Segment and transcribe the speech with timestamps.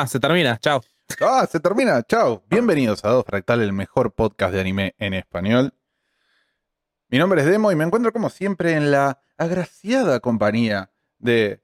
[0.00, 0.80] Ah, se termina, chao.
[1.20, 1.44] ¡Ah!
[1.50, 2.00] Se termina.
[2.04, 2.44] Chao.
[2.48, 5.74] Bienvenidos a Dos Fractal, el mejor podcast de anime en español.
[7.08, 11.60] Mi nombre es Demo y me encuentro como siempre en la agraciada compañía de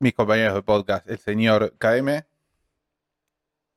[0.00, 2.24] mis compañeros de podcast, el señor KM.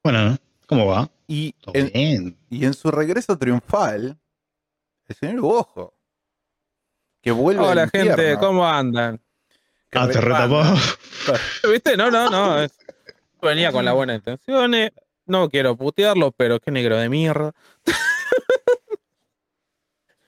[0.04, 1.08] Bueno, ¿cómo va?
[1.28, 2.40] Y Todo en, bien.
[2.50, 4.18] y en su regreso triunfal,
[5.08, 5.94] el señor Ojo.
[7.22, 9.22] Que vuelve Hola, gente, ¿cómo andan?
[9.92, 10.64] que Ah, te retapó.
[11.72, 11.96] ¿Viste?
[11.96, 12.68] No, no, no.
[13.42, 14.92] Venía con las buenas intenciones.
[15.26, 17.54] No quiero putearlo, pero qué negro de mierda.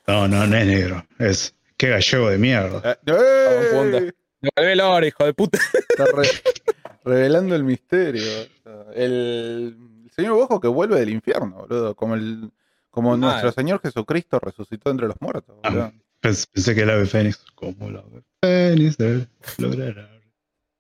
[0.07, 1.05] No, no, no es negro.
[1.19, 2.97] Es qué gallego de mierda.
[3.05, 4.11] Eh,
[4.55, 4.81] ¡eh!
[4.83, 5.59] oro, hijo de puta.
[5.89, 6.29] Está re-
[7.05, 8.23] revelando el misterio.
[8.93, 11.95] El, el señor Bojo que vuelve del infierno, boludo.
[11.95, 12.51] Como, el,
[12.89, 13.53] como Ah, nuestro eh.
[13.53, 15.83] Señor Jesucristo resucitó entre los muertos, boludo.
[15.83, 17.43] Ah, Pens- Pensé que el ave fénix.
[17.55, 18.97] Como el ave fénix
[19.57, 20.10] logrará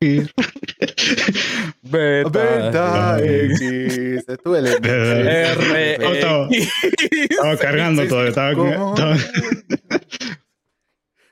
[1.83, 2.29] Beta.
[2.29, 4.27] Beta X.
[4.27, 4.87] Estuve leyendo.
[4.89, 5.97] R.
[6.05, 8.25] Oh, estaba, estaba cargando todo.
[8.27, 9.17] Estaba, estaba-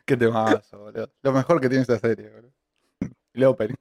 [0.06, 1.12] Qué temazo, boludo.
[1.24, 2.52] Lo mejor que tiene esta serie, boludo.
[3.34, 3.76] El opening.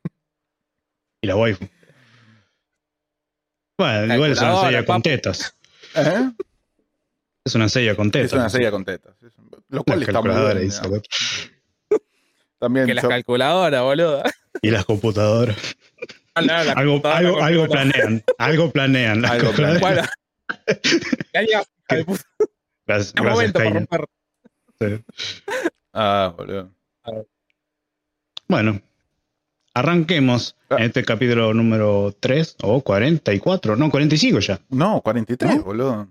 [1.22, 1.66] y la waifu.
[3.78, 5.54] Bueno, igual es una sella con tetas.
[5.94, 6.30] ¿Eh?
[7.44, 8.26] Es una sella con tetas.
[8.32, 9.14] Es una serie con tetas.
[9.68, 10.72] Lo cual La está muy calculadora bien.
[12.58, 14.22] También Que las so- calculadoras, boludo.
[14.62, 15.56] Y las computadoras.
[16.34, 18.24] Ah, no, la Algo, computadora, algo, la algo planean.
[18.38, 19.22] Algo planean.
[19.22, 20.10] las Algo puta.
[22.86, 24.08] Gracias, gracias, momento para romper.
[24.80, 25.04] Sí.
[25.92, 26.70] Ah, boludo.
[28.48, 28.80] Bueno,
[29.74, 30.76] arranquemos Ah.
[30.78, 34.60] en este capítulo número 3 o 44, no, 45 ya.
[34.68, 35.62] No, 43, ¿No?
[35.64, 36.08] boludo.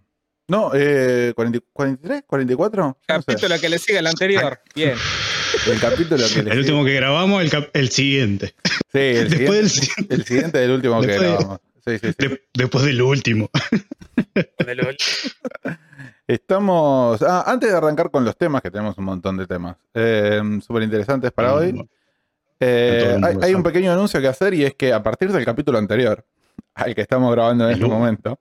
[0.50, 2.84] No, eh, 40 43, 44.
[2.84, 3.06] No sé.
[3.06, 4.60] Capítulo que le sigue al anterior.
[4.74, 4.96] Bien.
[5.72, 8.54] El capítulo que El último que grabamos, el, cap- el siguiente.
[8.92, 10.16] Sí, el Después del siguiente, siguiente.
[10.16, 11.60] el siguiente del último que Después de- grabamos.
[11.86, 12.28] Sí, sí, sí.
[12.28, 13.50] De- después del último.
[16.28, 17.22] Estamos.
[17.22, 20.84] Ah, antes de arrancar con los temas, que tenemos un montón de temas eh, súper
[20.84, 21.88] interesantes para hoy.
[22.60, 25.78] eh, hay, hay un pequeño anuncio que hacer y es que a partir del capítulo
[25.78, 26.26] anterior,
[26.76, 28.00] al que estamos grabando en El este humo.
[28.00, 28.40] momento,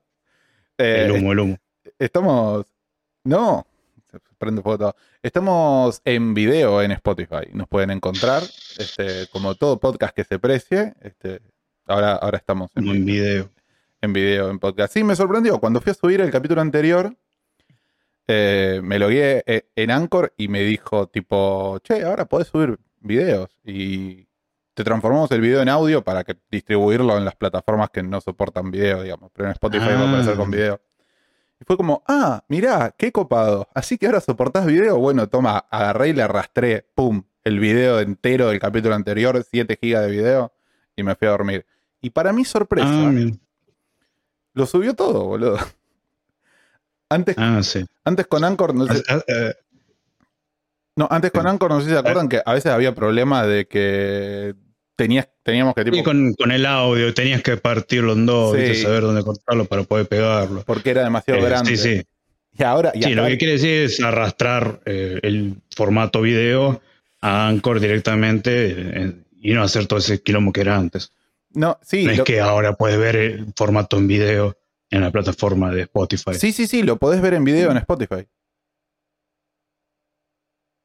[0.78, 1.56] eh, El humo, el humo.
[1.98, 2.66] estamos.
[3.25, 3.66] No,
[4.38, 4.94] prende todo.
[5.22, 7.48] Estamos en video en Spotify.
[7.52, 8.42] Nos pueden encontrar.
[8.78, 10.94] Este, como todo podcast que se precie.
[11.00, 11.41] Este,
[11.86, 13.50] ahora, ahora estamos en, video.
[14.00, 14.92] en video, en podcast.
[14.94, 15.58] Sí, me sorprendió.
[15.58, 17.16] Cuando fui a subir el capítulo anterior,
[18.28, 23.59] eh, me logué eh, en Anchor y me dijo, tipo, che, ahora podés subir videos.
[23.65, 24.27] Y
[24.74, 28.71] te transformamos el video en audio para que distribuirlo en las plataformas que no soportan
[28.71, 29.30] video, digamos.
[29.32, 30.36] Pero en Spotify va a aparecer Ah.
[30.36, 30.80] con video.
[31.60, 33.68] Y fue como, ah, mirá, qué copado.
[33.74, 34.98] Así que ahora soportás video.
[34.98, 40.03] Bueno, toma, agarré y le arrastré, pum, el video entero del capítulo anterior, 7 gigas
[40.04, 40.53] de video,
[40.97, 41.64] y me fui a dormir.
[42.00, 43.12] Y para mi sorpresa, Ah,
[44.53, 45.58] lo subió todo, boludo.
[47.08, 47.86] Antes, Ah, sí.
[48.04, 49.54] antes con Anchor, no sé, Ah, eh,
[50.97, 51.48] no, antes con sí.
[51.48, 54.54] Anchor, no sé si se acuerdan que a veces había problemas de que
[54.97, 58.75] tenías, teníamos que tipo, Y con, con el audio tenías que partirlo en dos, Sí.
[58.83, 60.63] saber dónde cortarlo para poder pegarlo.
[60.66, 61.77] porque era demasiado Eh, grande.
[61.77, 62.03] sí, sí.
[62.59, 66.81] Y ahora, y Sí, lo que quiere decir es arrastrar eh, el formato video
[67.21, 69.13] a Anchor directamente eh,
[69.43, 71.13] y no hacer todo ese quilombo que era antes.
[71.51, 74.57] no, sí, no es lo- que ahora puedes ver el formato en video
[74.91, 76.34] en la plataforma de Spotify.
[76.34, 78.27] sí, sí, sí, lo podés ver en video en Spotify.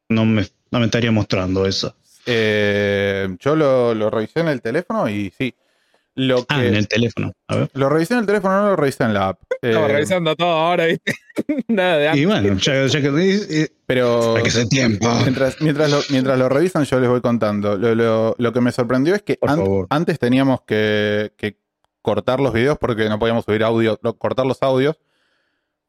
[0.10, 1.96] No, me, no me estaría mostrando eso.
[2.26, 5.54] Eh, yo lo, lo revisé en el teléfono y sí.
[6.14, 7.32] Lo que Ah, en el teléfono.
[7.48, 7.70] A ver.
[7.74, 9.42] lo revisé en el teléfono, no lo revisé en la app.
[9.62, 11.14] Estaba Eh, revisando todo ahora, ¿viste?
[11.70, 15.10] Nada de Y bueno, ya, ya que eh, pero hay que hacer tiempo.
[15.22, 17.78] mientras, mientras, lo, mientras lo revisan, yo les voy contando.
[17.78, 21.58] Lo, lo- lo que me sorprendió es que an- antes teníamos que, que
[22.02, 24.98] cortar los videos porque no podíamos subir audio, cortar los audios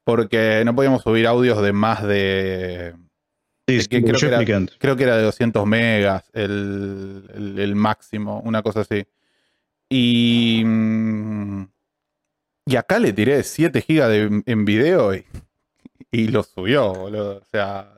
[0.04, 2.94] porque no podíamos subir audios de más de
[3.68, 8.40] Sí, que- creo que era- creo que era de 200 megas el, el- el máximo,
[8.40, 9.06] una cosa así.
[9.88, 11.64] Y, mm,
[12.66, 15.24] y acá le tiré 7 gigas de- en video y,
[16.10, 17.38] y lo subió, boludo.
[17.38, 17.92] O sea,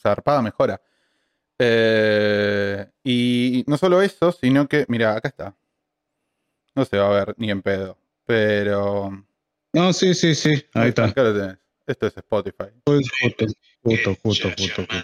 [0.00, 0.80] zarpada mejora.
[1.58, 5.56] Eh, y no solo eso, sino que, mira, acá está.
[6.74, 7.98] No se va a ver ni en pedo.
[8.24, 9.10] Pero.
[9.72, 10.64] No, sí, sí, sí.
[10.74, 11.04] Ahí está.
[11.06, 11.58] Acá lo tenés.
[11.86, 12.66] Esto es Spotify.
[12.86, 13.46] Justo,
[13.82, 14.82] justo, justo, justo.
[14.82, 14.94] justo.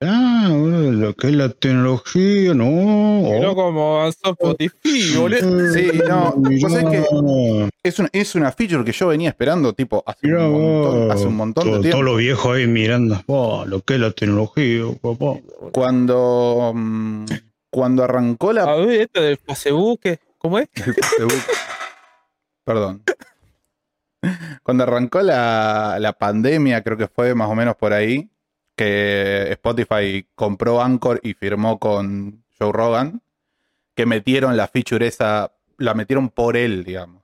[0.00, 2.66] Ah, lo que es la tecnología, no.
[2.66, 5.72] Mirá cómo avanzó Spotify, boludo.
[5.72, 9.72] Sí, no, Mirá, vos sabés que- Es una, es una feature que yo venía esperando,
[9.72, 11.14] tipo, hace mirá un montón, vos.
[11.16, 11.90] hace un montón de tiempo.
[11.90, 13.22] Todos los viejos ahí mirando.
[13.26, 15.38] Oh, lo que es la tecnología, papá.
[15.72, 17.24] Cuando, mm,
[17.70, 18.74] cuando arrancó A la.
[18.76, 20.00] ver, esto del Facebook.
[20.36, 20.68] ¿cómo es?
[22.66, 23.02] Perdón.
[24.62, 28.30] Cuando arrancó la, la pandemia, creo que fue más o menos por ahí,
[28.76, 33.22] que Spotify compró Anchor y firmó con Joe Rogan,
[33.94, 37.22] que metieron la feature esa, la metieron por él, digamos.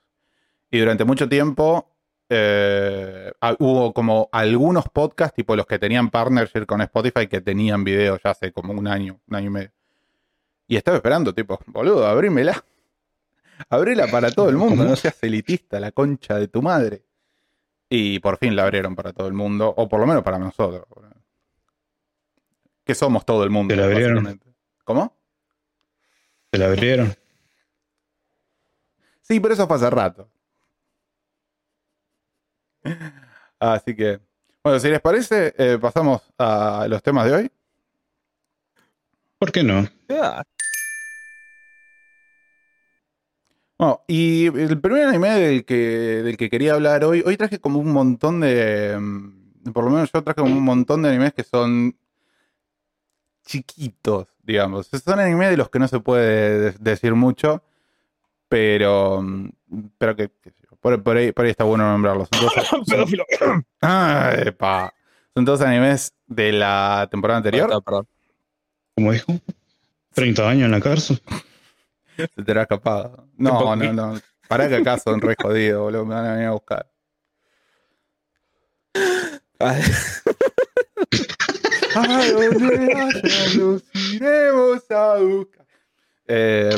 [0.70, 1.90] Y durante mucho tiempo
[2.28, 8.20] eh, hubo como algunos podcasts, tipo los que tenían partnership con Spotify, que tenían videos
[8.22, 9.72] ya hace como un año, un año y medio.
[10.68, 12.64] Y estaba esperando, tipo, boludo, abrímela.
[13.68, 17.04] Abrila para todo el mundo, no seas elitista, la concha de tu madre.
[17.88, 20.84] Y por fin la abrieron para todo el mundo, o por lo menos para nosotros.
[22.84, 23.74] Que somos todo el mundo.
[23.74, 24.40] ¿Te la abrieron?
[24.84, 25.16] ¿Cómo?
[26.52, 27.14] Se la abrieron.
[29.22, 30.30] Sí, pero eso fue hace rato.
[33.58, 34.20] Así que,
[34.62, 37.52] bueno, si les parece, eh, pasamos a los temas de hoy.
[39.38, 39.88] ¿Por qué no?
[40.10, 40.42] Ah,
[43.80, 47.78] Bueno, y el primer anime del que, del que quería hablar hoy, hoy traje como
[47.78, 51.44] un montón de, mm, por lo menos yo traje como un montón de animes que
[51.44, 51.96] son
[53.46, 54.86] chiquitos, digamos.
[55.02, 57.62] Son animes de los que no se puede de- decir mucho,
[58.50, 59.48] pero, mm,
[59.96, 60.30] pero que,
[60.78, 62.28] por, por ahí, por ahí está bueno nombrarlos.
[62.32, 62.68] Entonces,
[65.34, 67.82] son, todos animes de la temporada anterior.
[67.82, 68.06] Perdón.
[68.94, 69.40] ¿Cómo dijo?
[70.12, 71.22] 30 años en la cárcel.
[72.34, 73.28] Se te ha escapado.
[73.36, 74.20] No, no, no.
[74.48, 76.04] Pará que acá son re jodidos, boludo.
[76.06, 76.90] Me van a venir a buscar.
[79.58, 79.82] Ay,
[81.94, 83.82] A donde vaya, los
[84.12, 85.66] iremos a buscar.
[86.26, 86.70] Eh,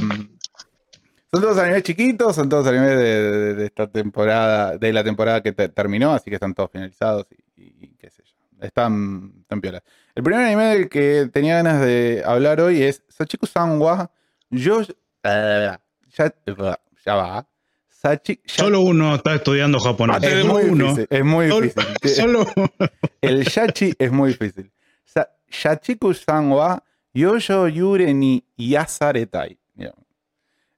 [1.31, 2.95] son todos animes chiquitos, son todos animes de,
[3.31, 7.27] de- de esta temporada, de la temporada que te- terminó, así que están todos finalizados
[7.57, 8.33] y, y- y qué sé yo.
[8.61, 9.83] Están, están piolas.
[10.15, 14.11] El primer anime del que tenía ganas de hablar hoy es Sachiku Sanwa
[14.51, 14.83] Yo.
[15.25, 15.81] Ya,
[17.05, 17.47] ya va.
[17.89, 20.23] Sachi, ya- Solo uno está estudiando japonés.
[20.25, 20.85] es muy uno.
[20.87, 21.07] difícil.
[21.11, 22.11] Es muy Solo- difícil.
[22.23, 22.47] Solo
[23.21, 24.73] El yachi es muy difícil.
[25.05, 26.83] Sa- Yachiku-san wa
[27.15, 29.59] yoyo yure ni yasaretai.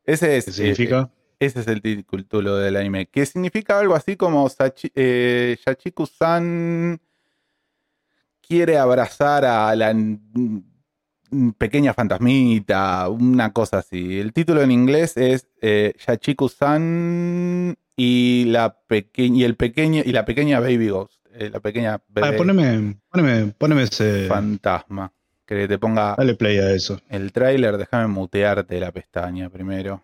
[0.07, 1.11] Ese es, ¿Qué significa?
[1.41, 3.07] eh, ese es el título del anime.
[3.07, 7.01] Que significa algo así como Sachi- eh, Yachiku-san
[8.47, 9.95] quiere abrazar a la
[11.59, 14.19] pequeña fantasmita, una cosa así.
[14.21, 20.25] El título en inglés es eh, Yachiku-san y la pequeña y el pequeño y la
[20.25, 24.27] pequeña baby ghost, eh, la pequeña Ah, bebé poneme, poneme, poneme ese.
[24.29, 25.13] fantasma.
[25.47, 27.01] Que te ponga Dale play a eso.
[27.11, 30.03] el tráiler, déjame mutearte la pestaña primero.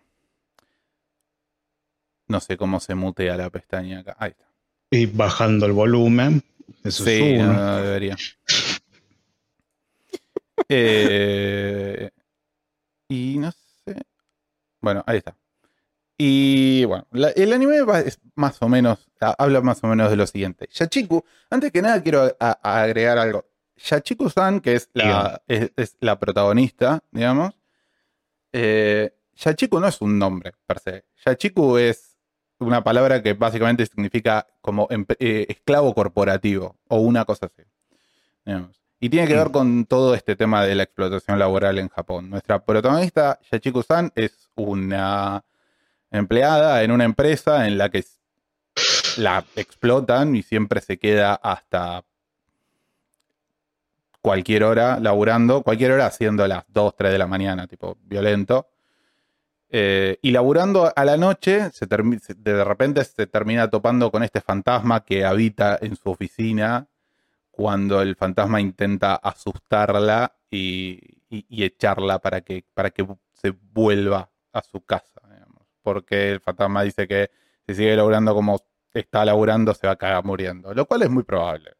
[2.27, 4.15] No sé cómo se mutea la pestaña acá.
[4.19, 4.45] Ahí está.
[4.91, 6.43] Y bajando el volumen.
[6.83, 7.53] Eso sí, es no, uno.
[7.53, 8.15] no debería.
[10.69, 12.09] Eh,
[13.09, 13.95] y no sé.
[14.81, 15.35] Bueno, ahí está.
[16.17, 20.09] Y bueno, la- el anime va- es más o menos, ha- habla más o menos
[20.09, 20.67] de lo siguiente.
[20.71, 23.45] Yachiku, antes que nada quiero a- a agregar algo.
[23.77, 27.55] Yachiko-san, que es la, es, es la protagonista, digamos,
[28.53, 31.05] eh, Yachiku no es un nombre per se.
[31.25, 32.17] Yachiku es
[32.59, 37.63] una palabra que básicamente significa como eh, esclavo corporativo o una cosa así.
[38.45, 38.79] digamos.
[39.03, 42.29] Y tiene que ver con todo este tema de la explotación laboral en Japón.
[42.29, 45.43] Nuestra protagonista, Yachiku-san, es una
[46.11, 48.05] empleada en una empresa en la que
[49.17, 52.03] la explotan y siempre se queda hasta
[54.21, 58.67] cualquier hora laburando, cualquier hora haciendo las 2, 3 de la mañana, tipo violento.
[59.69, 65.03] Eh, y laburando a la noche, se- de repente se termina topando con este fantasma
[65.03, 66.87] que habita en su oficina
[67.61, 70.99] cuando el fantasma intenta asustarla y,
[71.29, 75.21] echarla para que, para que se vuelva a su casa.
[75.83, 77.29] Porque el fantasma dice que
[77.67, 78.59] si sigue laburando como
[78.95, 81.73] está laburando, se va a cagar muriendo, lo cual es muy probable.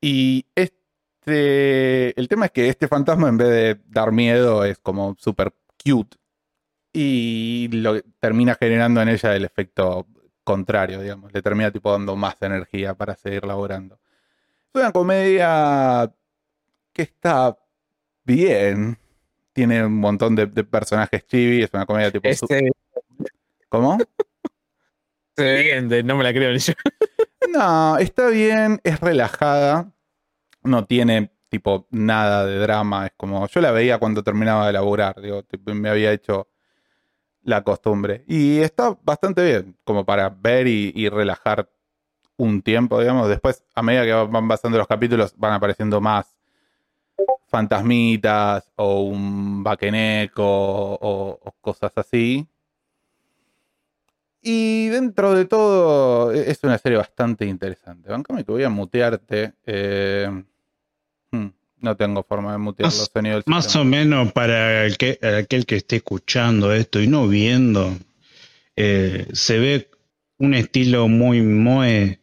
[0.00, 5.14] Y este, el tema es que este fantasma en vez de dar miedo es como
[5.18, 6.16] súper cute
[6.90, 10.06] y lo termina generando en ella el efecto
[10.44, 13.98] contrario, digamos, le termina tipo dando más energía para seguir laborando.
[14.72, 16.12] Es una comedia
[16.92, 17.58] que está
[18.24, 18.98] bien,
[19.52, 22.28] tiene un montón de, de personajes chibi, es una comedia tipo...
[22.28, 22.70] Este,
[23.68, 23.98] ¿Cómo?
[25.36, 26.74] no me la creo ni yo.
[27.52, 29.92] No, está bien, es relajada,
[30.62, 35.20] no tiene tipo nada de drama, es como yo la veía cuando terminaba de laburar,
[35.20, 36.48] digo, me había hecho
[37.44, 41.70] la costumbre y está bastante bien como para ver y, relajar
[42.36, 46.36] un tiempo, digamos, después a medida que van pasando los capítulos van apareciendo más
[47.48, 52.48] fantasmitas o un vaqueneco o, o cosas así.
[54.46, 58.10] Y dentro de todo, e- es una serie bastante interesante.
[58.10, 59.54] Bancame que voy a mutearte.
[59.64, 60.28] eh,
[61.32, 61.48] hmm,
[61.84, 65.18] no tengo forma de mutear Más- los sonidos del Más o menos para el que,
[65.22, 67.96] aquel que esté escuchando esto y no viendo,
[68.76, 69.90] eh, se ve
[70.38, 72.18] un estilo muy moe,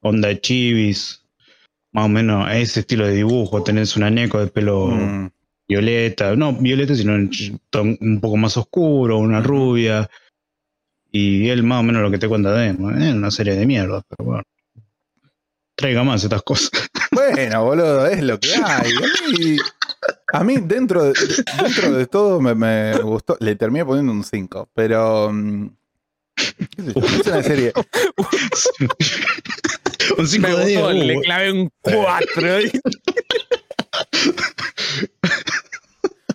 [0.00, 1.24] onda chivis,
[1.92, 3.62] más o menos ese estilo de dibujo.
[3.64, 5.30] Tenés una neco de pelo Mm,
[5.68, 7.30] violeta, no violeta, sino un
[8.00, 10.08] un poco más oscuro, una rubia.
[11.10, 13.66] Y él más o menos lo que te cuenta de él, es una serie de
[13.66, 14.42] mierda, pero bueno.
[15.74, 16.70] Traiga más estas cosas.
[17.32, 18.92] Bueno, boludo, es lo que hay.
[18.92, 19.02] A
[19.38, 19.56] mí,
[20.32, 21.12] a mí dentro, de,
[21.62, 23.36] dentro de todo me, me gustó.
[23.40, 25.30] Le terminé poniendo un 5, pero...
[25.32, 25.66] mm,
[26.36, 27.72] qué sé yo, es una serie...
[30.16, 30.80] un 5 Me de 10.
[30.80, 32.58] gustó, le uh, clavé un 4.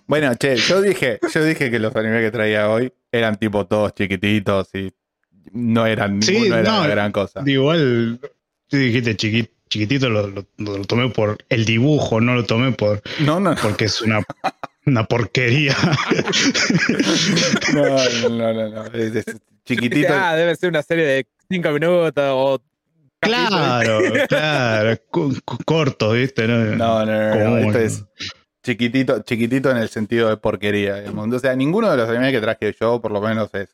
[0.06, 3.94] Bueno, che, yo dije, yo dije que los animes que traía hoy eran tipo todos
[3.94, 4.92] chiquititos y
[5.52, 7.42] no eran, Sí, ninguno era no, una gran cosa.
[7.46, 8.20] Igual,
[8.68, 13.02] tú dijiste chiqui- chiquitito, lo, lo- lo tomé por el dibujo, no lo tomé por
[13.20, 14.22] No, no, porque es una,
[14.86, 15.76] una porquería.
[17.74, 18.84] No, no, no, no, no.
[18.86, 19.24] Es, es
[19.64, 20.12] chiquitito.
[20.14, 22.60] Ah, debe ser una serie de 5 minutos o.
[23.20, 24.98] claro, claro,
[25.64, 26.46] corto, ¿viste?
[26.46, 28.04] No, No, no, no, no, Como- Esto es
[28.62, 30.96] chiquitito, chiquitito en el sentido de porquería.
[30.96, 31.32] digamos.
[31.32, 33.68] O sea, ninguno de los animes que traje yo, por lo menos, es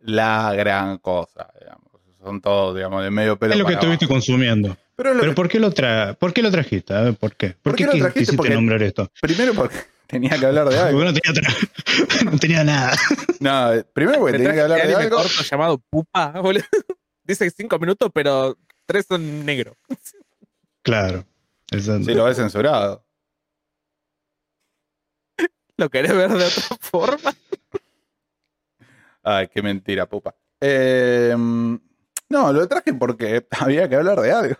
[0.00, 1.48] la gran cosa.
[1.60, 1.84] Digamos.
[2.22, 3.52] Son todos, digamos, de medio pelo.
[3.52, 4.14] es lo que para estuviste abajo.
[4.14, 4.76] consumiendo.
[4.98, 6.92] Pero que- ¿por qué lo, tra ¿por qué lo trajiste?
[6.92, 7.50] Ver, ¿por qué?
[7.50, 8.36] ¿Por, ¿Por qué, qué lo trajiste?
[8.36, 9.10] Porque- nombrar esto?
[9.20, 9.76] primero porque
[10.08, 11.04] tenía que hablar de Porque algo.
[11.04, 12.96] no tenía, tra- no tenía nada.
[13.40, 15.16] No, primero porque tenía que hablar de algo.
[15.18, 16.64] corto llamado Pupa, boludo.
[17.22, 19.76] Dice 5 minutos, pero 3 son negros.
[20.82, 21.24] Claro.
[21.70, 22.04] Exacto.
[22.04, 23.04] Si lo ves censurado.
[25.76, 27.34] ¿Lo querés ver de otra forma?
[29.22, 30.34] Ay, qué mentira, pupa.
[30.60, 34.56] Eh, no, lo traje porque había que hablar de algo.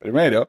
[0.00, 0.48] Primero.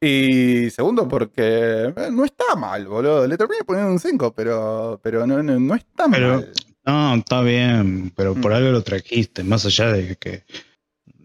[0.00, 3.26] Y segundo, porque eh, no está mal, boludo.
[3.26, 6.52] Le terminé poniendo un 5, pero, pero no, no, no está Pero- mal.
[6.86, 8.54] No, está bien, pero por Mm.
[8.54, 10.44] algo lo trajiste, más allá de que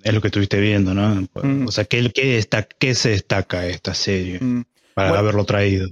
[0.04, 1.26] es lo que estuviste viendo, ¿no?
[1.42, 1.68] Mm.
[1.68, 4.64] O sea, ¿qué, qué, desta- qué se destaca de esta serie Mm.
[4.94, 5.22] para Bueno.
[5.22, 5.88] haberlo traído?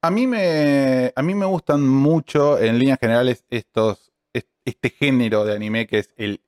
[0.00, 5.44] A mí me, a mí me gustan mucho, en líneas generales, estos, es- este género
[5.44, 6.40] de anime que es el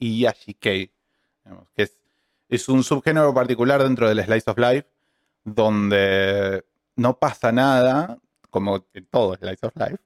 [0.00, 0.90] Iyashikei,
[1.76, 1.96] que es,
[2.50, 4.86] es un subgénero particular dentro del Slice of Life,
[5.44, 6.64] donde
[6.96, 8.18] no pasa nada,
[8.50, 9.96] como en todo Slice of Life.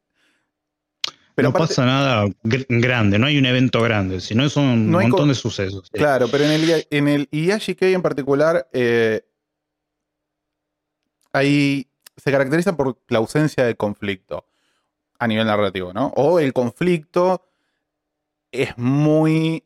[1.34, 4.90] Pero no aparte- pasa nada gr- grande, no hay un evento grande, sino son un
[4.92, 5.90] No montón de sucesos.
[5.90, 9.26] Claro, pero en el, en el Iyashikei en particular, eh,
[11.32, 14.46] ahí se caracteriza por la ausencia de conflicto
[15.18, 16.12] a nivel narrativo, ¿no?
[16.16, 17.48] O el conflicto
[18.52, 19.64] es muy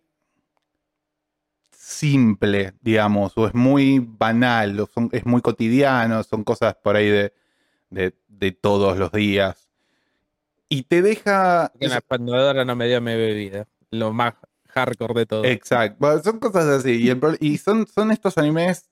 [1.88, 7.08] simple, digamos, o es muy banal, o son- es muy cotidiano, son cosas por ahí
[7.08, 7.32] de,
[7.88, 9.68] de- de todos los días.
[10.68, 11.72] Y te deja...
[11.80, 13.66] En la expandedora no me dio mi bebida.
[13.90, 14.34] Lo más
[14.68, 15.44] hardcore de todo.
[15.46, 15.96] Exacto.
[15.98, 17.02] Bueno, son cosas así.
[17.02, 18.90] Y, el y son, son estos animes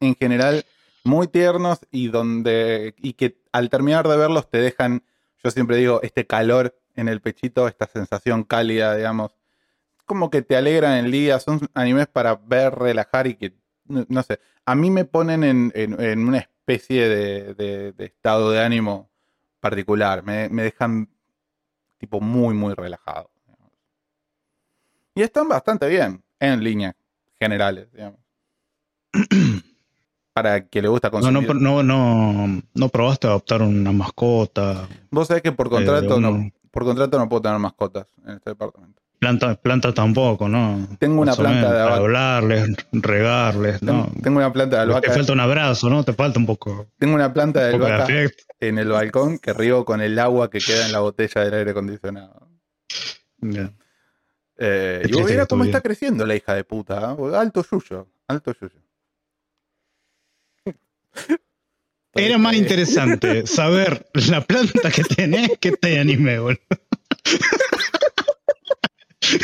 [0.00, 0.64] en general
[1.04, 2.96] muy tiernos y donde.
[2.98, 5.04] y que al terminar de verlos te dejan,
[5.44, 9.35] yo siempre digo, este calor en el pechito, esta sensación cálida, digamos.
[10.06, 11.38] Como que te alegran el día.
[11.40, 13.54] Son animes para ver, relajar y que.
[13.86, 14.40] No, no sé.
[14.64, 19.10] A mí me ponen en, en- en una especie de, de- de estado de ánimo
[19.60, 20.22] particular.
[20.24, 21.08] Me, me dejan
[21.98, 23.30] tipo muy, muy relajado.
[25.14, 26.94] Y están bastante bien, en líneas
[27.40, 28.20] generales, digamos.
[30.32, 31.54] Para que le gusta No, consumir.
[31.54, 36.30] no, no, no, no probaste adoptar una mascota, Vos sabés que por contrato, Eh, no,
[36.32, 39.00] uno- por contrato no puedo tener mascotas en este departamento.
[39.18, 40.88] Plantas plantas tampoco, ¿no?
[40.98, 41.96] Tengo una planta de para albahaca.
[41.96, 44.04] hablarles, regarles, ¿no?
[44.04, 45.12] Tengo, tengo una planta de Te albahaca.
[45.12, 46.04] falta un abrazo, ¿no?
[46.04, 48.30] Te falta un poco, Tengo una planta de un de
[48.60, 51.70] en el balcón que riego con el agua que queda en la botella del aire
[51.72, 52.48] acondicionado.
[54.58, 57.16] Eh, y vos cómo está creciendo la hija de puta.
[57.18, 57.36] ¿eh?
[57.36, 58.80] Alto suyo, alto suyo.
[62.14, 66.60] Era más interesante saber la planta que tenés que este anime, boludo.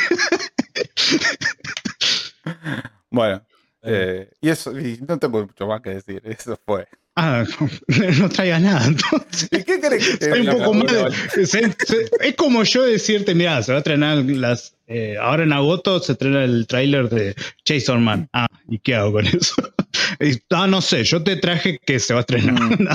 [3.11, 3.45] Bueno,
[3.83, 6.23] eh, y eso, y no tengo mucho más que decir.
[6.25, 6.89] Eso fue.
[7.15, 7.45] Ah,
[8.19, 9.49] no traigas nada, entonces.
[9.53, 10.87] ¿Y qué querés que te un poco más
[11.35, 14.75] de- se- se- es como yo decirte, mira, se va a estrenar las.
[14.87, 17.35] eh, ahora en agosto se estrena el tráiler de
[17.67, 18.29] Jason Man.
[18.33, 19.55] Ah, ¿y qué hago con eso?
[20.21, 22.81] Y, ah, no sé, yo te traje que se va a estrenar.
[22.81, 22.89] Mm.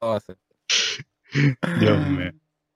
[0.00, 0.36] Hace.
[1.80, 2.32] Dios mío.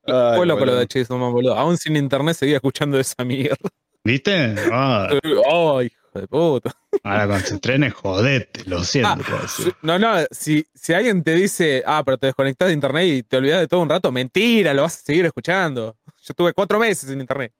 [0.06, 1.54] Ay, Fue loco lo de Jason Man, boludo.
[1.54, 3.56] Aún sin internet seguía escuchando esa mierda.
[4.04, 4.54] ¿Viste?
[4.70, 5.08] Ah,
[5.50, 6.70] Oh, hijo de puta.
[7.02, 9.24] ahora cuando se estrene, jodete, lo siento.
[9.32, 9.46] Ah.
[9.82, 13.36] No, no, si, si alguien te dice, ah, pero te desconectas de internet y te
[13.38, 15.96] olvidas de todo un rato, mentira, lo vas a seguir escuchando.
[16.22, 17.52] Yo tuve cuatro meses sin internet.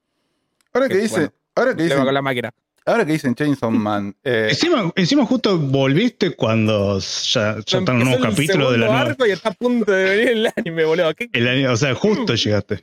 [0.71, 1.33] Ahora que Qué dice, bueno.
[1.55, 2.51] ahora que dicen, con la máquina.
[2.85, 8.07] Ahora que dicen Chainsaw Man, eh, Encima, encima justo volviste cuando ya, ya están los
[8.07, 9.01] nuevos Empezó el capítulos de la nueva.
[9.01, 11.13] arco y está a punto de venir el anime, boludo.
[11.15, 12.81] ¿Qué- el año- o sea, justo llegaste.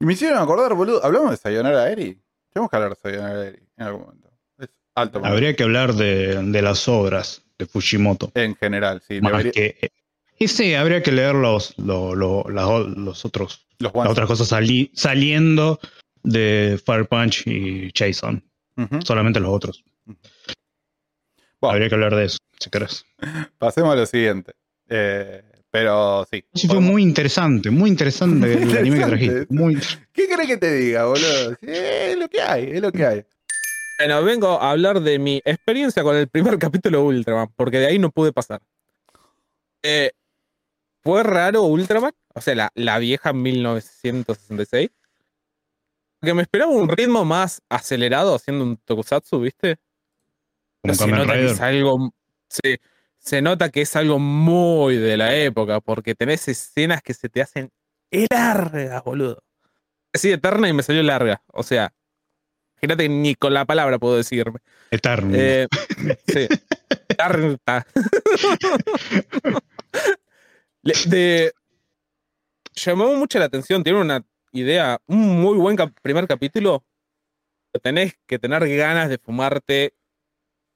[0.00, 2.18] y me hicieron acordar, boludo, hablamos de Sayonara Eri.
[2.52, 4.30] Tenemos que hablar de Sayonara Eri en algún momento.
[4.58, 5.18] Es alto.
[5.18, 5.34] momento.
[5.34, 8.32] Habría que hablar de, de las obras de Fujimoto.
[8.34, 9.20] En general, sí.
[9.20, 9.92] Más debería- que.
[10.38, 14.48] Y sí, habría que leer los, lo- lo- las- los otros, los las otras cosas
[14.48, 15.78] sali- saliendo
[16.22, 18.42] de Fire Punch y Jason.
[19.04, 19.84] Solamente los otros.
[21.60, 21.74] Bueno.
[21.74, 23.04] Habría que hablar de eso, si querés.
[23.58, 24.52] Pasemos a lo siguiente.
[24.88, 26.44] Eh, pero sí.
[26.54, 29.46] Sí, fue muy interesante, muy interesante el anime que trajiste.
[29.50, 29.78] Muy,
[30.12, 31.50] ¿Qué querés que te diga, boludo?
[31.60, 33.24] Sí, es lo que hay, es lo que hay.
[33.98, 37.86] Bueno, vengo a hablar de mi experiencia con el primer capítulo de Ultraman, porque de
[37.86, 38.62] ahí no pude pasar.
[39.82, 40.10] Eh,
[41.02, 44.90] fue raro Ultraman, o sea, la, la vieja 1966.
[46.22, 49.78] Que me esperaba un ritmo más acelerado haciendo un tokusatsu, ¿viste?
[50.92, 52.14] se nota que es algo.
[52.48, 52.80] Se,
[53.18, 57.42] se nota que es algo muy de la época, porque tenés escenas que se te
[57.42, 57.70] hacen
[58.30, 59.42] largas, boludo.
[60.12, 61.42] Así eterna y me salió larga.
[61.48, 61.92] O sea,
[62.80, 64.60] que ni con la palabra puedo decirme.
[64.90, 65.32] Eterno.
[65.34, 65.68] Eh,
[66.26, 66.48] sí.
[71.06, 71.52] De,
[72.74, 73.84] llamó mucho la atención.
[73.84, 76.84] Tiene una idea, un muy buen cap- primer capítulo.
[77.72, 79.94] pero Tenés que tener ganas de fumarte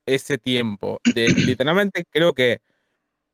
[0.06, 1.00] ese tiempo.
[1.14, 1.26] De,
[1.58, 2.60] literalmente creo que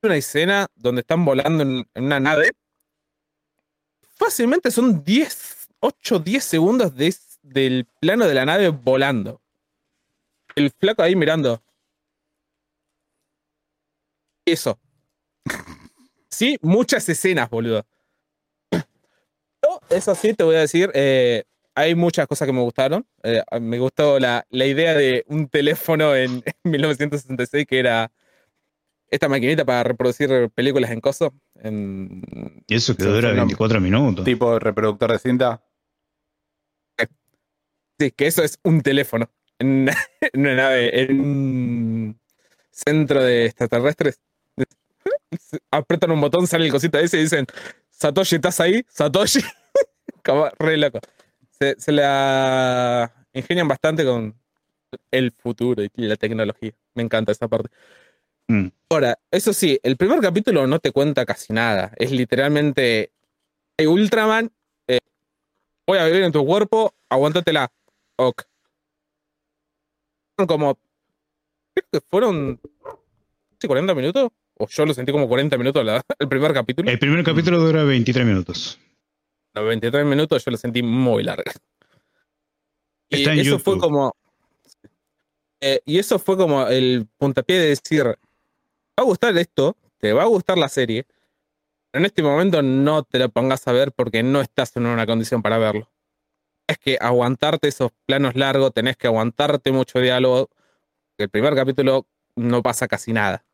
[0.02, 2.50] una escena donde están volando en, en una nave.
[4.16, 9.40] Fácilmente son 10, 8, 10 segundos de, del plano de la nave volando.
[10.54, 11.62] El flaco ahí mirando.
[14.44, 14.78] Eso.
[16.32, 17.84] Sí, muchas escenas, boludo.
[19.88, 23.06] Eso sí, te voy a decir, eh, hay muchas cosas que me gustaron.
[23.22, 28.12] Eh, me gustó la, la idea de un teléfono en, 1966 que era
[29.10, 31.34] esta maquinita para reproducir películas en coso.
[31.56, 32.22] En,
[32.68, 34.24] y eso que dura fue una- 24 minutos.
[34.24, 35.64] Tipo reproductor de cinta.
[37.98, 39.30] sí, que eso es un teléfono.
[39.58, 42.20] En, una- en una nave, en un
[42.70, 44.20] centro de extraterrestres.
[45.70, 47.46] Apretan un botón, sale el cosito ese y dicen,
[47.90, 48.84] Satoshi, ¿estás ahí?
[48.88, 49.40] Satoshi.
[50.24, 51.00] Como re loco.
[51.58, 54.34] Se, se la ingenian bastante con
[55.10, 56.72] el futuro y la tecnología.
[56.94, 57.68] Me encanta esa parte.
[58.48, 58.68] Mm.
[58.90, 61.92] Ahora, eso sí, el primer capítulo no te cuenta casi nada.
[61.96, 63.12] Es literalmente.
[63.76, 64.50] Hey, Ultraman,
[64.88, 64.98] eh,
[65.86, 67.70] voy a vivir en tu cuerpo, aguántatela.
[68.16, 68.42] Ok.
[70.48, 70.78] como.
[71.74, 72.60] Creo que fueron.
[73.60, 74.30] ¿sí, 40 minutos?
[74.58, 76.90] O yo lo sentí como 40 minutos la- el primer capítulo.
[76.90, 78.78] El primer capítulo dura 23 minutos.
[79.54, 81.50] Los 23 minutos yo lo sentí muy largo.
[83.08, 84.14] Y Está en eso fue como.
[85.60, 88.14] eh, y eso fue como el puntapié de decir: va
[88.96, 91.06] a gustar esto, te va a gustar la serie,
[91.90, 95.06] pero en este momento no te lo pongas a ver porque no estás en una
[95.06, 95.90] condición para verlo.
[96.68, 100.50] Es que aguantarte esos planos largos, tenés que aguantarte mucho diálogo.
[101.18, 103.44] El primer capítulo no pasa casi nada.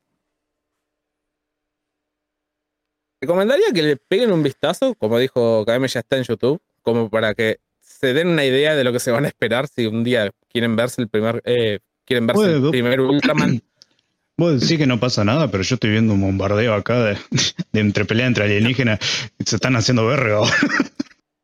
[3.26, 7.34] Recomendaría que le peguen un vistazo, como dijo KM ya está en YouTube, como para
[7.34, 10.30] que se den una idea de lo que se van a esperar si un día
[10.48, 13.60] quieren verse el primer, eh, quieren verse el primer Ultraman.
[14.38, 17.18] Vos decís que no pasa nada, pero yo estoy viendo un bombardeo acá de,
[17.72, 19.00] de entre pelea entre alienígenas
[19.40, 20.42] y se están haciendo verga.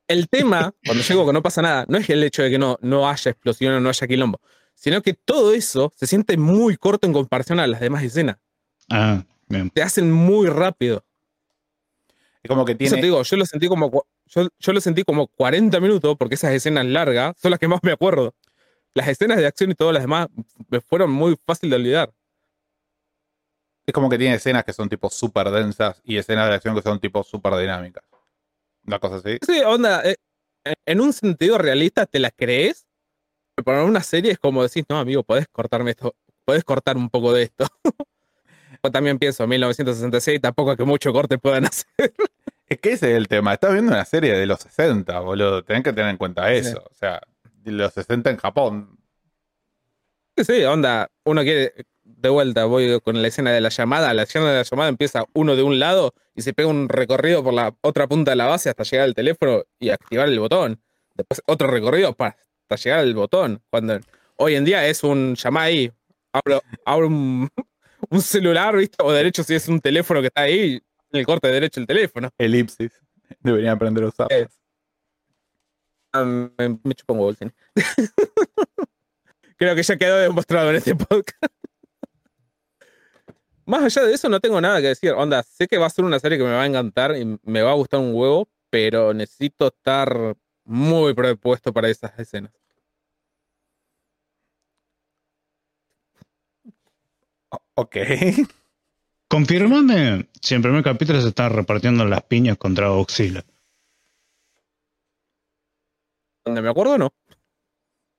[0.07, 2.79] El tema, cuando llego que no pasa nada, no es el hecho de que no,
[2.81, 4.41] no haya explosión o no haya quilombo,
[4.77, 8.37] sino que todo eso se siente muy corto en comparación a las demás escenas.
[8.89, 9.69] Ah, bien.
[9.71, 11.05] Te hacen muy rápido.
[12.49, 12.97] Como que Eso tiene.
[12.97, 16.53] te digo, yo lo sentí como yo, yo lo sentí como 40 minutos porque esas
[16.53, 18.35] escenas largas son las que más me acuerdo.
[18.95, 20.29] Las escenas de acción y todas las demás
[20.69, 22.13] me fueron muy fácil de olvidar.
[23.87, 26.83] Es como que tiene escenas que son tipo súper densas y escenas de acción que
[26.83, 28.05] son tipo súper dinámicas.
[28.87, 29.39] Una cosa así.
[29.45, 30.17] Sí, onda, eh,
[30.87, 32.87] en un sentido realista te la crees,
[33.55, 37.11] pero para una serie es como decís, no, amigo, podés cortarme esto, podés cortar un
[37.11, 37.67] poco de esto.
[38.85, 42.13] Yo también pienso, 1966, tampoco que mucho corte puedan hacer.
[42.67, 43.55] Es que ese es el tema.
[43.55, 45.63] Estás viendo una serie de los 60, boludo.
[45.63, 46.83] Tenés que tener en cuenta eso.
[46.91, 48.99] O sea, de los 60 en Japón.
[50.37, 54.51] Sí, onda, uno quiere, de vuelta, voy con la escena de la llamada, la escena
[54.51, 57.75] de la llamada empieza uno de un lado y se pega un recorrido por la
[57.83, 60.81] otra punta de la base hasta llegar al teléfono y activar el botón.
[61.15, 63.63] Después otro recorrido para hasta llegar al botón.
[63.69, 64.01] Cuando
[64.37, 65.93] hoy en día es un llamada ahí,
[66.33, 67.51] abro, abro un,
[68.11, 68.97] un celular, ¿viste?
[69.03, 70.81] O derecho si es un teléfono que está ahí,
[71.13, 72.31] en el corte derecho el teléfono.
[72.39, 72.93] Elipsis.
[73.41, 74.29] Deberían aprender a usar.
[76.13, 77.37] Ah, me, me chupo un huevo.
[79.57, 81.53] Creo que ya quedó demostrado en este podcast.
[83.65, 85.13] Más allá de eso, no tengo nada que decir.
[85.13, 87.63] Onda, sé que va a ser una serie que me va a encantar y me
[87.63, 92.53] va a gustar un huevo, pero necesito estar muy prepuesto para esas escenas.
[97.75, 97.97] Ok.
[99.29, 103.45] Confirmame si en el primer capítulo se están repartiendo las piñas contra Oxila.
[106.45, 107.13] Donde me acuerdo, no.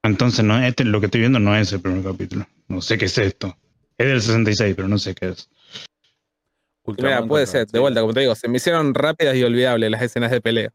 [0.03, 2.47] Entonces, no, este, lo que estoy viendo no es el primer capítulo.
[2.67, 3.55] No sé qué es esto.
[3.97, 5.49] Es del 66, pero no sé qué es.
[6.85, 9.91] Ultraman Mira, puede ser, de vuelta, como te digo, se me hicieron rápidas y olvidables
[9.91, 10.73] las escenas de pelea.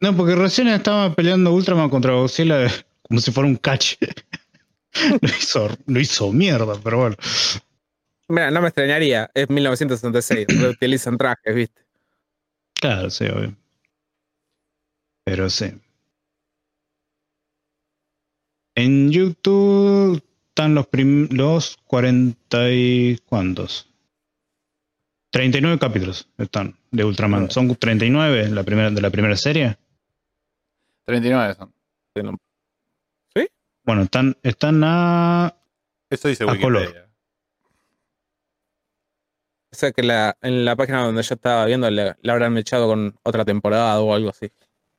[0.00, 2.68] No, porque recién estaba peleando Ultraman contra Godzilla
[3.02, 3.96] como si fuera un cache.
[5.20, 7.16] lo, hizo, lo hizo mierda, pero bueno.
[8.28, 11.82] Mira, no me extrañaría, es 1966, reutilizan trajes, ¿viste?
[12.74, 13.54] Claro, sí, obvio.
[15.24, 15.72] Pero sí.
[18.74, 23.88] En YouTube están los, prim- los 40 y cuántos.
[25.30, 27.50] 39 capítulos están de Ultraman.
[27.50, 29.76] Son 39 la primera, de la primera serie.
[31.04, 31.72] 39 son.
[33.84, 35.54] Bueno, están, están a.
[36.10, 37.07] Eso dice A color.
[39.70, 42.86] O sea que la, en la página donde yo estaba viendo le, le habrán echado
[42.88, 44.50] con otra temporada o algo así.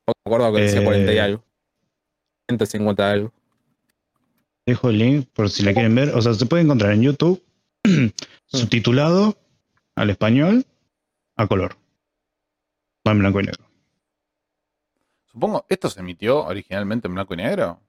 [0.06, 0.84] No me acuerdo que decía Eh.
[0.84, 1.44] 40 y algo.
[2.48, 3.32] 150 algo.
[4.66, 6.10] Dejo el link por si la quieren ver.
[6.10, 7.42] O sea, se puede encontrar en YouTube
[8.46, 9.36] subtitulado
[9.96, 10.64] al español
[11.36, 11.76] a color.
[13.04, 13.64] No en blanco y negro.
[15.32, 17.80] Supongo, ¿esto se emitió originalmente en blanco y negro?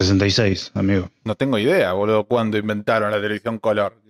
[0.00, 1.10] 66, amigo.
[1.24, 4.00] No tengo idea, boludo, cuándo inventaron la televisión color.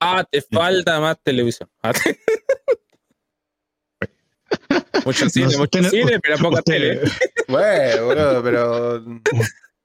[0.00, 1.68] Ah, te falta más televisión.
[1.82, 1.92] Ah,
[5.04, 7.00] mucho cine, No, mucho usted- cine, pero poca usted- tele.
[7.48, 9.04] Bueno, boludo, pero.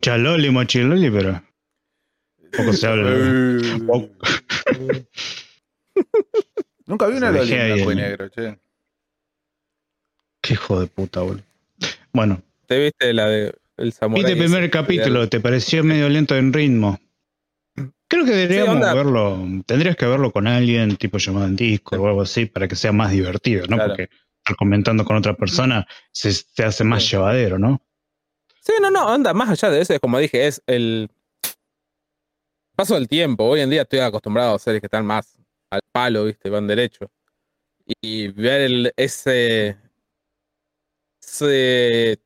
[0.01, 1.43] Chaloli, mochiloli, pero
[2.55, 3.11] poco se habla.
[3.13, 3.59] Eh.
[6.85, 8.57] Nunca vi una Loli en blanco y negro, che.
[10.41, 11.43] Qué hijo de puta, boludo.
[12.13, 14.23] Bueno, ¿Te viste la de el samurai?
[14.23, 16.99] viste el primer capítulo, ¿te pareció medio lento en ritmo?
[18.09, 22.21] Creo que deberíamos verlo, tendrías que verlo con alguien, tipo llamado en Discord o algo
[22.23, 23.75] así, para que sea más divertido, ¿no?
[23.75, 23.91] Claro.
[23.91, 27.11] Porque estar comentando con otra persona se, se hace más Sí.
[27.11, 27.81] llevadero, ¿no?
[28.61, 31.09] Sí, no, no, anda, más allá de eso, es como dije, es el
[32.75, 33.43] paso del tiempo.
[33.45, 35.37] Hoy en día estoy acostumbrado a series que están más
[35.69, 36.49] al palo, ¿viste?
[36.49, 37.11] Van derecho.
[38.01, 39.77] Y ver el- ese,
[41.21, 42.19] ese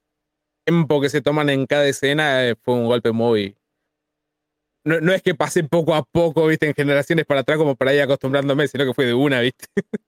[0.66, 3.56] tiempo que se toman en cada escena eh, fue un golpe muy.
[4.86, 7.94] No, no es que pasé poco a poco, viste, en generaciones para atrás como para
[7.94, 9.68] ir acostumbrándome, sino que fue de una, viste.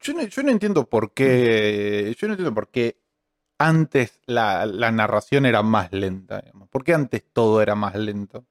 [0.00, 2.14] Yo no, yo no entiendo por qué.
[2.18, 2.98] Yo no entiendo por qué
[3.58, 6.40] antes la, la narración era más lenta.
[6.40, 6.68] Digamos.
[6.70, 8.46] ¿Por qué antes todo era más lento?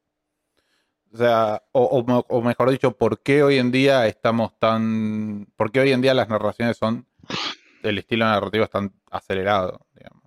[1.14, 5.48] O sea, o, o me- o mejor dicho, ¿por qué hoy en día estamos tan.
[5.56, 7.08] ¿Por qué hoy en día las narraciones son.
[7.84, 10.24] El estilo narrativo es tan acelerado, digamos?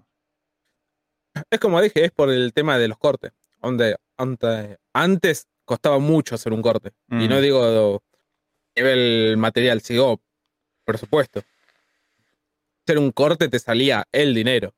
[1.50, 3.32] Es como dije, es por el tema de los cortes.
[3.60, 6.92] Donde, ante- antes costaba mucho hacer un corte.
[7.10, 7.28] Y Mm.
[7.28, 8.02] no digo
[8.76, 10.20] nivel material, sigo
[10.84, 11.42] presupuesto.
[12.86, 14.72] Hacer un corte te salía el dinero.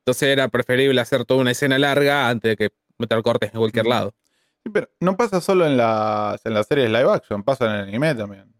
[0.00, 3.86] Entonces era preferible hacer toda una escena larga antes de que meter cortes en cualquier
[3.86, 3.88] Mm.
[3.88, 4.14] lado.
[4.62, 7.88] Sí, pero no pasa solo en las, en las series live action, pasa en el
[7.88, 8.54] anime también.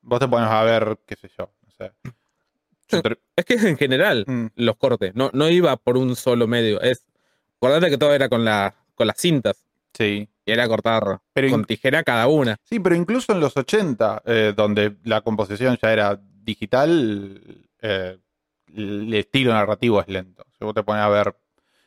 [0.00, 1.92] Vos te pones a ver, qué sé yo, no sé.
[3.36, 4.46] Es que es en general Mm.
[4.56, 5.14] los cortes.
[5.14, 6.80] No, no iba por un solo medio.
[6.80, 7.04] Es,
[7.60, 9.64] acordate que todo era con, la, con las cintas.
[9.92, 10.28] Sí.
[10.44, 12.56] Y era cortar Pero con tijera cada una.
[12.64, 18.18] Sí, pero incluso en los 80, eh, donde la composición ya era digital, eh,
[18.74, 20.46] el estilo narrativo es lento.
[20.58, 21.36] Si vos te pones a ver,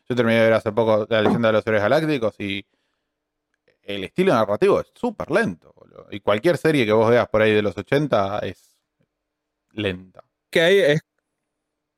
[0.08, 2.66] yo terminé de ver hace poco La leyenda de los héroes galácticos y
[3.84, 5.74] el estilo narrativo es súper lento.
[5.76, 6.08] boludo.
[6.12, 8.78] Y cualquier serie que vos veas por ahí de los 80 es
[9.72, 10.24] lenta.
[10.50, 11.02] Que ahí es.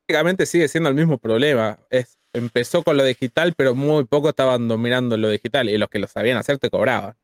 [0.06, 1.80] Prácticamente sigue siendo el mismo problema.
[1.89, 5.70] Es, empezó con lo digital, pero muy poco estaban dominando lo digital.
[5.70, 7.16] Y los que lo sabían hacer te cobraban.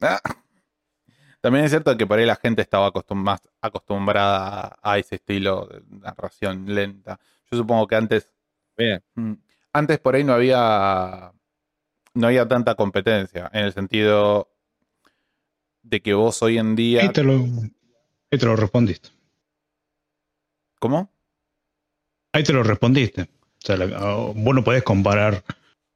[0.00, 0.20] Ah.
[1.40, 5.14] También es cierto que por ahí la gente estaba acostum- más acostumbrada a, a ese
[5.14, 7.18] estilo de narración lenta.
[7.50, 8.30] Yo supongo que antes
[8.76, 9.02] Bien.
[9.14, 9.32] Mm.
[9.72, 11.32] Antes por ahí no había
[12.14, 14.48] no había tanta competencia en el sentido
[15.82, 19.10] de que vos hoy en día Ahí te lo, ahí te lo respondiste.
[20.78, 21.10] ¿Cómo?
[22.32, 23.22] Ahí te lo respondiste.
[23.22, 23.26] O
[23.66, 23.86] sea, la-
[24.34, 25.42] vos no podés comparar,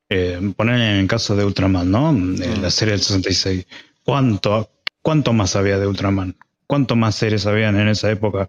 [0.08, 2.10] eh, poner en el caso de Ultraman, ¿no?
[2.10, 2.62] En Mm.
[2.62, 3.66] la serie del 66.
[4.04, 6.36] ¿Cuánto, ¿Cuánto más había de Ultraman?
[6.66, 8.48] ¿Cuánto más series habían en esa época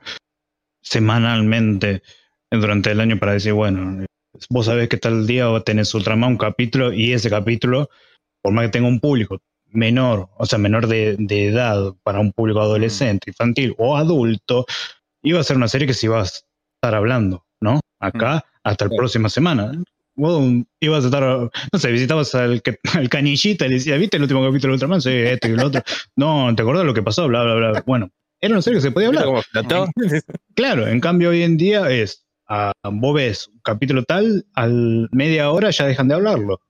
[0.82, 2.04] semanalmente
[2.52, 4.06] durante el año para decir, bueno,
[4.50, 7.90] vos sabés que tal día tenés Ultraman un capítulo y ese capítulo,
[8.42, 12.32] por más que tenga un público menor, o sea, menor de, de edad para un
[12.32, 14.66] público adolescente, infantil o adulto,
[15.24, 17.43] iba a ser una serie que se iba a estar hablando.
[18.04, 19.72] Acá hasta la próxima semana.
[20.16, 20.44] Vos
[20.80, 22.62] ibas a estar, no sé, visitabas al,
[22.94, 25.02] al canillita y le decías, ¿viste el último capítulo de Ultraman?
[25.02, 25.82] Sí, este y el otro.
[26.16, 27.28] No, ¿te acordás lo que pasó?
[27.28, 27.84] Bla, bla, bla.
[27.86, 29.90] Bueno, era una serie que se podía ¿Viste hablar.
[30.56, 35.50] Claro, en cambio hoy en día es, ah, vos ves un capítulo tal, al media
[35.50, 36.62] hora ya dejan de hablarlo.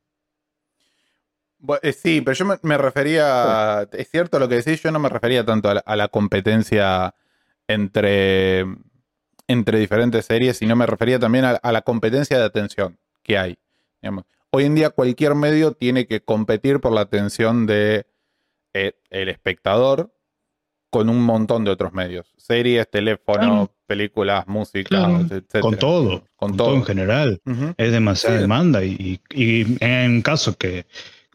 [1.82, 5.10] Eh, Sí, pero yo me, me refería, es cierto lo que decís, yo no me
[5.10, 7.16] refería tanto a la, a la competencia
[7.68, 8.66] entre,
[9.54, 13.58] entre diferentes series, sino me refería también a, a la competencia de atención que hay.
[14.02, 14.26] digamos.
[14.52, 18.06] Hoy en día cualquier medio tiene que competir por la atención de
[18.74, 20.14] eh, el espectador
[20.90, 22.32] con un montón de otros medios.
[22.38, 23.72] Series, teléfono, Claro.
[23.88, 25.62] películas, música, Claro, etcétera.
[25.62, 26.68] Con todo, Con con todo.
[26.68, 27.42] todo en general.
[27.78, 28.42] Es demasiada Sí.
[28.42, 30.86] demanda y, y en caso que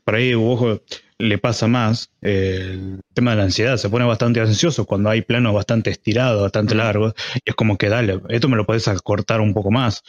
[0.05, 0.81] por ahí ojo,
[1.19, 5.23] le pasa más eh, el tema de la ansiedad, se pone bastante ansioso cuando hay
[5.23, 9.41] planos bastante estirados, bastante largos, y es como que dale, esto me lo podés acortar
[9.41, 10.03] un poco más.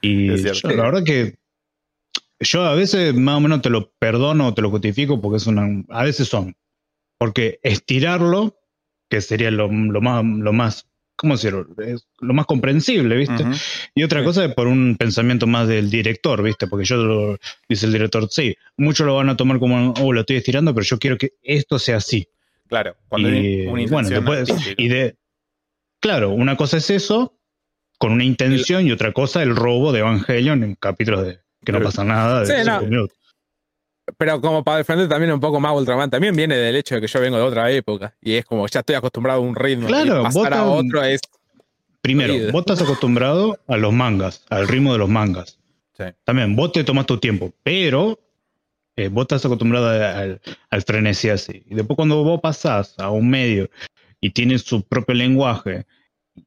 [0.00, 1.38] Y yo, la verdad que
[2.40, 5.84] yo a veces más o menos te lo perdono, te lo justifico porque es una,
[5.88, 6.56] a veces son,
[7.18, 8.58] porque estirarlo,
[9.08, 10.85] que sería lo, lo más, lo más,
[11.16, 11.66] ¿cómo decirlo?
[11.78, 13.44] Es lo más comprensible, ¿viste?
[13.94, 14.24] Y otra Sí.
[14.26, 16.66] cosa es por un pensamiento más del director, ¿viste?
[16.66, 20.20] Porque yo, lo- dice el director, sí, muchos lo van a tomar como, oh, lo
[20.20, 22.28] estoy estirando, pero yo quiero que esto sea así.
[22.68, 25.16] Claro, cuando Y, una bueno, después, y de,
[26.00, 27.38] claro, una cosa es eso,
[27.98, 31.80] con una intención, y otra cosa el robo de Evangelion en capítulos de que no
[31.80, 32.44] pasa nada.
[32.44, 32.82] De Sí, no.
[32.82, 33.16] minutos.
[34.16, 37.06] Pero como para defender también un poco más Ultraman, también viene del hecho de que
[37.06, 38.14] yo vengo de otra época.
[38.20, 39.88] Y es como, ya estoy acostumbrado a un ritmo.
[39.88, 41.20] Claro, y pasar a otro es.
[42.00, 42.52] Primero, Jodido.
[42.52, 45.58] vos estás acostumbrado a los mangas, al ritmo de los mangas.
[45.96, 46.04] Sí.
[46.24, 48.20] También, vos te tomas tu tiempo, pero
[48.94, 50.40] eh, vos estás acostumbrado al,
[50.70, 51.64] al frenesí así.
[51.66, 53.68] Y después cuando vos pasás a un medio
[54.20, 55.84] y tiene su propio lenguaje,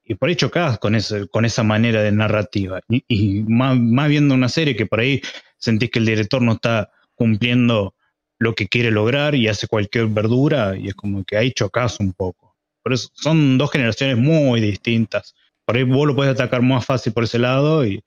[0.05, 4.07] y por ahí chocás con, ese, con esa manera de narrativa, y, y más, más
[4.07, 5.21] viendo una serie que por ahí
[5.57, 7.93] sentís que el director no está cumpliendo
[8.39, 12.13] lo que quiere lograr y hace cualquier verdura, y es como que ahí chocás un
[12.13, 12.55] poco.
[12.81, 15.35] Por eso son dos generaciones muy distintas.
[15.65, 18.01] Por ahí vos lo puedes atacar más fácil por ese lado y,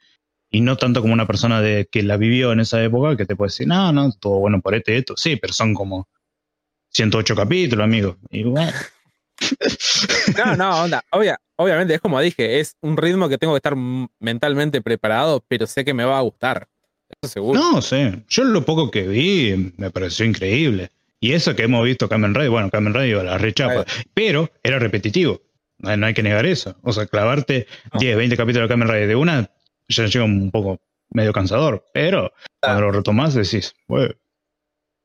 [0.51, 3.37] y no tanto como una persona de que la vivió en esa época que te
[3.37, 5.15] puede decir, no, no, todo bueno por este esto.
[5.19, 6.09] Sí, pero son como
[6.89, 8.17] 108 capítulos, amigo.
[10.37, 11.03] No, no, onda.
[11.11, 13.77] Obvia, obviamente, es como dije, es un ritmo que tengo que estar
[14.21, 16.69] mentalmente preparado, pero sé que me va a gustar.
[17.23, 17.59] Seguro.
[17.61, 20.91] No sé, yo lo poco que vi me pareció increíble.
[21.21, 24.51] Y eso que hemos visto Kamen Rider, bueno, Kamen Rider iba a la rechapa, pero
[24.63, 25.41] era repetitivo.
[25.79, 26.77] No hay, que negar eso.
[26.83, 28.01] O sea, clavarte No.
[28.01, 29.51] 10, 20 capítulos de Kamen Rider de una
[29.89, 30.81] ya llega un poco
[31.11, 31.85] medio cansador.
[31.93, 34.15] Pero cuando lo retomás decís, "Bueno,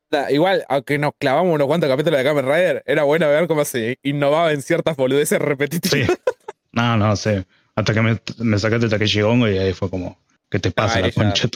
[0.09, 3.65] Da, Igual, aunque nos clavamos unos cuantos capítulos de Kamen Rider, era bueno ver cómo
[3.65, 6.07] se innovaba en ciertas boludeces repetitivas.
[6.07, 6.13] sí.
[6.71, 7.45] no, no sé.
[7.75, 10.17] Hasta que me, me sacaste Takeshi Gongo y ahí fue como,
[10.49, 11.47] ¿qué te pasa la concha?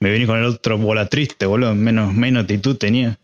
[0.00, 1.74] Me vine con el otro bola triste, boludo.
[1.74, 3.18] Menos, menos actitud tenía.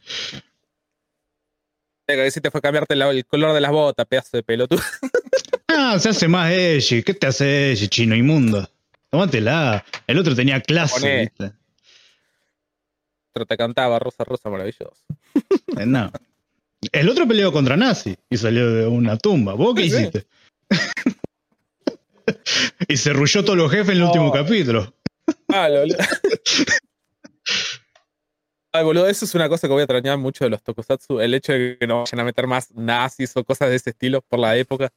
[2.07, 4.83] Lo que hiciste fue cambiarte la- el color de las botas, pedazo de pelotudo.
[5.77, 7.03] Ah, se hace más edgy.
[7.03, 8.69] ¿Qué te hace edgy, chino inmundo?
[9.11, 9.85] Tómatela.
[10.07, 11.23] El otro tenía clase.
[11.23, 11.53] ¿viste?
[13.33, 14.95] Pero te cantaba Rosa Rosa maravilloso.
[15.79, 16.13] Eh, No.
[16.93, 19.55] El otro peleó contra Nazi y salió de una tumba.
[19.55, 20.27] ¿Vos qué hiciste?
[22.89, 24.07] y se rulló todos los jefes en el No.
[24.09, 24.93] último capítulo.
[25.49, 25.95] Ah, lo- lo-
[28.73, 31.21] Ay, boludo, eso es una cosa que voy a extrañar mucho de los tokusatsu.
[31.21, 34.21] El hecho de que no vayan a meter más nazis o cosas de ese estilo
[34.23, 34.91] por la época.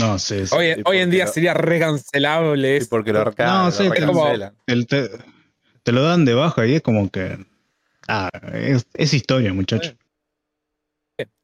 [0.00, 0.46] No sé.
[0.48, 0.54] sí.
[0.56, 3.90] Hoy, sí, hoy en día lo- sería recancelable Sí, porque lo, No, claro, sí, lo
[3.90, 4.56] pero- recancelan.
[4.66, 5.08] El te,
[5.84, 7.38] te lo dan de baja y es como que.
[8.08, 9.94] Ah, es, es historia, muchacho.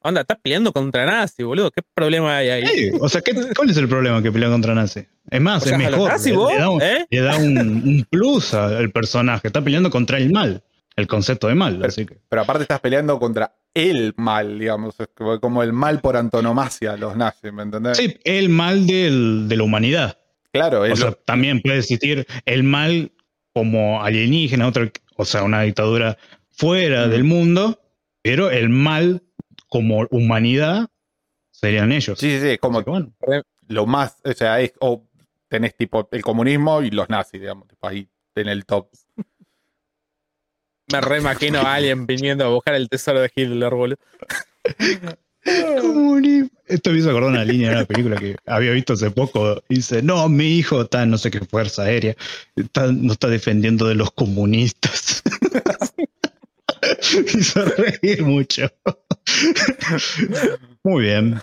[0.00, 1.70] Onda, estás peleando contra nazis, boludo.
[1.70, 2.66] ¿Qué problema hay ahí?
[2.66, 5.06] Sí, o sea, ¿qué, ¿cuál es el problema que pelea contra Nazi?
[5.30, 6.08] Es más, O sea, es mejor.
[6.10, 7.06] nazis le, vos, le da, un, ¿eh?
[7.08, 9.46] le da un, un plus al personaje.
[9.46, 10.62] Está peleando contra el mal.
[10.96, 11.82] El concepto de mal.
[11.84, 12.18] Así que.
[12.28, 14.96] Pero aparte estás peleando contra el mal, digamos.
[14.98, 15.08] Es
[15.40, 17.96] como- el mal por antonomasia, los nazis, ¿me entendés?
[17.96, 20.18] Sí, el mal del- de la humanidad.
[20.52, 23.12] Claro, O sea, lo- también puede existir el mal
[23.54, 26.18] como alienígena, otro, o sea, una dictadura
[26.50, 27.10] fuera Mm.
[27.10, 27.80] del mundo,
[28.22, 29.22] pero el mal
[29.70, 30.88] como humanidad
[31.50, 32.18] serían ellos.
[32.18, 33.12] sí, sí, sí, como Así que bueno,
[33.68, 35.06] lo más, o sea, es, o
[35.48, 38.88] tenés tipo el comunismo y los nazis, digamos, tipo ahí en el top.
[40.92, 43.98] Me reimagino a alguien viniendo a buscar el tesoro de Hitler, boludo.
[45.80, 46.50] Comunismo.
[46.66, 49.62] Esto me hizo acordar una línea de una película que había visto hace poco.
[49.68, 52.16] Dice, no, mi hijo está en no sé qué fuerza aérea,
[52.56, 55.22] está, no está defendiendo de los comunistas.
[57.34, 58.70] hizo reír mucho.
[60.84, 61.40] Muy bien.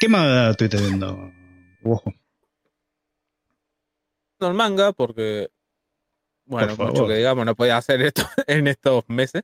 [0.00, 1.30] ¿Qué más estuviste viendo?
[1.84, 2.12] Ojo.
[4.38, 5.50] No el manga, porque.
[6.46, 9.42] Bueno, Por mucho que digamos, no podía hacer esto en estos meses.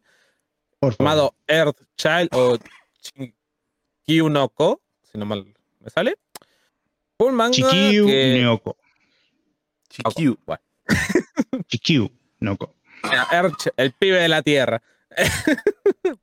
[0.79, 0.97] Por.
[0.97, 2.59] Llamado Earth Child o
[3.01, 5.47] Chinkyu no Ko, si no mal
[5.81, 6.17] me sale.
[7.19, 8.39] Un manga Chikiu que.
[8.41, 8.77] Neoko.
[9.89, 10.39] Chiquiu.
[10.45, 10.63] Bueno,
[11.69, 12.11] Chikiu
[12.41, 12.75] Neoko.
[13.33, 14.83] Erch, el pibe de la tierra.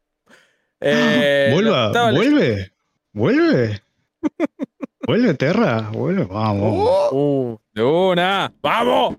[0.85, 2.73] Eh, Vuelva, vuelve,
[3.13, 3.81] vuelve.
[5.07, 7.09] Vuelve, Terra, vuelve, vamos.
[7.13, 8.53] Uh, de una.
[8.61, 9.15] ¡Vamos!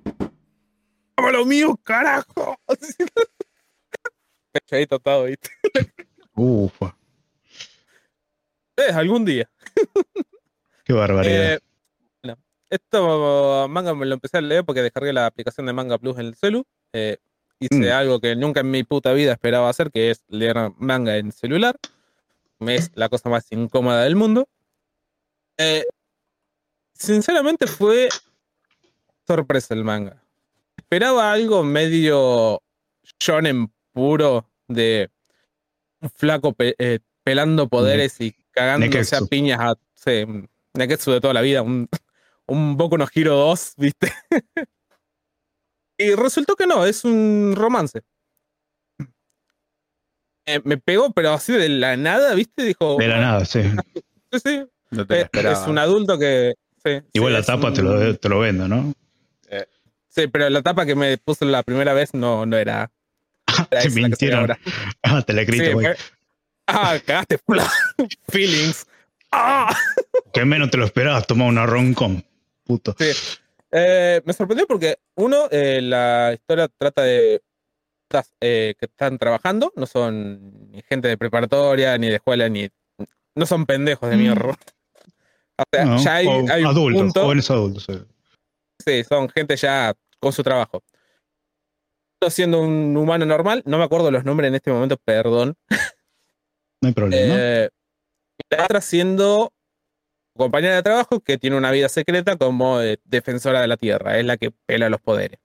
[1.17, 2.59] ¡Vamos lo mío, carajo!
[4.53, 5.49] Pechadito todo, ¿viste?
[6.35, 6.95] Ufa,
[8.77, 9.49] Eh, algún día.
[10.85, 11.55] qué barbaridad.
[11.55, 11.61] Eh,
[12.23, 12.39] bueno,
[12.69, 16.27] esto manga me lo empecé a leer porque descargué la aplicación de Manga Plus en
[16.27, 16.67] el celu.
[16.93, 17.17] Eh,
[17.61, 17.93] hice Mm.
[17.93, 21.77] algo que nunca en mi puta vida esperaba hacer, que es leer manga en celular.
[22.59, 24.49] Me es la cosa más incómoda del mundo.
[25.59, 25.85] Eh,
[26.95, 28.09] sinceramente fue
[29.27, 30.23] sorpresa el manga.
[30.77, 32.61] Esperaba algo medio
[33.19, 35.11] shonen puro de
[36.01, 39.29] un flaco pe- eh, pelando poderes y cagándose a Neketsu.
[39.29, 40.25] piñas a sí,
[40.75, 41.89] Neketsu de toda la vida, un,
[42.47, 44.13] un Boku no Hero 2, ¿viste?
[45.99, 48.03] y resultó que no, es un romance.
[50.47, 52.65] Eh, me pegó, pero así de la nada, ¿viste?
[52.65, 52.97] Dijo.
[52.99, 53.63] De la nada, sí.
[54.33, 54.65] Sí, sí.
[54.91, 56.55] No te la Eh, es un adulto que.
[56.85, 58.93] sí, Igual sí, la tapa te, lo, te lo vendo, ¿no?
[60.15, 62.93] Sí, pero la tapa que me puso la primera vez no, no era.
[63.71, 64.41] era te mintieron.
[64.41, 64.59] ahora.
[65.03, 65.89] Ah, te la escrito, güey.
[66.69, 67.41] Ah, cagaste.
[68.29, 68.87] Feelings.
[69.33, 69.77] Ah.
[70.33, 72.23] Que menos te lo esperabas, toma una roncom.
[72.65, 72.95] Puto.
[72.99, 73.11] Sí.
[73.77, 77.43] Eh, me sorprendió porque, uno, eh, la historia trata de
[78.41, 82.69] eh, que están trabajando, no son ni gente de preparatoria, ni de escuela, ni.
[83.35, 84.21] No son pendejos de Mm.
[84.21, 84.57] mierda.
[85.57, 87.23] O sea, No, ya hay, o hay un adultos, punto.
[87.23, 87.85] jóvenes adultos.
[87.89, 87.95] sí.
[88.85, 90.83] Sí, son gente ya con su trabajo.
[92.29, 95.55] Siendo un humano normal, no me acuerdo los nombres en este momento, perdón.
[96.83, 97.35] No hay problema.
[97.39, 97.71] Eh,
[98.39, 99.53] y la otra siendo
[100.37, 104.25] compañera de trabajo que tiene una vida secreta como eh, defensora de la tierra, es
[104.25, 105.39] la que pela los poderes.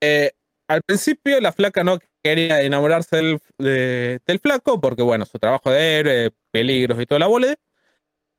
[0.00, 0.32] Eh,
[0.68, 5.70] al principio la flaca no quería enamorarse del, de- del flaco porque, bueno, su trabajo
[5.70, 7.48] de héroe, peligros y toda la bola.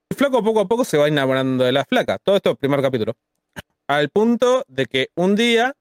[0.09, 2.17] El flaco poco a poco se va enamorando de la flaca.
[2.19, 3.15] Todo esto primer capítulo.
[3.87, 5.75] Al punto de que un día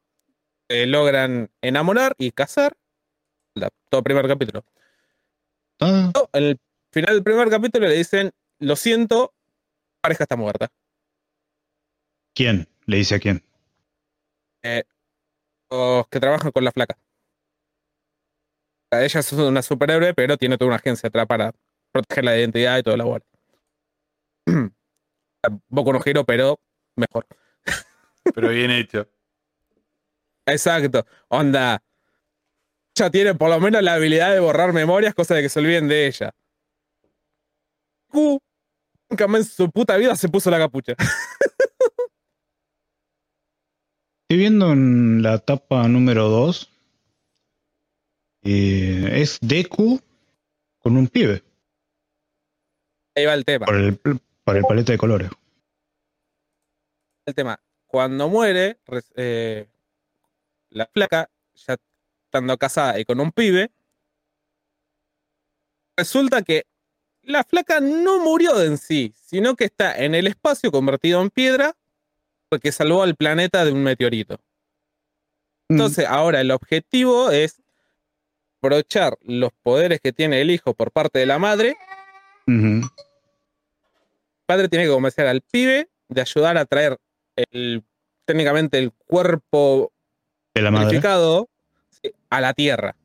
[0.68, 2.74] se logran enamorar y casar.
[3.90, 4.64] Todo primer capítulo.
[5.80, 6.58] Ah, En el
[6.92, 9.34] final del primer capítulo le dicen, lo siento,
[10.00, 10.68] pareja está muerta.
[12.34, 12.68] ¿Quién?
[12.86, 13.44] Le dice a quién.
[15.70, 16.98] Los que trabajan con la flaca.
[18.90, 21.52] Ella es una superhéroe, pero tiene toda una agencia atrás para
[21.92, 23.24] proteger la identidad y toda la bola.
[25.68, 26.58] Boku no Hero, pero
[26.96, 27.26] mejor.
[28.34, 29.08] Pero bien hecho.
[30.46, 31.06] Exacto.
[31.28, 31.82] Onda.
[32.96, 35.86] Ella tiene por lo menos la habilidad de borrar memorias, cosa de que se olviden
[35.88, 36.34] de ella.
[38.10, 38.40] Q
[39.08, 40.94] nunca más en su puta vida se puso la capucha.
[44.22, 46.70] Estoy viendo en la etapa número 2.
[48.42, 50.00] es Deku
[50.78, 51.42] con un pibe.
[53.14, 53.66] Ahí va el tema.
[53.66, 55.30] Por el, por el paleta de colores.
[57.24, 57.58] el tema.
[57.86, 58.78] Cuando muere,
[59.16, 59.66] eh,
[60.68, 61.76] la flaca, ya
[62.24, 63.72] estando casada y con un pibe,
[65.96, 66.66] resulta que
[67.28, 71.76] la flaca no murió en sí, sino que está en el espacio convertido en piedra
[72.48, 74.40] porque salvó al planeta de un meteorito.
[75.68, 77.60] Entonces, ahora el objetivo es
[78.58, 81.76] aprovechar los poderes que tiene el hijo por parte de la madre.
[82.46, 82.88] El
[84.46, 86.98] padre tiene que convencer al pibe de ayudar a traer
[87.36, 87.84] el,
[88.24, 89.92] técnicamente el cuerpo
[90.54, 90.98] De la madre.
[92.30, 92.96] a la Tierra.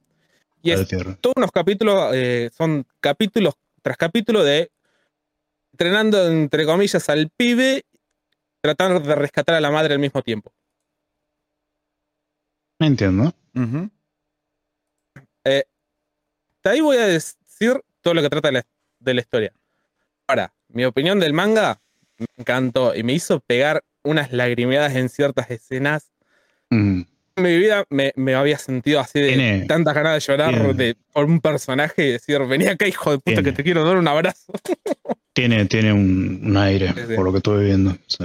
[0.61, 1.17] Y a la es tierra.
[1.19, 4.71] todos unos capítulos, eh, son capítulos tras capítulo de
[5.71, 7.85] entrenando entre comillas al pibe,
[8.61, 10.51] tratando de rescatar a la madre al mismo tiempo.
[12.79, 13.33] Entiendo.
[13.53, 13.91] Ujú.
[16.63, 18.65] De ahí voy a decir todo lo que trata de la,
[18.99, 19.53] de la historia.
[20.27, 21.81] Ahora, mi opinión del manga
[22.17, 26.11] me encantó y me hizo pegar unas lagrimeadas en ciertas escenas.
[27.35, 30.73] En mi vida me, me había sentido así de Tiene- tantas ganas de llorar tiene-
[30.73, 33.43] de, por un personaje y decir, vení acá, hijo de puta, Tiene.
[33.43, 34.53] que te quiero dar un abrazo.
[35.33, 37.15] Tiene, tiene un, un aire, Sí, sí.
[37.15, 37.97] por lo que estuve viendo.
[38.05, 38.23] Sí.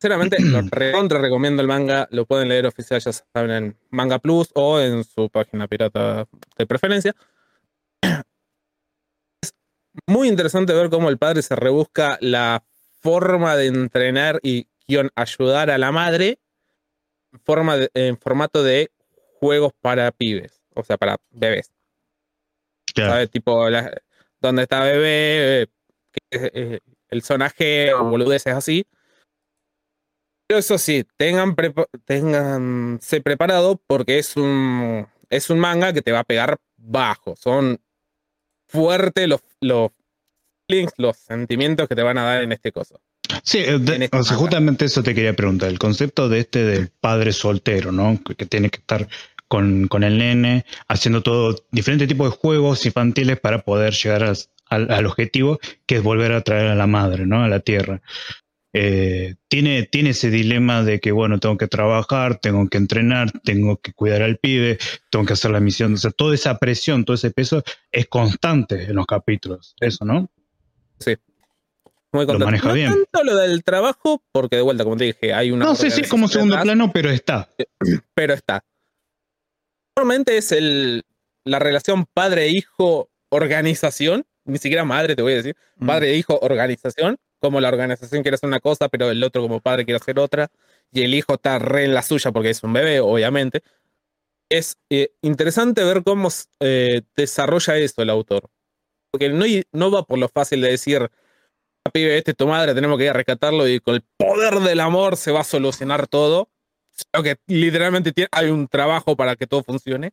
[0.00, 2.08] Sinceramente, lo recontra recomiendo el manga.
[2.10, 6.26] Lo pueden leer oficial, ya saben, en Manga Plus o en su página pirata
[6.58, 7.14] de preferencia.
[9.42, 9.52] Es
[10.08, 12.64] muy interesante ver cómo el padre se rebusca la
[13.00, 16.38] forma de entrenar y guion, ayudar a la madre
[17.44, 18.90] forma de- en formato de
[19.40, 21.72] juegos para pibes, o sea, para bebés.
[22.94, 23.12] Claro.
[23.12, 23.30] ¿sabes?
[23.30, 24.00] Tipo, la-
[24.40, 25.66] donde está bebé, eh,
[26.30, 28.84] eh, el sonaje o boludeces así.
[30.48, 36.12] Pero eso sí, tengan prepa- ténganse preparado porque es un, es un manga que te
[36.12, 37.34] va a pegar bajo.
[37.36, 37.80] Son
[38.68, 39.90] fuertes los, los
[40.68, 43.00] feelings, los sentimientos que te van a dar en este coso.
[43.42, 45.70] Sí, eh, de- o sea, justamente eso te quería preguntar.
[45.70, 48.20] El concepto de este del padre soltero, ¿no?
[48.24, 49.08] Que, que tiene que estar
[49.48, 54.32] con, con el nene, haciendo todo, diferentes tipos de juegos infantiles para poder llegar a-
[54.68, 57.44] al, al objetivo, que es volver a traer a la madre, ¿no?
[57.44, 58.02] A la tierra.
[58.78, 63.78] Eh, tiene, tiene ese dilema de que, bueno, tengo que trabajar, tengo que entrenar, tengo
[63.78, 64.76] que cuidar al pibe,
[65.10, 65.94] tengo que hacer la misión.
[65.94, 69.74] O sea, toda esa presión, todo ese peso es constante en los capítulos.
[69.80, 70.28] Eso, ¿no?
[72.12, 72.46] Muy Lo contento.
[72.46, 72.88] maneja no bien.
[72.90, 75.64] tanto lo del trabajo, porque de vuelta, como te dije, hay una.
[75.66, 77.50] No sé si es como segundo plano, pero está.
[78.14, 78.64] pero está.
[79.96, 81.04] Normalmente es el,
[81.44, 85.86] la relación padre-hijo-organización, ni siquiera madre, te voy a decir, Mm.
[85.86, 89.98] padre-hijo, organización, como la organización quiere hacer una cosa, pero el otro como padre quiere
[89.98, 90.48] hacer otra,
[90.92, 93.62] y el hijo está re en la suya porque es un bebé, obviamente.
[94.48, 96.28] Es eh, interesante ver cómo
[96.60, 98.48] eh, desarrolla eso el autor.
[99.10, 101.10] Porque no, no va por lo fácil de decir, "Ah,
[101.90, 104.80] pibe, este es tu madre, tenemos que ir a rescatarlo y con el poder del
[104.80, 106.48] amor se va a solucionar todo
[106.96, 110.12] sino que literalmente tiene- hay un trabajo para que todo funcione.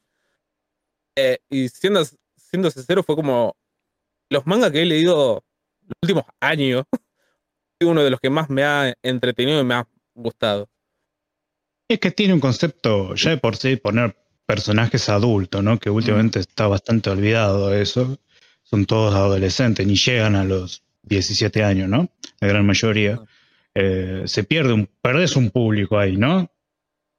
[1.16, 2.04] Eh, y siendo,
[2.36, 3.56] siendo sincero, fue como
[4.30, 5.44] los mangas que he leído
[5.82, 6.84] los últimos años,
[7.82, 10.68] uno de los que más me ha entretenido y me ha gustado.
[11.90, 15.80] Es que tiene un concepto, ya de por sí, poner personajes adultos, ¿no?
[15.80, 18.18] Que últimamente está bastante olvidado eso.
[18.64, 22.10] Son todos adolescentes, ni llegan a los 17 años, ¿no?
[22.40, 23.20] La gran mayoría.
[23.76, 26.52] Eh, se pierde un, perdés un público ahí, ¿no?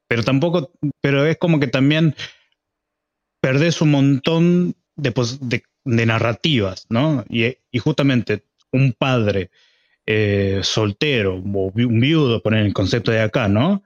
[0.09, 2.15] Pero tampoco, pero es como que también
[3.41, 7.25] perdés un montón de, de, de narrativas, ¿no?
[7.29, 9.51] Y, y justamente un padre
[10.07, 13.83] eh, soltero o vi- un viudo, poner el concepto de acá, ¿no?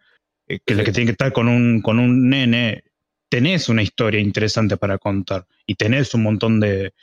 [0.49, 2.85] Eh, que, la que tiene que estar con un, con un nene
[3.31, 6.95] tenés una historia interesante para contar y tenés un montón de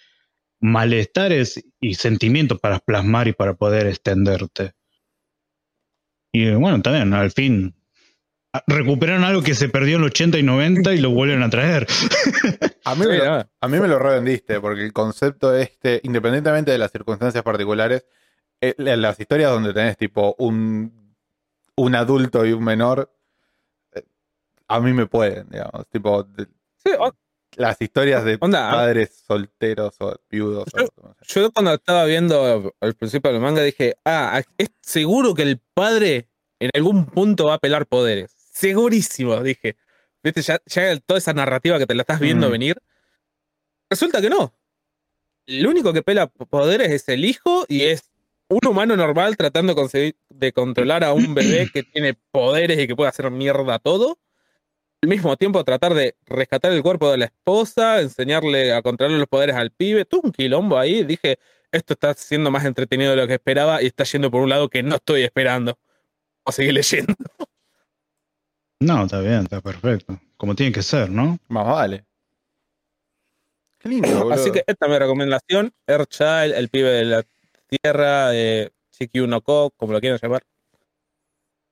[0.65, 4.73] malestares y sentimientos para plasmar y para poder extenderte.
[6.33, 7.75] Y bueno, también al fin
[8.51, 11.49] a- recuperaron algo que se perdió en el 80 y 90 y lo vuelven a
[11.49, 11.85] traer.
[12.83, 16.71] A mí, me Sí, lo, a mí me lo revendiste, porque el concepto este, independientemente
[16.71, 18.05] de las circunstancias particulares,
[18.61, 21.15] eh, la- las historias donde tenés tipo un,
[21.77, 23.13] un adulto y un menor,
[23.93, 24.03] eh,
[24.67, 25.87] a mí me pueden, digamos.
[25.89, 26.27] Tipo,
[26.83, 27.13] Sí, o-
[27.57, 30.65] las historias de Onda, padres solteros o viudos.
[30.73, 31.39] o- no sé.
[31.41, 36.27] yo cuando estaba viendo al principio del manga dije, ah, es seguro que el padre
[36.59, 38.31] en algún punto va a pelar poderes.
[38.53, 39.75] Segurísimo, dije.
[40.23, 42.51] Viste, ya, ya toda esa narrativa que te la estás viendo Mm.
[42.51, 42.77] venir.
[43.89, 44.53] Resulta que no.
[45.45, 48.09] El único que pela poderes es el hijo y es
[48.47, 49.75] un humano normal tratando
[50.29, 54.17] de controlar a un bebé que tiene poderes y que puede hacer mierda todo.
[55.05, 59.27] Al mismo tiempo tratar de rescatar el cuerpo de la esposa, enseñarle a controlar los
[59.27, 60.03] poderes al pibe.
[60.03, 61.03] Tuvo un quilombo ahí.
[61.03, 61.37] Dije,
[61.71, 64.67] esto está siendo más entretenido de lo que esperaba y está yendo por un lado
[64.67, 65.77] que no estoy esperando.
[66.43, 67.13] O seguir leyendo.
[68.79, 70.19] No, está bien, está perfecto.
[70.37, 71.37] Como tiene que ser, ¿no?
[71.49, 72.03] Más vale.
[73.77, 74.33] Qué lindo, boludo.
[74.33, 75.71] Así que esta es mi recomendación.
[75.85, 77.23] Earthchild, el pibe de la
[77.67, 80.41] tierra, de Chikyu no Ko, como lo quieran llamar.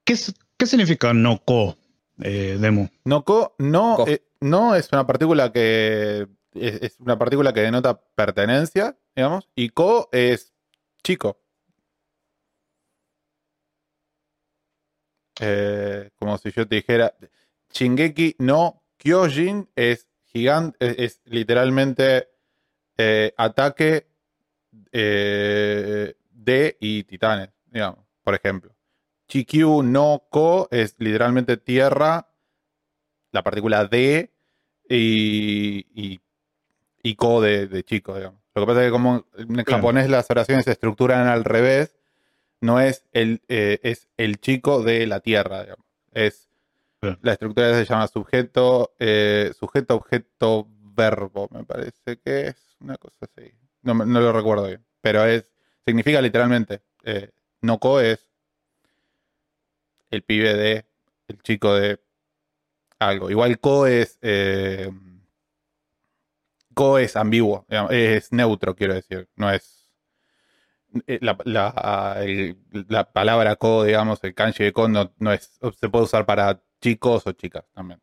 [0.03, 0.13] ¿Qué,
[0.55, 1.75] qué significa no co,
[2.21, 2.89] eh, Demo?
[3.05, 4.07] No, co- no, Co.
[4.07, 9.69] eh, no es una partícula que es, es una partícula que denota pertenencia, digamos, y
[9.69, 10.53] ko es
[11.03, 11.39] chico.
[15.39, 17.15] Eh, como si yo te dijera,
[17.71, 22.29] Shingeki no Kyojin es gigante, es, es literalmente
[22.97, 24.07] eh, ataque
[24.91, 28.75] eh, de y titanes, digamos, por ejemplo.
[29.33, 32.29] Chikyu no Ko es literalmente tierra,
[33.31, 34.31] la partícula D
[34.87, 36.21] y, y,
[37.01, 38.39] y Ko de, de chico, digamos.
[38.53, 41.95] Lo que pasa es que como en japonés las oraciones se estructuran al revés,
[42.61, 45.87] no es el, eh, es el chico de la tierra, digamos.
[46.11, 46.51] Es.
[47.23, 53.25] La estructura se llama sujeto, eh, sujeto, objeto, verbo, me parece que es una cosa
[53.25, 53.51] así.
[53.81, 55.51] No, lo recuerdo bien, pero es
[55.87, 57.31] significa literalmente, eh,
[57.61, 58.32] no Ko es
[60.13, 60.85] el pibe de,
[61.27, 61.99] el chico de
[62.99, 63.29] algo.
[63.29, 64.91] Igual Ko es, eh,
[66.73, 69.91] Ko es ambiguo, es neutro, quiero decir, no es
[71.07, 72.25] eh, la, la,
[72.87, 76.61] la palabra Ko, digamos, el kanji de Ko no, no es, se puede usar para
[76.81, 77.99] chicos o chicas también.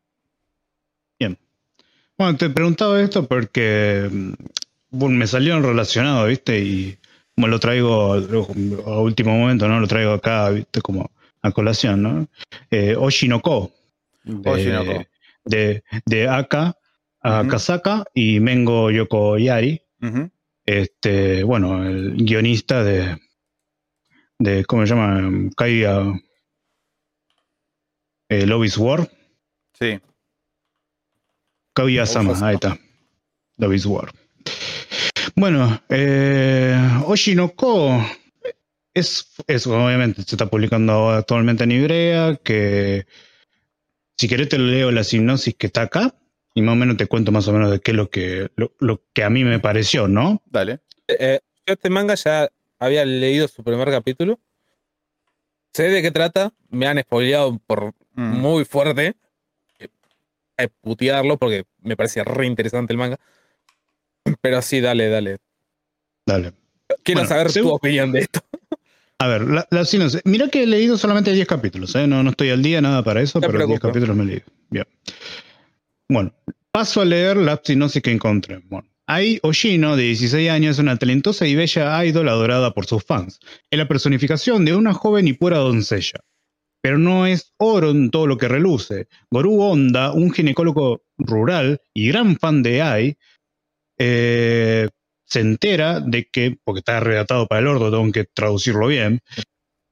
[2.21, 6.59] Bueno, te preguntaba esto porque mm, me salieron relacionados, ¿viste?
[6.59, 6.99] Y
[7.33, 9.79] como lo traigo a último momento, ¿no?
[9.79, 10.81] Lo traigo acá, ¿viste?
[10.83, 11.09] Como
[11.41, 12.27] a colación, ¿no?
[12.69, 13.71] Eh, Oshinoko.
[14.23, 15.05] De, Oshinoko.
[15.45, 16.75] De, de Aka,
[17.23, 17.33] Ujú.
[17.33, 19.81] Akasaka y Mengo Yoko Yari.
[20.65, 23.17] Este, bueno, el guionista de,
[24.39, 25.49] de ¿cómo se llama?
[25.55, 26.19] Kaiga
[28.29, 29.09] eh, Love is War.
[29.79, 29.99] Sí.
[31.73, 32.43] Kaguya-sama, Ufos.
[32.43, 32.77] ahí está.
[33.57, 34.11] Love is War.
[35.35, 38.03] Bueno, eh, Oshinoko
[38.93, 43.05] es, es, obviamente, se está publicando actualmente en Ibrea, que
[44.17, 46.15] si querés te leo la sinopsis que está acá
[46.53, 48.73] y más o menos te cuento más o menos de qué es lo que, lo,
[48.79, 50.41] lo que a mí me pareció, ¿no?
[50.45, 50.79] Dale.
[51.07, 54.39] Eh, yo este manga ya había leído su primer capítulo.
[55.73, 56.51] Sé de qué trata.
[56.69, 58.39] Me han spoileado por Mm.
[58.41, 59.15] muy fuerte.
[60.57, 63.17] A putearlo porque me parecía re interesante el manga.
[64.41, 65.37] Pero sí, dale, dale.
[66.25, 66.51] Dale.
[67.03, 68.41] Quiero Bueno, saber tu opinión de esto.
[69.21, 70.21] A ver, la, la sinopsis.
[70.25, 72.07] Mira que he leído solamente 10 capítulos, ¿eh?
[72.07, 73.89] no, no estoy al día, nada para eso, te pero 10 preocupes.
[73.91, 74.45] capítulos me he leído.
[74.71, 74.87] Bien.
[76.09, 76.33] Bueno,
[76.71, 78.61] paso a leer la sinopsis que encontré.
[78.67, 83.03] Bueno, Ai Oshino, de 16 años, es una talentosa y bella idol adorada por sus
[83.03, 83.39] fans.
[83.69, 86.21] Es la personificación de una joven y pura doncella.
[86.81, 89.07] Pero no es oro en todo lo que reluce.
[89.29, 93.17] Goru Honda, un ginecólogo rural y gran fan de Ai,
[93.99, 94.89] eh,
[95.31, 99.21] se entera de que, porque está redactado para el ordo, tengo que traducirlo bien,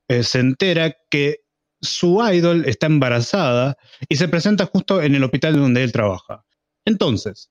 [0.10, 1.46] eh, se entera que
[1.82, 3.78] su idol está embarazada
[4.10, 6.44] y se presenta justo en el hospital donde él trabaja.
[6.84, 7.50] Entonces,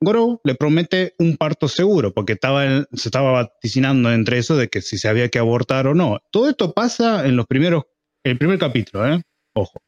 [0.00, 4.82] Goro le promete un parto seguro, porque estaba se estaba vaticinando entre eso de que
[4.82, 6.18] si se había que abortar o no.
[6.32, 7.84] Todo esto pasa en los primeros,
[8.24, 9.22] el primer capítulo, ¿eh?
[9.52, 9.80] Ojo.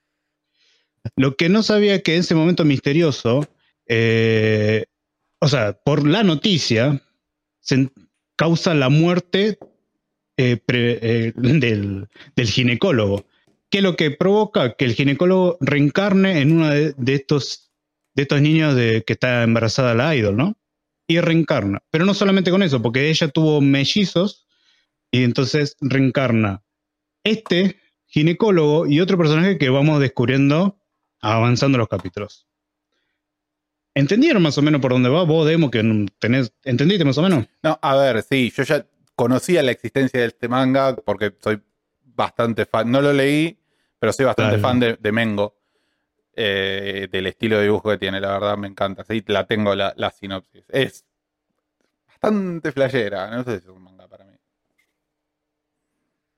[1.17, 3.49] Lo que no sabía que en ese momento misterioso,
[3.89, 4.85] eh,
[5.41, 7.03] o sea, por la noticia,
[8.37, 9.59] causa la muerte
[10.37, 13.27] eh, eh, del, del ginecólogo.
[13.71, 14.75] ¿Qué es lo que provoca?
[14.75, 17.65] Que el ginecólogo reencarne en uno de, de estos
[18.15, 20.57] de estos niños de que está embarazada la idol, ¿no?
[21.09, 21.83] Y reencarna.
[21.91, 24.47] Pero no solamente con eso, porque ella tuvo mellizos
[25.11, 26.63] y entonces reencarna
[27.25, 30.79] este ginecólogo y otro personaje que vamos descubriendo
[31.21, 32.47] avanzando los capítulos.
[33.95, 35.71] ¿Entendieron más o menos por dónde va vos, Demo?
[35.71, 37.47] Que tenés, ¿Entendiste más o menos?
[37.63, 38.85] No, a ver, sí, yo ya
[39.15, 41.63] conocía la existencia de este manga porque soy
[42.05, 42.91] bastante fan.
[42.91, 43.57] No lo leí,
[43.99, 45.57] pero soy bastante fan de, de Mengo.
[46.37, 49.05] eh, del estilo de dibujo que tiene, la verdad me encanta.
[49.05, 50.65] Sí, la tengo la, la sinopsis.
[50.69, 51.05] Es
[52.09, 53.31] bastante flashera.
[53.31, 54.33] No sé si es un manga para mí.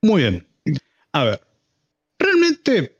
[0.03, 0.47] Muy bien.
[1.13, 1.41] A ver,
[2.19, 2.96] realmente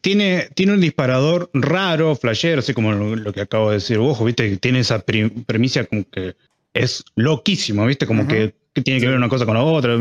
[0.00, 3.98] tiene, tiene un disparador raro, flashero, así como lo, lo que acabo de decir.
[3.98, 6.34] Ojo, viste, que tiene esa premisa como que
[6.72, 9.98] es loquísimo, viste, como que, que tiene que ver una cosa con la otra.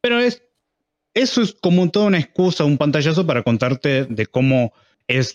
[0.00, 0.42] Pero es,
[1.14, 4.72] eso es como toda una excusa, un pantallazo para contarte de cómo
[5.08, 5.34] es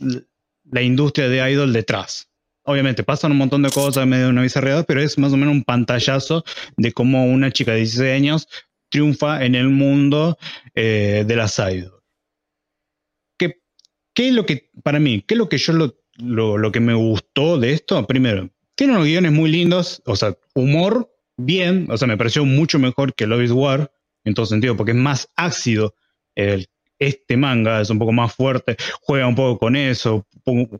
[0.72, 2.30] la industria de idol detrás.
[2.64, 5.54] Obviamente pasan un montón de cosas medio de una bizarreada, pero es más o menos
[5.54, 6.44] un pantallazo
[6.78, 8.48] de cómo una chica de 16 años
[8.90, 10.38] triunfa en el mundo
[10.76, 11.99] eh, de las idol.
[14.14, 16.72] ¿Qué, ¿Qué es lo que, para mí, qué es lo que yo lo, lo, lo
[16.72, 18.06] que me gustó de esto?
[18.08, 22.80] Primero, tiene unos guiones muy lindos, o sea, humor bien, o sea, me pareció mucho
[22.80, 23.92] mejor que Love is War,
[24.26, 25.96] en todo sentido, porque es más ácido
[26.36, 26.68] el,
[27.00, 30.28] este manga, es un poco más fuerte, juega un poco con eso,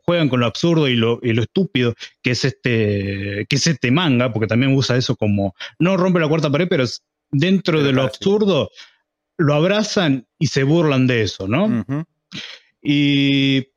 [0.04, 3.90] juegan con lo absurdo y lo, y lo estúpido que es este que es este
[3.90, 7.86] manga, porque también usa eso como, no rompe la cuarta pared, pero es dentro Pero
[7.86, 8.70] de lo absurdo,
[9.38, 11.84] lo abrazan y se burlan de eso, ¿no?
[12.82, 13.68] Y,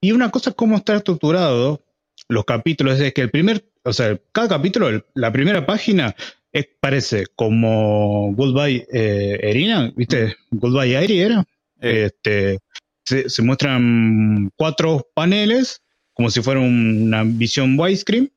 [0.00, 1.84] y una cosa es cómo está estructurado
[2.28, 6.14] los capítulos, es que el primer, o sea, cada capítulo, el- la primera página
[6.52, 10.36] es- parece como Goodbye eh, Erina, ¿viste?
[10.50, 11.44] Goodbye Airi era.
[11.80, 12.58] Este,
[13.04, 15.82] se, se muestran cuatro paneles,
[16.14, 18.32] como si fuera una visión widescreen,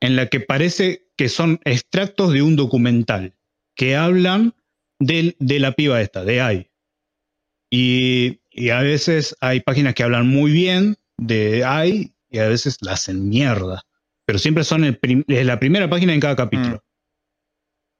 [0.00, 3.34] en la que parece que son extractos de un documental
[3.76, 4.54] que hablan
[4.98, 6.70] del- de, la piba esta, de AI.
[7.70, 12.78] Y, y a veces hay páginas que hablan muy bien de AI y a veces
[12.80, 13.82] la hacen mierda.
[14.26, 16.76] Pero siempre son el prim- la primera página en cada capítulo.
[16.76, 16.80] Mm.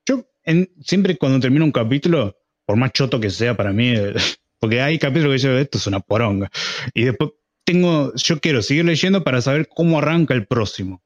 [0.08, 2.36] Yo en- siempre cuando termino un capítulo,
[2.66, 4.14] por más choto que sea para mí, eh,
[4.60, 6.50] porque hay capítulos que yo esto es una poronga.
[6.94, 7.30] Y después
[7.64, 11.02] tengo, yo quiero seguir leyendo para saber cómo arranca el próximo.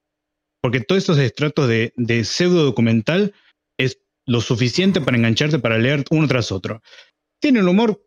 [0.62, 3.34] Porque todos esos extractos de, de pseudo documental
[3.78, 6.80] es lo suficiente para engancharte para leer uno tras otro.
[7.40, 8.02] Tiene un humor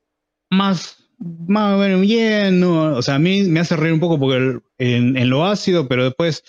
[0.49, 2.95] más, más o menos bien, ¿no?
[2.95, 6.03] o sea, a mí me hace reír un poco porque en, en lo ácido, pero
[6.03, 6.43] después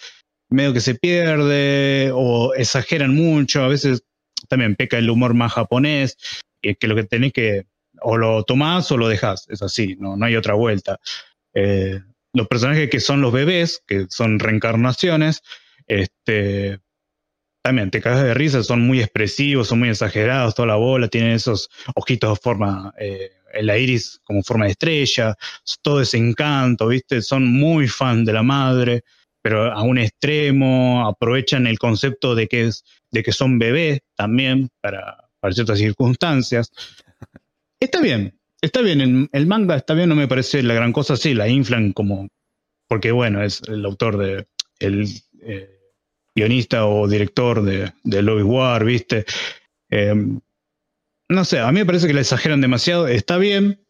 [0.50, 4.02] medio que se pierde o exageran mucho, a veces
[4.48, 6.16] también peca el humor más japonés,
[6.62, 7.66] y que lo que tenés que
[8.00, 10.98] o lo tomás o lo dejás, es así, no, no hay otra vuelta.
[11.54, 12.00] Eh,
[12.32, 15.42] los personajes que son los bebés, que son reencarnaciones,
[15.86, 16.80] este,
[17.62, 21.32] también te cagas de risa, son muy expresivos, son muy exagerados, toda la bola, tienen
[21.32, 25.36] esos ojitos de forma, eh, la iris como forma de estrella,
[25.82, 27.22] todo ese encanto, ¿viste?
[27.22, 29.04] Son muy fan de la madre,
[29.42, 34.68] pero a un extremo, aprovechan el concepto de que, es, de que son bebés también
[34.80, 35.16] para,
[35.52, 36.70] ciertas circunstancias.
[37.80, 41.16] Está bien, está bien, el, el manga está bien, no me parece la gran cosa,
[41.16, 42.28] sí, la inflan como,
[42.88, 44.46] porque bueno, es el autor de,
[44.80, 45.08] el
[45.42, 45.78] eh,
[46.34, 49.24] guionista o director de, de is War, ¿viste?
[49.90, 50.14] Eh,
[51.28, 53.84] no sé, a mí me parece que la exageran demasiado, está bien,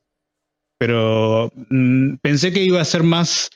[0.78, 3.51] pero mm, pensé que iba a ser más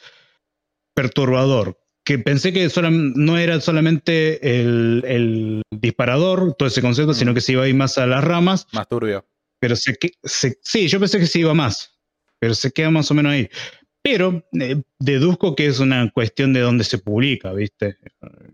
[0.95, 2.69] perturbador, que pensé que
[3.17, 7.17] no era solamente el, el disparador, todo ese concepto, Mm.
[7.17, 9.25] sino que se iba a ir más a las ramas, Más turbio.
[9.61, 11.97] pero se, se- sí, yo pensé que se iba más,
[12.41, 13.49] pero se queda más o menos ahí.
[14.05, 17.99] Pero eh, deduzco que es una cuestión de dónde se publica, ¿viste?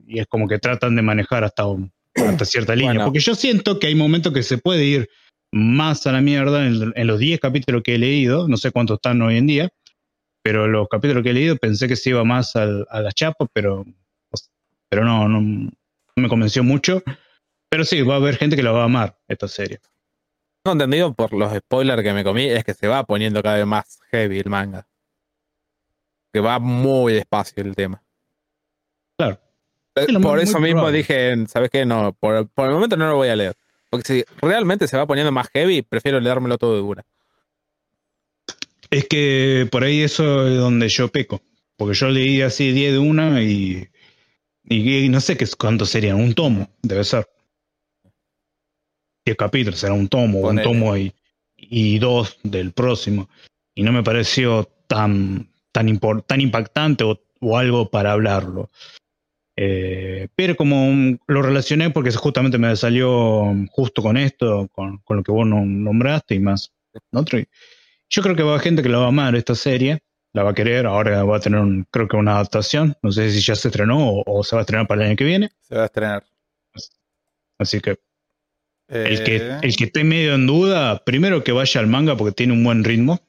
[0.07, 1.91] Y es como que tratan de manejar hasta, un-
[2.27, 2.93] hasta cierta línea.
[2.95, 3.05] Bueno.
[3.07, 5.09] Porque yo siento que hay momentos que se puede ir
[5.53, 8.97] más a la mierda en, en los 10 capítulos que he leído, no sé cuántos
[8.97, 9.69] están hoy en día,
[10.43, 13.47] pero los capítulos que he leído pensé que se iba más al- a la chapa,
[13.53, 13.85] pero,
[14.91, 15.71] pero no, no, no
[16.17, 17.03] me convenció mucho.
[17.71, 19.79] Pero sí, va a haber gente que la va a amar, esta serie.
[20.65, 23.67] Tengo entendido por los spoilers que me comí, es que se va poniendo cada vez
[23.67, 24.87] más heavy el manga.
[26.33, 28.03] Que va muy despacio el tema.
[29.19, 29.35] Claro.
[29.35, 29.45] Eh, Sí,
[29.88, 30.99] lo por muy eso mismo probable.
[30.99, 31.85] dije, ¿sabes qué?
[31.85, 33.55] No, por, por el momento no lo voy a leer.
[33.91, 37.05] Porque si realmente se va poniendo más heavy, prefiero leérmelo todo de una.
[38.91, 41.41] Es que por ahí eso es donde yo peco.
[41.77, 43.89] Porque yo leí así 10 de una y,
[44.65, 47.29] y, y no sé qué es cuánto serían, un tomo, debe ser.
[49.25, 50.67] 10 capítulos, será un tomo, Ponele.
[50.69, 51.13] un tomo y,
[51.57, 53.29] y dos del próximo.
[53.75, 58.71] Y no me pareció tan, tan, tan impactante o, o algo para hablarlo.
[59.61, 65.23] Eh, pero como lo relacioné porque justamente me salió justo con esto, con, con lo
[65.25, 66.73] que vos nom- nombraste y más
[67.13, 67.41] otro.
[68.09, 69.99] Yo creo que va a haber gente que la va a amar esta serie,
[70.33, 73.31] la va a querer, ahora va a tener un, creo que una adaptación, no sé
[73.33, 75.51] si ya se estrenó o, o se va a estrenar para el año que viene,
[75.61, 76.25] Se va a estrenar.
[77.59, 77.99] así que
[78.89, 82.33] el que, Eh, el que esté medio en duda, primero que vaya al manga porque
[82.33, 83.21] tiene un buen ritmo.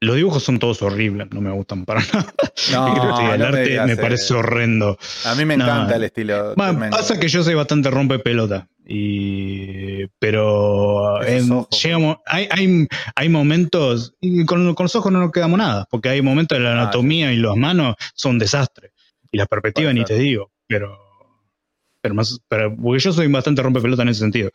[0.00, 2.32] Los dibujos son todos horribles, no me gustan para nada.
[2.72, 4.96] no, Sí, el no arte me parece horrendo.
[5.24, 5.64] A mí me No.
[5.64, 6.54] encanta el estilo.
[6.54, 6.96] Tremendo.
[6.96, 8.68] pasa que yo soy bastante rompe pelota.
[8.86, 11.48] Y, pero en-
[11.82, 12.86] llegamos- hay, hay,
[13.16, 16.64] hay momentos, y con, con los ojos no nos quedamos nada, porque hay momentos de
[16.64, 18.92] la Ah, anatomía y las manos son un desastre.
[19.30, 20.96] Y la perspectiva Puede ni te digo, pero,
[22.00, 24.50] pero más, pero, porque yo soy bastante rompe pelota en ese sentido.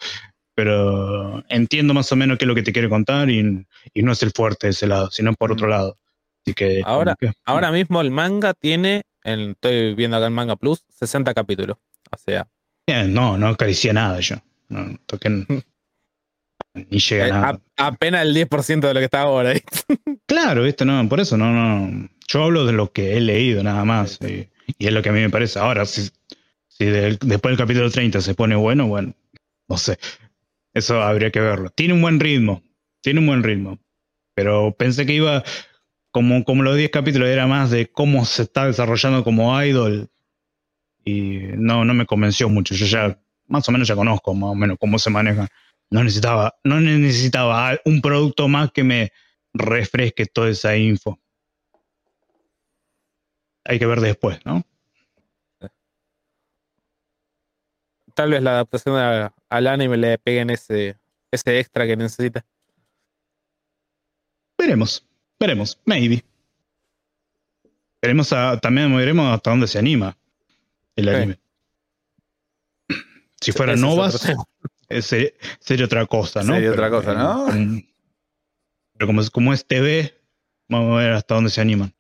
[0.56, 4.12] Pero entiendo más o menos qué es lo que te quiere contar y, y no
[4.12, 5.54] es el fuerte de ese lado, sino por Mm.
[5.54, 5.98] otro lado.
[6.46, 10.56] Así que Ahora- que- Ahora mismo el manga tiene, en- estoy viendo acá en Manga
[10.56, 11.78] Plus, 60 capítulos.
[12.12, 12.48] O sea,
[12.86, 14.36] Bien, no, no acaricié nada yo.
[14.70, 15.30] No, toqué,
[16.76, 17.60] ni llega eh, nada.
[17.78, 19.54] a- apenas el 10% de lo que está ahora.
[19.54, 19.98] ¿viste?
[20.26, 22.10] Claro, esto no, por eso no, no.
[22.28, 24.20] Yo hablo de lo que he leído nada más.
[24.22, 25.60] Y, y es lo que a mí me parece.
[25.60, 26.10] Ahora, si,
[26.68, 29.14] si del- después del capítulo 30 se pone bueno, bueno,
[29.70, 29.98] no sé.
[30.74, 31.70] Eso habría que verlo.
[31.70, 32.64] Tiene un buen ritmo.
[33.02, 33.80] Tiene un buen ritmo.
[34.36, 35.44] Pero pensé que iba,
[36.12, 40.10] como, como los 10 capítulos, era más de cómo se está desarrollando como idol.
[41.06, 42.76] Y no, no me convenció mucho.
[42.76, 45.48] Yo ya, más o menos ya conozco más o menos cómo se maneja.
[45.90, 49.12] No necesitaba, no necesitaba un producto más que me
[49.54, 51.20] refresque toda esa info.
[53.66, 54.64] Hay que ver después, ¿no?
[58.16, 60.98] Tal vez la adaptación a- al anime le peguen ese,
[61.32, 62.44] ese extra que necesita.
[64.58, 65.06] Veremos,
[65.40, 66.24] veremos, maybe.
[68.02, 70.18] Veremos a- también veremos hasta dónde se anima
[70.96, 71.12] el Sí.
[71.16, 71.40] anime.
[73.42, 74.26] Si fuera Ese es Novas,
[74.90, 75.30] eh, sería,
[75.60, 76.54] sería otra cosa, ¿no?
[76.56, 77.48] Sería Pero, otra cosa, ¿no?
[77.50, 77.82] eh, como-
[78.94, 80.14] pero como es, como es TV,
[80.70, 81.94] vamos a ver hasta dónde se animan.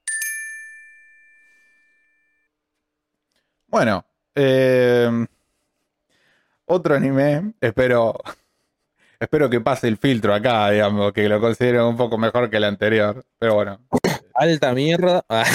[3.68, 5.26] Bueno, eh,
[6.66, 8.20] otro anime, espero,
[9.20, 12.64] espero que pase el filtro acá, digamos, que lo consideren un poco mejor que el
[12.66, 13.26] anterior.
[13.40, 13.80] Pero bueno,
[14.36, 15.24] Alta mierda.
[15.30, 15.46] Ah.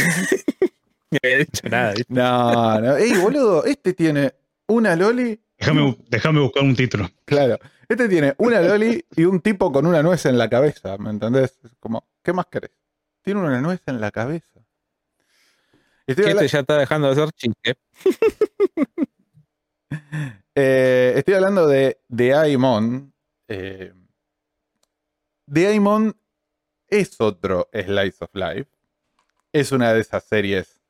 [1.10, 1.92] No había dicho nada.
[1.94, 2.12] ¿viste?
[2.12, 2.96] no, no.
[2.98, 4.34] Ey, boludo, este tiene
[4.66, 7.08] una loli, Déjame, déjame buscar un título.
[7.24, 7.56] claro,
[7.88, 11.58] este tiene una loli y un tipo con una nuez en la cabeza, ¿me entendés?
[11.64, 12.72] Es Como, ¿qué más querés?
[13.22, 14.60] Tiene una nuez en la cabeza.
[16.06, 17.78] Estoy Que este ya está dejando de ser chiste.
[20.60, 23.14] Eh, estoy hablando de The Aimon.
[23.46, 23.92] Eh,
[25.52, 26.16] The Aimon
[26.88, 28.68] es otro Slice of Life.
[29.52, 30.82] Es una de esas series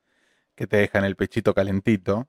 [0.54, 2.28] que te dejan el pechito calentito.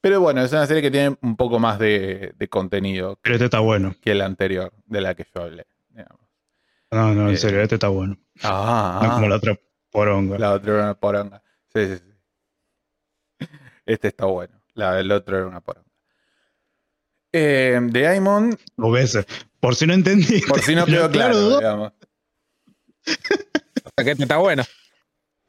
[0.00, 3.44] Pero bueno, es una serie que tiene un poco más de, de contenido Pero este
[3.46, 3.94] está bueno.
[4.00, 5.66] que la anterior, de la que yo hablé.
[5.90, 6.20] digamos.
[6.90, 8.16] No, no, en Eh, serio, este está bueno.
[8.42, 9.58] Ah, No como la otra
[9.90, 10.38] poronga.
[10.38, 11.42] La otra era una poronga.
[11.74, 13.46] Sí, sí, sí.
[13.84, 14.58] Este está bueno.
[14.72, 15.85] La, el otro era una poronga.
[17.38, 19.18] Eh, The Aimon Lo ves.
[19.60, 20.40] Por si no entendí.
[20.42, 21.92] Por si no quedó claro, digamos.
[23.84, 24.62] O sea, que este está bueno.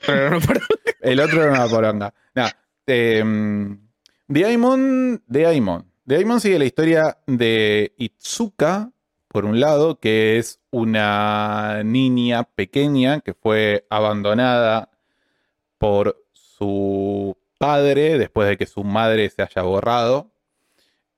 [0.05, 0.61] Pero no por-
[1.01, 2.13] El otro era una poronga.
[2.35, 2.49] Nah,
[2.87, 3.23] eh,
[4.27, 5.91] Daimon, Daimon.
[6.05, 8.91] Daimon sigue la historia de Itsuka,
[9.27, 14.89] por un lado, que es una niña pequeña que fue abandonada
[15.77, 20.31] por su padre después de que su madre se haya borrado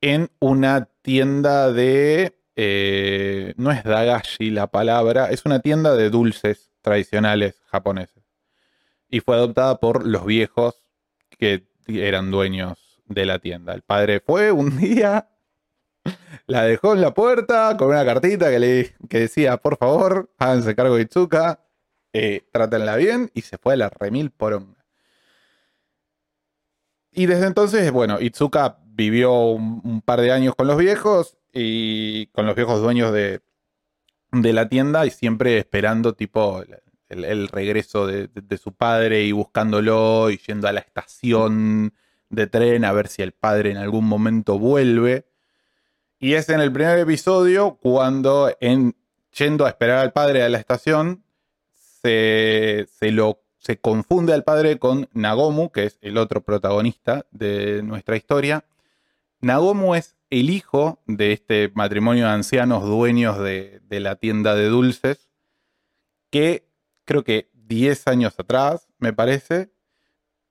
[0.02, 2.38] en una tienda de...
[2.56, 8.24] eh, no es dagashi la palabra, es una tienda de dulces tradicionales japoneses.
[9.10, 10.84] Y fue adoptada por los viejos
[11.38, 13.74] que eran dueños de la tienda.
[13.74, 15.30] El padre fue un día,
[16.48, 20.76] la dejó en la puerta con una cartita que, le, que decía, por favor, háganse
[20.76, 21.66] cargo de Itsuka,
[22.14, 24.86] eh, trátenla bien, y se fue a la remil poronga.
[27.12, 32.46] Y desde entonces, bueno, Itsuka vivió un, par de años con los viejos y con
[32.46, 33.40] los viejos dueños de,
[34.34, 36.62] de la tienda y siempre esperando tipo
[37.08, 41.94] el, regreso de, de- de su padre y buscándolo y yendo a la estación
[42.30, 45.26] de tren a ver si el padre en algún momento vuelve.
[46.20, 48.98] Y es en el primer episodio cuando en,
[49.38, 51.24] yendo a esperar al padre a la estación
[52.02, 57.82] se, se lo se confunde al padre con Nagomu, que es el otro protagonista de
[57.84, 58.64] nuestra historia.
[59.42, 64.66] Nagomu es el hijo de este matrimonio de ancianos dueños de, de la tienda de
[64.68, 65.30] dulces,
[66.30, 66.68] que
[67.06, 69.72] creo que 10 años atrás, me parece.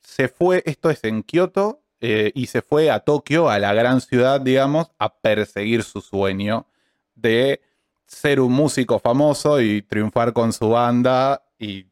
[0.03, 4.01] Se fue, esto es en Kioto, eh, y se fue a Tokio, a la gran
[4.01, 6.66] ciudad, digamos, a perseguir su sueño
[7.14, 7.61] de
[8.07, 11.86] ser un músico famoso y triunfar con su banda y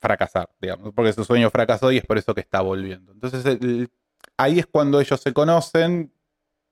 [0.00, 3.12] fracasar, digamos, porque su sueño fracasó y es por eso que está volviendo.
[3.12, 3.90] Entonces el-
[4.36, 6.12] ahí es cuando ellos se conocen,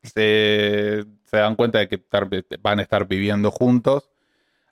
[0.03, 2.29] se, se dan cuenta de que tar-
[2.61, 4.11] van a estar viviendo juntos.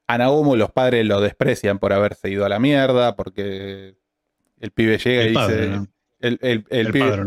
[0.06, 3.94] A los padres lo desprecian por haberse ido a la mierda, porque
[4.60, 5.68] el pibe llega y padre, dice...
[5.76, 5.86] ¿no?
[6.20, 7.24] El, el- el El pibe, padre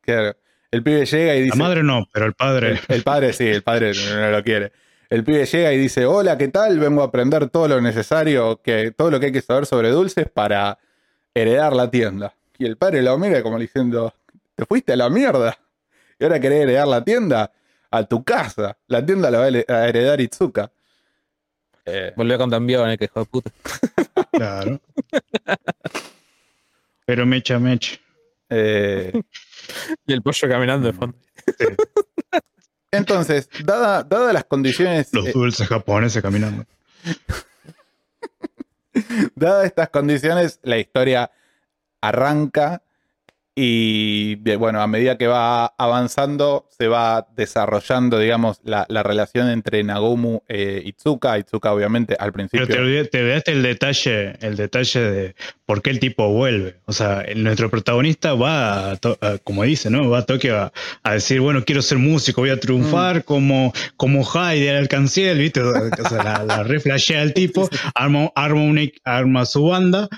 [0.00, 0.36] claro,
[0.70, 1.58] el pibe llega y dice...
[1.58, 2.70] La madre no, pero el padre.
[2.70, 4.72] El, el padre sí, el padre no, no lo quiere.
[5.08, 6.78] El pibe llega y dice, hola, ¿qué tal?
[6.78, 10.28] Vengo a aprender todo lo necesario, que, todo lo que hay que saber sobre dulces
[10.30, 10.78] para
[11.34, 12.34] heredar la tienda.
[12.58, 14.14] Y el padre lo mira como diciendo,
[14.60, 15.58] te fuiste a la mierda.
[16.18, 17.50] Y ahora querés heredar la tienda
[17.90, 18.76] a tu casa.
[18.88, 20.70] La tienda la va a heredar Itsuka.
[21.86, 23.50] Eh, Volvió con también que hijo de puta.
[24.32, 24.80] Claro.
[27.06, 27.98] Pero mecha, mecha.
[28.50, 29.12] eh,
[30.06, 31.16] Y el pollo caminando de fondo.
[32.90, 35.08] entonces, dada- dadas las condiciones...
[35.12, 36.64] Los eh, dulces japoneses caminando.
[39.34, 41.30] Dadas estas condiciones, la historia
[42.00, 42.82] arranca
[43.62, 49.50] y de- bueno, a medida que va avanzando, se va desarrollando, digamos, la, la relación
[49.50, 51.38] entre Nagumu e Itsuka.
[51.38, 52.66] Itsuka, obviamente, al Pero principio.
[52.66, 55.34] te, olvidé- te olvidaste el detalle, el detalle de
[55.66, 56.76] por qué el tipo vuelve.
[56.86, 58.98] O sea, el- nuestro protagonista va, a
[59.44, 60.08] como dice, ¿no?
[60.08, 64.22] Va a Tokio a, a decir, bueno, quiero ser músico, voy a triunfar como, como
[64.26, 65.60] Heidi al Canciel, ¿viste?
[66.04, 70.08] O sea, la, la re flashea el tipo, arma, arma, un e- arma su banda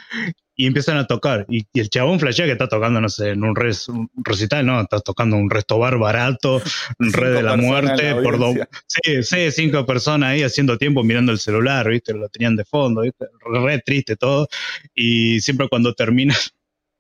[0.63, 1.45] y empiezan a tocar.
[1.49, 4.65] Y, y el chabón flashea que está tocando, no sé, en un, res- un recital,
[4.65, 4.81] ¿no?
[4.81, 6.57] Está tocando un resto bar barato,
[6.99, 8.55] un Cinco re de la muerte, la por do-.
[8.87, 12.15] Sí, sí, cinco personas ahí haciendo tiempo mirando el celular, ¿viste?
[12.15, 13.27] Lo tenían de fondo, ¿viste?
[13.45, 14.47] Re triste todo.
[14.95, 16.35] Y siempre cuando termina,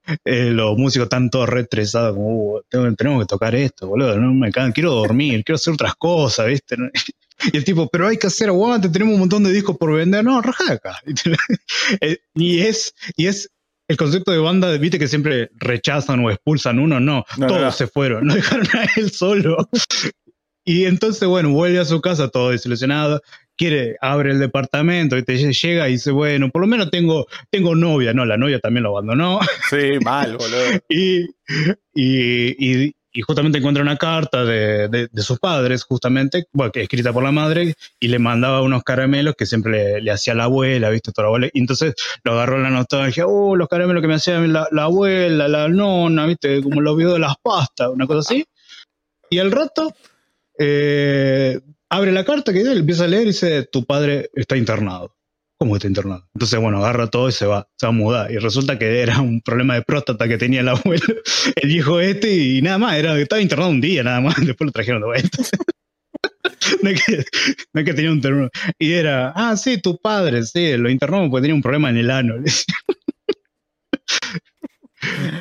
[0.24, 4.18] eh, los músicos están todos re estresados, como, "Uh, tengo- tenemos que tocar esto, boludo,
[4.18, 6.76] no me cagan, quiero dormir, quiero hacer otras cosas, ¿viste?
[7.52, 10.22] Y el tipo, pero hay que hacer aguante, tenemos un montón de discos por vender,
[10.24, 10.96] no, raja de acá.
[12.00, 13.50] Eh, y es, y es
[13.88, 17.60] el concepto de banda, viste que siempre rechazan o expulsan uno, no, No, no, todos
[17.62, 17.72] no.
[17.72, 19.68] se fueron, no dejaron a él solo.
[20.64, 23.20] Y entonces, bueno, vuelve a su casa todo desilusionado,
[23.56, 27.74] quiere, abre el departamento, y te llega y dice, bueno, por lo menos tengo, tengo
[27.74, 30.80] novia, no, la novia también lo abandonó, Sí, mal, boludo.
[30.88, 31.22] y,
[31.94, 37.22] y, y- y justamente encuentra una carta de, de- sus padres, justamente, bueno, escrita por
[37.22, 41.12] la madre, y le mandaba unos caramelos que siempre le, hacía la abuela, ¿viste?
[41.12, 41.48] Toda la abuela.
[41.52, 41.94] Y entonces
[42.24, 46.26] lo agarró la nostalgia, oh, los caramelos que me hacía la, la abuela, la nona,
[46.26, 46.62] ¿viste?
[46.62, 48.44] Como los videos de las pastas, una cosa así.
[49.30, 49.94] Y al rato,
[50.58, 55.14] eh, abre la carta que él empieza a leer y dice, tu padre está internado.
[55.62, 56.28] ¿Cómo que está internado?
[56.34, 58.32] Entonces, bueno, agarra todo y se va, se va a mudar.
[58.32, 61.04] Y resulta que era un problema de próstata que tenía el abuelo,
[61.54, 64.72] el viejo este, y nada más, era, estaba internado un día nada más, después lo
[64.72, 65.38] trajeron de vuelta.
[66.82, 67.24] No es, que,
[67.72, 68.48] no es que tenía un termo.
[68.78, 72.10] Y era, ah, sí, tu padre, sí, lo internó porque tenía un problema en el
[72.10, 72.34] ano.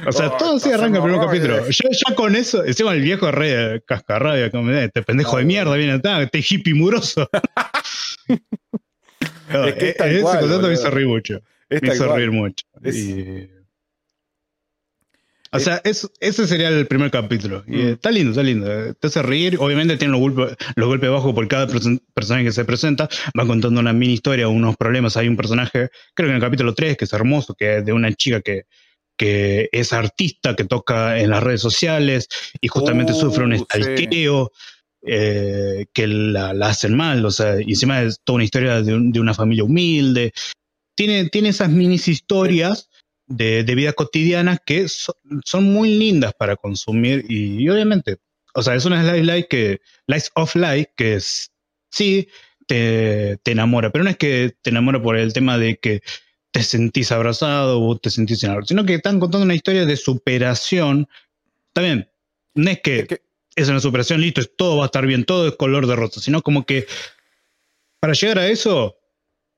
[0.06, 1.70] O sea, Oh, todo así arranca el primer capítulo.
[1.70, 5.76] Yo ya con eso, encima el viejo re cascarrabia, como, eh, este pendejo de mierda
[5.76, 7.28] viene acá, este hippie muroso.
[9.54, 11.42] No, Es que es tal ese cual, concepto me hizo reír mucho.
[11.70, 12.18] Es Me hizo cual.
[12.18, 12.66] reír mucho.
[12.84, 13.50] Es- Y-
[15.54, 17.66] O sea, es- ese sería el primer capítulo.
[17.68, 17.80] Y, Mm.
[17.88, 18.72] eh, está lindo, está lindo.
[18.72, 19.58] eh, Te hace reír.
[19.60, 23.10] Obviamente tiene los golpes, los golpes bajos por cada perso- personaje que se presenta.
[23.38, 25.18] Va contando una mini historia, unos problemas.
[25.18, 27.92] Hay un personaje, creo que en el capítulo 3, que es hermoso, que es de
[27.92, 28.64] una chica que,
[29.18, 32.30] que es artista, que toca en las redes sociales
[32.62, 33.66] y justamente Uh, sufre un sí.
[35.04, 39.20] Eh, que la, hacen mal, o sea, encima es toda una historia de, un- de
[39.20, 40.34] una familia humilde.
[40.96, 42.90] Tiene, tiene esas minis historias
[43.28, 48.18] de, de vida cotidiana que so- son muy lindas para consumir y, obviamente,
[48.54, 51.20] o sea, es una slice life que, Life of Life que
[51.90, 52.28] sí
[52.68, 56.02] te, te enamora, pero no es que te enamora por el tema de que
[56.52, 61.08] te sentís abrazado o te sentís enamorado, sino que están contando una historia de superación.
[61.74, 62.10] También,
[62.54, 63.22] no Es que-
[63.56, 66.42] es una superación, listo, todo va a estar bien, todo es color de rosa, sino
[66.42, 66.86] como que
[68.00, 68.96] para llegar a eso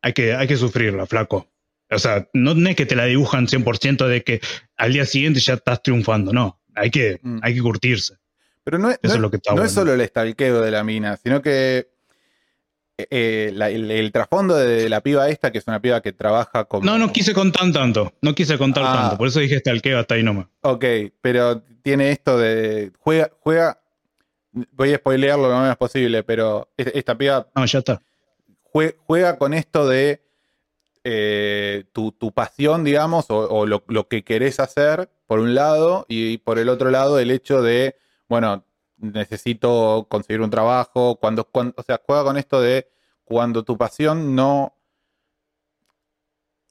[0.01, 1.47] hay que, hay que sufrirla, flaco.
[1.89, 4.41] O sea, no, no es que te la dibujan 100% de que
[4.77, 6.59] al día siguiente ya estás triunfando, no.
[6.75, 7.39] Hay que, Mm.
[7.43, 8.15] hay que curtirse.
[8.63, 9.67] Pero no es, Eso no es lo que está no bueno.
[9.67, 11.87] es solo el estalqueo de la mina, sino que
[12.97, 16.13] eh, eh, la- el, el trasfondo de la piba esta, que es una piba que
[16.13, 16.85] trabaja como...
[16.85, 18.93] No, no quise contar tanto, no quise contar Ah.
[19.01, 20.47] tanto, por eso dije stalkeo hasta ahí nomás.
[20.61, 20.85] Ok,
[21.21, 22.91] pero tiene esto de...
[22.99, 23.79] Juega, juega...
[24.71, 28.01] Voy a spoilearlo lo menos posible, pero es- esta piba No, ya está.
[28.71, 30.21] jue- juega con esto de
[31.03, 36.05] eh, tu, tu pasión, digamos, o, o lo, lo que querés hacer, por un lado,
[36.07, 37.97] y, por el otro lado, el hecho de,
[38.29, 38.63] bueno,
[38.97, 42.87] necesito conseguir un trabajo, cuando, cuando, o sea, juega con esto de
[43.25, 44.77] cuando tu pasión no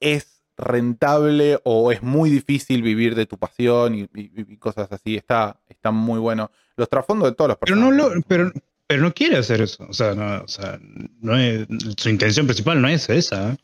[0.01, 5.17] es rentable o es muy difícil vivir de tu pasión y, y- y cosas así.
[5.17, 6.51] Está, está muy bueno.
[6.77, 8.17] Los trasfondos de todos los Pero no personajes.
[8.17, 8.53] lo, pero,
[8.87, 9.87] pero no quiere hacer eso.
[9.89, 10.79] O sea, no, o sea,
[11.21, 11.67] no es,
[11.97, 13.57] su intención principal no es esa.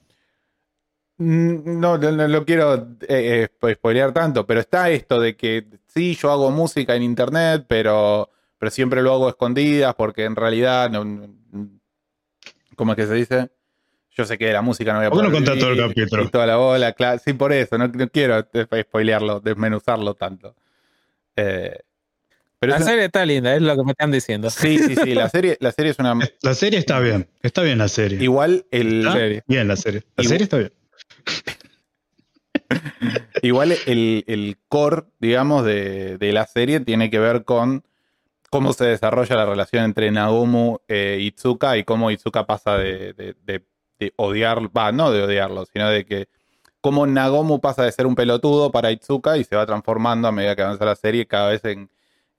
[1.18, 5.36] Mm, No, no, no lo quiero eh, eh, spo- spoilear tanto, pero está esto de
[5.36, 10.24] que sí, yo hago música en internet, pero, pero siempre lo hago a escondidas porque
[10.24, 11.28] en realidad, no,
[12.76, 13.50] ¿cómo es que se dice?
[14.10, 15.72] Yo sé que de la música no voy a ¿Por qué no poder contás todo
[15.72, 16.22] el capítulo?
[16.24, 17.20] Y toda la bola, claro.
[17.24, 20.56] Sí, por eso, no, no quiero eh, spoilearlo, desmenuzarlo tanto.
[21.36, 21.78] Eh,
[22.60, 24.50] pero La serie está linda, es lo que me están diciendo.
[24.50, 26.14] sí, sí, sí, la serie, la serie es una...
[26.42, 27.28] La serie está bien.
[27.42, 28.22] Está bien la serie.
[28.22, 29.06] Igual el...
[29.06, 29.12] ¿Ah?
[29.12, 29.42] serie.
[29.46, 30.02] Bien la serie.
[30.16, 30.72] La Igual- serie está bien.
[33.42, 37.84] Igual el, el core, digamos, de, de la serie tiene que ver con
[38.50, 43.34] cómo se desarrolla la relación entre Nagumo e Itsuka y cómo Itsuka pasa de, de,
[43.44, 43.64] de-
[44.00, 46.28] de odiar, va, no de odiarlo, sino de que
[46.80, 50.54] cómo Nagomu pasa de ser un pelotudo para Itsuka y se va transformando a medida
[50.54, 51.90] que avanza la serie cada vez en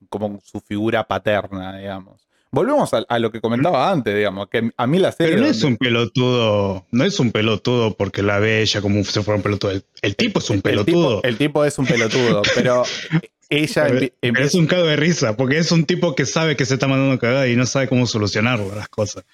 [0.08, 2.26] como su figura paterna, digamos.
[2.52, 5.34] Volvemos a, a lo que comentaba antes, digamos, que a mí la serie...
[5.34, 6.84] Pero no es un pelotudo.
[6.90, 9.70] No es un pelotudo porque la ve ella como si fuera un pelotudo.
[9.70, 11.16] El, el tipo es un el pelotudo.
[11.16, 12.82] tipo, el tipo es un pelotudo, pero
[13.50, 14.46] ella pero empieza...
[14.48, 17.20] es un cago de risa, porque es un tipo que sabe que se está mandando
[17.20, 19.24] cagada y no sabe cómo solucionar las cosas.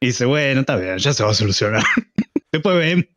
[0.00, 1.82] Y dice, bueno, está bien, ya se va a solucionar.
[2.52, 3.06] Después vemos.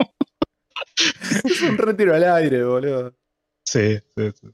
[1.43, 3.14] Es un retiro al aire, boludo.
[3.64, 4.47] Sí, sí, sí.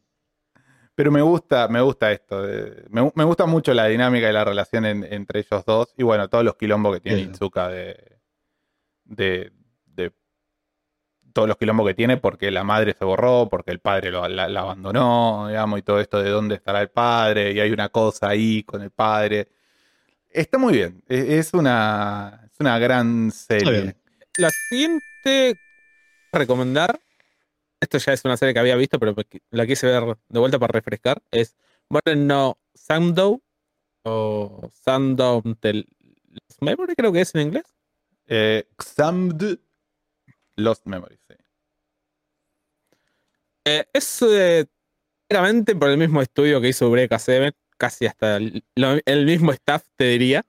[0.97, 2.41] Pero me gusta, me gusta esto.
[2.41, 5.93] de- me, me gusta mucho la dinámica y la relación en- entre ellos dos.
[5.95, 7.29] Y bueno, todos los quilombos que tiene Bien.
[7.29, 8.17] Itsuka de,
[9.03, 9.51] de,
[9.85, 10.11] de-
[11.33, 14.47] Todos los quilombos que tiene porque la madre se borró, porque el padre lo, la,
[14.49, 18.29] la abandonó, digamos, y todo esto de dónde estará el padre, y hay una cosa
[18.29, 19.49] ahí con el padre.
[20.31, 21.03] Está muy bien.
[21.07, 23.95] e- Es una, es una gran serie.
[24.37, 25.59] La siguiente
[26.31, 26.99] recomendar,
[27.79, 29.15] esto ya es una serie que había visto, pero
[29.51, 31.55] la quise ver de vuelta para refrescar, es
[31.89, 33.41] bueno, no Sandow
[34.03, 35.87] o Sandow Tel
[36.29, 37.63] Lost Memory, creo que es en inglés.
[38.27, 39.59] Eh, Xamd
[40.55, 41.19] Lost Memories.
[41.27, 41.35] sí.
[43.65, 44.65] Eh, es eh,
[45.27, 49.51] claramente por el mismo estudio que hizo Breaker 7, casi hasta el, lo- el mismo
[49.51, 50.45] staff, te diría.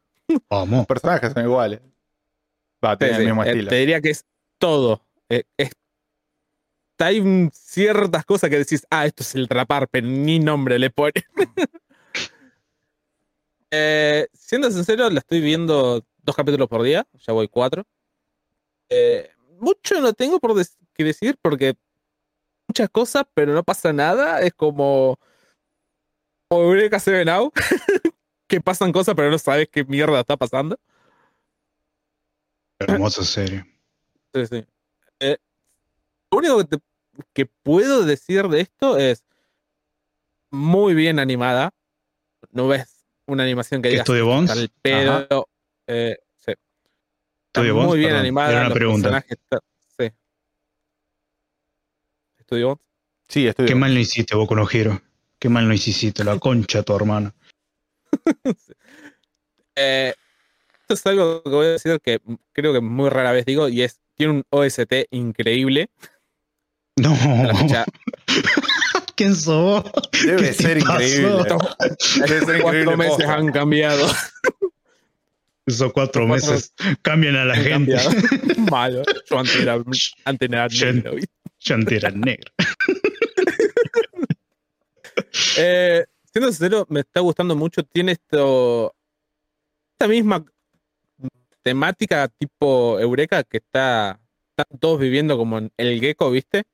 [0.48, 0.78] Vamos.
[0.78, 1.80] Los personajes son iguales.
[2.84, 3.70] Va, tienen Sí, el mismo sí, eh, estilo.
[3.70, 4.24] te diría que es
[4.58, 5.02] todo.
[5.28, 5.72] Eh, es-
[7.06, 11.12] hay ciertas cosas que decís, ah, esto es el rapar, pero ni nombre le pone.
[13.70, 17.84] Eh, siendo sincero, la estoy viendo dos capítulos por día, ya voy cuatro.
[18.88, 19.30] Eh,
[19.60, 21.76] mucho no tengo por des- que decir porque
[22.66, 24.40] muchas cosas, pero no pasa nada.
[24.40, 25.18] Es como.
[26.48, 27.52] Como Eureka Seven Now,
[28.48, 30.78] que pasan cosas, pero no sabes qué mierda está pasando.
[32.78, 33.66] Hermosa serie.
[34.32, 34.64] Sí, sí.
[35.20, 35.36] Eh,
[36.32, 36.82] lo único que, te-
[37.32, 39.24] que puedo decir de esto es
[40.50, 41.70] muy bien animada.
[42.52, 44.50] No ves una animación que ¿Qué digas Estudio Bones?
[44.50, 45.48] "Está al pedo".
[45.86, 46.52] Eh, sí.
[46.52, 46.56] Está
[47.60, 48.50] Estudio Bones, muy bien perdón, animada.
[48.52, 49.24] era una pregunta.
[49.28, 49.60] está-
[49.98, 50.10] sí.
[52.38, 52.82] Estudio Bones.
[53.28, 55.00] Sí, estoy Qué mal lo hiciste, Boku no Hero.
[55.38, 57.34] Qué mal lo hiciste, la concha tu hermano.
[59.76, 60.14] Eh,
[60.80, 62.20] esto es algo que voy a decir que
[62.52, 65.90] creo que muy rara vez digo y es tiene un OST increíble.
[67.00, 67.16] No.
[69.16, 69.84] ¿Quién sos?
[70.24, 71.44] Debe ¿Qué te ser increíble.
[72.28, 74.06] Debe ser cuatro meses han cambiado.
[75.66, 76.72] Esos cuatro meses
[77.02, 77.70] cambian a la gente.
[77.70, 78.10] cambiado.
[78.70, 79.02] Malo.
[79.28, 79.74] Yo antes era,
[80.24, 81.16] antes era Yo- negro.
[81.60, 82.52] Ya antes era negro.
[85.58, 87.82] Eh, siendo sincero, me está gustando mucho.
[87.82, 88.94] Tiene esto.
[89.92, 90.44] Esta misma
[91.62, 94.20] temática tipo Eureka que está.
[94.56, 96.64] Están todos viviendo como en el gecko, ¿viste?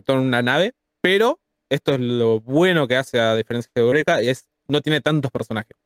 [0.00, 0.74] Todo en una nave.
[1.00, 4.20] Pero esto es lo bueno que hace a diferencia de Eureka.
[4.20, 4.48] Es.
[4.66, 5.76] No tiene tantos personajes.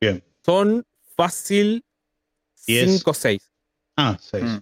[0.00, 0.22] Bien.
[0.44, 0.86] Son
[1.16, 1.84] fácil
[2.66, 2.90] Diez.
[2.98, 3.50] 5 o 6.
[3.96, 4.44] Ah, seis.
[4.44, 4.58] Mm.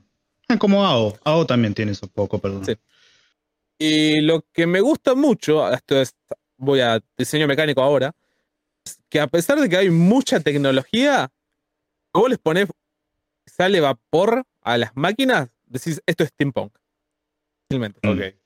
[0.48, 1.18] Ah, como AO.
[1.24, 2.64] AO también tiene eso poco, perdón.
[2.64, 2.76] Sí.
[3.78, 6.14] Y lo que me gusta mucho, esto es,
[6.56, 8.14] voy a diseño mecánico ahora,
[8.84, 11.30] es que a pesar de que hay mucha tecnología,
[12.12, 12.68] vos les pones,
[13.46, 16.76] sale vapor a las máquinas, decís, esto es steampunk.
[17.68, 18.00] Fácilmente.
[18.02, 18.10] Mm.
[18.10, 18.39] Ok.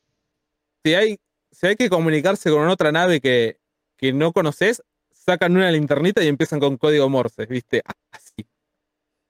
[0.85, 1.18] Si hay,
[1.51, 3.59] si hay que comunicarse con otra nave que,
[3.97, 4.82] que no conoces,
[5.12, 7.82] sacan una linternita y empiezan con código Morse, ¿viste?
[8.11, 8.47] Así.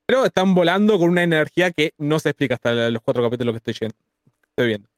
[0.06, 3.56] Pero están volando con una energía que no se explica hasta los cuatro capítulos que
[3.58, 3.96] estoy, yendo,
[4.48, 4.88] estoy viendo.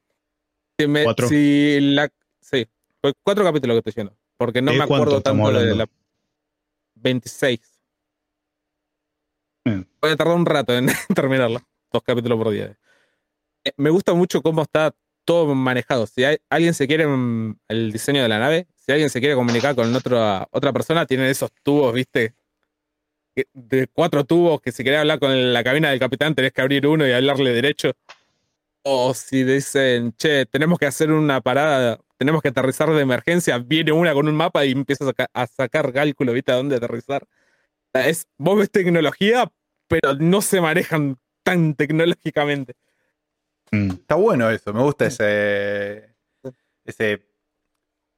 [0.78, 1.28] Si me- ¿Cuatro?
[1.28, 2.66] si la, sí,
[3.00, 4.16] fue cuatro capítulos que estoy yendo.
[4.38, 5.86] Porque no ¿De me acuerdo tanto de la
[6.96, 7.60] 26.
[9.64, 9.88] Bien.
[10.00, 11.66] Voy a tardar un rato en terminarla.
[11.92, 12.76] Dos capítulos por día.
[13.64, 14.94] Eh, Me gusta mucho cómo está
[15.26, 16.06] todo manejado.
[16.06, 19.74] Si alguien se quiere mm, el diseño de la nave, si alguien se quiere comunicar
[19.74, 22.34] con otra, otra persona, tienen esos tubos, ¿viste?
[23.52, 26.86] De cuatro tubos que si querés hablar con la cabina del capitán tenés que abrir
[26.86, 27.92] uno y hablarle derecho.
[28.82, 33.92] O si dicen, che, tenemos que hacer una parada, tenemos que aterrizar de emergencia, viene
[33.92, 36.52] una con un mapa y empieza a, saca- a sacar cálculo, ¿viste?
[36.52, 37.26] Dónde aterrizar.
[37.92, 39.50] Es, vos ves tecnología,
[39.88, 42.74] pero no se manejan tan tecnológicamente.
[43.70, 43.90] Mm.
[43.90, 46.14] Está bueno eso, me gusta ese,
[46.84, 47.26] ese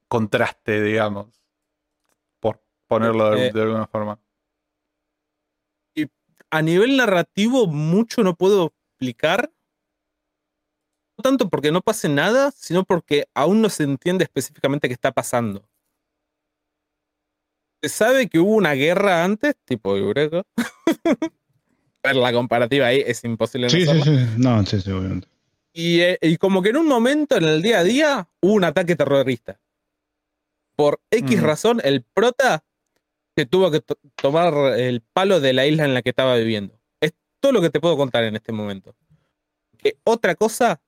[0.08, 1.26] contraste, digamos,
[2.40, 4.20] por ponerlo de, Eh, de alguna forma.
[6.50, 9.52] a nivel narrativo mucho no puedo explicar.
[11.18, 15.12] No tanto porque no pase nada, sino porque aún no se entiende específicamente qué está
[15.12, 15.68] pasando.
[17.82, 20.42] Se sabe que hubo una guerra antes, tipo Eureka.
[22.02, 24.26] Ver la comparativa ahí es imposible no Sí, sí, sí.
[24.38, 25.28] No, sí, sí, obviamente.
[25.80, 28.64] Y, eh, y como que en un momento en el día a día hubo un
[28.64, 29.60] ataque terrorista.
[30.74, 31.44] Por X Mm.
[31.44, 32.64] razón, el prota
[33.36, 36.80] se tuvo que to- tomar el palo de la isla en la que estaba viviendo.
[37.00, 38.96] Es todo lo que te puedo contar en este momento.
[39.76, 40.80] Que otra cosa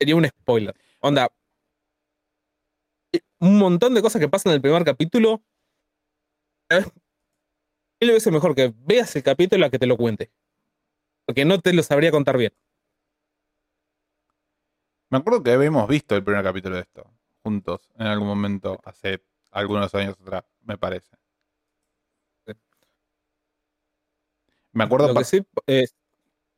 [0.00, 0.74] sería un spoiler.
[0.98, 1.30] Onda.
[3.12, 5.40] eh, Un montón de cosas que pasan en el primer capítulo.
[6.68, 6.84] Es
[8.00, 10.32] mil veces mejor que veas el capítulo a que te lo cuente.
[11.26, 12.52] Porque no te lo sabría contar bien.
[15.16, 17.10] Me acuerdo que habíamos visto el primer capítulo de esto,
[17.42, 21.16] juntos, en algún momento, hace algunos años atrás, me parece.
[24.72, 25.96] Me acuerdo, Lo pa- que sí es.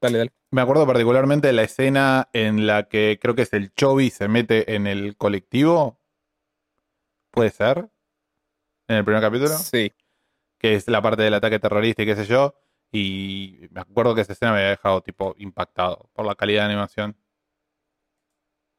[0.01, 0.33] Dale, dale.
[0.51, 4.27] me acuerdo particularmente de la escena en la que creo que es el Chovy se
[4.27, 6.01] mete en el colectivo.
[7.31, 7.89] ¿Puede ser?
[8.89, 9.51] En el primer capítulo.
[9.51, 9.93] Sí.
[10.59, 12.57] que es la parte del ataque terrorista y qué sé yo.
[12.91, 16.73] Y me acuerdo que esa escena me había dejado tipo impactado por la calidad de
[16.73, 17.17] animación.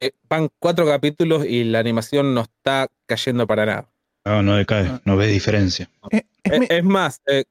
[0.01, 3.91] Eh, Van cuatro capítulos y la animación no está cayendo para nada.
[4.25, 5.89] No, no decae, no ves diferencia.
[6.11, 7.45] Es, es Eh, me- es más, eh,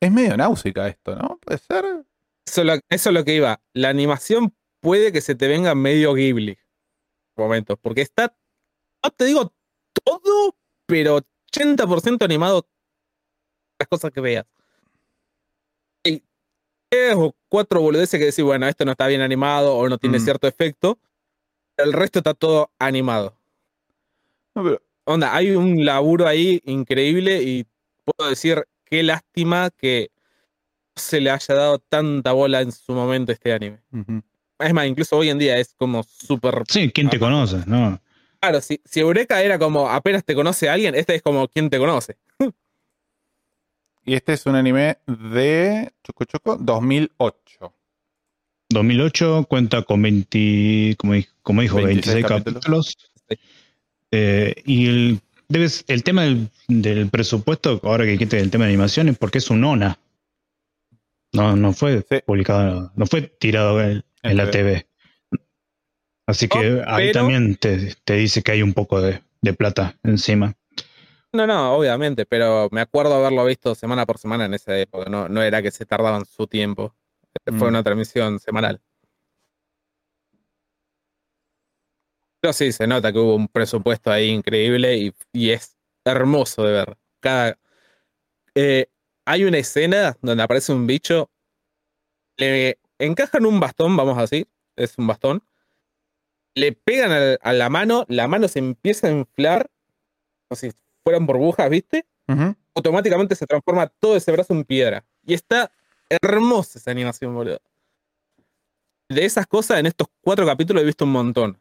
[0.00, 1.38] es medio náusica esto, ¿no?
[1.40, 1.84] Puede ser.
[2.46, 3.60] eso, lo- eso es lo que iba.
[3.72, 6.58] La animación puede que se te venga medio Ghibli.
[7.36, 7.78] Momentos.
[7.80, 8.36] Porque está.
[9.04, 9.52] No te digo
[10.04, 10.56] todo,
[10.86, 11.20] pero
[11.52, 12.66] 80% animado.
[13.78, 14.44] Las cosas que veas.
[17.16, 20.22] O cuatro boludeces que decís, bueno, esto no está bien animado o no tiene Mm.
[20.22, 20.98] cierto efecto.
[21.76, 23.34] El resto está todo animado.
[24.54, 27.66] No, pero Onda, hay un laburo ahí increíble y
[28.04, 30.10] puedo decir qué lástima que
[30.94, 33.80] se le haya dado tanta bola en su momento este anime.
[33.92, 34.22] ujú.
[34.58, 36.62] Es más, incluso hoy en día es como súper.
[36.68, 37.56] Sí, ¿quién te conoce?
[37.66, 38.00] No.
[38.38, 41.68] Claro, si, si Eureka era como apenas te conoce a alguien, este es como quien
[41.68, 42.16] te conoce.
[44.04, 47.72] Y este es un anime de Choco Choco 2008.
[48.70, 52.96] 2008 cuenta con 20, como, como dijo, 26 26, capítulos.
[54.10, 58.70] Eh, y el, debes, el tema del, del presupuesto, ahora que quite el tema de
[58.70, 59.98] animación, es porque es un ONA.
[61.34, 62.18] No, no fue Sí.
[62.26, 64.86] publicado, no fue tirado en, en la TV.
[66.26, 69.52] Así que No, ahí pero- también te, te dice que hay un poco de, de
[69.54, 70.54] plata encima.
[71.34, 75.08] No, no, obviamente, pero me acuerdo haberlo visto semana por semana en esa época.
[75.08, 76.94] No, no era que se tardaban su tiempo.
[77.46, 77.70] Fue Mm.
[77.70, 78.80] una transmisión semanal.
[82.40, 86.72] Pero sí, se nota que hubo un presupuesto ahí increíble y, y es hermoso de
[86.72, 86.98] ver.
[87.20, 87.58] Cada,
[88.54, 88.88] eh,
[89.26, 91.30] hay una escena donde aparece un bicho,
[92.36, 95.42] le encajan un bastón, vamos a decir, es un bastón,
[96.54, 99.70] le pegan a, a la mano, la mano se empieza a inflar,
[100.48, 100.72] como si
[101.02, 102.06] fueran burbujas, ¿viste?
[102.74, 105.04] Automáticamente se transforma todo ese brazo en piedra.
[105.24, 105.70] Y está
[106.08, 107.60] hermosa esa animación, boludo.
[109.08, 111.58] De esas cosas, en estos cuatro capítulos he visto un montón.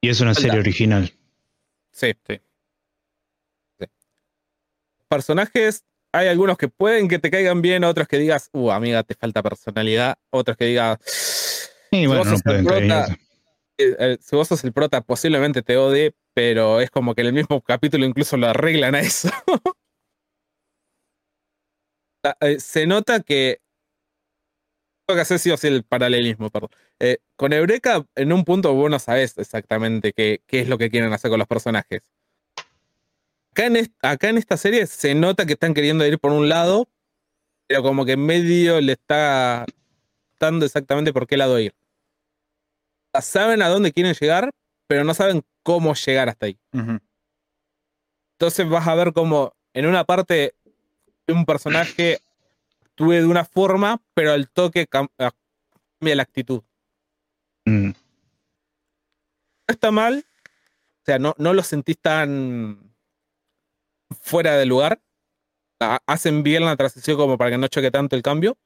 [0.00, 1.12] Y es una serie original.
[1.92, 2.12] Sí.
[2.26, 2.40] Sí.
[3.78, 3.86] Sí.
[5.08, 9.14] Personajes, hay algunos que pueden que te caigan bien, otros que digas, uh, amiga, te
[9.14, 10.18] falta personalidad.
[10.30, 10.98] Otros que digas,
[11.92, 13.06] Y bueno, vos no sos el prota,
[13.78, 17.28] eh, eh, si vos sos el prota, posiblemente te odie, pero es como que en
[17.28, 19.30] el mismo capítulo incluso lo arreglan a eso.
[22.26, 23.60] Ah, eh, Se nota que.
[25.06, 26.70] Tengo que hacer sí o sí el paralelismo, perdón.
[26.98, 30.88] Eh, con Eureka, en un punto vos no sabés exactamente qué, qué es lo que
[30.90, 32.00] quieren hacer con los personajes.
[33.54, 36.88] Acá en, en esta serie se nota que están queriendo ir por un lado,
[37.68, 39.64] pero como que medio le está
[40.40, 41.74] dando exactamente por qué lado ir.
[43.12, 44.50] Sea, saben a dónde quieren llegar,
[44.94, 46.56] pero no saben cómo llegar hasta ahí.
[48.38, 50.54] Entonces vas a ver como en una parte
[51.26, 52.20] un personaje
[52.84, 56.62] actúe de una forma, pero al toque cam- cambia la actitud.
[57.66, 57.86] Mm.
[57.88, 57.94] No
[59.66, 62.94] está mal, o sea, no, no lo sentís tan
[64.20, 65.02] fuera de lugar.
[65.80, 68.56] Ha- Hacen bien la transición como para que no choque tanto el cambio.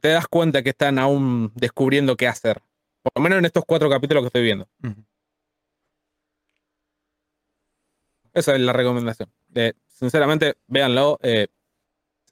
[0.00, 2.62] Te das cuenta que están aún descubriendo qué hacer.
[3.06, 4.68] Por lo menos en estos cuatro capítulos que estoy viendo.
[8.34, 9.30] Esa es la recomendación.
[9.54, 11.20] Eh, sinceramente, véanlo.
[11.22, 11.46] eh,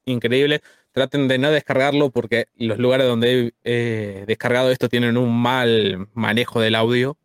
[0.04, 0.62] increíble.
[0.90, 6.08] Traten de no descargarlo porque los lugares donde he eh, descargado esto tienen un mal
[6.12, 7.16] manejo del audio.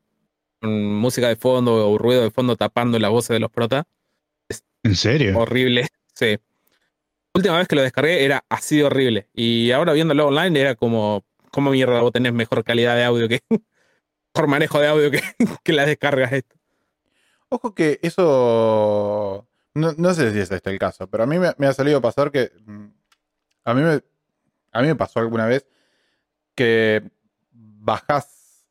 [0.61, 3.85] Con música de fondo o ruido de fondo tapando las voces de los protas.
[4.83, 5.39] ¿En serio?
[5.39, 5.87] Horrible.
[6.13, 6.37] Sí.
[7.33, 9.27] La última vez que lo descargué era así de horrible.
[9.33, 13.41] Y ahora viéndolo online era como, ¿cómo mierda vos tenés mejor calidad de audio que...
[14.35, 15.21] mejor manejo de audio que,
[15.63, 16.55] que las descargas esto?
[17.49, 19.47] Ojo que eso.
[19.73, 22.01] No, no sé si es este el caso, pero a mí me, me ha salido
[22.01, 22.51] pasar que.
[22.65, 22.85] mm,
[23.65, 24.01] A mí me,
[24.71, 25.67] a mí me pasó alguna vez
[26.55, 27.03] que
[27.51, 28.65] bajás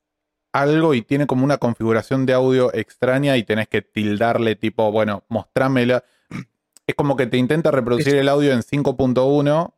[0.52, 5.24] algo y tiene como una configuración de audio extraña y tenés que tildarle tipo, bueno,
[5.28, 6.04] mostrámela.
[6.86, 9.74] Es como que te intenta reproducir el audio en 5.1,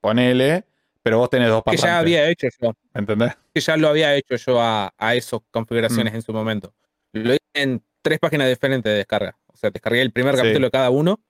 [0.00, 0.64] ponele,
[1.04, 1.84] pero vos tenés dos Que parlantes.
[1.84, 2.72] ya había hecho yo.
[2.94, 3.32] ¿Entendés?
[3.54, 6.16] que ya lo había hecho yo a, a esas configuraciones Mm.
[6.16, 6.74] en su momento.
[7.12, 9.38] Lo hice en tres páginas diferentes de descarga.
[9.46, 10.40] O sea, descargué el primer Sí.
[10.42, 11.20] capítulo de cada uno.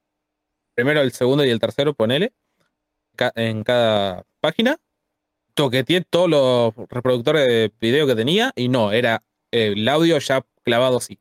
[0.75, 2.33] Primero, el segundo y el tercero, ponele.
[3.17, 4.79] ca- en cada página.
[5.55, 9.23] Toqueteé todos los reproductores de video que tenía y no, era
[9.53, 11.19] eh, el audio ya clavado así.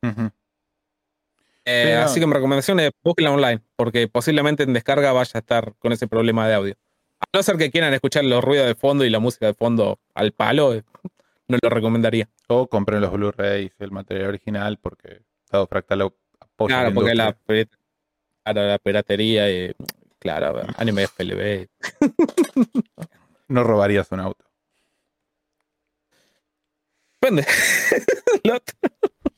[1.65, 1.95] Eh.
[2.03, 5.91] Así que mi recomendación es búsquenla online, porque posiblemente en descarga vaya a estar con
[5.91, 6.75] ese problema de audio.
[7.23, 9.99] A no ser que quieran escuchar los ruidos de fondo y la música de fondo
[10.13, 10.75] al palo,
[11.47, 12.29] no lo recomendaría.
[12.47, 15.21] O compren los Blu-rays, el material original, porque
[15.51, 16.01] Dado Fractal
[16.39, 17.33] apoya Claro, porque la,
[18.43, 19.73] claro, la piratería, y,
[20.19, 21.67] claro, anime FLB.
[23.49, 24.43] No robarías un auto.
[27.21, 27.45] Depende.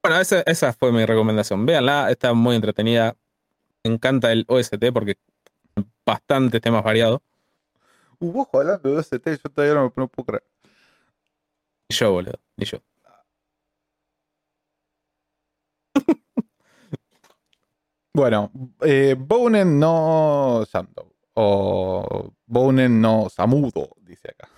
[0.00, 1.66] Bueno, esa, esa fue mi recomendación.
[1.66, 3.16] Véanla, está muy entretenida.
[3.84, 5.16] Me encanta el OST porque
[6.08, 7.20] bastantes temas variados.
[8.18, 10.44] Uh, ojo, hablando de OST, yo todavía no, no puedo creer.
[11.88, 12.40] Ni yo, boludo.
[12.56, 12.78] Ni yo.
[18.14, 21.14] Bueno, eh, Bounen no Sando.
[21.34, 24.48] O Bounen no Samudo, dice acá.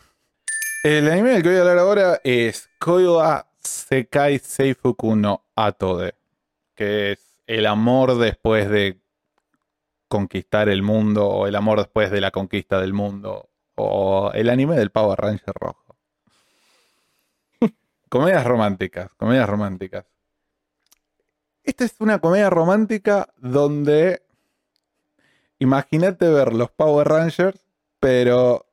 [0.83, 6.15] El anime del que voy a hablar ahora es Koiwa Sekai Seifuku no Atode.
[6.75, 8.99] Que es el amor después de
[10.11, 11.27] conquistar el mundo.
[11.27, 13.49] O el amor después de la conquista del mundo.
[13.77, 15.97] O el anime del Power Ranger rojo.
[18.11, 20.05] comedias románticas, comedias románticas.
[21.63, 24.23] Esta es una comedia romántica donde
[25.59, 27.61] imagínate ver los Power Rangers,
[28.01, 28.67] pero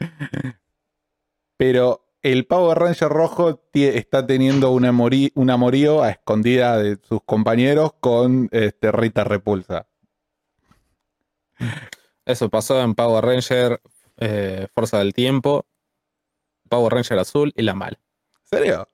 [1.56, 7.20] pero el Power Ranger rojo está teniendo un, amori- un amorío a escondida de sus
[7.24, 9.86] compañeros con este, Rita Repulsa.
[12.24, 13.80] Eso pasó en Power Ranger,
[14.16, 15.66] eh, Fuerza del Tiempo,
[16.68, 17.98] Power Ranger Azul y la Mal.
[18.40, 18.88] ¿En serio?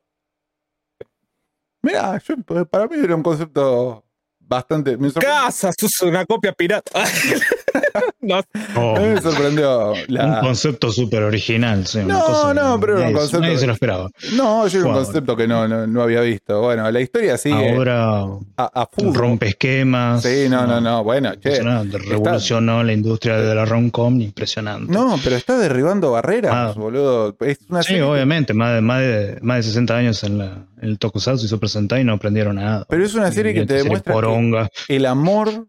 [1.83, 4.05] Mira, pues, para mí era un concepto
[4.55, 4.97] bastante...
[4.97, 5.71] Me ¡Casa!
[5.79, 6.91] ¡Sos una copia pirata!
[8.21, 8.41] no,
[8.77, 11.87] Oh, a mí me sorprendió Un concepto súper original.
[11.87, 14.11] sí, una No, cosa no, pero era un nadie- concepto- Nadie se lo esperaba.
[14.35, 16.61] No, yo era un concepto que no, no, no había visto.
[16.61, 18.23] Bueno, la historia sigue Ahora
[18.57, 19.15] a, a full.
[19.15, 20.23] rompe esquemas.
[20.23, 21.03] Sí, no, no, no.
[21.05, 21.61] Bueno, che.
[21.63, 24.93] Revolucionó la industria de la rom-com, impresionante.
[24.93, 26.73] No, pero está derribando barreras, Ah.
[26.77, 27.37] boludo.
[27.41, 30.45] Es una Sí, obviamente, más de, más, de, más de 60 años en, la,
[30.81, 32.85] en el Tokusatsu y Super Sentai y no aprendieron nada.
[32.89, 34.19] Pero es una serie que te Serie demuestra que
[34.51, 34.71] poronga.
[34.89, 35.69] el amor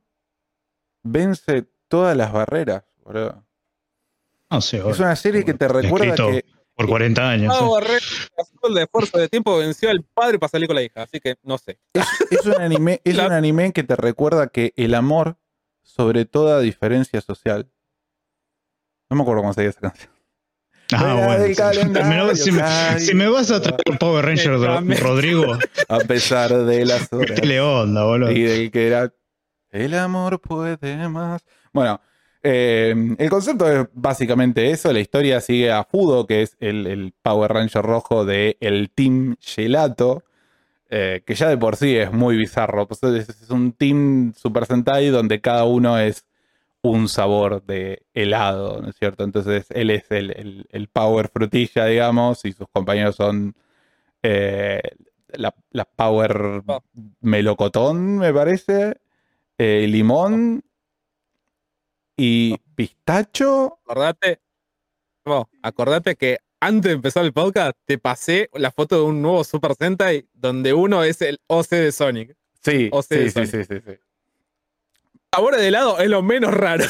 [1.03, 3.45] vence todas las barreras, boludo.
[4.49, 6.45] No, Es una serie que te recuerda que
[6.75, 7.53] Por 40 años.
[7.55, 7.59] sí.
[7.59, 11.03] Power Ranger Azul de Tiempo venció al padre para salir con la hija.
[11.03, 11.79] Así que no sé.
[12.29, 15.37] es un anime, es La- un anime que te recuerda que el amor
[15.81, 17.71] sobre toda diferencia social.
[19.09, 20.12] No me acuerdo cómo se esa canción.
[20.93, 21.43] Ah, Fuera bueno.
[21.43, 22.99] del calendario, si, me, Caio.
[22.99, 24.59] si me vas a traer Power Ranger.
[24.99, 25.57] Rodrigo,
[25.87, 27.39] A pesar de las horas.
[27.61, 28.31] onda, boludo.
[28.31, 29.13] y del que era
[29.71, 30.77] el amor puede
[31.09, 31.43] más.
[31.71, 31.99] Bueno,
[32.43, 34.91] eh, el concepto es básicamente eso.
[34.93, 39.35] La historia sigue a Fudo, que es el, el Power Ranger rojo de el Team
[39.39, 40.23] Gelato.
[40.89, 42.87] eh, que ya de por sí es muy bizarro.
[42.87, 46.25] Pues es, es un team Super Sentai donde cada uno es
[46.83, 49.23] un sabor de helado, ¿no es cierto?
[49.23, 53.55] Entonces él es el, el- el Power Frutilla, digamos, y sus compañeros son
[54.21, 54.81] eh,
[55.29, 56.83] la, la Power Oh.
[57.21, 58.95] Melocotón, me parece,
[59.57, 60.61] eh, Limón
[62.17, 63.79] y Pistacho.
[63.85, 64.41] Acordate,
[65.25, 69.43] no, acordate que antes de empezar el podcast te pasé la foto de un nuevo
[69.43, 72.35] Super Sentai donde uno es el OC de Sonic.
[72.61, 73.93] Sí, O sea, sí, sí, son- sí, sí, sí.
[75.33, 76.85] Sabor de helado es lo menos raro.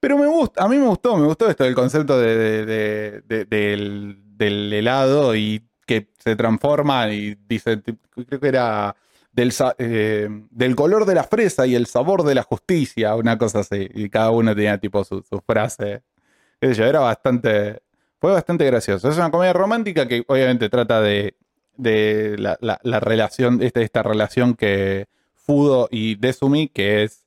[0.00, 3.22] Pero me gusta, a mí me gustó, me gustó esto del concepto de, de- de-
[3.26, 7.80] de- del, del helado y que se transforma y dice,
[8.26, 8.94] creo que era
[9.32, 13.60] del, eh, del color de la fresa y el sabor de la justicia, una cosa
[13.60, 13.88] así.
[13.94, 16.02] Y cada uno tenía tipo su, su frase.
[16.60, 17.82] Yo, era bastante,
[18.20, 19.08] fue bastante gracioso.
[19.08, 21.34] Es una comedia romántica que obviamente trata de,
[21.76, 25.06] de la, la- la relación, esta, esta relación que
[25.44, 27.20] Fudo y Desumi, que es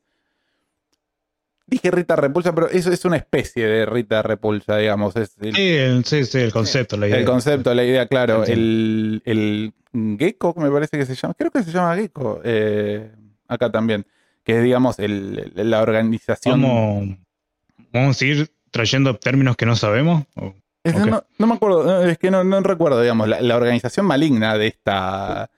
[1.69, 5.15] Dije Rita Repulsa, pero eso es una especie de Rita Repulsa, digamos.
[5.17, 7.19] Es el, Sí, el, sí, sí, el concepto, la idea.
[7.19, 8.45] el concepto, la idea, claro.
[8.45, 9.73] El, el
[10.17, 11.33] gecko, me parece que se llama.
[11.37, 12.39] Creo que se llama gecko.
[12.45, 13.11] eh,
[13.49, 14.05] acá también.
[14.45, 16.61] Que es, digamos, el, la organización.
[16.61, 17.17] ¿Vamos,
[17.91, 20.23] vamos a ir trayendo términos que no sabemos?
[20.35, 20.53] ¿O?
[20.85, 21.05] Es- ok.
[21.05, 23.27] no, no me acuerdo, es que no, no recuerdo, digamos.
[23.27, 25.49] La, la organización maligna de esta,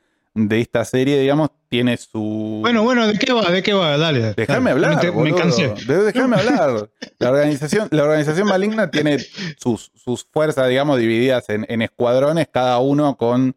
[0.48, 2.60] de esta serie, digamos, tiene su.
[2.62, 3.50] Bueno, bueno, ¿de qué va?
[3.52, 3.98] ¿De qué va?
[3.98, 4.34] Dale.
[4.34, 4.96] Déjame hablar.
[4.96, 5.74] Me, te- me cansé.
[5.88, 6.90] Déjame hablar.
[7.20, 9.18] La organización, la organización maligna tiene
[9.58, 13.56] sus, sus fuerzas, digamos, divididas en, en escuadrones, cada uno con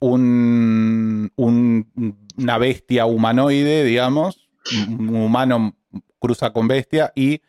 [0.00, 4.48] un, un- una bestia humanoide, digamos.
[4.88, 5.76] Un humano
[6.18, 7.40] cruza con bestia y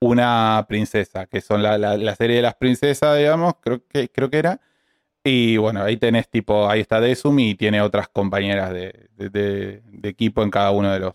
[0.00, 4.30] una princesa, que son la, la- la serie de las princesas, digamos, creo que, creo
[4.30, 4.60] que era.
[5.24, 10.42] Y bueno, ahí tenés tipo, ahí está Desumi y tiene otras compañeras de, de- equipo
[10.42, 11.14] en cada uno de los,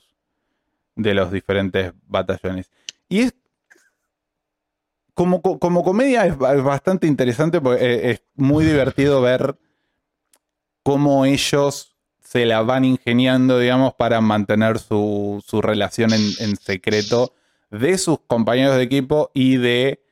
[0.96, 2.72] de los diferentes batallones.
[3.10, 3.36] Y es
[5.14, 9.58] como, co- como comedia es, ba- es bastante interesante porque eh, es muy divertido ver
[10.84, 17.34] cómo ellos se la van ingeniando, digamos, para mantener su, su relación en secreto
[17.70, 20.04] de sus compañeros de equipo y de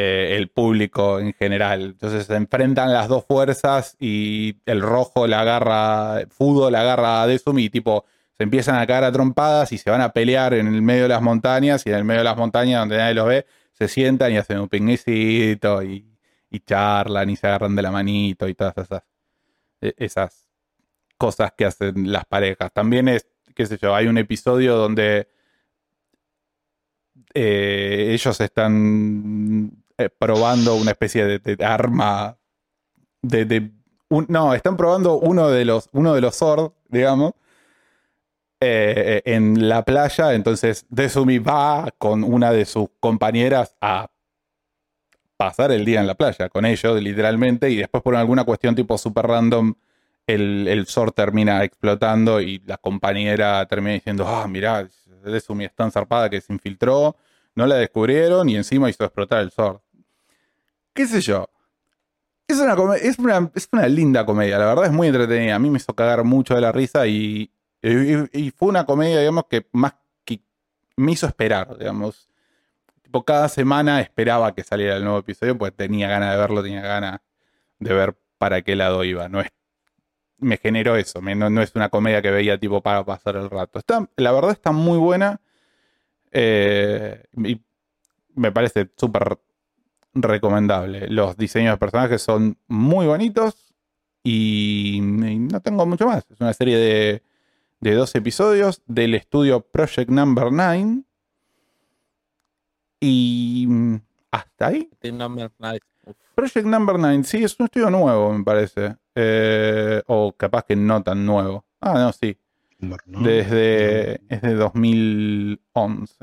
[0.00, 1.82] eh, el público en general.
[1.82, 7.26] Entonces se enfrentan las dos fuerzas y el rojo la agarra, Fudo la agarra a
[7.26, 8.04] Desumi y tipo
[8.36, 11.08] se empiezan a caer a trompadas y se van a pelear en el medio de
[11.08, 14.32] las montañas y en el medio de las montañas donde nadie los ve, se sientan
[14.32, 16.16] y hacen un picnicito y,
[16.48, 19.02] y charlan y se agarran de la manito y todas esas,
[19.80, 20.48] e- esas
[21.18, 22.72] cosas que hacen las parejas.
[22.72, 23.26] También es,
[23.56, 25.28] qué sé yo, hay un episodio donde
[27.34, 32.38] eh, ellos están eh, probando una especie de, arma
[33.22, 33.72] de,
[34.28, 37.32] no, están probando uno de los uno de los Zord, digamos,
[38.60, 40.34] eh, en la playa.
[40.34, 44.08] Entonces Desumi va con una de sus compañeras a
[45.36, 48.98] pasar el día en la playa con ellos, literalmente, y después por alguna cuestión tipo
[48.98, 49.74] super random,
[50.26, 54.88] el, el Zord termina explotando y la compañera termina diciendo, ah, mirá,
[55.24, 57.16] Desumi es tan zarpada que se infiltró,
[57.54, 59.80] no la descubrieron y encima hizo explotar el Zord.
[60.94, 61.48] ¿Qué sé yo?
[62.46, 65.54] Es una, es, una, es una linda comedia, la verdad es muy entretenida.
[65.56, 67.50] A mí me hizo cagar mucho de la risa y,
[67.82, 69.94] y- fue una comedia, digamos, que más
[70.24, 70.40] que
[70.96, 72.28] me hizo esperar, digamos.
[73.02, 76.82] Tipo, cada semana esperaba que saliera el nuevo episodio, pues tenía ganas de verlo, tenía
[76.82, 77.20] ganas
[77.80, 79.28] de ver para qué lado iba.
[79.28, 79.48] No es,
[80.38, 83.78] me generó eso, no, no es una comedia que veía tipo para pasar el rato.
[83.80, 85.40] Está, la verdad está muy buena
[86.32, 87.60] eh, y
[88.34, 89.38] me parece súper
[90.22, 91.08] recomendable.
[91.08, 93.74] Los diseños de personajes son muy bonitos
[94.22, 96.26] y, y no tengo mucho más.
[96.30, 97.22] Es una serie de,
[97.80, 101.02] de dos episodios del estudio Project Number 9.
[103.00, 103.96] Y mm,
[104.30, 104.90] hasta ahí.
[105.12, 105.50] Number.
[106.34, 108.96] Project Number 9, sí, es un estudio nuevo, me parece.
[109.14, 111.64] Eh, o capaz que no tan nuevo.
[111.80, 112.38] Ah, no, sí.
[112.78, 116.14] Desde, es de 2011,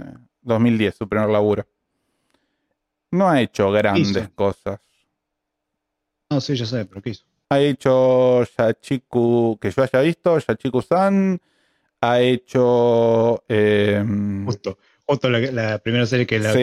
[0.41, 1.67] 2010, su primer laburo.
[3.11, 4.31] No ha hecho grandes Hizo.
[4.35, 4.79] cosas.
[6.29, 7.23] No, sí, ya sé, pero ¿qué hizo?
[7.49, 11.39] Ha hecho Yachiku, que yo haya visto, Yachiku-san.
[12.01, 13.43] Ha hecho.
[13.47, 16.59] em, Justo, justo la, la primera serie que, la, Sí.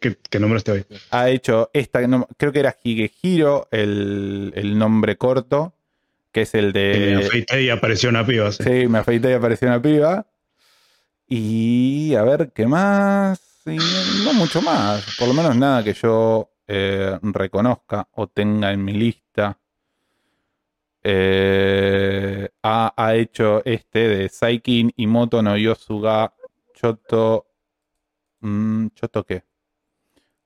[0.00, 0.38] que, que,
[0.70, 0.84] hoy.
[1.10, 2.00] ha hecho esta,
[2.36, 5.74] creo que era Higehiro, el, el nombre corto,
[6.32, 7.26] que es el Que me de.
[7.26, 8.52] afeité y apareció una piba.
[8.52, 8.62] sí.
[8.64, 10.26] Sí, me afeité y apareció una piba.
[11.28, 13.40] Y a ver, ¿qué más?
[13.74, 15.16] Y no, mucho más.
[15.18, 19.58] Por lo menos nada que yo eh, reconozca o tenga en mi lista.
[21.02, 26.34] Eh, ha, ha hecho este de Saikin Imoto no Yosuga
[26.74, 27.46] Choto.
[28.40, 29.44] mm, ¿Choto qué?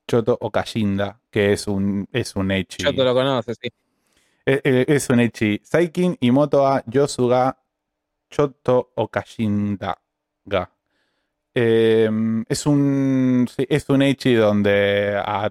[0.07, 2.85] Choto Okashinda, que es un, es un Echi.
[2.85, 3.71] Te lo conoces, sí.
[4.45, 5.61] Eh, es un Echi.
[5.65, 7.59] Saikin Imoto a Yosuga
[8.31, 10.01] Choto Okashinda.
[10.45, 10.71] Ga.
[11.55, 12.09] Eh,
[12.49, 15.51] es un es un Echi donde ah,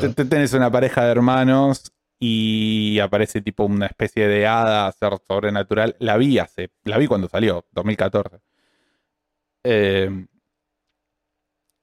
[0.00, 5.12] te- te- tenés una pareja de hermanos y aparece tipo una especie de hada, ser
[5.26, 5.96] sobrenatural.
[5.98, 8.38] La vi hace, la vi cuando salió, 2014.
[9.64, 10.26] Eh,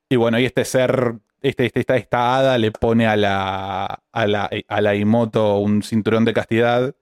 [0.09, 4.27] y bueno, y este ser, este, este- esta, esta hada le pone a la, a
[4.27, 6.95] la, a la Imoto un cinturón de castidad.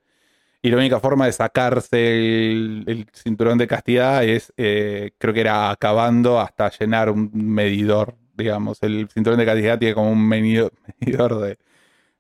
[0.64, 5.42] Y la única forma de sacarse el, el cinturón de castidad es, eh, creo que
[5.42, 8.78] era acabando hasta llenar un medidor, digamos.
[8.84, 11.58] El cinturón de castidad tiene como un medido- medidor de,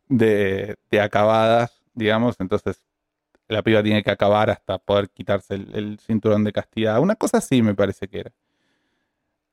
[0.09, 2.37] de, de acabadas, digamos.
[2.39, 2.81] Entonces
[3.49, 6.99] la piba tiene que acabar hasta poder quitarse el, el cinturón de castidad.
[7.01, 8.31] Una cosa así me parece que era.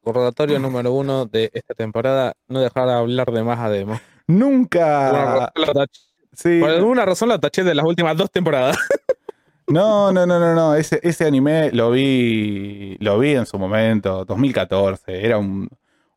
[0.04, 4.00] Recordatorio número uno de esta temporada: no dejar de hablar de más a Demo.
[4.26, 5.52] Nunca.
[6.34, 6.60] Sí.
[6.60, 8.76] Por alguna razón lo taché de las últimas dos temporadas.
[9.70, 10.74] No, no, no, no, no.
[10.74, 15.22] Ese, ese anime lo vi, lo vi en su momento, 2014.
[15.26, 15.68] Era un.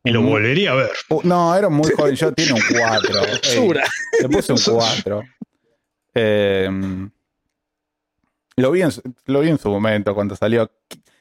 [0.04, 0.90] Y lo volvería a ver.
[1.10, 2.14] Uh, No, era muy joven.
[2.14, 3.10] Yo tiene un 4.
[3.42, 3.84] Basura.
[4.22, 5.22] Le puse un 4.
[8.56, 10.70] lo, vi en, su- lo vi en su momento cuando salió.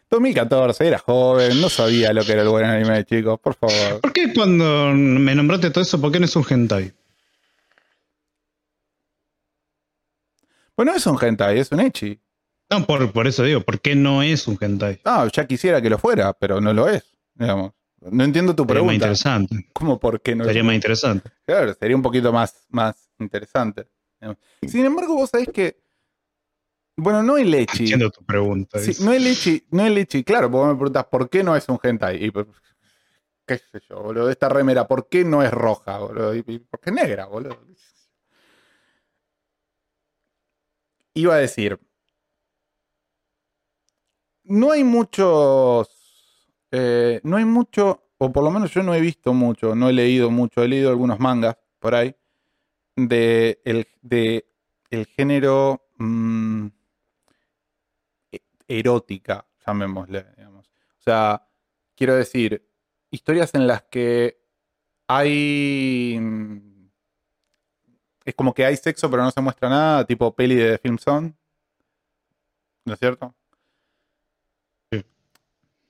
[0.10, 4.02] 2014, era joven, no sabía lo que era el buen anime, chicos, por favor.
[4.02, 6.92] ¿Por qué cuando me nombraste todo eso, por qué no es un hentai?
[10.76, 12.20] Bueno, no es un hentai, es un echi.
[12.70, 15.02] No, por, por eso digo, ¿por qué no es un hentai?
[15.04, 17.04] Ah, ya quisiera que lo fuera, pero no lo es,
[17.34, 17.74] digamos.
[18.00, 18.94] No entiendo tu Sería más pregunta.
[18.96, 19.70] interesante.
[19.74, 20.66] ¿Cómo por qué no Sería es?
[20.66, 21.30] más interesante.
[21.46, 23.88] Claro, sería un poquito más, más interesante.
[24.68, 25.82] Sin embargo, vos sabés que.
[26.98, 27.84] Bueno, no el echi.
[27.84, 28.80] Entiendo tu pregunta.
[28.80, 31.68] Sí, no el echi, no el echi, claro, porque me preguntas por qué no es
[31.70, 32.24] un hentai.
[32.24, 32.48] Y, pues,
[33.46, 36.34] qué sé yo, boludo, esta remera, ¿por qué no es roja, boludo?
[36.36, 37.58] Y, ¿Por qué es negra, boludo?
[41.14, 41.80] Iba a decir,
[44.44, 45.90] no hay muchos,
[46.72, 49.94] eh, no hay mucho, o por lo menos yo no he visto mucho, no he
[49.94, 52.16] leído mucho, he leído algunos mangas por ahí,
[52.96, 53.88] de el,
[55.16, 56.68] género mm,
[58.32, 60.68] e- erótica, llamémosle, digamos.
[61.00, 61.48] O sea,
[61.96, 62.68] quiero decir,
[63.10, 64.40] historias en las que
[65.08, 66.20] hay...
[68.32, 71.34] Es como que hay sexo pero no se muestra nada, tipo peli de Film Zone.
[72.86, 73.36] ¿No es cierto?
[74.90, 75.04] Sí.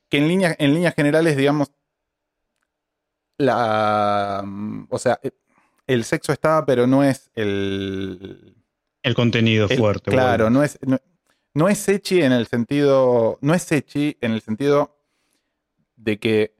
[0.09, 1.71] Que en líneas, en líneas generales, digamos,
[3.37, 4.43] la...
[4.89, 5.29] O sea, eh,
[5.85, 8.55] el sexo está, pero no es el...
[9.03, 10.09] El contenido El- fuerte.
[10.09, 10.59] Claro, bueno.
[10.59, 10.97] no es, no,
[11.53, 13.37] no es echi en el sentido.
[13.41, 14.97] No es echi en el sentido
[15.95, 16.55] de que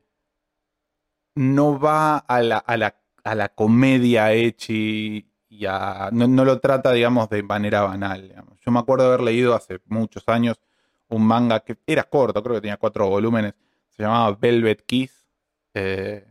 [1.34, 6.62] no va a la, a la, a la comedia echi y a, no, no lo
[6.62, 8.34] trata, digamos, de manera banal.
[8.62, 10.62] Yo me acuerdo haber leído hace muchos años
[11.10, 13.54] un manga que era corto, creo que tenía cuatro volúmenes,
[13.90, 15.28] se llamaba Velvet Kiss,
[15.74, 16.26] eh,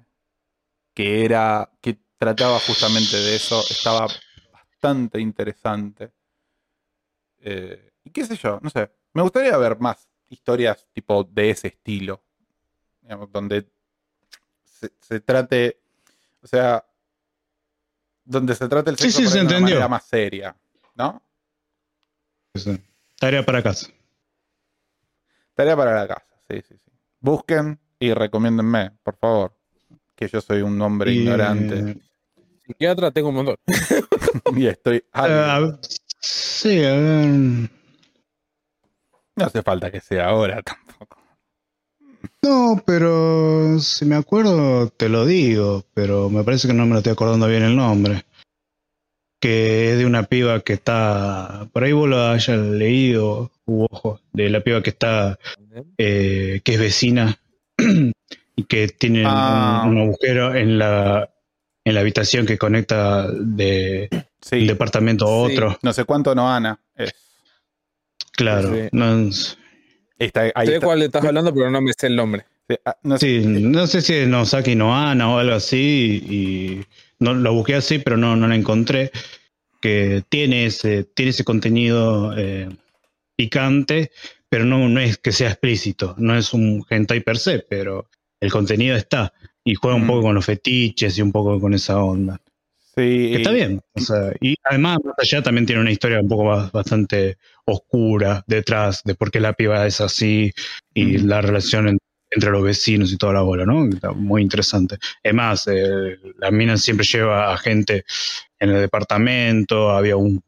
[0.94, 4.06] que era, que trataba justamente de eso, estaba
[4.50, 6.12] bastante interesante.
[7.40, 11.68] Eh, y qué sé yo, no sé, me gustaría ver más historias tipo de ese
[11.68, 12.24] estilo,
[13.02, 13.70] digamos, donde
[14.64, 15.78] se trate,
[16.42, 16.82] o sea,
[18.30, 19.74] donde se trate el Sí, sexo sí, por se ahí de una entendió.
[19.76, 20.56] manera más seria,
[20.94, 21.22] ¿no?
[22.54, 22.80] Sí.
[23.18, 23.88] Tarea para casa.
[25.54, 26.92] Tarea para la casa, sí, sí, sí.
[27.20, 29.56] Busquen y recomiéndenme, por favor,
[30.14, 32.00] que yo soy un hombre Y, ignorante
[32.66, 33.56] Psiquiatra tengo un montón.
[34.56, 34.96] y estoy...
[35.14, 35.72] eh,
[36.20, 37.70] sí, a ver.
[39.36, 41.19] No hace falta que sea ahora tampoco.
[42.42, 46.98] No, pero si me acuerdo, te lo digo, pero me parece que no me lo
[46.98, 48.24] estoy acordando bien el nombre.
[49.40, 51.66] Que es de una piba que está.
[51.72, 55.38] Por ahí vos lo hayas leído, u ojo, de la piba que está.
[55.98, 57.38] eh, que es vecina
[58.56, 59.84] y que tiene un- Ah.
[59.86, 61.30] un, agujero en la,
[61.84, 64.08] en la habitación que conecta de
[64.42, 65.54] Sí, un departamento a Sí.
[65.54, 65.78] otro.
[65.82, 67.14] no sé cuánto no Ana es.
[68.32, 68.74] Claro.
[68.74, 68.88] Sí.
[68.92, 69.56] No, s-
[70.20, 70.86] Está, ahí sé de está.
[70.86, 72.44] cuál estás hablando, pero no me sé el nombre.
[72.68, 73.42] Sí, ah, no sé.
[73.42, 76.22] sí, no sé si es Nosaki Noana o algo así.
[76.30, 76.80] Y
[77.18, 79.10] no lo busqué así, pero no, no la encontré.
[79.80, 82.68] Que tiene ese, tiene ese contenido eh,
[83.36, 84.10] picante,
[84.48, 86.14] pero no, no es que sea explícito.
[86.18, 88.08] No es un hentai per se, pero
[88.40, 89.32] el contenido está.
[89.64, 90.08] Y juega un Mm.
[90.08, 92.40] poco con los fetiches y un poco con esa onda.
[92.94, 93.32] Sí.
[93.34, 93.80] Está bien.
[93.94, 97.38] O sea, y además, más allá también tiene una historia un poco ba- bastante
[97.72, 100.52] oscura detrás de por qué la piba es así
[100.94, 101.98] y la relación en-
[102.32, 103.86] entre los vecinos y toda la bola, ¿no?
[103.88, 104.98] Está muy interesante.
[105.24, 108.04] Además, eh, la mina siempre lleva a gente
[108.60, 110.40] en el departamento, había un,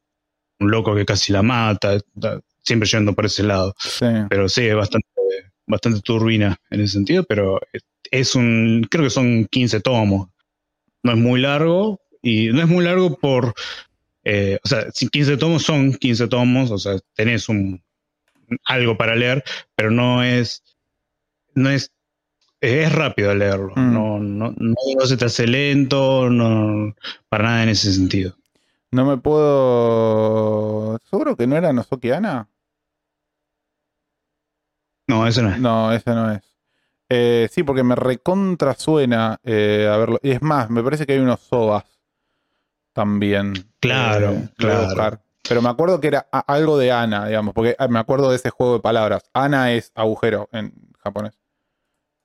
[0.60, 3.74] un loco que casi la mata, está siempre yendo por ese lado.
[3.78, 4.06] sí.
[4.30, 5.08] Pero sí, es bastante,
[5.66, 7.58] bastante turbina en ese sentido, pero
[8.12, 10.28] es un, creo que son 15 tomos.
[11.02, 13.54] No es muy largo, y no es muy largo por,
[14.24, 17.82] eh, o sea, si 15 tomos son 15 tomos, o sea, tenés un,
[18.64, 19.42] algo para leer,
[19.74, 20.62] pero no es,
[21.54, 21.92] no es,
[22.60, 23.92] es rápido leerlo, Mm.
[23.92, 26.94] no, no, no, se te hace lento, no,
[27.28, 28.36] para nada en ese sentido.
[28.92, 30.98] No me puedo.
[31.08, 32.48] ¿Seguro que no era Nozoki Ana?
[35.08, 35.58] No, eso no es.
[35.60, 36.42] No, ese no es.
[37.08, 40.18] Eh, sí, porque me recontra suena eh, a verlo.
[40.22, 41.84] Y es más, me parece que hay unos sobas
[42.92, 43.54] también.
[43.82, 45.20] Claro, Eh, claro.
[45.48, 48.50] Pero me acuerdo que era algo de Ana, digamos, porque ah, me acuerdo de ese
[48.50, 49.28] juego de palabras.
[49.34, 50.72] Ana es agujero en
[51.02, 51.36] japonés.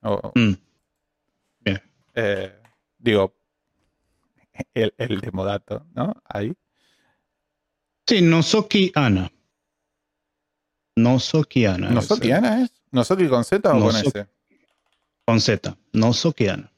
[0.03, 0.53] O- Mm.
[2.13, 2.55] eh,
[2.99, 3.33] digo,
[4.75, 6.13] el, el de Modato, ¿no?
[6.25, 6.53] Ahí.
[8.05, 9.31] Sí, Nozoki Ana.
[10.95, 11.89] Nozoki Ana.
[11.89, 12.71] ¿Nozoki Ana es?
[12.91, 13.95] ¿Nozoki con Z o con.
[13.95, 14.27] S?
[15.25, 15.75] Con Z.
[15.93, 16.71] Nozoki Ana.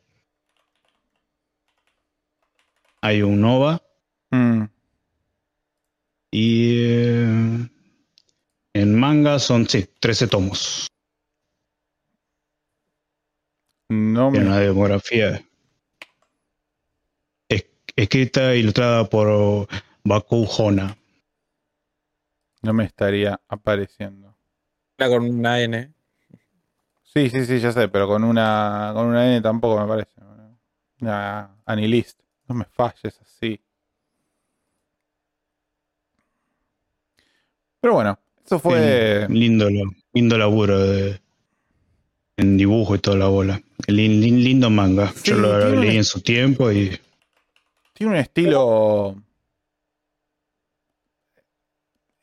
[3.02, 3.82] Hay un Nova
[4.32, 4.64] Mm,
[6.32, 7.70] y eh,
[8.74, 10.88] en manga son, sí, 13 tomos.
[13.90, 14.40] no me.
[14.40, 15.42] una demografía
[17.50, 17.66] es-
[17.96, 19.68] escrita e ilustrada por
[20.04, 20.96] Baku Hona.
[22.62, 24.36] No me estaría apareciendo.
[24.98, 25.94] Era con una N.
[27.04, 30.22] Sí, sí, sí, ya sé, pero con una con una N tampoco me parece.
[31.02, 32.20] Una Anilist.
[32.48, 33.60] No me falles así.
[37.82, 39.26] Pero bueno, eso fue.
[39.28, 39.68] Sí, lindo,
[40.14, 41.22] lindo laburo de,
[42.38, 43.62] en dibujo y toda la bola.
[43.88, 45.12] Lin- lin- lindo manga.
[45.16, 47.00] Sí, Yo lo leí un- en su tiempo y
[47.94, 49.16] Tiene un estilo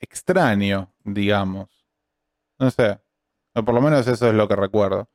[0.01, 1.69] extraño, digamos.
[2.59, 2.99] No sé.
[3.55, 5.09] O por lo menos eso es lo que recuerdo.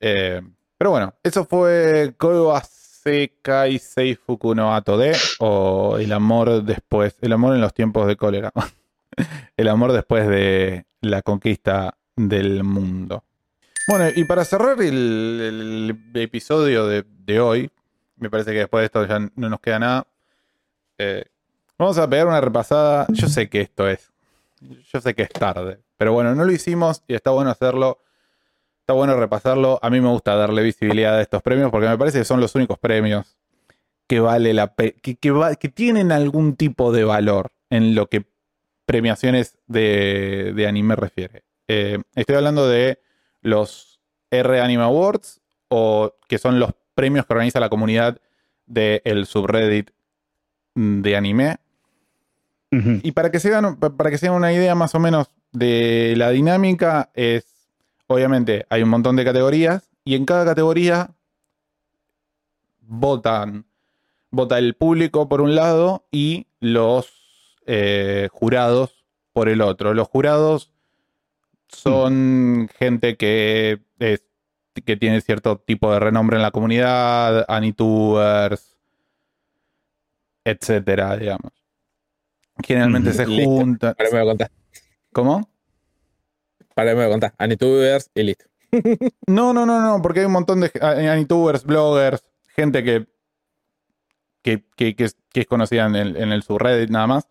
[0.00, 0.40] Eh,
[0.78, 2.14] pero bueno, eso fue
[3.02, 8.16] Koiwasekai Seifuku no Ato de o El amor después, el amor en los tiempos de
[8.16, 8.52] cólera.
[9.56, 13.24] el amor después de la conquista del mundo.
[13.88, 17.70] Bueno, y para cerrar el, episodio de, de hoy,
[18.16, 20.06] me parece que después de esto ya no nos queda nada.
[20.98, 21.24] Eh,
[21.78, 23.06] vamos a pegar una repasada.
[23.08, 24.10] Yo sé que esto es.
[24.92, 25.80] Yo sé que es tarde.
[25.96, 27.98] Pero bueno, no lo hicimos y está bueno hacerlo.
[28.90, 29.78] Está bueno repasarlo.
[29.82, 32.56] A mí me gusta darle visibilidad a estos premios porque me parece que son los
[32.56, 33.36] únicos premios
[34.08, 38.24] que vale la que, que va- que tienen algún tipo de valor en lo que
[38.86, 41.44] premiaciones de, de anime refiere.
[41.68, 42.98] Eh, estoy hablando de
[43.42, 44.00] los
[44.32, 48.20] R Anime Awards o que son los premios que organiza la comunidad
[48.66, 49.92] del subreddit
[50.74, 51.58] de anime.
[53.04, 56.14] Y para que se hagan, para que se hagan una idea más o menos de
[56.16, 57.59] la dinámica, es
[58.14, 61.10] obviamente hay un montón de categorías y en cada categoría
[62.80, 63.66] votan,
[64.30, 69.94] vota el público por un lado y los eh, jurados por el otro.
[69.94, 70.72] Los jurados
[71.68, 74.24] son gente que es-
[74.84, 78.76] que tiene cierto tipo de renombre en la comunidad, Anitubers,
[80.44, 81.52] etcétera, digamos.
[82.64, 83.94] Generalmente Ujú, se juntan.
[85.12, 85.48] ¿Cómo?
[86.74, 87.34] Para me contar.
[87.38, 88.44] Anitubers y listo.
[89.26, 92.22] No, no, no, no, porque hay un montón de Anitubers, bloggers,
[92.54, 93.06] gente que,
[94.42, 97.28] que, que- que es, es conocida en el, en el subreddit nada más.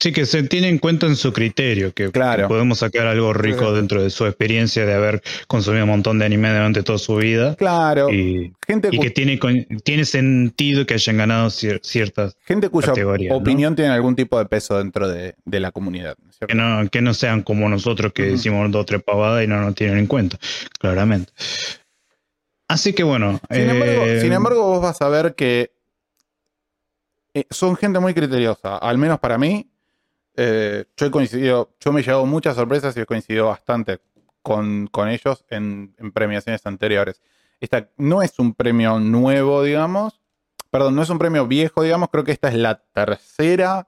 [0.00, 2.48] Sí, que se tiene en cuenta en su criterio, que, Claro.
[2.48, 6.50] podemos sacar algo rico dentro de su experiencia de haber consumido un montón de anime
[6.50, 11.80] durante toda su vida Claro, y, gente, y que tiene, sentido que hayan ganado cier-
[11.82, 13.36] ciertas, gente cuya categoría, ¿no?
[13.36, 16.16] opinión tiene algún tipo de peso dentro de, de la comunidad.
[16.22, 16.48] ¿no cierto?
[16.48, 19.60] que no, que no sean como nosotros que decimos dos o tres pavadas y no
[19.62, 20.38] nos tienen en cuenta,
[20.80, 21.32] claramente.
[22.68, 23.40] Así que bueno.
[23.50, 25.72] Sin, embargo, eh, sin embargo, vos vas a ver que
[27.34, 29.70] eh, son gente muy criteriosa, al menos para mí.
[30.36, 34.00] Eh, yo he coincidido, yo me he llevado muchas sorpresas y he coincidido bastante
[34.42, 37.22] con, con ellos en, en premiaciones anteriores.
[37.60, 40.20] Esta no es un premio nuevo, digamos.
[40.70, 42.08] Perdón, no es un premio viejo, digamos.
[42.10, 43.86] Creo que esta es la tercera,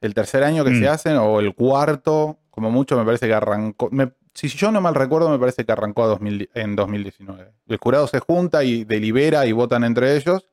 [0.00, 0.78] el tercer año que Mm.
[0.80, 3.88] se hacen, o el cuarto, como mucho me parece que arrancó.
[3.90, 7.52] me- si yo no mal recuerdo, me parece que arrancó a 2000 en 2019.
[7.66, 10.48] El jurado se junta y delibera y votan entre ellos,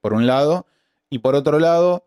[0.00, 0.66] por un lado.
[1.10, 2.06] Y por otro lado,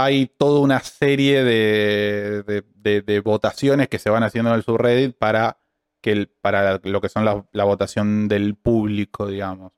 [0.00, 4.62] hay toda una serie de, de- de- de votaciones que se van haciendo en el
[4.62, 5.58] subreddit para,
[6.00, 9.72] que el- para lo que son la, la votación del público, digamos.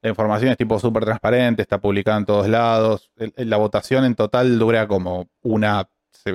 [0.00, 3.10] La información es tipo súper transparente, está publicada en todos lados.
[3.16, 5.86] El- la votación en total dura como una...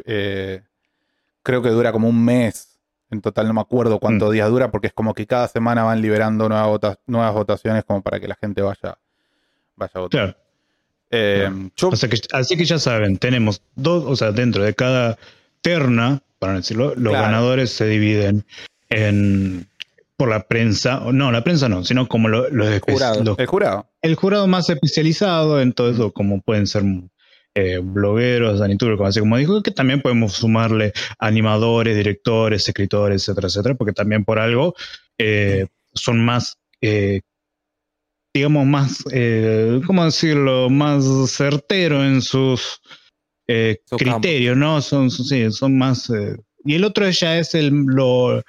[0.05, 0.61] eh,
[1.41, 2.79] creo que dura como un mes.
[3.09, 4.33] En total no me acuerdo cuántos Mm.
[4.33, 8.03] días dura porque es como que cada semana van liberando nuevas, vota- nuevas votaciones como
[8.03, 8.99] para que la gente vaya,
[9.75, 10.09] vaya a votar.
[10.21, 10.37] Claro.
[11.11, 14.73] Eh, yo- O sea que, así que ya saben, tenemos dos, o sea, dentro de
[14.73, 15.17] cada
[15.61, 17.25] terna, para decirlo, los Claro.
[17.25, 18.45] ganadores se dividen
[18.89, 19.67] en
[20.17, 23.23] por la prensa, no, la prensa no, sino como lo- los, Jurado.
[23.23, 23.87] los- el jurado.
[24.03, 26.83] el jurado más especializado en todo eso, como pueden ser
[27.55, 33.75] eh, blogueros, como así como dijo, que también podemos sumarle animadores, directores, escritores, etcétera, etcétera,
[33.75, 34.73] porque también por algo
[35.17, 37.21] eh, son más, eh,
[38.33, 42.81] digamos, más, eh, ¿cómo decirlo?, más certero en sus
[43.47, 44.81] eh, criterios, ¿no?
[44.81, 46.09] Son, son- sí, son más...
[46.09, 48.41] eh, y el otro ya es el, lo,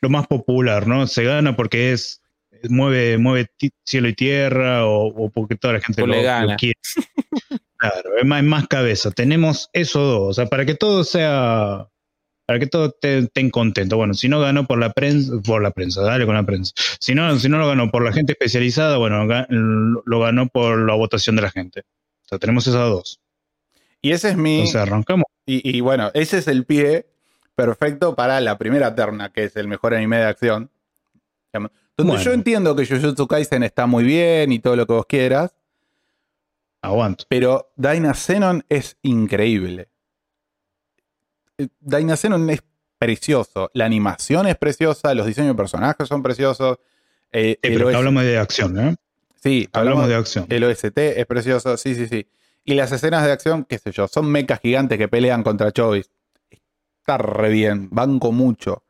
[0.00, 1.06] lo más popular, ¿no?
[1.06, 2.20] Se gana porque es
[2.68, 3.50] mueve, mueve
[3.84, 6.56] cielo y tierra o, o porque toda la gente lo, le lo gana.
[6.56, 6.78] quiere.
[7.76, 9.10] Claro, es más, es más cabeza.
[9.10, 11.88] Tenemos eso dos, o sea, para que todo sea,
[12.46, 13.96] para que todo te- estén contentos.
[13.96, 16.72] Bueno, si no ganó por la prensa, por la prensa, dale con la prensa.
[17.00, 20.94] Si no, si no lo ganó por la gente especializada, bueno, lo ganó por la
[20.94, 21.80] votación de la gente.
[22.24, 23.20] O sea, tenemos esas dos.
[24.00, 24.54] Y ese es mi.
[24.60, 25.24] Entonces arrancamos.
[25.46, 27.06] Y, y bueno, ese es el pie
[27.54, 30.70] perfecto para la primera terna, que es el mejor anime de acción.
[31.52, 31.70] Donde
[32.14, 32.22] Bueno.
[32.24, 35.54] yo entiendo que Jujutsu Kaisen está muy bien y todo lo que vos quieras,
[36.80, 37.26] Aguanto.
[37.28, 39.88] pero Daina Xenon es increíble.
[41.64, 42.62] Eh, Daina Xenon es
[42.98, 43.70] precioso.
[43.74, 46.78] La animación es preciosa, los diseños de personajes son preciosos.
[47.32, 48.94] eh, Eh, el pero OS hablamos de acción, ¿eh?
[49.42, 50.46] Sí, Hablamos hablamos de acción.
[50.50, 52.26] El OST es precioso, sí, sí, sí.
[52.64, 56.10] Y las escenas de acción, qué sé yo, son mechas gigantes que pelean contra Chovis.
[57.00, 58.84] Está re bien, banco mucho.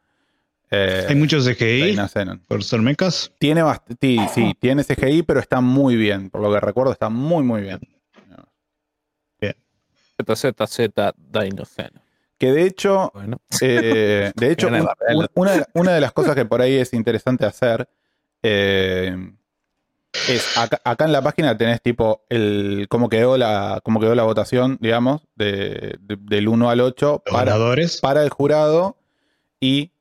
[0.71, 1.97] Eh, Hay muchos CGI
[2.49, 3.33] por ser mecas.
[3.39, 3.63] Tiene
[4.01, 6.29] sí, sí, tiene CGI, pero está muy bien.
[6.29, 7.81] Por lo que recuerdo, está muy, muy bien.
[10.23, 12.02] ZZZ Dinosaur.
[12.43, 14.75] Que de hecho, Bueno, Eh, de hecho, un-
[15.15, 17.89] un- una, una de las cosas que por ahí es interesante hacer
[18.43, 19.17] eh,
[20.29, 24.25] es acá, acá en la página tenés tipo el cómo quedó la, cómo quedó la
[24.25, 27.55] votación, digamos, de, de- del 1 al 8 Los para,
[28.01, 28.97] para el jurado
[29.61, 29.93] y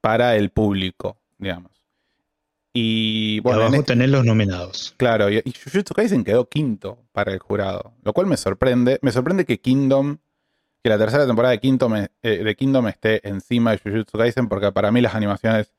[0.00, 1.72] para el público, digamos.
[2.72, 4.94] Y y bueno, en abajo este- tenés los nominados.
[4.98, 9.00] Claro, y, y Jujutsu Kaisen quedó quinto para el jurado, lo cual me sorprende.
[9.02, 10.18] Me sorprende que Kingdom,
[10.82, 14.70] que la tercera temporada de Kingdom, eh, de Kingdom esté encima de Jujutsu Kaisen, porque
[14.72, 15.72] para mí las animaciones,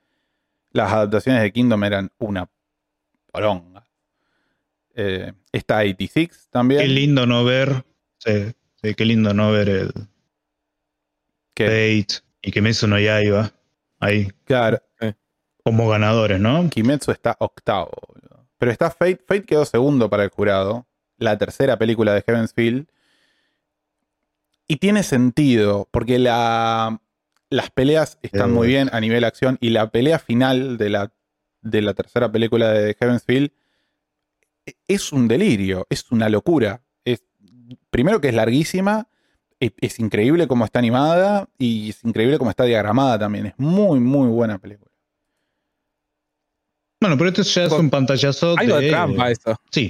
[0.71, 2.49] las adaptaciones de Kingdom eran una
[3.31, 3.85] poronga.
[4.95, 6.81] Eh, está 86 también.
[6.81, 7.85] Qué lindo no ver.
[8.17, 9.93] Sí, sí, qué lindo no ver el
[11.55, 13.51] Fate y Meso no Yaiba
[13.99, 14.81] ahí claro,
[15.63, 16.69] como ganadores, ¿no?
[16.69, 17.91] Kimetsu está octavo.
[18.07, 18.47] boludo.
[18.57, 19.19] Pero está Fate.
[19.27, 20.87] Fate quedó segundo para el jurado.
[21.17, 22.87] La tercera película de Heaven's Field.
[24.71, 27.01] Y tiene sentido, porque la,
[27.49, 28.53] las peleas están Eh.
[28.53, 29.57] muy bien a nivel acción.
[29.59, 31.11] Y la pelea final de la,
[31.61, 33.51] de la tercera película de Heaven's Field
[34.67, 36.83] e- es un delirio, es una locura.
[37.03, 37.23] Es,
[37.89, 39.07] primero que es larguísima,
[39.59, 43.47] es, es increíble cómo está animada y es increíble cómo está diagramada también.
[43.47, 44.91] Es muy, muy buena película.
[47.01, 48.89] Bueno, pero esto ya es un pantallazo algo de de...
[48.91, 49.59] trampa eso.
[49.71, 49.89] Sí,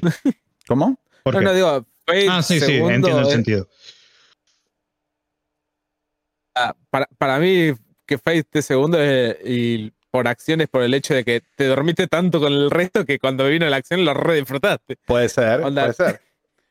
[0.68, 0.98] ¿Cómo?
[1.24, 1.46] ¿por No, qué?
[1.46, 1.86] no digo,
[2.30, 3.68] ah, sí, sí, entiendo el sentido.
[6.90, 7.72] Para, para mí,
[8.06, 12.08] que Fate esté segundo eh, y por acciones, por el hecho de que te dormiste
[12.08, 14.98] tanto con el resto que cuando vino la acción lo re disfrutaste.
[15.06, 15.84] Puede ser, Onda.
[15.84, 16.22] puede ser.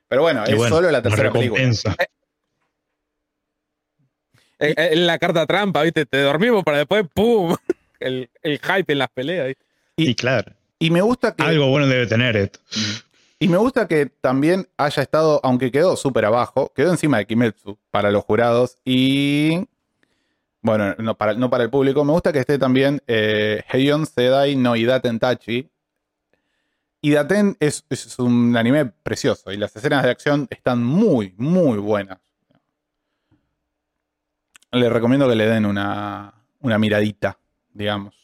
[0.08, 1.60] Pero bueno, Y es bueno, solo la tercera película.
[1.60, 1.94] recompensa.
[4.60, 6.06] Eh, eh, En la carta trampa, ¿viste?
[6.06, 7.54] Te dormimos para después, ¡pum!
[8.00, 9.48] El, el hype en las peleas.
[9.48, 9.64] ¿viste?
[9.96, 12.60] Y, claro, Y me gusta que algo bueno debe tener esto.
[13.40, 17.76] y me gusta que también haya estado, aunque quedó súper abajo, quedó encima de Kimetsu
[17.90, 19.66] para los jurados y
[20.60, 22.04] bueno, no para, no para el público.
[22.04, 25.68] Me gusta que esté también eh, Heion Sedai no Idaten Tachi.
[27.00, 32.18] Idaten es, es un anime precioso y las escenas de acción están muy, muy buenas.
[34.72, 37.38] Les recomiendo que le den una, una miradita,
[37.72, 38.14] digamos.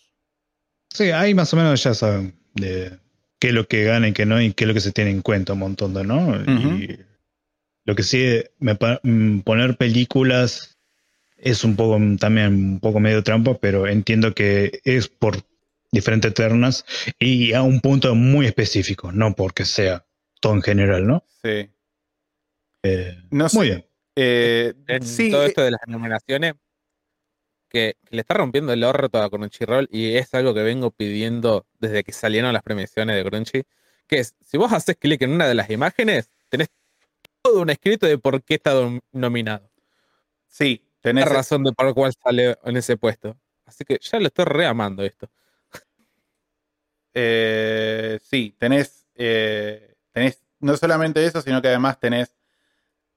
[0.91, 2.99] Sí, ahí más o menos ya saben de
[3.39, 5.11] qué es lo que gana y qué no, y qué es lo que se tiene
[5.11, 6.37] en cuenta un montón de, ¿no?
[6.37, 6.99] Y
[7.85, 10.74] lo que sí, me mm, poner películas
[11.45, 15.37] es un poco mm, también un poco medio trampa, pero entiendo que es por
[15.93, 16.85] diferentes ternas
[17.19, 20.05] y a un punto muy específico, no porque sea
[20.45, 21.25] gustó en general, ¿no?
[21.43, 21.71] Sí.
[22.83, 23.57] Eh, No sé.
[23.57, 23.87] muy bien.
[24.17, 26.55] Eh, En sí, todo eh, esto de las nominaciones,
[27.69, 31.67] que, que le está rompiendo el orto a Crunchyroll y es algo que vengo pidiendo
[31.81, 33.63] desde que salieron las premiaciones de Crunchy,
[34.07, 36.69] que es, si vos haces clic en una de las imágenes, tenés
[37.43, 38.75] todo un escrito de por qué está
[39.13, 39.71] nominado.
[40.49, 43.37] sí, tenés, razón de por cuál sale en ese puesto.
[43.67, 45.31] Así que ya lo estoy reamando esto.
[47.15, 52.35] eh, sí, tenés, eh, tenés no solamente eso, sino que además tenés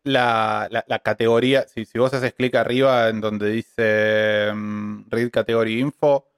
[0.03, 1.67] la, la- la categoría.
[1.67, 6.29] Si, si vos haces clic arriba en donde dice mm, Read Category Info,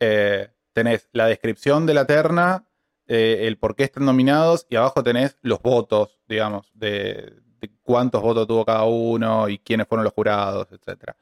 [0.00, 2.66] eh, tenés la descripción de la terna,
[3.08, 7.34] el por qué están nominados y abajo tenés los votos, digamos, de
[7.82, 11.16] cuántos votos tuvo cada uno y quiénes fueron los jurados, etcétera.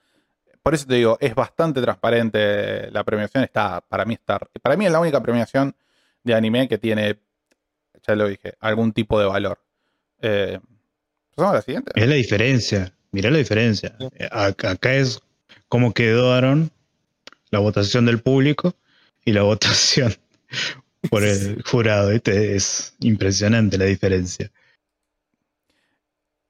[0.62, 3.42] Por eso te digo, es bastante transparente la premiación.
[3.42, 5.74] Está, para mí está, para mí es la única premiación
[6.22, 7.18] de anime que tiene,
[8.06, 9.58] ya lo dije, algún tipo de valor.
[10.20, 10.60] Eh,
[11.34, 11.92] ¿Pasamos a la siguiente?
[11.94, 12.92] Es la diferencia.
[13.10, 13.96] Mirá la diferencia.
[13.98, 14.08] Sí.
[14.30, 15.20] Acá es
[15.68, 16.70] cómo quedaron
[17.50, 18.74] la votación del público
[19.24, 20.14] y la votación
[21.10, 22.10] por el jurado.
[22.10, 22.54] ¿viste?
[22.54, 24.50] Es impresionante la diferencia.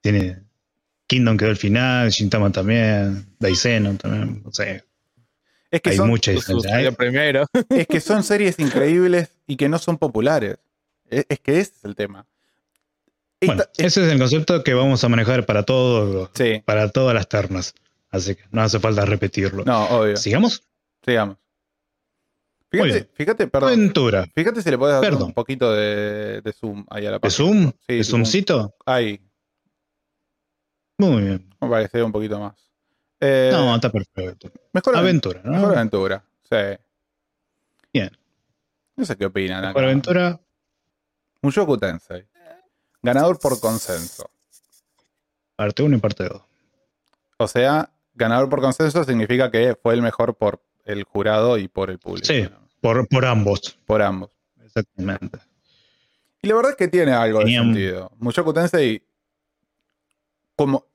[0.03, 0.43] Tiene.
[1.07, 4.83] Kingdom quedó al final, Shintama también, Daiseno también, no sé.
[5.71, 6.31] Es que, Hay son, mucha
[6.97, 7.45] primero.
[7.69, 10.57] es que son series increíbles y que no son populares.
[11.09, 12.25] Es, es que ese es el tema.
[13.39, 16.89] Esta- Bueno, es- ese es el concepto que vamos a manejar para todos, sí, para
[16.89, 17.73] todas las ternas.
[18.09, 19.63] Así que no hace falta repetirlo.
[19.65, 20.17] no, obvio.
[20.17, 20.63] Sigamos.
[21.03, 21.37] Sigamos.
[22.71, 23.09] Muy Fíjate, bien.
[23.15, 23.69] fíjate, perdón.
[23.69, 24.25] Aventura.
[24.35, 25.27] Fíjate si le puedes dar Perdón.
[25.27, 27.35] un poquito de, de zoom ahí a la ¿De página.
[27.37, 27.71] Zoom?
[27.87, 28.75] Sí, ¿De Zoomcito?
[28.85, 29.19] Ahí,
[30.97, 31.49] Muy bien.
[31.59, 32.53] se vea un poquito más.
[33.19, 34.51] Eh, No, está perfecto.
[34.73, 35.51] mejor Aventura, ¿no?
[35.51, 36.57] Mejor aventura, sí.
[37.93, 38.11] Bien.
[38.95, 39.67] No sé qué opinan acá.
[39.69, 40.39] Mejor aventura.
[41.41, 42.25] Mushoku Tensei.
[43.01, 44.29] Ganador por consenso.
[45.55, 46.41] Parte 1 y parte 2.
[47.37, 51.89] O sea, ganador por consenso significa que fue el mejor por el jurado y por
[51.89, 52.25] el público.
[52.27, 52.43] Sí.
[52.43, 52.67] ¿no?
[52.81, 53.77] Por, por ambos.
[53.85, 54.29] Por ambos.
[54.63, 55.39] Exactamente.
[56.41, 58.11] Y la verdad es que tiene algo de sentido.
[58.19, 59.01] Mushoku Tensei.
[60.55, 60.87] Como.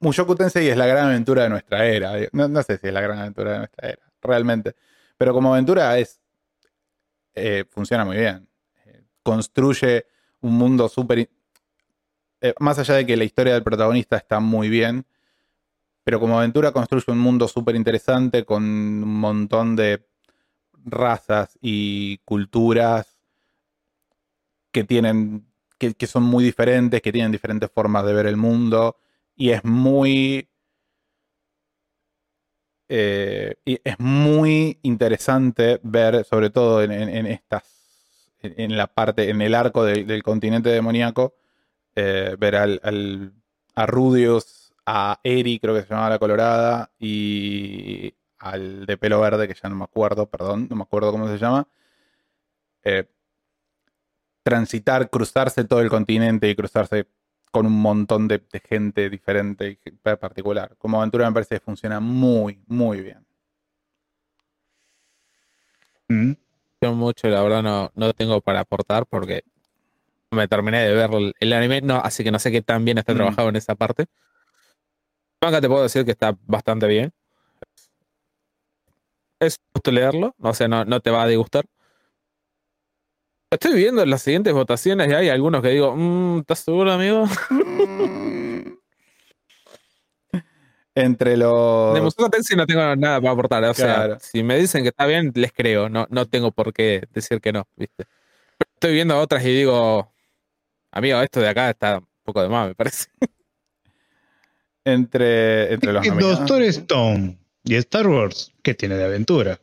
[0.00, 2.12] Mushoku Tensei es la gran aventura de nuestra era.
[2.32, 4.74] No, sé si es la gran aventura de nuestra era, realmente.
[5.16, 6.20] Pero como aventura es.
[7.34, 8.48] eh, funciona muy bien.
[8.86, 10.06] Eh, construye
[10.40, 11.30] un mundo súper.
[12.40, 15.06] eh, más allá de que la historia del protagonista está muy bien.
[16.04, 20.06] Pero como aventura construye un mundo súper interesante con un montón de
[20.84, 23.16] razas y culturas
[24.70, 25.46] que tienen
[25.78, 28.96] que, son muy diferentes, que tienen diferentes formas de ver el mundo
[29.36, 30.48] y es muy
[32.88, 36.92] eh, y es muy interesante ver, sobre todo en,
[37.26, 37.64] estas
[38.42, 41.34] en, la parte, en el arco del- continente demoníaco,
[41.96, 43.32] eh, ver al, al-
[43.74, 49.48] a Rudius, a Eri, creo que se llamaba la Colorada, y al de pelo verde,
[49.48, 51.68] que ya no me acuerdo, perdón, no me acuerdo cómo se llama.
[52.84, 53.04] eh,
[54.44, 57.08] transitar, cruzarse todo el continente y cruzarse
[57.50, 60.76] con un montón de, de gente diferente y particular.
[60.78, 63.26] Como aventura me parece que funciona muy, muy bien.
[66.08, 66.32] Mm.
[66.82, 69.42] Yo mucho, la verdad, no, no tengo para aportar porque
[70.30, 72.84] no me terminé de ver el, el anime, no, así que no sé qué tan
[72.84, 73.16] bien está Mm.
[73.16, 74.06] trabajado en esa parte.
[75.40, 77.12] Manga te puedo decir que está bastante bien.
[79.40, 81.64] Es justo leerlo, o sea, no, no te va a disgustar.
[83.54, 87.24] Estoy viendo las siguientes votaciones y hay algunos que digo, "Mm, ¿estás seguro, amigo?
[90.96, 91.94] Entre los...
[91.94, 93.64] De Mushoku Tensei no tengo nada para aportar.
[93.64, 95.88] O sea, si me dicen que está bien, les creo.
[95.88, 98.04] No, no tengo por qué decir que no, ¿viste?
[98.56, 100.12] Pero estoy viendo otras y digo,
[100.92, 103.06] amigo, esto de acá está un poco de más, me parece.
[104.86, 106.40] Entre, entre los Y nominados.
[106.40, 109.58] Doctor Stone y Star Wars, ¿qué tiene de aventura?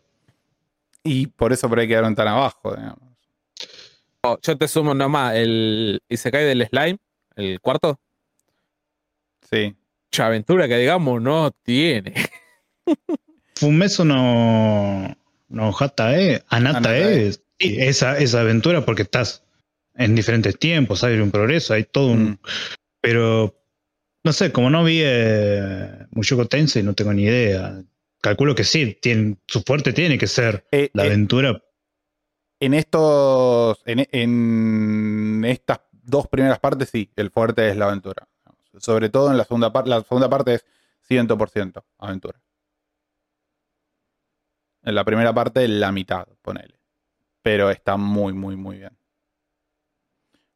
[1.03, 3.10] Y por eso por ahí quedaron tan abajo, digamos.
[4.23, 6.97] Oh, Yo te sumo nomás el Isekai del Slime,
[7.35, 7.99] el cuarto.
[9.49, 9.75] Sí.
[10.11, 12.13] Mucha aventura que digamos no tiene.
[13.55, 15.17] Fumeso no.
[15.49, 17.27] No Hatae, Anata Anatae.
[17.27, 17.41] es.
[17.59, 19.43] sí, esa, esa aventura porque estás
[19.95, 22.23] en diferentes tiempos, hay un progreso, hay todo un.
[22.23, 22.37] Mm.
[23.01, 23.57] Pero.
[24.23, 27.81] No sé, como no vi eh, Mushoku Tensei, no tengo ni idea.
[28.21, 31.59] Calculo que sí, tiene, su fuerte tiene que ser Eh, la eh, aventura.
[32.61, 33.81] En estos.
[33.85, 38.27] En, en estas dos primeras partes, sí, el fuerte es la aventura.
[38.77, 39.89] Sobre todo en la segunda parte.
[39.89, 40.65] La segunda parte es
[41.09, 42.39] 100% aventura.
[44.83, 46.79] En la primera parte, la mitad, ponele.
[47.41, 48.97] Pero está muy, muy, muy bien.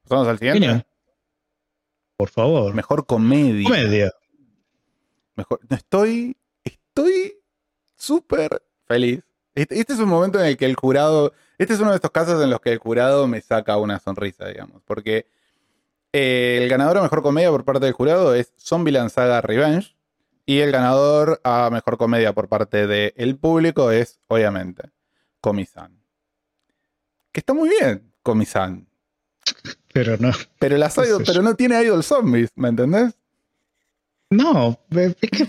[0.04, 0.62] Pasamos al siguiente.
[0.62, 0.88] Genial.
[2.16, 2.74] Por favor.
[2.74, 3.68] Mejor comedia.
[3.68, 4.12] Comedia.
[5.36, 5.60] Mejor.
[5.70, 6.38] Estoy.
[6.64, 7.34] Estoy
[7.96, 9.24] súper feliz.
[9.56, 11.34] Este, este es un momento en el que el jurado.
[11.58, 14.48] Este es uno de estos casos en los que el jurado me saca una sonrisa,
[14.48, 14.82] digamos.
[14.86, 15.26] Porque
[16.14, 19.96] eh, el ganador a mejor comedia por parte del jurado es Zombieland Saga Revenge.
[20.48, 24.92] Y el ganador a mejor comedia por parte del público es, obviamente,
[25.42, 26.00] Comisan.
[27.32, 28.88] Que está muy bien, Comisan.
[29.92, 30.32] Pero no.
[30.60, 33.16] Pero, las idol- pero no tiene idol zombies, ¿me entendés?
[34.30, 35.48] No, es que.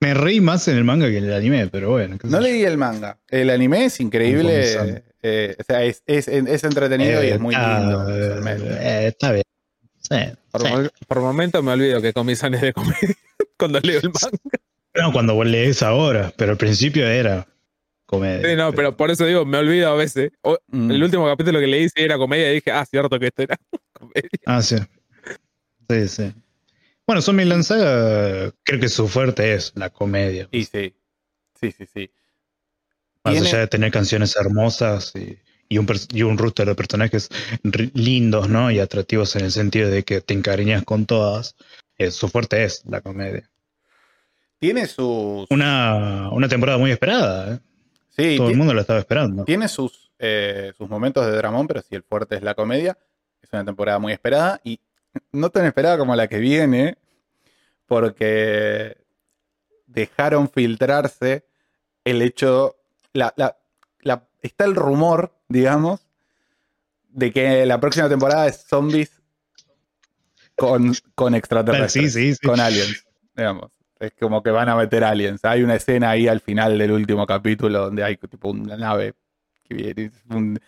[0.00, 2.18] Me reí más en el manga que en el anime, pero bueno.
[2.22, 2.40] No yo.
[2.40, 3.18] leí el manga.
[3.28, 5.02] El anime es increíble.
[5.22, 8.08] Eh, o sea, es, es- es entretenido y es muy Ah, lindo.
[8.14, 9.44] eh, eh, está bien.
[10.00, 10.16] Sí,
[10.52, 10.68] Por, sí.
[10.68, 13.16] mo- por momento me olvido que Comisan es de comedia
[13.58, 14.38] cuando leo el manga.
[14.94, 17.46] No, cuando vos lees ahora, pero al principio era
[18.06, 18.48] comedia.
[18.50, 20.30] Sí, no, pero por eso digo, me olvido a veces.
[20.42, 20.90] O- Mm.
[20.92, 23.56] El último capítulo que leí sí era comedia y dije, ah, cierto que esto era
[23.92, 24.28] comedia.
[24.44, 24.76] Ah, sí.
[25.88, 26.32] Sí, sí.
[27.06, 30.48] Bueno, Zombie Saga creo que su fuerte es la comedia.
[30.50, 30.94] Y sí.
[31.60, 32.10] Sí, sí, sí.
[33.24, 35.38] Más tiene- allá de tener canciones hermosas y,
[35.68, 37.28] y un, y un roster de personajes
[37.94, 38.70] lindos, ¿no?
[38.70, 41.56] Y atractivos en el sentido de que te encariñas con todas,
[41.98, 43.48] eh, su fuerte es la comedia.
[44.58, 45.46] Tiene sus.
[45.50, 47.58] Una, una temporada muy esperada, ¿eh?
[48.16, 49.44] sí, Todo el mundo la estaba esperando.
[49.44, 52.96] tiene sus, eh, sus momentos de dramón, pero si el fuerte es la comedia,
[53.42, 54.80] es una temporada muy esperada y
[55.32, 56.96] no tan esperada como la que viene,
[57.86, 58.96] porque
[59.86, 61.46] dejaron filtrarse
[62.04, 62.76] el hecho,
[63.12, 63.56] la, la-
[64.00, 66.06] la- está el rumor, digamos,
[67.08, 69.22] de que la próxima temporada es zombies
[70.54, 72.46] con, con extraterrestres, Sí, sí, sí.
[72.46, 73.72] con aliens, digamos.
[73.98, 75.42] Es como que van a meter aliens.
[75.44, 79.14] Hay una escena ahí al final del último capítulo donde hay tipo una nave
[79.64, 80.10] que viene.
[80.30, 80.58] un-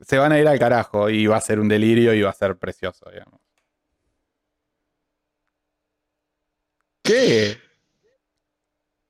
[0.00, 2.34] Se van a ir al carajo y va a ser un delirio y va a
[2.34, 3.40] ser precioso, digamos.
[7.06, 7.56] ¿Qué?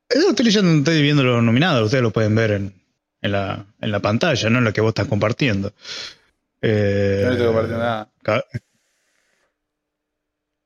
[0.09, 2.75] Estoy leyendo, estoy viendo los nominados, ustedes lo pueden ver en,
[3.23, 5.73] en la, en la pantalla, no en lo que vos estás compartiendo.
[6.63, 8.11] Eh, Yo no estoy compartiendo nada.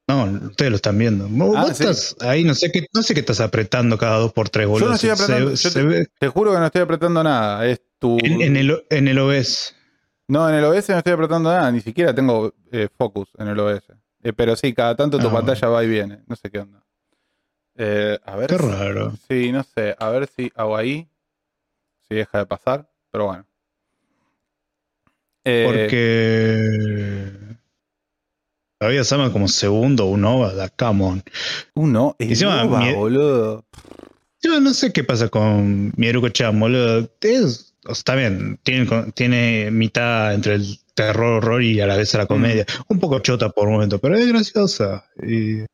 [0.09, 1.29] No, ustedes lo están viendo.
[1.29, 1.85] Vos, Ah, sí.
[1.85, 4.89] estás ahí, no sé qué, no sé qué estás apretando cada dos por tres, boludo.
[4.89, 7.65] no estoy apretando, se- yo se ve- Te juro que no estoy apretando nada.
[7.67, 8.19] Es tu.
[8.23, 9.75] en, en el, en el OBS.
[10.27, 11.71] No, en el OBS no estoy apretando nada.
[11.71, 13.85] Ni siquiera tengo eh, focus en el OBS.
[14.23, 16.21] Eh, pero sí, cada tanto tu Ah, pantalla va y viene.
[16.27, 16.80] No sé qué onda.
[17.77, 18.51] Eh, a ver.
[18.51, 19.13] Qué si- raro.
[19.29, 19.95] Sí, no sé.
[19.99, 21.09] A ver si hago ahí.
[22.09, 22.91] Si deja de pasar.
[23.11, 23.47] Pero bueno.
[25.45, 27.57] Eh, Porque.
[28.79, 31.23] Todavía se llama como segundo un OVA, da come on.
[31.75, 32.17] Uno.
[32.19, 33.65] Es Encima, Nova, mi- boludo.
[34.43, 37.11] Yo no sé qué pasa con Mieruko Chan, boludo.
[37.21, 41.97] Es, o sea, está bien, tiene, tiene mitad entre el terror, horror y a la
[41.97, 42.65] vez la comedia.
[42.89, 45.05] Un poco chota por momento, pero es graciosa.
[45.23, 45.65] Y...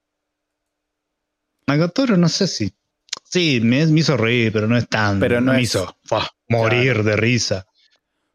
[1.67, 2.73] Nagatoro, no sé si.
[3.25, 5.19] Sí, me, me hizo reír, pero no es tan.
[5.21, 5.97] Pero no me es- hizo
[6.49, 7.67] morir de risa.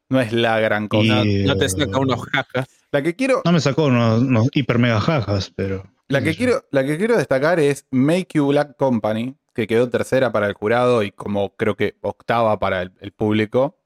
[0.10, 1.24] No es la gran cosa.
[1.24, 2.68] Y, No te eh, saca unos jajas.
[2.92, 3.42] La que quiero.
[3.46, 5.84] No me sacó unos, unos hiper mega jajas, pero.
[6.10, 10.34] La que, quiero, la que quiero destacar es Make You Black Company, que quedó tercera
[10.34, 13.78] para el jurado y como creo que octava para el, el público.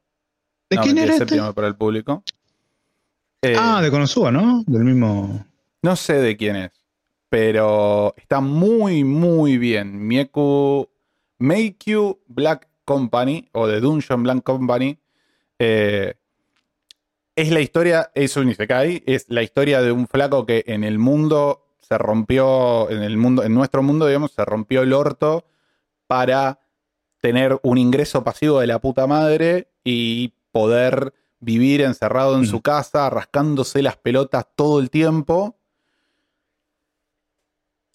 [0.71, 1.25] ¿De No, quién era este?
[1.27, 2.23] séptima para el público.
[3.43, 4.63] Eh, Ah, de Konosuba, ¿no?
[4.65, 5.45] Del mismo.
[5.83, 6.71] No sé de quién es,
[7.29, 10.07] pero está muy, muy bien.
[10.07, 10.89] Mieku,
[11.39, 14.97] Make You Black Company o The Dungeon Black Company
[15.59, 16.13] eh,
[17.35, 20.99] es la historia, es un isekai, es la historia de un flaco que en el
[20.99, 25.45] mundo se rompió, en el mundo, en nuestro mundo, digamos, se rompió el orto
[26.07, 26.59] para
[27.21, 32.45] tener un ingreso pasivo de la puta madre y poder vivir encerrado en Mm.
[32.45, 35.57] su casa, rascándose las pelotas todo el tiempo.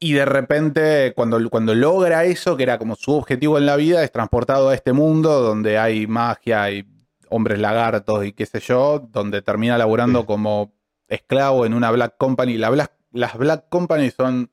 [0.03, 4.03] Y de repente, cuando, cuando logra eso, que era como su objetivo en la vida,
[4.03, 6.87] es transportado a este mundo donde hay magia y
[7.29, 10.27] hombres lagartos y qué sé yo, donde termina laburando Sí.
[10.27, 10.73] como
[11.07, 12.57] esclavo en una Black Company.
[12.57, 14.51] La Black- las Black Company son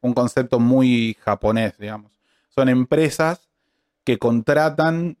[0.00, 2.10] un concepto muy japonés, digamos.
[2.48, 3.48] Son empresas
[4.04, 5.16] que contratan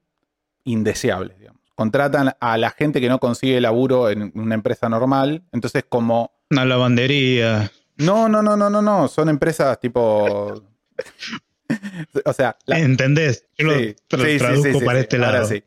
[0.64, 1.62] indeseables, digamos.
[1.76, 5.44] Contratan a la gente que no consigue laburo en una empresa normal.
[5.52, 7.70] Entonces, como Una lavandería.
[7.98, 9.08] No, no, no, no, no, no.
[9.08, 10.62] Son empresas tipo.
[12.24, 13.46] o sea, la- ¿Entendés?
[13.56, 15.02] Yo lo Sí, tra- sí, sí, traduzco sí, sí, para sí.
[15.02, 15.46] este Ahora lado.
[15.48, 15.62] sí.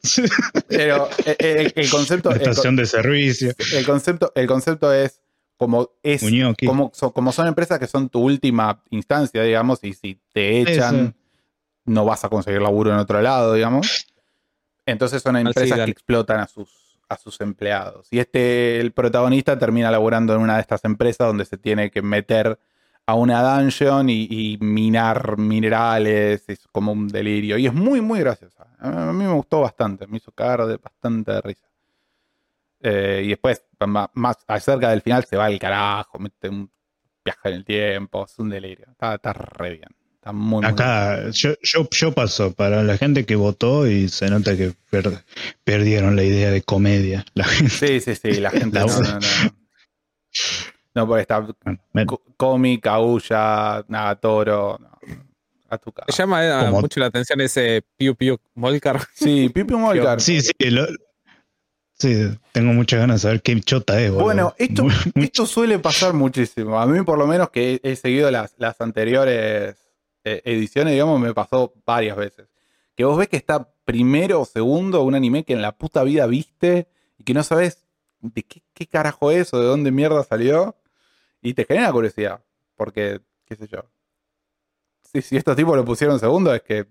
[0.68, 2.32] pero eh, eh, el, concepto.
[2.32, 3.54] El, Estación de servicio.
[3.74, 5.22] el concepto, el concepto es
[5.58, 6.66] como es Muñoqui.
[6.66, 11.16] como, so- como son empresas que son tu última instancia, digamos, y si te echan,
[11.86, 14.08] no vas a conseguir laburo en otro lado, digamos.
[14.88, 16.70] Entonces son empresas que explotan a sus,
[17.12, 18.08] a sus empleados.
[18.10, 22.02] Y este, el protagonista termina laborando en una de estas empresas donde se tiene que
[22.02, 22.58] meter
[23.06, 27.58] a una dungeon y, minar minerales, es como un delirio.
[27.58, 28.68] Y es muy, muy graciosa.
[28.80, 31.68] A mí me gustó bastante, me hizo cagar de bastante de risa.
[32.80, 33.62] Eh, y después,
[34.14, 36.72] más acerca del final, se va al carajo, mete un
[37.26, 38.88] viaje en el tiempo, es un delirio.
[38.90, 40.01] Está, está re bien.
[40.22, 44.30] Está muy, muy Acá yo, yo, yo paso para la gente que votó y se
[44.30, 45.24] nota que per-
[45.64, 47.26] perdieron la idea de comedia.
[47.34, 49.20] La gente, Sí, sí, sí, la gente La no, no, no.
[50.94, 51.48] No, porque está
[52.38, 54.78] cómic, Aúlla, Nagatoro.
[54.80, 54.92] No.
[55.70, 56.06] A tu casa.
[56.08, 56.14] Me
[56.46, 59.02] llama eh, mucho la atención ese Piu Piu Molcar.
[59.16, 60.20] Sí, Pipi Molcar.
[60.22, 60.86] sí, sí, lo-
[61.98, 64.10] sí, tengo muchas ganas de saber qué chota es.
[64.12, 64.26] boludo.
[64.26, 64.86] Bueno, esto,
[65.16, 66.80] esto suele pasar muchísimo.
[66.80, 69.78] A mí, por lo menos, que he, he seguido las, las anteriores
[70.24, 72.48] eh, ediciones, digamos, me pasó varias veces.
[72.96, 76.26] Que vos ves que está primero o segundo un anime que en la puta vida
[76.28, 76.88] viste
[77.18, 77.86] y que no sabes
[78.20, 80.76] de qué, qué carajo es o de dónde mierda salió.
[81.42, 82.44] Y te genera curiosidad.
[82.76, 83.84] Porque, qué sé yo.
[85.12, 86.88] Si, si estos tipos lo pusieron segundo, es que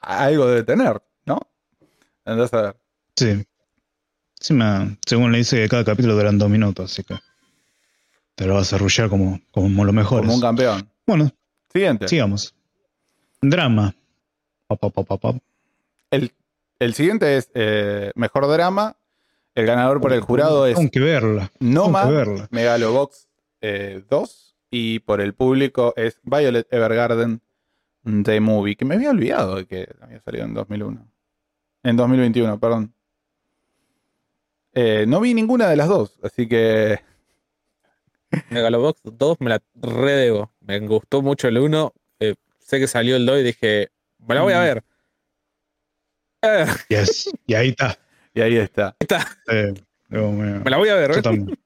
[0.00, 1.40] algo debe tener, ¿no?
[2.24, 2.76] Andás a ver.
[3.16, 3.44] Sí.
[4.40, 7.16] Sí, me- según le dice que cada capítulo duran dos minutos, así que
[8.36, 10.20] te lo vas a arrullar como, como lo mejor.
[10.20, 10.88] Como un campeón.
[11.06, 11.30] Bueno,
[11.72, 12.08] Siguiente.
[12.08, 12.54] sigamos.
[13.40, 13.94] Drama.
[14.66, 15.34] Pa, pa, pa.
[16.10, 16.32] El,
[16.78, 18.96] el siguiente es eh, Mejor Drama.
[19.54, 21.50] El ganador por el jurado es Tengo que verla.
[21.58, 22.48] Noma que verla.
[22.50, 23.28] Megalobox
[23.60, 24.56] eh, 2.
[24.70, 27.40] Y por el público es Violet Evergarden
[28.24, 28.76] The Movie.
[28.76, 31.08] Que me había olvidado de que había salido en 2001.
[31.82, 32.92] En 2021, perdón.
[34.74, 37.00] Eh, no vi ninguna de las dos, así que
[38.50, 40.52] Megalobox 2 me la redebo.
[40.60, 41.92] Me gustó mucho el 1.
[42.20, 43.88] eh, sé que salió el 2 y dije,
[44.26, 44.62] me la voy a Mm.
[44.64, 44.82] ver.
[46.88, 47.30] Yes.
[47.46, 47.98] Y ahí está.
[48.34, 48.94] y ahí está.
[49.50, 49.74] Eh,
[50.08, 51.14] digo, me- me la voy a ver.
[51.14, 51.58] yo también.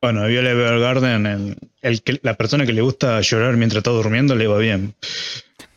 [0.00, 4.34] Bueno, Violet Evergarden, el, el que, la persona que le gusta llorar mientras está durmiendo
[4.36, 4.94] le va bien.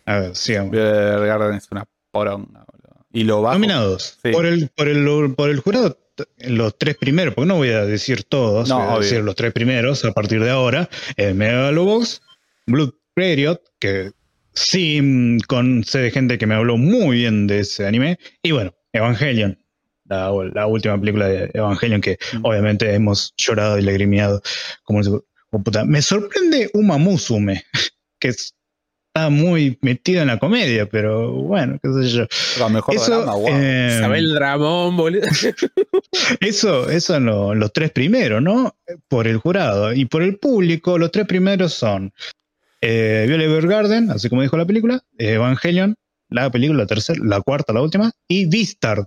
[0.05, 0.71] A ver, sigamos.
[0.71, 3.05] Violet Evergarden es una poronga, boludo.
[3.11, 3.55] Y lo bajo.
[3.55, 4.19] Nominados.
[4.21, 4.31] Sí.
[4.31, 5.97] Por, el, por, el, por el jurado,
[6.39, 9.51] los tres primeros, porque no voy a decir todos, No, voy a decir los tres
[9.53, 10.89] primeros a partir de ahora.
[11.17, 12.21] Eh, Megalobox,
[12.67, 14.11] Blood Period, que
[14.53, 18.17] sí mm, con, sé de gente que me habló muy bien de ese anime.
[18.41, 19.57] Y bueno, Evangelion,
[20.05, 22.45] la, la última película de Evangelion que Mm.
[22.45, 24.41] obviamente hemos llorado y lagrimeado.
[24.83, 25.01] Como,
[25.49, 25.85] como puta.
[25.85, 27.63] Me sorprende Uma Musume,
[28.19, 28.54] que es-
[29.15, 32.25] está muy metida en la comedia, pero bueno, qué sé yo.
[32.59, 33.47] La mejor Eso, drama, wow.
[33.49, 35.21] eh, Isabel Dramón, boludo.
[36.41, 38.75] eso, eso lo- los tres primeros, ¿no?
[39.07, 39.93] Por el jurado.
[39.93, 42.13] Y por el público, los tres primeros son
[42.81, 45.95] eh, Violet Evergarden, así como dijo la película, Evangelion,
[46.29, 49.05] la película, la tercera, la cuarta, la última, y Beastars.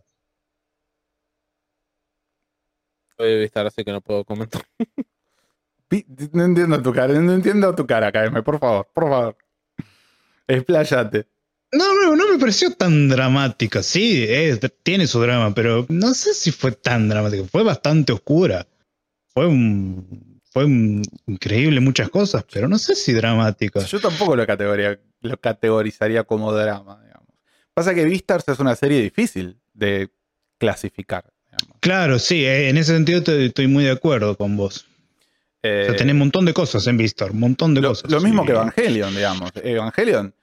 [3.18, 4.62] Voy a estar así que no puedo comentar.
[6.32, 9.36] No entiendo tu cara, no entiendo tu cara, KM, por favor, por favor.
[10.48, 11.26] Expláyate.
[11.72, 13.82] No, no, no me pareció tan dramática.
[13.82, 17.44] Sí, es- tiene su drama, pero no sé si fue tan dramática.
[17.50, 18.66] Fue bastante oscura.
[19.34, 23.80] Fue un, fue un- increíble muchas cosas, pero no sé si dramática.
[23.84, 27.28] Yo tampoco lo, categoría, lo categorizaría como drama, digamos.
[27.74, 30.08] Pasa que Beastars es una serie difícil de
[30.56, 31.24] clasificar.
[31.44, 31.76] digamos.
[31.80, 34.86] Claro, sí, eh, en ese sentido te- estoy muy de acuerdo con vos.
[35.62, 38.10] Eh, O sea, tenés un montón de cosas en Vistar, un montón de lo, cosas.
[38.10, 38.46] lo mismo Sí.
[38.46, 39.50] que Evangelion, digamos.
[39.62, 40.34] Evangelion,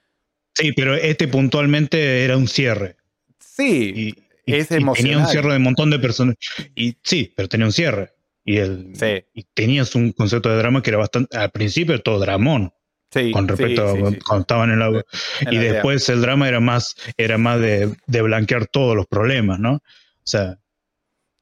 [0.56, 2.96] Sí, pero este puntualmente era un cierre.
[3.40, 5.28] sí, Y, y- es y tenía un emocional.
[5.30, 6.36] cierre de un montón de personas.
[6.76, 8.14] Y sí, pero tenía un cierre.
[8.46, 9.24] Y, el, Sí.
[9.34, 12.72] y tenías un concepto de drama que era bastante, al principio todo dramón,
[13.12, 14.20] sí, con respecto sí, a sí, sí.
[14.22, 14.88] cuando estaban en la...
[14.88, 15.04] En
[15.42, 15.74] y la idea.
[15.74, 19.74] después el drama era más, era más de, de blanquear todos los problemas, ¿no?
[19.76, 19.82] O
[20.24, 20.60] sea,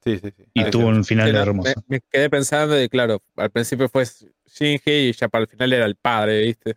[0.06, 0.44] Sí, sí, sí.
[0.54, 0.98] y Ah, tuvo sí.
[0.98, 1.74] un final hermoso.
[1.88, 5.72] me, me quedé pensando y claro, al principio fue Shinji y ya para el final
[5.74, 6.76] era el padre, ¿viste?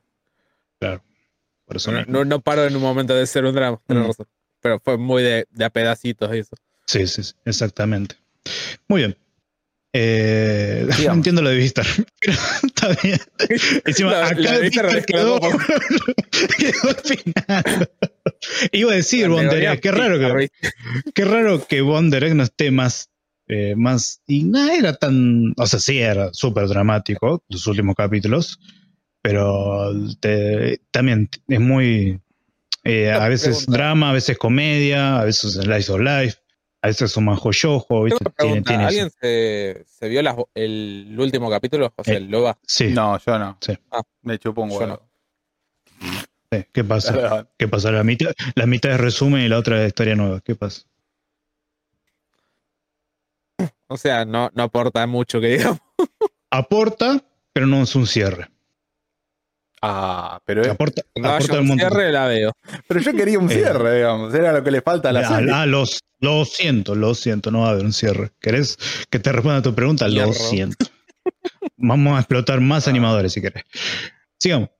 [1.66, 4.06] Por eso No, no, no paró en un momento de ser un drama, Mm.
[4.06, 4.26] razón.
[4.60, 6.56] Pero fue muy de, de a pedacitos eso.
[6.86, 8.16] Sí, sí, sí, exactamente.
[8.88, 9.16] Muy bien.
[9.92, 11.86] Eh, no entiendo lo de Vistar,
[12.20, 12.32] pero
[12.64, 13.18] está bien.
[13.84, 17.90] Encima, La- acá la de Vistar Vistar quedó, al final.
[18.72, 20.50] Iba a decir Bonderek, qué raro que,
[21.14, 23.10] qué raro que Bonderek no esté más,
[23.48, 28.58] eh, más, y no era tan, o sea, sí era súper dramático los últimos capítulos,
[29.30, 32.20] pero te- también es muy,
[32.84, 33.72] eh, a veces pregunta.
[33.72, 36.38] drama, a veces comedia, a veces slice of life,
[36.82, 38.24] a veces un manjo yojo, ¿viste?
[38.36, 38.88] Tengo una Tiene, pregunta, tiene eso.
[38.88, 41.92] ¿Alguien se, se vio las- el, el último capítulo?
[41.96, 42.56] O sea, Eh, el Loba.
[42.66, 43.58] Sí, No, yo no.
[43.60, 43.72] Sí.
[43.90, 44.02] Ah.
[44.22, 44.86] Me chupo un huevo.
[44.86, 45.02] no.
[46.52, 47.48] sí, ¿qué pasa?
[47.58, 47.90] ¿Qué pasa?
[47.90, 50.40] La mitad, la mitad es resumen y la otra es historia nueva.
[50.40, 50.82] ¿Qué pasa?
[53.88, 55.80] O sea, no, no aporta mucho que digamos.
[56.50, 57.22] Aporta,
[57.52, 58.48] pero no es un cierre.
[59.82, 62.52] Ah, pero, es- Aporta, No aporta un cierre, la veo.
[62.88, 63.54] pero yo quería un Eh.
[63.54, 64.34] cierre, digamos.
[64.34, 65.50] Era lo que le falta a la Ah, serie.
[65.54, 68.30] ah, los, lo siento, lo siento, no va a haber un cierre.
[68.40, 68.78] ¿Querés
[69.10, 70.08] que te responda a tu pregunta?
[70.08, 70.28] Hierro.
[70.28, 70.86] Lo siento.
[71.76, 73.64] Vamos a explotar más animadores si querés.
[74.38, 74.70] Sigamos.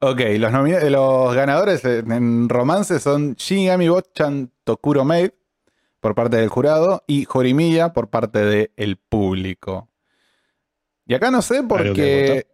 [0.00, 0.52] Ok, los,
[0.90, 5.30] los ganadores en en romance son Shinigami Bochan Tokuro Maid
[6.02, 8.40] por parte del jurado y Horimiya por parte
[8.74, 9.88] del público.
[11.06, 12.46] Y acá no sé porque.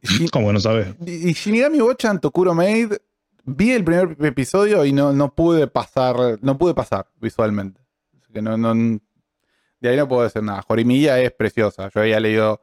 [0.32, 0.94] Como no sabes.
[1.04, 2.92] Y Shinigami Bochan Tokuro Maid
[3.44, 7.80] vi el primer episodio y no, no pude pasar, no pude pasar visualmente.
[8.22, 9.00] Así que no, no-
[9.80, 10.64] de ahí no puedo decir nada.
[10.68, 11.90] Horimiya es preciosa.
[11.92, 12.62] Yo había leído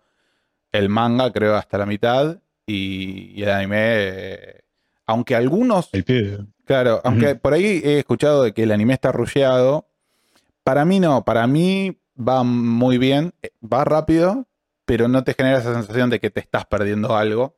[0.71, 2.39] el manga, creo, hasta la mitad.
[2.65, 3.77] Y, y el anime.
[3.79, 4.61] eh,
[5.07, 5.89] aunque algunos.
[5.93, 6.45] El pibe.
[6.65, 9.87] Claro, aunque por ahí he escuchado de que el anime está rusheado.
[10.65, 13.33] Para mí no, para mí va muy bien,
[13.63, 14.47] va rápido,
[14.85, 17.55] pero no te genera esa sensación de que te estás perdiendo algo.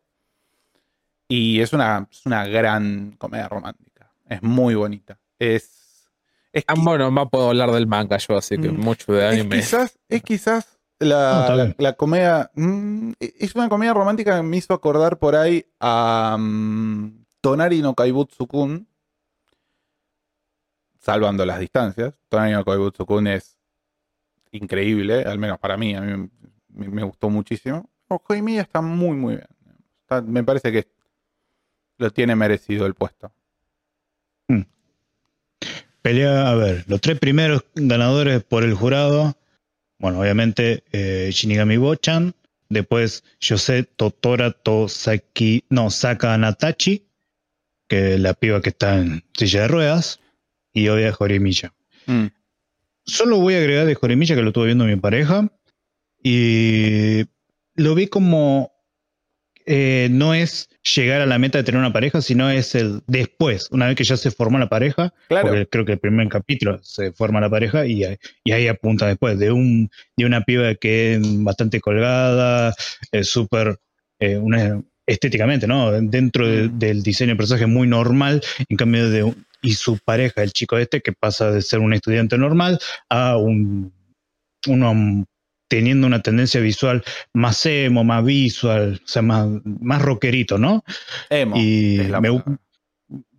[1.30, 4.12] Y es una, es una gran comedia romántica.
[4.28, 5.18] Es muy bonita.
[5.40, 6.10] Es.
[6.52, 8.78] Es, Ah, bueno, más puedo hablar del manga yo, así que Mm.
[8.80, 9.56] mucho de es anime.
[9.58, 12.52] quizás, es quizás la, la comedia.
[12.56, 17.94] mm, es una comedia romántica que me hizo acordar por ahí a mm, Tonari no
[17.96, 18.86] Kaibutsu-kun.
[21.08, 22.20] Salvando las distancias.
[22.28, 23.58] Tonari no es
[24.52, 25.96] increíble, al menos para mí.
[25.96, 26.30] A mí
[26.68, 27.90] me, gustó muchísimo.
[28.10, 30.28] Está muy, muy bien.
[30.30, 30.86] Me parece que
[31.98, 33.32] lo tiene merecido el puesto.
[36.02, 39.38] Pelea, a ver, los tres primeros ganadores por el jurado.
[40.00, 42.36] Bueno, obviamente eh, Shinigami Bochan.
[42.68, 45.64] Después Yose Totora Tosaki.
[45.70, 47.08] No, Saka Natachi.
[47.88, 50.20] Que es la piba que está en silla de ruedas.
[50.78, 51.74] Y obvia Horimiya.
[52.06, 52.28] Mm.
[53.04, 55.50] Solo voy a agregar de Joremilla que lo estuve viendo mi pareja.
[56.24, 57.24] Y
[57.76, 58.72] lo vi como
[59.66, 63.68] eh, no es llegar a la meta de tener una pareja, sino es el después,
[63.72, 65.48] una vez que ya se formó la pareja, Claro.
[65.50, 69.08] porque creo que el primer capítulo se forma la pareja y, ahí- y ahí apunta
[69.08, 72.74] después de un de una piba que es bastante colgada,
[73.12, 73.78] es súper
[74.20, 75.92] eh, una- estéticamente, ¿no?
[76.02, 76.80] Dentro de- Mm.
[76.80, 80.78] del diseño de personaje muy normal, en cambio de un- y su pareja, el chico
[80.78, 82.80] este, que pasa de ser un estudiante normal
[83.10, 83.94] a un
[84.68, 85.26] uno
[85.70, 87.04] teniendo una tendencia visual
[87.34, 90.84] más emo, más visual, o sea, más, más rockerito, ¿no?
[91.30, 91.56] Emo.
[91.58, 92.44] Y me,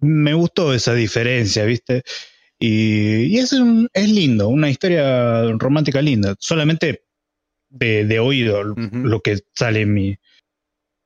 [0.01, 2.03] me gustó esa diferencia, ¿viste?
[2.59, 6.35] Y, y es, un- es lindo, una historia romántica linda.
[6.39, 7.03] Solamente
[7.71, 10.19] de, de oído lo que sale en mi,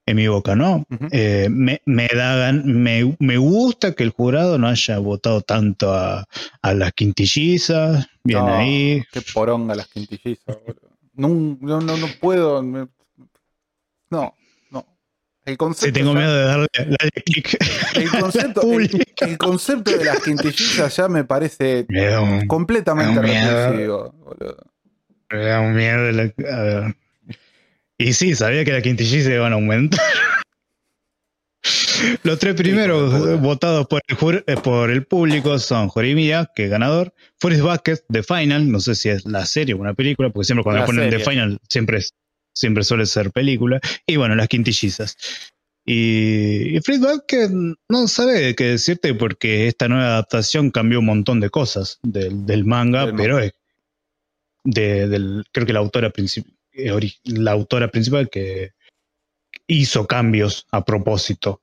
[0.06, 0.84] en mi boca, ¿no?
[1.12, 6.24] Eh, me, me, da me, me gusta que el jurado no haya votado tanto a,
[6.62, 8.06] a las quintillizas.
[8.24, 9.04] Bien No, ahí.
[9.12, 10.90] Qué poronga las quintillizas, boludo.
[11.14, 11.28] No,
[11.60, 12.62] no, no, no puedo.
[12.62, 12.88] me-
[14.10, 14.34] No,
[14.70, 14.86] no.
[15.44, 15.86] El concepto.
[15.86, 17.56] Sí, tengo ya- miedo de darle, darle clic.
[17.96, 18.62] El concepto,
[19.20, 24.56] el, concepto de las quintillizas ya me parece Me da un, completamente Me repulsivo, boludo.
[25.30, 26.10] me da un miedo.
[26.12, 26.22] la-
[26.56, 26.96] a ver.
[28.02, 30.00] Y sí, sabía que las quintillizas iban a aumentar.
[32.24, 36.70] Los tres primeros votados por el, jur- eh, por el público son Jorimia, que es
[36.70, 40.46] ganador, Forrest Bucket, The Final, no sé si es la serie o una película, porque
[40.46, 41.24] siempre cuando La ponen The serie.
[41.24, 42.10] Final siempre, es-
[42.54, 45.16] siempre suele ser película, y bueno, las quintillizas.
[45.86, 47.50] Y, y Fred Bucket
[47.88, 52.64] no sabe qué decirte porque esta nueva adaptación cambió un montón de cosas del, del
[52.64, 53.52] manga, Del pero es
[54.64, 56.51] de, del, creo que la autora, princip- ori-
[57.24, 58.72] la autora principal que
[59.66, 61.60] hizo cambios a propósito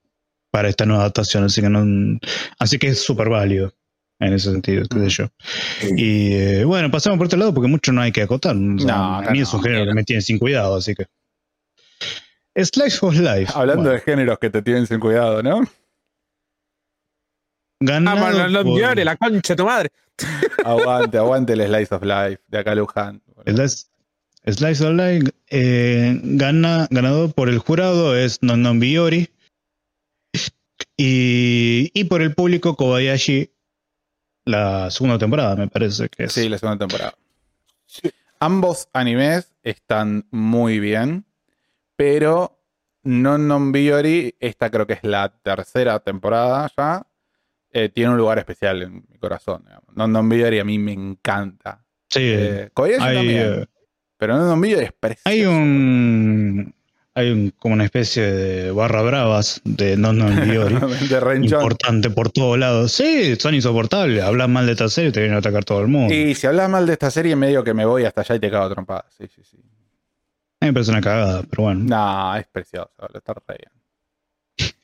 [0.52, 2.20] para esta nueva adaptación, así que no,
[2.60, 3.74] así que es súper válido
[4.20, 5.28] en ese sentido, qué sé yo.
[5.96, 8.56] Y eh, bueno, pasamos por otro lado porque mucho no hay que acotar.
[8.56, 9.92] O sea, No, a mí no, es un género no.
[9.92, 11.06] que me tiene sin cuidado, así que.
[12.56, 13.54] Slice of Life.
[13.56, 15.62] Hablando Bueno, de géneros que te tienen sin cuidado, ¿no?
[17.82, 19.90] ganado Ah, bueno, no por- la concha de tu madre.
[20.66, 23.22] Aguante, aguante el Slice of Life de acá Luján.
[23.46, 23.86] Slice,
[24.54, 29.30] Slice of Life eh, gana, ganador por el jurado es Non Biori.
[30.98, 33.52] Y, y por el público Kobayashi
[34.46, 36.34] la segunda temporada, me parece que es.
[36.34, 37.14] Sí, la segunda temporada.
[38.40, 41.26] Ambos animes están muy bien,
[41.96, 42.58] pero
[43.04, 47.06] Non Non Biori, esta creo que es la tercera temporada ya,
[47.72, 49.64] eh, tiene un lugar especial en mi corazón.
[49.66, 49.96] digamos.
[49.96, 51.86] Non Non Biori a mí me encanta.
[52.10, 53.66] Sí, Eh, Kobayashi hay, también, eh,
[54.20, 55.24] pero Non Biori es precioso.
[55.26, 56.74] hay un
[57.16, 60.76] hay un- como una especie de barra bravas de No No Biori.
[61.10, 61.60] de renchón.
[61.60, 62.92] importante por todos lados.
[62.92, 64.22] Sí, son insoportables.
[64.24, 66.14] Hablan mal de esta serie y te vienen a atacar todo el mundo.
[66.14, 68.52] Y si hablas mal de esta serie, medio que me voy hasta allá y te
[68.52, 69.06] cago trompada.
[69.18, 69.58] Sí, sí, sí.
[70.62, 71.86] A mí me parece una cagada, pero bueno.
[71.86, 73.58] No, es precioso, lo está re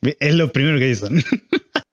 [0.01, 0.15] bien.
[0.19, 1.21] Es lo primero que dicen.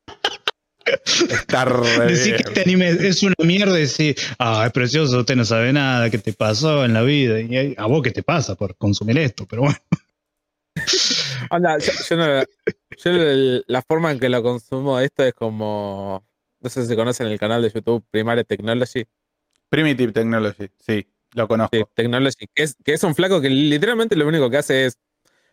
[1.30, 5.36] Está re Decir que este anime es una mierda y decir, ah, es precioso, usted
[5.36, 7.40] no sabe nada, qué te pasó en la vida.
[7.40, 9.78] Y a vos qué te pasa por consumir esto, pero bueno.
[11.50, 12.42] Onda, yo, yo no-
[13.04, 16.24] yo el- la forma en que lo consumo esto es como.
[16.60, 19.04] No sé si se conocen el canal de YouTube Primary Technology.
[19.68, 21.76] Primitive Technology, sí, lo conozco.
[21.76, 24.98] Sí, Technology, que es, que es un flaco que literalmente lo único que hace es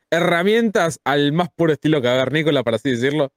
[0.09, 3.31] herramientas al más puro estilo cavernícola, para así decirlo.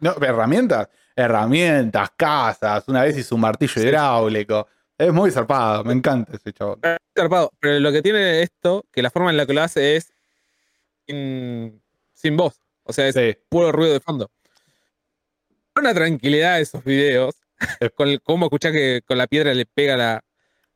[0.00, 2.84] No, herramientas, herramientas, casas.
[2.88, 3.80] Una vez hizo un martillo Sí.
[3.80, 4.66] hidráulico.
[4.96, 6.80] Es muy zarpado, me encanta ese chabón.
[7.16, 7.50] Zarpado.
[7.60, 10.12] Pero lo que tiene esto, que la forma en la que lo hace es
[11.06, 11.82] sin,
[12.12, 12.60] sin voz.
[12.84, 14.30] O sea, es Sí, puro ruido de fondo.
[15.76, 17.34] Una tranquilidad de esos videos,
[17.96, 20.24] con cómo escuchás que con la piedra le pega la,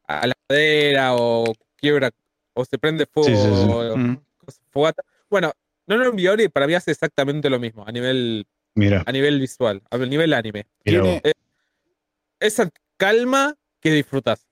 [0.09, 2.11] a la madera o quiebra
[2.55, 3.29] o se prende fuego.
[3.29, 3.69] Sí, sí, sí.
[3.71, 4.21] o Mm.
[4.39, 5.05] cosas- fogata.
[5.31, 5.53] Bueno,
[5.87, 9.83] no no Biori para mí hace exactamente lo mismo a nivel, Mira, a nivel visual,
[9.91, 10.67] a nivel anime.
[10.85, 11.33] Tiene- vos.
[12.41, 14.47] Esa calma que disfrutas.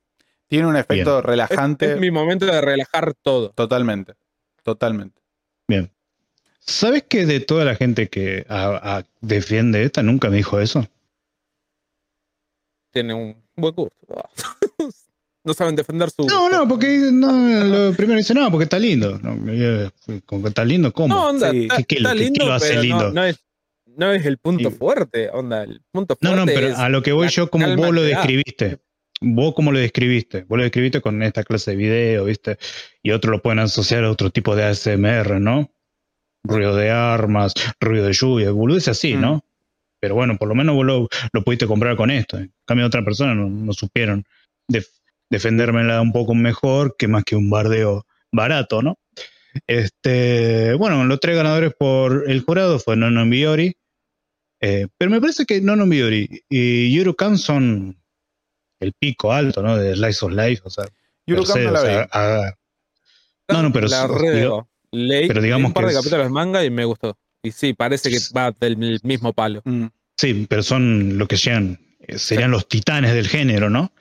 [0.48, 1.92] Tiene un efecto relajante.
[1.94, 3.50] es mi momento de relajar todo.
[3.50, 4.14] Totalmente,
[4.62, 5.20] totalmente.
[5.68, 5.90] Bien.
[6.60, 10.86] ¿Sabes que de toda la gente que a- a- defiende esta nunca me dijo eso?
[12.92, 13.94] Tiene un buen gusto.
[15.46, 16.26] no saben defender su.
[16.26, 19.18] No, no, porque no, lo primero dice, no, porque está lindo.
[19.22, 19.90] No, eh,
[20.26, 21.14] como está lindo, ¿cómo?
[21.14, 21.62] No, onda, Sí.
[21.62, 23.04] está, ¿Qué- qué- está qué- qué lindo, lo hace pero lindo?
[23.08, 23.36] No, no es,
[23.96, 25.62] no es el punto fuerte, onda.
[25.62, 28.02] El punto No, fuerte no, pero es a lo que voy yo, como vos lo
[28.02, 28.78] describiste.
[29.22, 30.42] Vos cómo lo describiste.
[30.42, 32.58] Vos lo describiste con esta clase de video, ¿viste?
[33.02, 35.70] Y otros lo pueden asociar a otro tipo de ASMR, ¿no?
[36.44, 39.20] Ruido de armas, ruido de lluvia, boludeces así, Mm.
[39.20, 39.44] ¿no?
[40.00, 42.36] Pero bueno, por lo menos vos lo, lo pudiste comprar con esto.
[42.36, 44.24] En cambio, otra persona no, no supieron
[44.68, 44.95] def-
[45.30, 48.98] defendérmela un poco mejor que más que un bardeo barato, ¿no?
[49.66, 53.76] Este, bueno, los tres ganadores por el jurado fue Nono Biori,
[54.60, 57.96] eh, pero me parece que Nono Biori y Yurukan son
[58.80, 59.76] el pico alto, ¿no?
[59.76, 60.84] De Slice of Life, o sea,
[61.26, 61.46] no la o
[61.84, 62.08] sea, vi.
[62.12, 62.54] a-
[63.48, 64.68] No, no, pero La digo-.
[64.92, 67.18] Leí, pero digamos un par que de capítulos de manga y me gustó.
[67.42, 69.62] Y sí, parece que va del mismo palo.
[70.16, 73.92] Sí, pero son lo que sean, eh, serían los titanes del género, ¿no?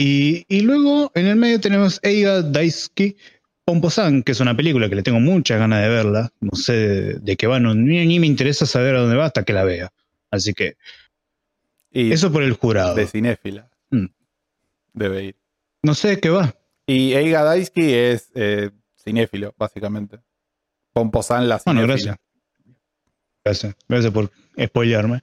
[0.00, 3.16] Y, y luego en el medio tenemos Eiga Daisuke
[3.64, 6.32] Pomposan, que es una película que le tengo muchas ganas de verla.
[6.40, 9.26] No sé de, de qué va, no, ni, ni me interesa saber a dónde va
[9.26, 9.92] hasta que la vea.
[10.30, 10.76] Así que
[11.90, 12.94] Y eso por el jurado.
[12.94, 13.68] de cinéfila.
[13.90, 14.06] Mm.
[14.94, 15.36] Debe ir.
[15.82, 16.54] No sé de qué va.
[16.86, 18.70] Y Eiga Daisuke es eh,
[19.02, 20.20] cinéfilo, básicamente.
[20.92, 22.12] Pomposan la Bueno, cinéfila.
[22.12, 22.16] gracias.
[23.44, 24.30] Gracias, gracias por
[24.62, 25.22] spoilearme.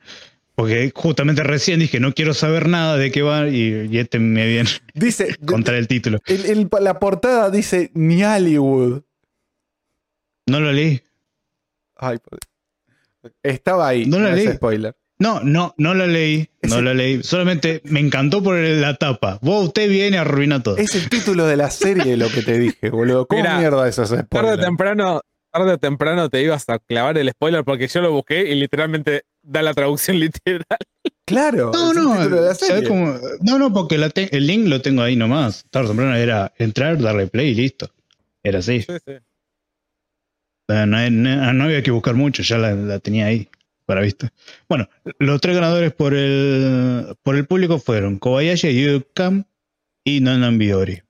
[0.56, 4.48] Porque justamente recién dije, no quiero saber nada de qué va y, y este me
[4.48, 6.20] viene Dice, a contar el título.
[6.26, 9.02] el- el- la portada dice ni Hollywood.
[10.48, 11.02] No lo leí.
[11.98, 12.40] Ay, por-
[13.44, 14.06] Estaba ahí.
[14.06, 14.48] No es leí.
[14.56, 14.96] spoiler.
[15.18, 16.50] No, no, no la leí.
[16.64, 17.24] No la leí.
[17.24, 19.40] Solamente me encantó por la tapa.
[19.42, 20.78] Vos, usted viene a arruinar todo.
[20.78, 23.26] Es el título de la serie lo que te dije, boludo.
[23.26, 25.22] ¿Cómo Mira, mierda eso es Tarde o temprano,
[25.52, 29.24] tarde o temprano te ibas a clavar el spoiler porque yo lo busqué y literalmente
[29.46, 30.66] da la traducción literal.
[31.26, 32.16] Claro, No, no,
[33.42, 35.66] no, no, porque la te- el link lo tengo ahí nomás.
[35.72, 37.92] Tarde o temprano era entrar, darle play y listo.
[38.44, 38.82] Era así.
[38.82, 39.14] Sí, sí.
[40.68, 41.10] No, no,
[41.54, 43.50] no- había que buscar mucho, ya la, la tenía ahí
[43.86, 44.32] para vista.
[44.68, 44.88] Bueno,
[45.20, 49.44] los tres ganadores por el, por el público fueron Kobayashi, Yurukam
[50.04, 51.02] y Nonon Biori.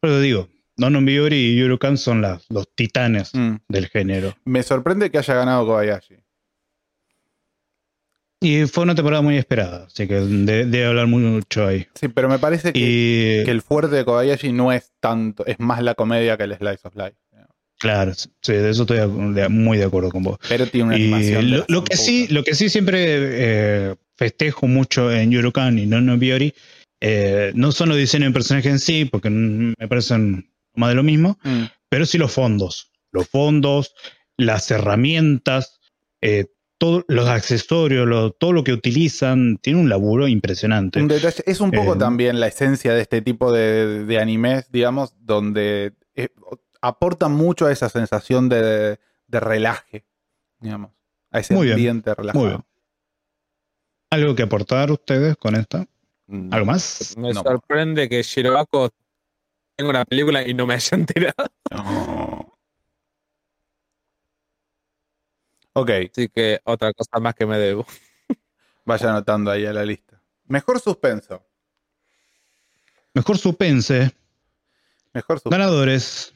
[0.00, 0.48] Pero digo,
[0.78, 3.56] Nonon Biori y Yurukam son las- los titanes Mm.
[3.68, 4.34] del género.
[4.44, 6.16] Me sorprende que haya ganado Kobayashi.
[8.40, 11.86] Y fue una temporada muy esperada, así que de- debe hablar mucho ahí.
[11.94, 15.58] Sí, pero me parece que, Y que el fuerte de Kobayashi no es tanto, es
[15.58, 17.14] más la comedia que el Slice of Life.
[17.78, 20.38] claro, sí, de eso estoy de- de- muy de acuerdo con vos.
[20.48, 21.50] Pero tiene una Y animación.
[21.50, 25.84] de lo, lo que sí, lo que sí siempre eh, festejo mucho en Yurukan y
[25.86, 26.54] Nono Biori
[27.02, 31.02] eh, no son los diseños de personajes en sí, porque me parecen más de lo
[31.02, 31.64] mismo, Mm.
[31.90, 32.90] pero sí los fondos.
[33.12, 33.94] Los fondos,
[34.38, 35.78] las herramientas,
[36.22, 36.46] eh,
[36.78, 41.00] todos los accesorios, lo- todo lo que utilizan, tiene un laburo impresionante.
[41.00, 44.70] Un detalle, es un poco Eh, también la esencia de este tipo de, de animes,
[44.70, 46.28] digamos, donde eh,
[46.82, 50.04] aporta mucho a esa sensación de, de relaje,
[50.60, 50.90] digamos,
[51.30, 52.40] a ese Muy bien, ambiente relajado.
[52.44, 52.64] muy bien.
[54.10, 55.86] ¿Algo que aportar ustedes con esta?
[56.26, 56.52] Mm.
[56.52, 57.14] ¿Algo más?
[57.16, 57.42] Me No.
[57.42, 58.90] sorprende que Shirobako
[59.76, 61.46] tenga una película y no me haya enterado.
[61.70, 62.25] No.
[65.78, 67.86] Ok, Así que otra cosa más que me debo.
[68.86, 70.18] vaya anotando ahí a la lista.
[70.46, 71.44] Mejor suspenso.
[73.12, 74.10] Mejor suspense.
[75.12, 75.50] Mejor suspenso.
[75.50, 76.32] Ganadores.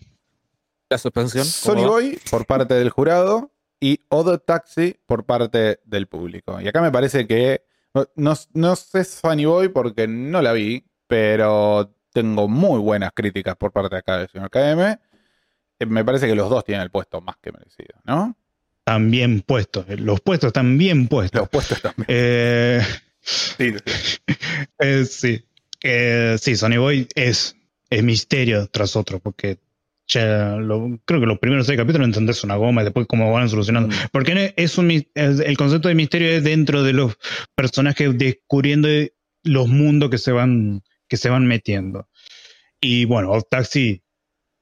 [0.91, 1.47] La suspensión.
[1.65, 1.89] ¿cómo Sony?
[1.89, 3.51] Boy por parte del jurado
[3.81, 6.61] y Odo Taxi por parte del público.
[6.61, 7.65] Y acá me parece que.
[8.17, 13.73] No, no sé Sony Boy porque no la vi, pero tengo muy buenas críticas por
[13.73, 14.99] parte acá del señor KM.
[15.79, 18.37] Eh, Me parece que los dos tienen el puesto más que merecido, ¿no?
[18.91, 19.87] Están bien puestos.
[20.01, 21.43] Los puestos están bien puestos.
[21.43, 22.07] Los puestos también.
[22.09, 22.83] Eh,
[23.23, 24.19] Sí, sí.
[24.81, 25.45] eh, sí.
[25.83, 27.55] Eh, sí, Sony Boy es,
[27.89, 29.59] es misterio tras otro, porque
[30.09, 33.49] ya lo- creo que los primeros seis capítulos entendés una goma y después cómo van
[33.49, 33.95] solucionando.
[33.95, 33.99] Mm.
[34.11, 37.17] Porque es- un, es- el concepto de misterio es dentro de los
[37.55, 38.89] personajes descubriendo
[39.45, 42.09] los mundos que se van, que se van metiendo.
[42.81, 44.03] Y bueno, Odd Taxi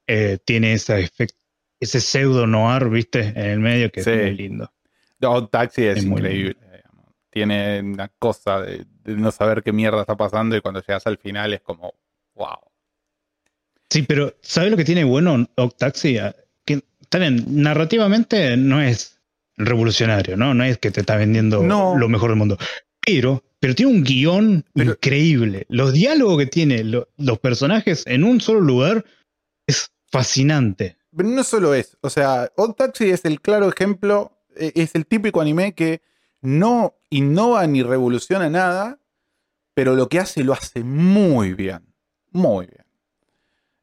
[0.06, 1.38] eh, tiene ese efecto,
[1.80, 4.10] ese pseudo noir, viste, en el medio que Sí.
[4.10, 4.72] es muy lindo.
[5.22, 6.56] Odd Taxi es, Es muy increíble.
[7.30, 11.18] Tiene una cosa de, de no saber qué mierda está pasando y cuando llegas al
[11.18, 11.94] final es como,
[12.34, 12.59] wow.
[13.90, 16.18] Sí, pero ¿sabes lo que tiene bueno Odd Taxi?
[16.18, 16.34] Ah,
[16.64, 16.82] Que
[17.18, 19.20] bien, narrativamente no es
[19.56, 20.52] revolucionario, ¿no?
[20.55, 21.96] No es que te está vendiendo No.
[21.96, 22.59] lo mejor del mundo.
[23.05, 25.64] Pero, pero tiene un guion Pero- increíble.
[25.70, 29.05] Los diálogos que tiene lo- los personajes en un solo lugar
[29.66, 30.97] es fascinante.
[31.19, 35.05] Pero no solo es, o sea, Odd Taxi es el claro ejemplo, eh, es el
[35.05, 36.01] típico anime que
[36.40, 39.01] no innova ni revoluciona nada,
[39.74, 41.81] pero lo que hace lo hace muy bien,
[42.31, 42.85] muy bien.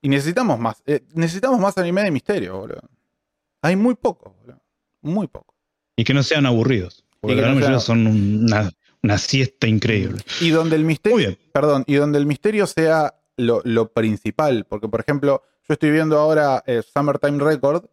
[0.01, 2.89] Y necesitamos más, eh, necesitamos más anime de misterio, boludo.
[3.61, 4.61] Hay muy poco, boludo.
[5.01, 5.53] Muy poco.
[5.97, 7.03] Y que no sean aburridos.
[7.19, 8.71] Porque la no sean- son una,
[9.03, 10.21] una siesta increíble.
[10.41, 11.39] Y donde el misterio, Muy bien.
[11.51, 16.19] perdón, y donde el misterio sea lo, lo principal, porque por ejemplo, yo estoy viendo
[16.19, 17.85] ahora eh, Summertime Record,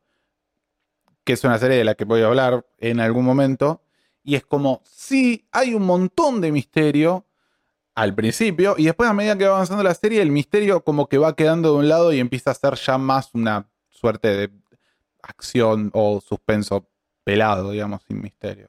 [1.25, 3.83] que es una serie de la que voy a hablar en algún momento,
[4.25, 7.27] y es como, sí, hay un montón de misterio
[7.95, 11.19] al principio, y después a medida que va avanzando la serie, el misterio como que
[11.19, 14.51] va quedando de un lado y empieza a ser ya más una suerte de
[15.23, 16.89] acción o suspenso
[17.25, 18.69] pelado, digamos, sin misterio.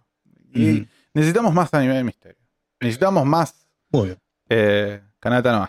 [0.53, 0.87] Y Mm.
[1.13, 2.37] necesitamos más anime de misterio.
[2.79, 4.19] Necesitamos más Muy bien.
[4.49, 5.67] eh, Kanata no.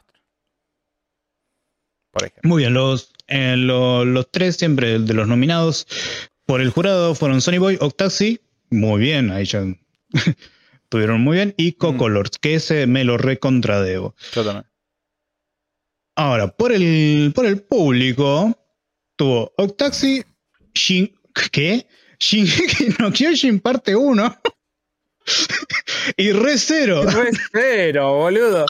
[2.15, 2.49] Por ejemplo.
[2.49, 5.87] Muy bien, los, eh, lo- los tres siempre de los nominados
[6.47, 9.65] por el jurado fueron Sony Boy, Octaxi, muy bien, ahí ya
[10.85, 14.15] estuvieron muy bien, y Cocolors, que ese me lo recontradebo.
[14.33, 14.67] Yo también.
[16.17, 18.57] Ahora, por el, por el público,
[19.17, 20.23] tuvo Octaxi,
[20.75, 21.13] Shin,
[21.51, 21.87] ¿qué?
[22.21, 24.41] Shingeki no Kyojin parte 1
[26.17, 27.03] y Re Zero.
[27.11, 28.67] Re cero, boludo.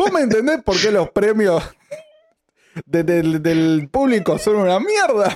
[0.00, 1.62] ¿Vos me entendés por qué los premios
[2.86, 5.34] de- del, del público son una mierda?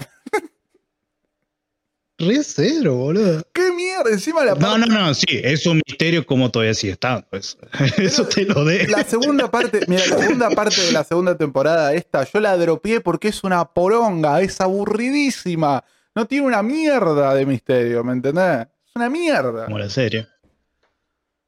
[2.17, 3.43] Re Zero, boludo.
[3.53, 4.09] ¿Qué mierda?
[4.11, 7.27] Encima la, No, parte- no, no, sí, es un misterio como todavía sigue estando.
[7.29, 7.59] Pues.
[7.99, 8.87] Eso te lo de.
[8.87, 13.01] la segunda parte, mira, la segunda parte de la segunda temporada esta, yo la dropié
[13.01, 15.85] porque es una poronga, es aburridísima.
[16.15, 18.69] No tiene una mierda de misterio, ¿me entendés?
[18.87, 19.65] Es una mierda.
[19.67, 20.29] como la serie.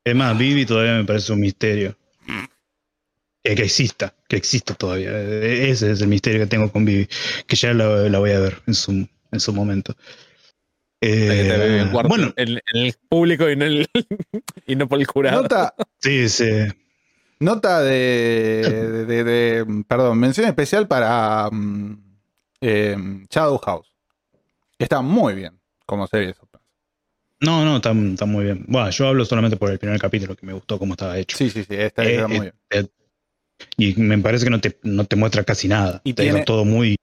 [0.05, 1.97] Es más, Vivi todavía me parece un misterio.
[3.47, 5.10] Que, que exista, que exista todavía.
[5.12, 7.09] E- Ese es el misterio que tengo con Vivi.
[7.47, 8.90] Que ya la, la voy a ver en su,
[9.31, 9.94] en su momento.
[11.01, 13.86] Eh, cuarto- bueno, en, en el público y no, el-
[14.66, 15.43] y no por el jurado.
[15.43, 16.48] Nota, sí, sí.
[17.39, 22.02] Nota de, de- de- de- Perdón, mención especial para mm,
[22.62, 22.97] eh,
[23.31, 23.93] Shadow House.
[24.78, 26.35] Está muy bien como serie.
[27.40, 28.64] No, no, está, está muy bien.
[28.66, 31.36] Bueno, yo hablo solamente por el primer capítulo que me gustó cómo estaba hecho.
[31.36, 32.90] Sí, sí, sí, está, Eh, muy eh, bien.
[33.59, 36.01] Eh, y me parece que no te, no te muestra casi nada.
[36.05, 36.97] Y te tiene- todo muy,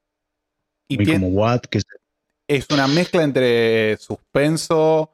[0.88, 1.80] Y muy tiene- como what, que
[2.48, 5.12] es una mezcla entre suspenso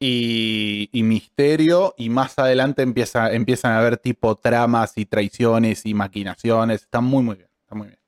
[0.00, 1.94] y, y misterio.
[1.96, 6.82] Y más adelante empieza, empiezan a haber tipo tramas y traiciones y maquinaciones.
[6.82, 7.48] Está muy, muy bien.
[7.62, 7.98] Está muy bien.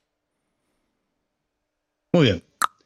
[2.13, 2.43] Muy bien.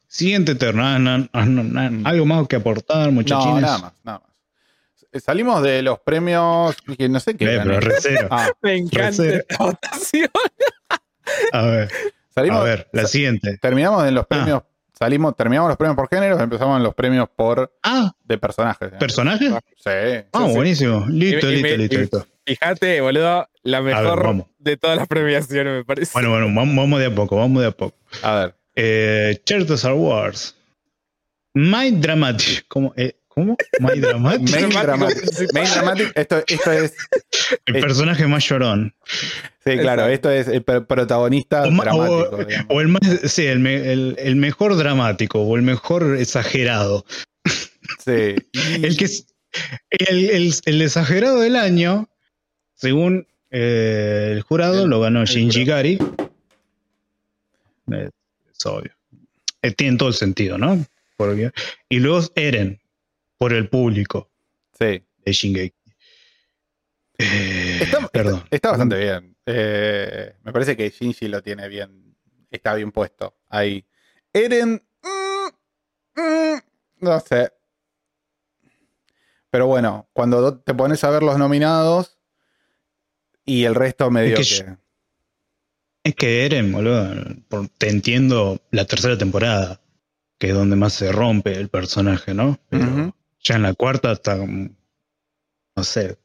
[0.06, 0.98] Siguiente turno.
[0.98, 1.28] No, no,
[1.64, 2.06] na- Mm.
[2.06, 3.54] algo más que aportar, muchachines.
[3.54, 4.31] No, nada más, nada más.
[5.20, 7.56] Salimos de los premios que no sé qué.
[7.56, 7.78] Eh, pero.
[8.30, 10.30] Ah, Me encanta esta votación.
[11.52, 11.88] A ver,
[12.34, 13.56] salimos, a ver, la siguiente.
[13.58, 14.62] terminamos en los premios.
[14.98, 18.80] Salimos, terminamos los premios por género, empezamos en los premios por Ah, de personajes.
[18.90, 18.98] digamos.
[19.00, 19.48] ¿personaje?
[19.48, 20.26] Sí.
[20.32, 20.54] Ah, sí, sí.
[20.54, 21.06] buenísimo.
[21.08, 22.26] Listo, Y- listo, listo, y- listo.
[22.44, 26.10] Fíjate, boludo, la mejor de todas las premiaciones, me parece.
[26.12, 27.96] Bueno, bueno, vamos, vamos de a poco, vamos de a poco.
[28.22, 28.54] A ver.
[28.74, 29.40] Eh,
[29.74, 30.56] Star Wars.
[31.54, 32.64] My Dramatic.
[32.68, 32.92] ¿Cómo?
[32.96, 33.56] Eh, ¿Cómo?
[33.80, 34.50] Main Dramático
[34.82, 35.20] Dramatic.
[35.20, 35.48] principal.
[35.54, 36.94] Main Dramatic, esto, esto es.
[37.66, 38.94] el personaje más llorón.
[39.64, 42.30] Sí, claro, esto es el protagonista O, dramático.
[42.68, 47.06] o- el más, sí, el, el- el mejor dramático o el mejor exagerado.
[48.04, 48.34] Sí.
[48.82, 49.26] El que es
[49.90, 52.08] el, el- el exagerado del año,
[52.74, 55.64] según eh, el jurado, El- lo ganó Shinji.
[55.64, 55.98] Gari.
[57.90, 58.92] Es obvio.
[59.62, 60.84] Eh, tiene todo el sentido, ¿no?
[61.16, 61.50] Porque-
[61.88, 62.80] y luego Eren,
[63.42, 64.30] por el público
[64.78, 65.04] sí.
[65.24, 65.74] de Shingeki.
[67.18, 68.36] Eh, Está, perdón.
[68.44, 69.36] está- está bastante bien.
[69.46, 72.16] Eh, me parece que Shinji lo tiene bien.
[72.52, 73.84] Está bien puesto ahí.
[74.32, 74.80] Eren.
[75.02, 76.60] mm, mm,
[77.00, 77.50] no sé.
[79.50, 82.18] Pero bueno, cuando do- te pones a ver los nominados
[83.44, 84.42] y el resto medio que
[86.04, 87.12] Es que Eren, boludo,
[87.76, 89.80] te entiendo la tercera temporada,
[90.38, 92.60] que es donde más se rompe el personaje, ¿no?
[92.68, 93.16] Pero.
[93.42, 94.68] Ya en la cuarta está, como,
[95.76, 96.16] no sé,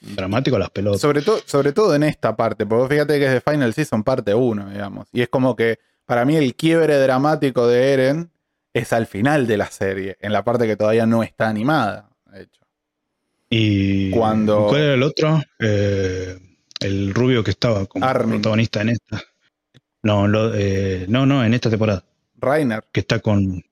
[0.00, 1.00] dramático las pelotas.
[1.00, 4.34] Sobre, todo sobre todo en esta parte, porque fíjate que es de Final Season parte
[4.34, 5.08] 1, digamos.
[5.12, 8.30] Y es como que para mí el quiebre dramático de Eren
[8.74, 12.42] es al final de la serie, en la parte que todavía no está animada, de
[12.42, 12.60] hecho.
[13.50, 15.42] Y Cuando- ¿Cuál era el otro?
[15.58, 16.38] Eh,
[16.80, 18.40] el rubio que estaba como Armin.
[18.40, 19.22] protagonista en esta.
[20.02, 22.02] No, lo- eh, no, no, en esta temporada.
[22.38, 22.82] Rainer.
[22.90, 23.62] Que está con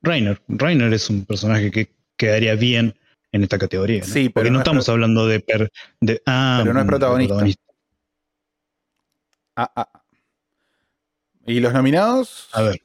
[0.00, 0.40] Rainer.
[0.48, 2.94] Rainer es un personaje que quedaría bien
[3.32, 4.00] en esta categoría.
[4.00, 4.06] ¿no?
[4.06, 5.70] Sí, pero Porque no, no es estamos hablando de, per-
[6.00, 7.60] de- ah, Pero no es mm, protagonista.
[9.56, 10.02] Ah, ah.
[11.46, 12.48] ¿Y los nominados?
[12.52, 12.80] A ver.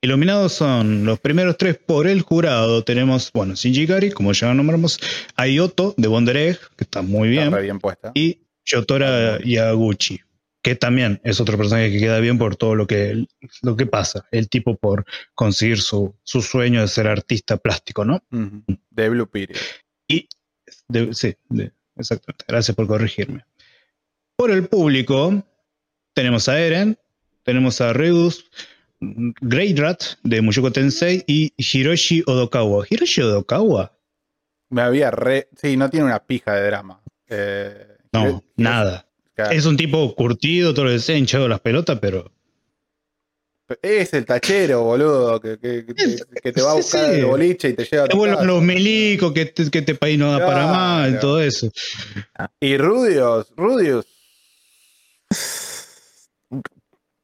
[0.00, 2.84] Iluminados son los primeros tres por el jurado.
[2.84, 5.00] Tenemos, bueno, Shinji Gari, como ya nombramos,
[5.34, 8.12] Ayoto de Wonder Egg, que está muy bien, Está re bien puesta.
[8.14, 10.20] y Shotora Yaguchi,
[10.66, 13.24] que también es otro personaje que queda bien por todo lo que,
[13.62, 14.26] lo que pasa.
[14.32, 15.04] El tipo por
[15.36, 18.20] conseguir su, su sueño de ser artista plástico, ¿no?
[18.90, 19.60] De Blue Period.
[20.08, 20.28] Y
[20.88, 22.44] de- sí, de- exactamente.
[22.48, 23.44] Gracias por corregirme.
[24.34, 25.44] Por el público,
[26.14, 26.98] tenemos a Eren,
[27.44, 28.50] tenemos a Reus,
[29.00, 32.84] Great Rat de Mushoku Tensei y Hiroshi Odokawa.
[32.90, 33.96] ¿Hiroshi Odokawa?
[34.70, 35.48] Me había re.
[35.56, 37.00] Sí, no tiene una pija de drama.
[37.28, 39.06] Eh, No, nada.
[39.36, 39.52] Claro.
[39.52, 42.32] Es un tipo curtido, todo lo que sea, hinchado las pelotas, pero.
[43.82, 47.18] Es el tachero, boludo, que, que- que te, que te va a buscar sí.
[47.20, 48.46] el boliche y te lleva a Te vuelven casa.
[48.46, 50.68] los milicos, que, te- que este país no da para Claro.
[51.12, 51.68] más, todo eso.
[52.60, 54.06] Y Rudios, Rudios.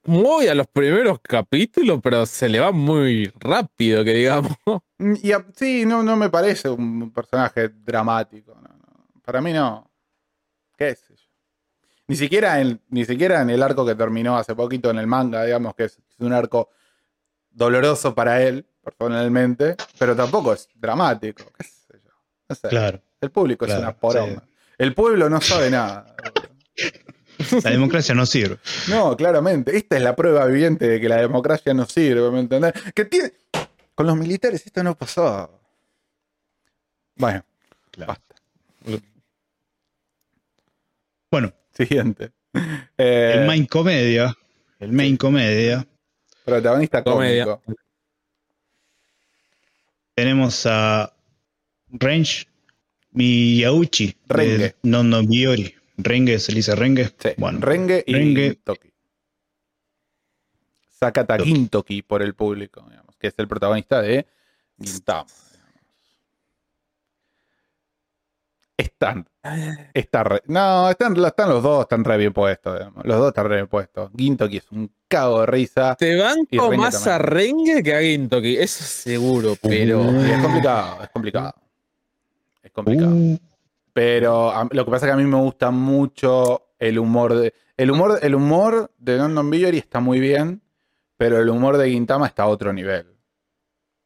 [0.05, 4.53] Muy a los primeros capítulos, pero se le va muy rápido, que digamos.
[5.23, 8.53] Y a- sí, no, no me parece un personaje dramático.
[8.57, 9.07] no, no.
[9.25, 9.89] Para mí no.
[10.77, 11.22] ¿Qué sé yo?
[12.13, 15.45] Ni siquiera, en, ni siquiera en el arco que terminó hace poquito en el manga,
[15.45, 16.69] digamos que es, es un arco
[17.51, 21.45] doloroso para él, personalmente, pero tampoco es dramático.
[21.57, 22.13] ¿Qué sé yo?
[22.51, 22.69] No sé.
[22.69, 23.01] Claro.
[23.19, 24.43] El público Claro, es una poronga.
[24.77, 26.15] El pueblo no sabe nada.
[27.65, 28.59] La democracia no sirve.
[28.89, 29.75] No, claramente.
[29.75, 32.75] Esta es la prueba viviente de que la democracia no sirve, ¿me entendés?
[32.95, 33.33] Que tiene.
[33.95, 35.61] Con los militares esto no pasó.
[37.17, 37.43] Bueno,
[38.07, 38.35] basta.
[41.31, 42.33] Bueno, Siguiente.
[42.99, 44.37] Eh, el main comedia.
[44.79, 45.87] El main comedia.
[46.45, 47.45] protagonista Comedia.
[47.45, 47.63] cómico.
[50.15, 51.15] Tenemos a
[51.89, 52.47] Range
[53.13, 54.15] Miyauchi.
[54.29, 54.59] Renge.
[54.59, 55.75] de No No Biori.
[55.97, 57.07] Renge, se le dice Renge.
[57.19, 58.55] Sí, Bueno, Renge y Renge.
[58.65, 58.93] Toki.
[60.91, 61.51] Sakata Toki.
[61.53, 64.27] Gintoki por el público, digamos, que es el protagonista de
[64.79, 65.25] Gintama.
[65.25, 65.53] digamos.
[68.77, 69.29] Están.
[69.95, 72.79] Está re- no, están, están los dos, están re bien puestos.
[72.79, 73.05] digamos.
[73.05, 74.11] Los dos están re bien puestos.
[74.17, 75.95] Gintoki es un cago de risa.
[75.97, 80.01] Te banco más a Renge que a Gintoki, eso seguro, pero.
[80.27, 81.55] Y es complicado, es complicado.
[82.63, 83.11] Es complicado.
[83.15, 83.39] Uh,
[83.93, 87.53] Pero a- lo que pasa es que a mí me gusta mucho el humor de.
[87.77, 90.63] El humor, el humor de Non Biori está muy bien,
[91.17, 93.07] pero el humor de Gintama está a otro nivel.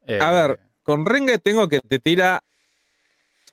[0.07, 2.43] Eh, A ver, con Renge tengo que te tira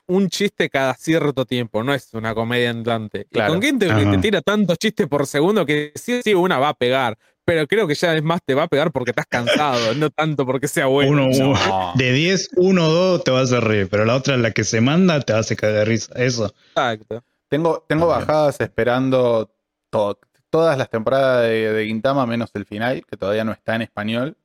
[0.06, 3.26] un chiste cada cierto tiempo, no es una comedia andante.
[3.30, 3.54] Y Claro.
[3.54, 4.10] con Gintoki Ajá.
[4.10, 7.16] te tira tantos chistes por segundo que sí, sí, una va a pegar.
[7.46, 10.46] Pero creo que ya es más, te va a pegar porque estás cansado, no tanto
[10.46, 11.10] porque sea bueno.
[11.12, 11.50] uno, no.
[11.50, 11.92] uno.
[11.96, 14.80] De 10, 1 o 2 te vas a reír, pero la otra, la que se
[14.80, 16.12] manda, te a caer de risa.
[16.16, 16.54] Eso.
[16.68, 17.22] Exacto.
[17.48, 19.50] Tengo, tengo bajadas esperando
[19.90, 20.18] to-
[20.48, 24.36] todas las temporadas de, de Gintama, menos el final, que todavía no está en español.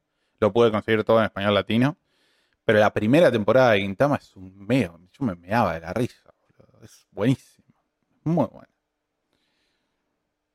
[0.41, 1.97] Lo pude conseguir todo en español latino.
[2.65, 4.99] Pero la primera temporada de Gintama es un meo.
[5.19, 6.33] Yo me meaba de la risa.
[6.57, 6.83] boludo.
[6.85, 7.65] Es buenísimo.
[8.23, 8.67] Muy bueno.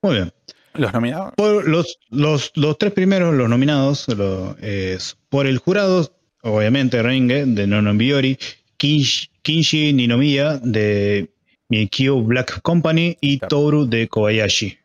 [0.02, 0.32] Muy bien.
[0.74, 1.34] Los nominados.
[1.36, 6.12] Por los, los, los tres primeros, los nominados, lo- es por el jurado,
[6.42, 8.36] obviamente Renge de Nonon Biori,
[8.76, 11.30] Kinshi, Kinshi Ninomiya de
[11.68, 13.48] Mikio Black Company y Claro.
[13.48, 14.78] Toru de Kobayashi.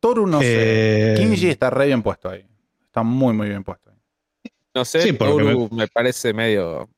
[0.00, 1.12] Toru no sé.
[1.12, 2.44] Eh, Kinji está re bien puesto ahí.
[2.86, 3.96] Está muy, muy bien puesto ahí.
[4.74, 5.86] No sé, Sí, Toru me...
[5.86, 6.90] parece medio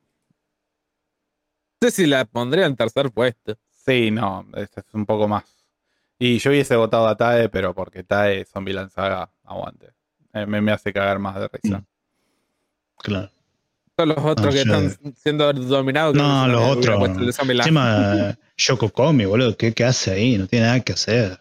[1.81, 3.57] sé si la pondría en tercer puesto.
[3.85, 5.45] Sí, no, este es un poco más.
[6.19, 9.91] Y yo hubiese votado a Tae, pero porque Tae Zombieland Saga aguante.
[10.33, 11.79] Eh, me, me hace cagar más de risa.
[11.79, 11.85] Mm.
[12.99, 13.31] Claro.
[13.95, 16.15] Todos los otros No, que yo- están siendo dominados.
[16.15, 17.09] No, que los otros.
[17.49, 17.59] el.
[17.59, 20.37] Encima, Yoko Komi, boludo, ¿qué, ¿qué hace ahí?
[20.39, 21.39] No tiene nada que hacer.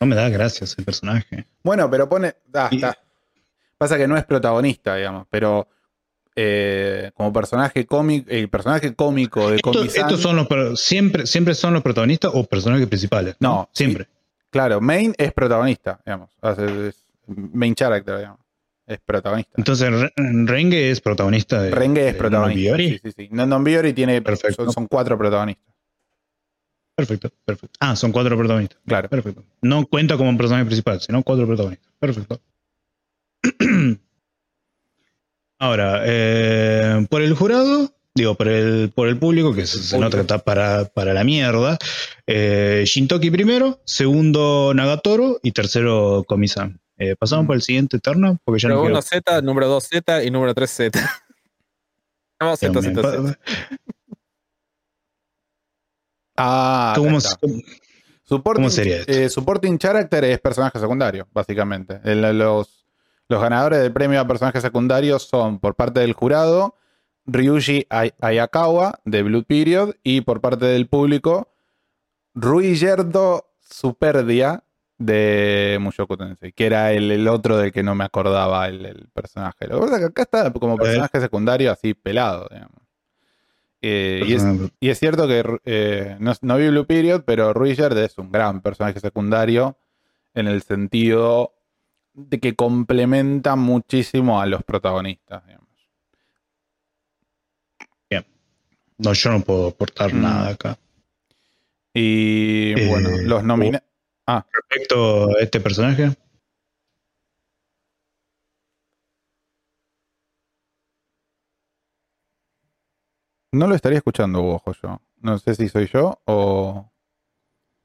[0.00, 1.46] No me da gracia ese personaje.
[1.62, 2.34] Bueno, pero pone.
[2.54, 2.96] ah, Y- está.
[3.78, 5.68] Pasa que no es protagonista, digamos, pero
[6.36, 11.74] eh, como personaje cómico, el personaje cómico de Komi-san- estos son los siempre, siempre son
[11.74, 13.36] los protagonistas o personajes principales.
[13.40, 14.06] No, siempre.
[14.50, 16.30] Claro, Main es protagonista, digamos.
[16.40, 16.52] Sea,
[16.88, 18.40] es main character, digamos.
[18.86, 19.52] Es protagonista.
[19.56, 22.60] Entonces Re- Renge es protagonista de Renge es de protagonista.
[22.60, 22.88] Biori.
[22.90, 23.28] Sí, sí, sí.
[23.30, 24.20] Non Non Biori tiene.
[24.20, 24.64] Perfecto.
[24.64, 25.72] Son, son cuatro protagonistas.
[26.94, 27.78] Perfecto, perfecto.
[27.80, 28.78] Ah, son cuatro protagonistas.
[28.86, 29.08] Claro.
[29.08, 29.44] Perfecto.
[29.62, 31.90] No cuenta como un personaje principal, sino cuatro protagonistas.
[31.98, 32.40] Perfecto.
[35.66, 40.16] Ahora, eh, por el jurado, digo, por el, por el público, que se, se nota
[40.16, 41.78] que está para, para la mierda.
[42.26, 46.80] eh, Shintoki primero, segundo Nagatoro y tercero Komi-san.
[46.98, 48.98] Eh, Pasamos por el siguiente turno, porque ya no Número quiero.
[48.98, 51.00] 1 Z, número 2 Z y número 3 Z.
[52.40, 53.38] No, Z, Z, Z.
[56.36, 57.36] Ah, acá ¿Cómo, está.
[57.40, 57.54] cómo-
[58.24, 59.12] Supporting, ¿Cómo sería esto?
[59.12, 62.00] eh, supporting character es personaje secundario, básicamente.
[62.02, 62.81] El- los,
[63.32, 66.76] los ganadores del premio a personaje secundario son por parte del jurado
[67.26, 71.48] Ryuji Ay- Ayakawa de Blue Period y por parte del público
[72.34, 72.76] Rui
[73.60, 74.64] Superdia
[74.98, 79.08] de Mushoku Tensei, que era el, el otro del que no me acordaba el, el
[79.12, 79.66] personaje.
[79.66, 82.76] Lo que pasa es que acá está como personaje secundario así pelado, digamos.
[83.80, 84.44] Eh, y es,
[84.78, 88.60] y es cierto que eh, no, no vi Blue Period, pero Ruigerd es un gran
[88.60, 89.76] personaje secundario
[90.34, 91.54] en el sentido
[92.14, 95.44] de que complementa muchísimo a los protagonistas.
[95.46, 95.62] digamos.
[98.98, 100.22] No, yo no puedo aportar Mm.
[100.22, 100.78] nada acá.
[101.92, 103.84] Y Eh, bueno, los nominados.
[104.52, 106.10] Respecto a este personaje,
[113.52, 115.00] No lo estaría escuchando, ojo yo.
[115.18, 116.90] No sé si soy yo o.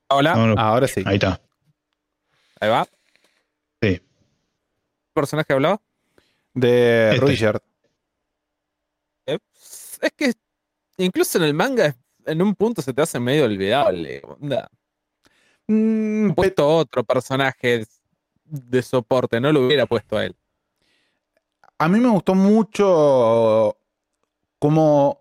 [0.10, 1.04] Hola, no, no, Ah, ahora sí.
[1.06, 1.42] ahí está.
[2.62, 2.88] ahí va.
[5.18, 5.82] ¿Personaje hablaba?
[6.54, 7.22] De Este.
[7.22, 7.60] Ruigerd.
[9.26, 9.40] Eh,
[10.02, 10.34] Es que
[10.98, 11.96] incluso en el manga,
[12.26, 14.22] en un punto se te hace medio olvidable.
[14.24, 14.70] onda.
[15.68, 17.86] Mm, Han puesto otro personaje
[18.46, 20.36] de soporte, no lo hubiera puesto a él.
[21.80, 23.76] a mí me gustó mucho
[24.60, 25.20] como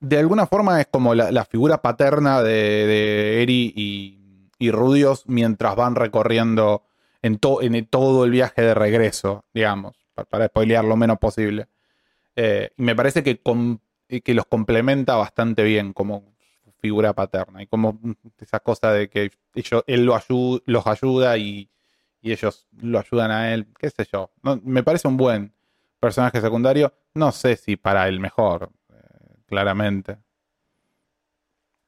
[0.00, 5.24] de alguna forma es como la, la figura paterna de, de Eri y, y Rudios
[5.26, 6.82] mientras van recorriendo
[7.22, 11.68] en, to- en todo el viaje de regreso, digamos, pa- para, spoilear lo menos posible.
[12.36, 13.40] Eh, me parece que,
[14.34, 16.34] los complementa bastante bien como
[16.80, 17.98] figura paterna y como
[18.38, 21.70] esa cosa de que ellos, él los ayuda y,
[22.32, 24.30] ellos lo ayudan a él, qué sé yo.
[24.64, 25.54] Me parece un buen
[26.00, 30.18] personaje secundario, no sé si para el mejor, eh, claramente.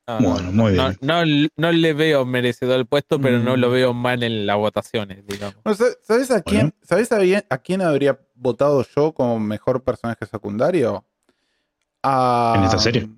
[0.07, 0.99] No, no, Bueno, muy bien.
[1.01, 1.23] no-
[1.57, 3.61] no le veo merecedor el puesto, pero no Mm.
[3.61, 5.57] lo veo mal en las votaciones, digamos.
[5.65, 6.75] No sé, ¿Sabes a quién, Bueno.
[6.83, 11.05] ¿sabes a, bien- a quién habría votado yo como mejor personaje secundario?
[12.03, 13.09] A- ¿En esta serie?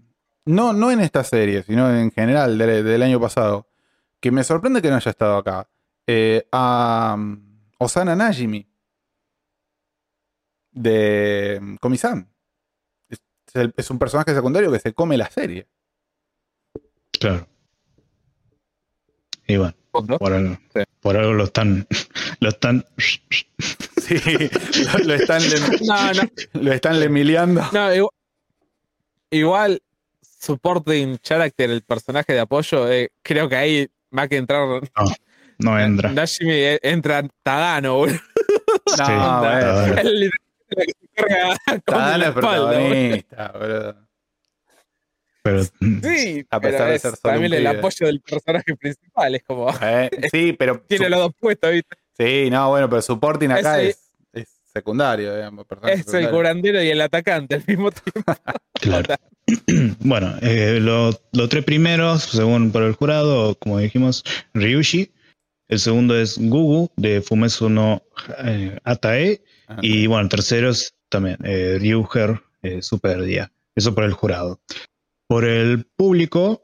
[0.45, 3.67] No, no en esta serie, sino en general de- del año pasado.
[4.21, 5.69] Que me sorprende que no haya estado acá.
[6.07, 7.43] Eh, a um,
[7.79, 8.69] Osana Najimi.
[10.71, 12.29] De Komi-san.
[13.09, 13.23] Es,
[13.77, 15.69] es un personaje secundario que se come la serie.
[17.19, 17.47] Claro.
[19.47, 20.19] Y bueno, ¿Punto?
[20.19, 20.81] por algo, Sí.
[21.01, 21.87] por algo lo están,
[22.41, 22.85] lo están,
[23.97, 25.43] Sí, lo, lo están,
[25.87, 26.23] No, no,
[26.55, 27.63] lo están lemiliando.
[27.73, 28.11] no, igual,
[29.31, 29.83] igual
[30.41, 34.67] supporting character, el personaje de apoyo, eh, creo que ahí va que entrar.
[35.59, 36.11] no entra.
[36.13, 38.19] Nashimi eh, entra Tadano, boludo.
[38.87, 40.31] No, Sí.
[40.69, 43.97] que se carga con Tadano es protagonista, boludo.
[45.45, 47.79] Pero mm, Sí, A pesar pero de es ser solo también un el pibe.
[47.79, 49.69] apoyo del personaje principal, es como.
[49.83, 50.81] Eh, sí, pero.
[50.89, 51.97] Tiene los dos puestos, ¿viste?
[52.19, 55.67] Sí, no, bueno, pero supporting acá es, es secundario, digamos.
[55.83, 58.33] Es el curandero y el atacante al mismo tiempo.
[58.81, 59.15] claro.
[60.01, 65.13] Bueno, eh, lo- los tres primeros, según por el jurado, como dijimos, Ryushi.
[65.69, 68.03] El segundo es Gugu, de Fumetsu no
[68.45, 69.43] eh, Atae.
[69.67, 69.81] Ajá.
[69.83, 73.51] Y bueno, el tercero es también eh, Ryuger eh, Super Día.
[73.75, 74.61] Eso por el jurado.
[75.27, 76.63] Por el público,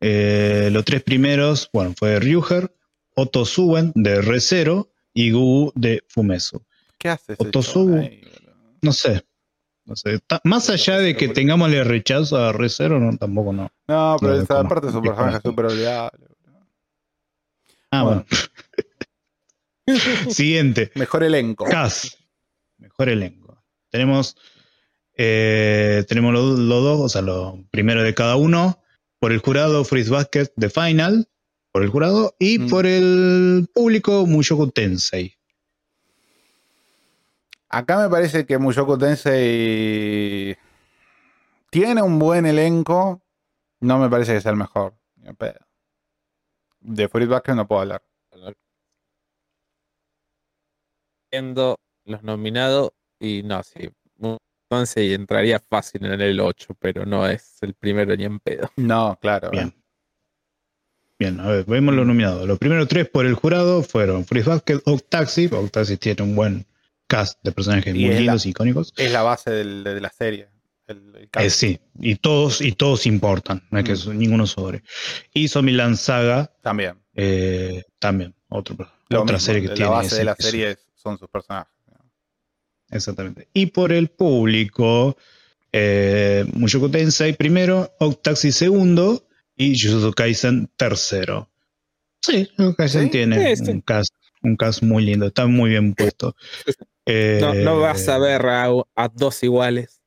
[0.00, 2.74] eh, los tres primeros, bueno, fue Ryuger,
[3.14, 6.62] Otto Suben de Recero y Gugu de Fumetsu.
[6.98, 8.78] ¿Qué hace ahí, boludo?
[8.82, 9.24] No sé.
[9.86, 13.70] No sé, más allá de que tengámosle rechazo a Recero, no, tampoco no.
[13.86, 16.26] No, pero No, esa como- parte es un como- personaje súper olvidable.
[17.92, 18.26] Ah, Bueno.
[18.28, 18.42] bueno.
[20.34, 20.90] Siguiente.
[20.96, 21.64] Mejor elenco.
[21.66, 22.14] Cast.
[22.78, 23.62] Mejor elenco.
[23.90, 24.36] Tenemos,
[25.16, 28.80] eh, tenemos los los dos, o sea, lo primero de cada uno.
[29.18, 31.28] Por el jurado, Freeze Basket de Final.
[31.72, 32.34] Por el jurado.
[32.38, 32.68] Y Mm.
[32.70, 35.36] por el público, Mushoku Tensei.
[37.68, 40.56] Acá me parece que Mushoku Tensei
[41.70, 43.22] tiene un buen elenco.
[43.80, 44.94] No me parece que sea el mejor.
[46.80, 48.02] De Fruit Basket no puedo hablar.
[51.30, 53.90] Viendo los nominados y no, sí.
[54.68, 58.70] Entonces entraría fácil en el 8, pero no es el primero ni en pedo.
[58.76, 59.50] No, claro.
[59.50, 59.72] Bien.
[61.18, 62.46] Bien, a ver, vemos los nominados.
[62.46, 65.46] Los primeros tres por el jurado fueron Freeze Basket, Octaxi.
[65.50, 66.66] Octaxi tiene un buen
[67.06, 68.92] cast de personajes Y muy es la- lindos, icónicos.
[68.96, 70.48] Es la base del- de la serie.
[70.88, 71.48] El, el Eh, cast.
[71.50, 74.18] sí, y todos, y todos importan, no es que Mm.
[74.18, 74.82] ninguno sobre.
[75.32, 76.98] Y Zombieland Saga También.
[77.14, 78.76] eh, también, otro,
[79.08, 79.90] Lo otra mismo, serie que la tiene.
[79.90, 81.72] base ese- de la serie es- son sus personajes.
[82.90, 83.48] Exactamente.
[83.52, 85.16] Y por el público,
[85.72, 89.26] eh, Mushoku Tensei primero, Octaxi segundo
[89.56, 91.48] y Jujutsu Kaisen tercero.
[92.20, 93.10] Sí, Kaisen ¿Sí?
[93.10, 96.34] tiene un cast, un cast muy lindo, está muy bien puesto.
[97.06, 100.00] Eh, No, no vas a ver a, a dos iguales,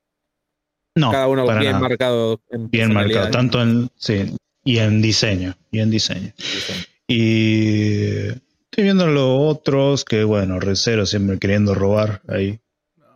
[0.96, 1.80] no, cada uno bien nada.
[1.80, 2.42] marcado.
[2.50, 4.36] En bien marcado, tanto en sí,
[4.66, 6.34] y en diseño, y en diseño.
[7.08, 12.60] Y estoy viendo los otros que, bueno, Recero siempre queriendo robar ahí.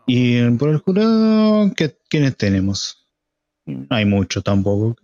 [0.06, 3.08] Y por el jurado, ¿qué, ¿quiénes tenemos?
[3.66, 4.96] No hay mucho tampoco.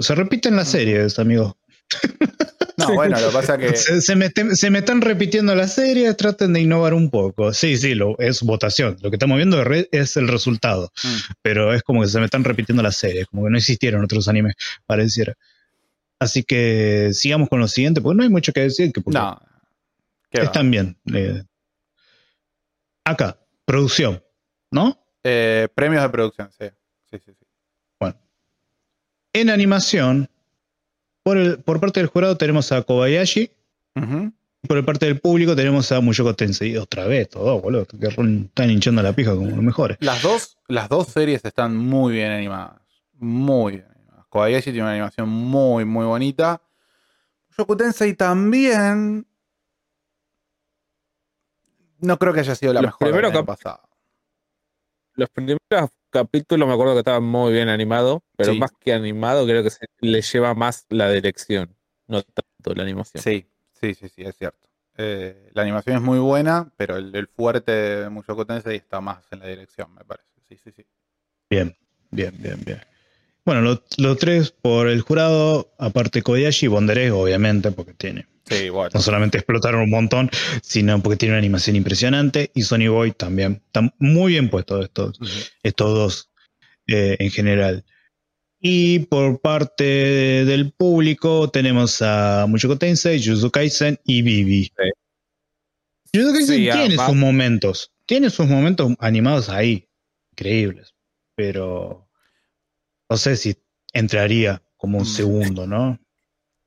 [0.00, 1.54] Se repiten las series, amigos.
[2.78, 3.76] No, bueno, lo que pasa que.
[3.76, 7.52] Se, se me, se me están repitiendo las series, traten de innovar un poco.
[7.52, 8.96] Sí, sí, lo, es votación.
[9.02, 10.90] Lo que estamos viendo es es el resultado.
[11.04, 11.16] Mm.
[11.42, 14.26] Pero es como que se me están repitiendo las series, como que no existieron otros
[14.28, 14.54] animes,
[14.86, 15.34] pareciera.
[16.18, 18.90] Así que sigamos con lo siguiente, porque no hay mucho que decir.
[18.92, 19.38] Que No.
[20.30, 20.96] Están bien.
[21.12, 21.42] eh.
[23.04, 24.22] acá, producción,
[24.70, 24.98] ¿no?
[25.24, 26.66] Eh, premios de producción, sí.
[27.10, 27.46] Sí, sí, sí.
[29.34, 30.28] En animación,
[31.22, 33.50] por, el, por parte del jurado tenemos a Kobayashi,
[33.94, 36.76] y por parte del público tenemos a Mushoku Tensei.
[36.76, 37.86] Otra vez, todo, boludo.
[37.86, 39.96] que Están hinchando la pija como los mejores.
[40.00, 42.82] Las dos, las dos series están muy bien animadas.
[43.14, 44.26] Muy bien animadas.
[44.28, 46.60] Kobayashi tiene una animación muy, muy bonita.
[47.56, 49.26] Yoku Tensei también.
[52.02, 53.80] No creo que haya sido la Los mejor del primeros cap- pasado.
[55.14, 58.58] Los primeros capítulos me acuerdo que estaban muy bien animados, pero Sí.
[58.60, 63.22] más que animado creo que se le lleva más la dirección, no tanto la animación.
[63.22, 64.68] Sí, sí, sí, sí, es cierto.
[64.96, 69.24] Eh, la animación es muy buena, pero el, el fuerte de Mushoku Tensei está más
[69.30, 70.28] en la dirección, me parece.
[70.48, 70.86] Sí, sí, sí.
[71.50, 71.74] Bien,
[72.10, 72.80] bien, bien, bien.
[73.44, 78.26] Bueno, lo- los tres por el jurado, aparte Kobayashi y Bondere, obviamente, porque tiene.
[78.48, 78.90] Sí, bueno.
[78.94, 80.30] No solamente explotaron un montón,
[80.62, 82.50] sino porque tiene una animación impresionante.
[82.54, 83.62] Y Sony Boy también.
[83.66, 85.18] Están muy bien puestos estos,
[85.62, 86.30] estos dos
[86.86, 87.84] eh, en general.
[88.60, 89.84] Y por parte
[90.44, 94.64] del público tenemos a Mushoku Tensei, Jujutsu Kaisen y Vivi.
[94.64, 94.90] Sí.
[96.14, 97.92] Jujutsu Kaisen Sí, tiene además- sus momentos.
[98.06, 99.88] Tiene sus momentos animados ahí.
[100.32, 100.94] Increíbles.
[101.36, 102.08] Pero
[103.12, 103.54] no sé si
[103.92, 105.06] entraría como un Mm.
[105.06, 105.98] segundo, ¿no?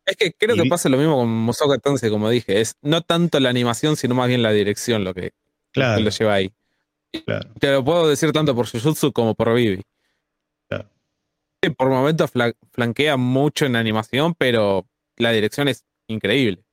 [0.05, 3.01] Es que creo Y que pasa lo mismo con Mushoku Tensei, como dije, es no
[3.01, 5.31] tanto la animación, sino más bien la dirección lo que,
[5.71, 6.01] Claro.
[6.03, 6.53] lo lleva ahí.
[7.25, 7.49] Claro.
[7.59, 9.81] Te lo puedo decir tanto por Jujutsu como por Vivi.
[10.69, 10.87] Claro.
[11.75, 16.63] Por momentos fla- flanquea mucho en animación, pero la dirección es increíble.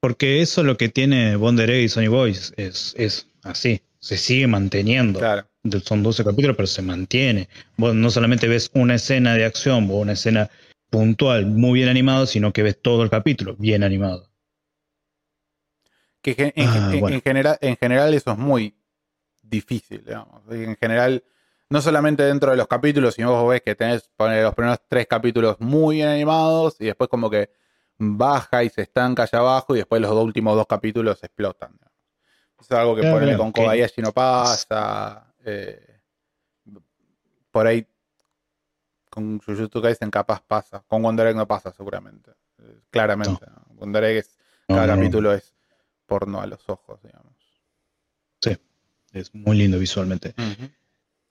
[0.00, 4.46] Porque eso es lo que tiene Bondere y Sony Boys, es, es así, se sigue
[4.46, 5.18] manteniendo.
[5.18, 5.48] Claro.
[5.84, 7.48] Son 12 capítulos, pero se mantiene.
[7.76, 10.50] Vos no solamente ves una escena de acción o una escena
[10.90, 14.28] puntual muy bien animado, sino que ves todo el capítulo bien animado.
[16.20, 17.16] Que en, Ah, en- bueno.
[17.16, 18.76] en general, en general eso es muy
[19.42, 20.42] difícil, digamos.
[20.50, 21.22] En general,
[21.70, 25.56] no solamente dentro de los capítulos, sino vos ves que tenés los primeros tres capítulos
[25.60, 27.50] muy bien animados y después como que
[27.98, 31.72] baja y se estanca allá abajo y después los dos últimos dos capítulos explotan.
[31.72, 31.92] digamos.
[32.60, 35.31] Eso es algo que Claro, ponele con Kobayashi no pasa.
[35.44, 36.00] Eh,
[37.50, 37.86] por ahí
[39.10, 40.82] con Jujutsu Kaisen capaz pasa.
[40.86, 42.30] Con Wonder Egg no pasa seguramente.
[42.58, 43.44] eh, claramente.
[43.46, 43.74] ¿no?
[43.74, 44.38] Wonder Egg es,
[44.68, 45.00] No, cada no, no.
[45.00, 45.52] capítulo es
[46.06, 47.32] porno a los ojos, digamos.
[49.12, 50.34] Es muy lindo visualmente.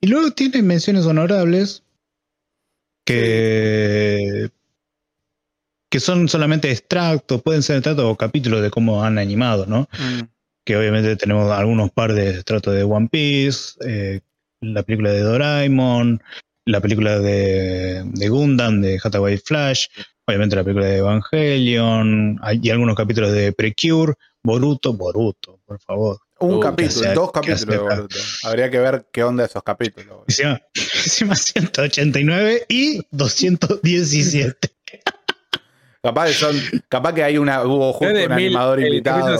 [0.01, 1.83] Y luego tiene menciones honorables
[3.06, 4.51] que,
[5.90, 9.90] que son solamente extractos, pueden ser extractos o capítulos de cómo han animado, ¿no?
[9.98, 10.22] Mm.
[10.64, 14.22] Que obviamente tenemos algunos par de estratos de One Piece, eh,
[14.61, 16.22] la película de Doraemon,
[16.65, 19.88] la película de, de Gundam, de Hathaway Flash,
[20.27, 26.19] obviamente la película de Evangelion, y algunos capítulos de Precure, Boruto, Boruto, por favor.
[26.40, 28.17] Un Uh, capítulo, dos capítulos de Boruto.
[28.43, 30.22] Habría que ver qué onda esos capítulos.
[30.27, 34.69] Encima, encima 189 y 217.
[36.03, 36.56] Capaz que son,
[36.90, 39.38] capaz que hay una, hubo justo un mil- animador invitado.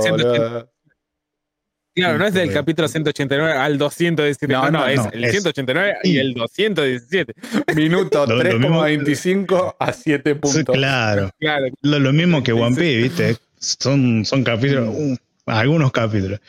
[1.94, 2.61] Claro, no es del Correcto.
[2.61, 4.53] capítulo 189 al 217.
[4.53, 7.34] No, No, no, no, es no, el es- 189 y el 217.
[7.76, 10.74] Minuto Lo- lo mismo- 3,25 a 7 puntos.
[10.76, 11.66] Claro, Claro.
[11.82, 13.38] lo, lo mismo que One Piece, ¿viste?
[13.60, 15.16] Son, son capítulos, uh,
[15.48, 16.40] algunos capítulos.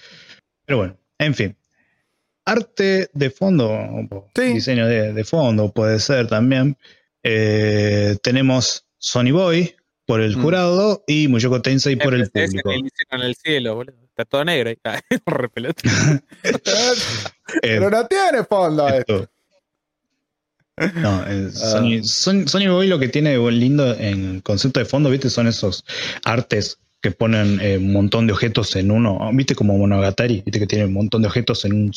[0.64, 1.56] Pero bueno, en fin.
[2.44, 3.68] Arte de fondo,
[4.34, 4.42] Sí.
[4.54, 6.76] diseño de, de fondo puede ser también.
[7.22, 9.74] Eh, tenemos Sony Boy
[10.06, 10.42] por el Mm.
[10.42, 12.70] jurado y Mushoku Tensei por el público.
[13.10, 14.01] en el cielo, boludo.
[14.12, 14.76] Está todo negro ahí.
[14.84, 15.00] Ah,
[17.62, 19.28] Pero no tiene fondo esto.
[20.76, 21.50] esto- No, Ah.
[21.52, 22.02] Sony,
[22.46, 25.30] Sony- Boy lo que tiene de buen lindo en concepto de fondo, ¿viste?
[25.30, 25.84] Son esos
[26.24, 29.54] artes que ponen eh, un montón de objetos en uno, ¿viste?
[29.54, 30.58] Como Monogatari, ¿viste?
[30.60, 31.92] Que tiene un montón de objetos en un,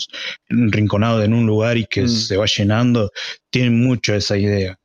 [0.50, 2.08] en un rinconado en un lugar y que Mm.
[2.10, 3.12] se va llenando.
[3.50, 4.78] Tienen mucho esa idea.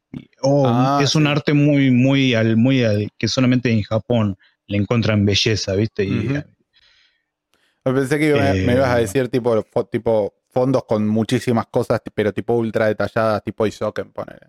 [0.43, 1.29] Oh, Ah, es un sí.
[1.29, 4.37] arte muy, muy al, muy al, que solamente en Japón
[4.67, 6.05] le encuentran belleza, ¿viste?
[6.05, 6.29] Y.
[7.83, 12.01] Pensé que iba- Eh, me ibas a decir tipo, fo- tipo fondos con muchísimas cosas,
[12.15, 14.47] pero tipo ultra detalladas, tipo Isoken, ponele.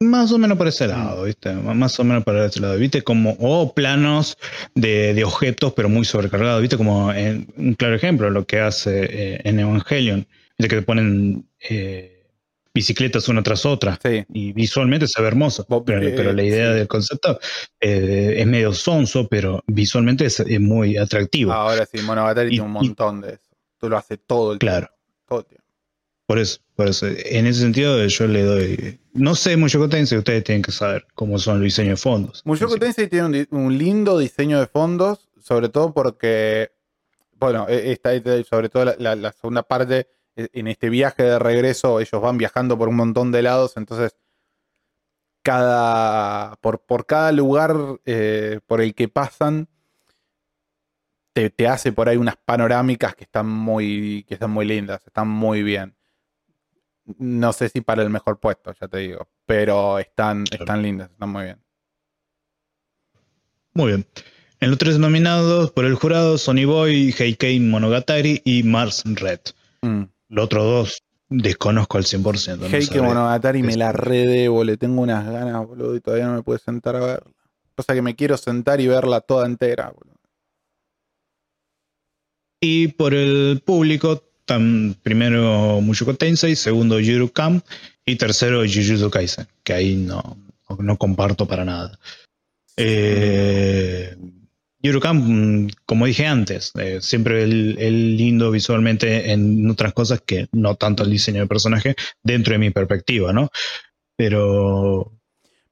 [0.00, 0.68] Más o menos por Mm.
[0.70, 1.52] ese lado, ¿viste?
[1.52, 3.02] Más o menos por ese lado, ¿viste?
[3.02, 4.36] Como, o planos
[4.74, 6.76] de, de objetos, pero muy sobrecargados, ¿viste?
[6.76, 10.26] Como en, un claro ejemplo, lo que hace eh, en Evangelion,
[10.58, 10.68] ¿viste?
[10.68, 12.11] Que te ponen eh,
[12.74, 13.98] bicicletas una tras otra.
[14.02, 14.24] Sí.
[14.32, 16.78] Y visualmente se ve hermoso, pero, eh, pero la idea sí.
[16.78, 17.38] del concepto
[17.80, 21.52] eh, es medio sonso, pero visualmente es, es muy atractivo.
[21.52, 23.48] Ahora sí, Monogatari tiene un y- montón de eso.
[23.78, 24.86] Tú lo haces todo el Claro.
[24.86, 24.96] tiempo.
[25.28, 25.62] Todo el tiempo.
[26.26, 27.06] Por eso, por eso.
[27.08, 29.00] En ese sentido, yo le doy.
[29.12, 32.40] No sé mucho Tensei, ustedes tienen que saber cómo son los diseños de fondos.
[32.46, 36.70] Mushoku Tensei tiene un, lindo diseño de fondos, sobre todo porque,
[37.38, 38.12] bueno, e- esta-
[38.48, 42.78] sobre todo la, la- la segunda parte, en este viaje de regreso, ellos van viajando
[42.78, 44.16] por un montón de lados, entonces
[45.42, 49.68] cada, por, por cada lugar eh, por el que pasan,
[51.32, 55.28] te, te hace por ahí unas panorámicas que están muy, que están muy lindas, están
[55.28, 55.96] muy bien.
[57.18, 60.64] No sé si para el mejor puesto, ya te digo, pero están, Claro.
[60.64, 61.58] están lindas, están muy bien.
[63.74, 64.06] Muy bien.
[64.60, 69.40] En los tres nominados por el jurado, Sony Boy, Heikei Monogatari y Mars Red.
[69.80, 70.02] Mm.
[70.32, 72.56] Los otros dos desconozco al 100%.
[72.56, 73.02] no Heike sabré.
[73.02, 76.96] Monogatari me la redebo, le tengo unas ganas, boludo, y todavía no me puedo sentar
[76.96, 77.30] a verla.
[77.76, 80.16] Cosa que me quiero sentar y verla toda entera, boludo.
[82.60, 87.62] Y por el público, tan, primero Mushoku Tensei, segundo Yuru Camp
[88.06, 90.38] y tercero Jujutsu Kaisen, que ahí no,
[90.78, 91.98] no comparto para nada.
[92.78, 94.16] Eh,
[94.82, 100.20] Yuru Camp, mm, como dije antes, eh, siempre el, el lindo visualmente en otras cosas
[100.22, 103.50] que no tanto el diseño de personaje dentro de mi perspectiva, ¿no?
[104.16, 105.12] Pero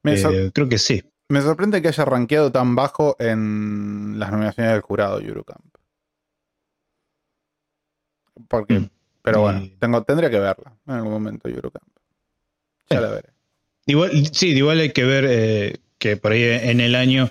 [0.03, 1.03] Me, eh, creo que sí.
[1.29, 5.65] me sorprende que haya rankeado tan bajo en las nominaciones del jurado Yurukamp.
[8.47, 8.89] Porque, Mm.
[9.21, 11.87] pero bueno, Y- tengo, tendría que verla en algún momento Yurukamp.
[12.89, 13.03] Ya Sí.
[13.03, 13.29] la veré.
[13.85, 17.29] Igual, sí, igual hay que ver eh, que por ahí en el año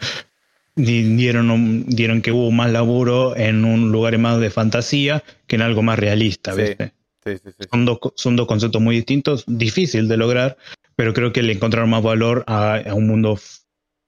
[0.84, 5.82] dieron, dieron que hubo más laburo en un lugar más de fantasía que en algo
[5.82, 6.62] más realista, Sí.
[6.62, 6.92] ¿viste?
[7.24, 7.68] Sí, sí, sí.
[7.70, 10.56] Son, dos, son dos conceptos muy distintos, difícil de lograr,
[10.96, 13.38] pero creo que le encontraron más valor a, a un mundo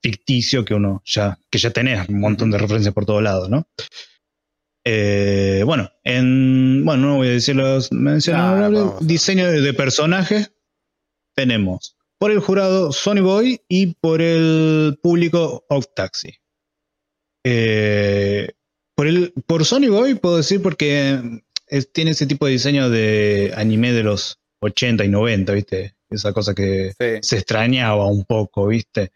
[0.03, 3.69] ficticio que uno ya, que ya tenés un montón de referencias por todos lados, ¿no?
[4.85, 10.49] Eh, bueno, en, bueno, no voy a decir los mencionables, diseño de, de personaje,
[11.37, 16.35] tenemos por el jurado Sony Boy y por el público Off Taxi.
[17.45, 18.51] Eh,
[18.95, 21.21] por, el, por Sony Boy puedo decir porque
[21.67, 25.95] es- tiene ese tipo de diseño de anime de los 80 y 90, ¿viste?
[26.11, 27.19] Esa cosa que Sí.
[27.23, 29.11] se extrañaba un poco, ¿viste?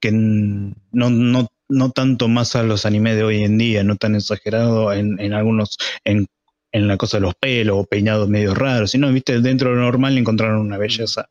[0.00, 0.74] Que no,
[1.10, 5.20] no, no tanto más a los animes de hoy en día, no tan exagerado en,
[5.20, 6.26] en algunos, en,
[6.72, 9.40] en la cosa de los pelos o peinados medio raros, sino, ¿viste?
[9.40, 11.28] Dentro de lo normal encontraron una belleza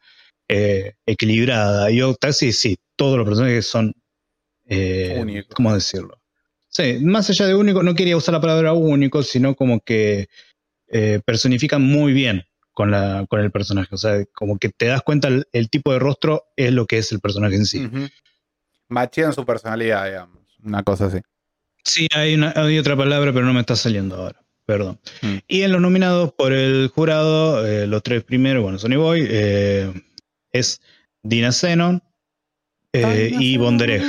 [0.48, 1.92] eh, equilibrada.
[1.92, 3.94] Y Octaxi, sí, todos los personajes son,
[4.68, 5.44] eh.
[5.54, 6.21] ¿cómo decirlo?
[6.72, 10.30] Sí, más allá de único, no quería usar la palabra único, sino como que
[10.88, 13.94] eh, personifican muy bien con, la, con el personaje.
[13.94, 16.98] O sea, como que te das cuenta el, el tipo de rostro es lo que
[16.98, 17.86] es el personaje en sí.
[17.86, 18.08] Ujú.
[18.88, 20.40] Machean su personalidad, digamos.
[20.64, 21.20] Una cosa así.
[21.84, 24.42] Sí, hay, una, hay otra palabra, pero no me está saliendo ahora.
[24.66, 25.00] perdón.
[25.22, 25.38] Mm.
[25.48, 29.92] Y en los nominados por el jurado, eh, los tres primeros, bueno, Sony Boy, eh,
[30.54, 30.80] es
[31.22, 32.02] Dina Zenon
[32.94, 34.04] eh, y Bondereg.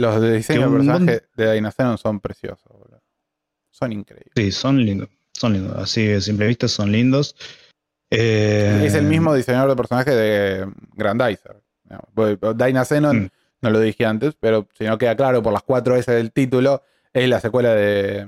[0.00, 3.02] Los de diseño de Que un personaje de Dinacenon son preciosos, boludo.
[3.70, 4.32] Son increíbles.
[4.36, 5.08] Sí, son lindos.
[5.32, 5.76] Son lindos.
[5.76, 7.36] Así de simple vista son lindos.
[8.10, 11.62] Eh, Es el mismo diseñador de personaje de Grandizer.
[11.84, 12.06] digamos.
[12.14, 13.28] Porque Dinacenon, Mm.
[13.62, 16.82] no lo dije antes, pero si no queda claro por las cuatro S del título,
[17.12, 18.26] es la secuela de.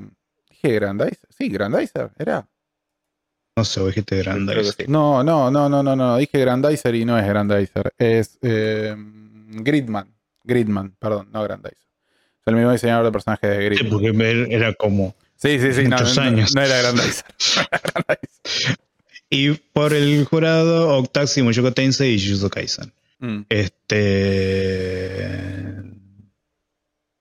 [0.49, 1.29] ¿Dije Grandizer?
[1.31, 2.47] Sí, Grandizer, ¿era?
[3.57, 4.85] No sé, dijiste sí.
[4.89, 6.17] No, no, no, no, no, no.
[6.17, 7.93] Dije Grandizer y no es Grandizer.
[7.99, 10.15] Es eh, Gridman.
[10.45, 11.77] Gridman, perdón, no Grandizer.
[11.79, 13.91] Es el mismo diseñador de personaje de Sí, Gridman.
[13.91, 15.15] porque ver- era como.
[15.37, 16.55] Sí, sí, sí, muchos no, años.
[16.55, 16.61] no.
[16.61, 17.25] No era Grandizer.
[19.33, 22.93] Y por el jurado, Octaxi, Mushoku Tensei y Jujutsu Kaisen.
[23.21, 23.43] Mm.
[24.51, 25.75] Este.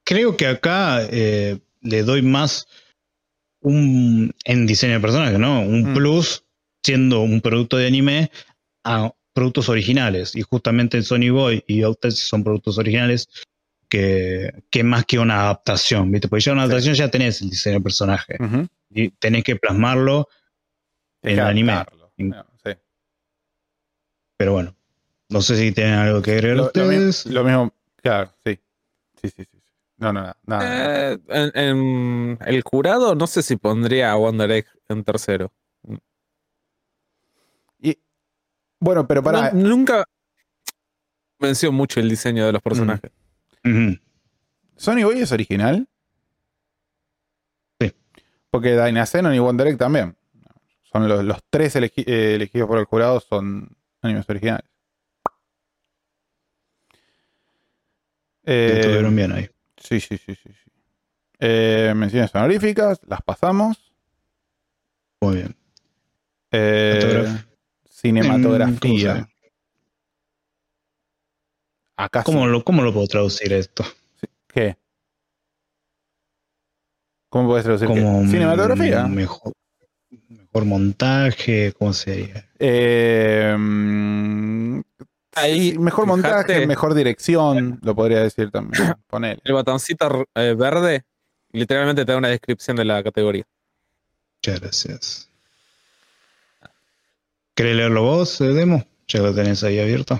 [0.03, 2.67] Creo que acá eh, le doy más
[3.61, 4.33] un.
[4.43, 5.61] En diseño de personaje, ¿no?
[5.61, 5.93] Un Mm.
[5.93, 6.43] plus
[6.83, 8.31] siendo un producto de anime
[8.83, 10.35] a productos originales.
[10.35, 13.29] Y justamente Sony Boy y Octaxi son productos originales
[13.87, 16.27] que, que más que una adaptación, ¿viste?
[16.27, 16.65] Porque ya una Sí.
[16.71, 18.37] adaptación ya tenés el diseño de personaje.
[18.91, 20.27] Y tenés que plasmarlo
[21.23, 21.71] en el anime.
[21.73, 22.11] adaptarlo.
[22.17, 22.71] En- No, sí.
[24.37, 24.75] Pero bueno,
[25.29, 27.25] no sé si tienen algo que agregar Lo, lo mi- ustedes.
[27.25, 28.59] lo mismo, claro, sí.
[29.21, 29.59] Sí, sí, sí.
[29.97, 31.11] No, no, no, nada.
[31.11, 35.51] Eh, en, en el jurado no sé si pondría a Wonder Egg en tercero.
[37.81, 37.97] Y,
[38.79, 39.51] bueno, pero para.
[39.51, 40.05] No- nunca
[41.39, 43.11] venció mucho el diseño de los personajes.
[43.63, 43.97] Ujú.
[44.75, 45.87] ¿Sony Boy es original?
[47.79, 47.93] Sí.
[48.49, 50.15] Porque Dynacenon y Wonder Egg también.
[50.83, 54.65] Son los, los tres elegi- eh, elegidos por el jurado son animes originales.
[58.45, 59.49] Eh, Estuvieron bien ahí.
[59.77, 60.49] Sí, sí, sí, sí.
[60.51, 60.71] sí.
[61.39, 63.93] Eh, menciones honoríficas, las pasamos.
[65.21, 65.55] Muy bien.
[66.51, 67.48] Eh, Fotograf- ¿Cómo
[68.01, 69.27] cinematografía.
[72.23, 73.83] ¿Cómo lo, ¿Cómo lo puedo traducir esto?
[74.47, 74.77] ¿Qué?
[77.29, 77.95] ¿Cómo puedes traducir qué?
[78.29, 79.05] Cinematografía.
[79.05, 79.53] Mejor,
[80.29, 82.49] mejor montaje, ¿cómo sería?
[82.57, 83.55] Eh,
[85.35, 86.21] Ahí, mejor fíjate.
[86.21, 88.81] montaje, mejor dirección, lo podría decir también.
[89.07, 89.41] Ponele.
[89.43, 91.03] El botoncito eh, verde
[91.51, 93.45] literalmente te da una descripción de la categoría.
[94.37, 95.28] Muchas gracias.
[97.59, 98.85] ¿Querés leerlo vos, eh, Demo?
[99.09, 100.17] Ya lo tenés ahí abierto.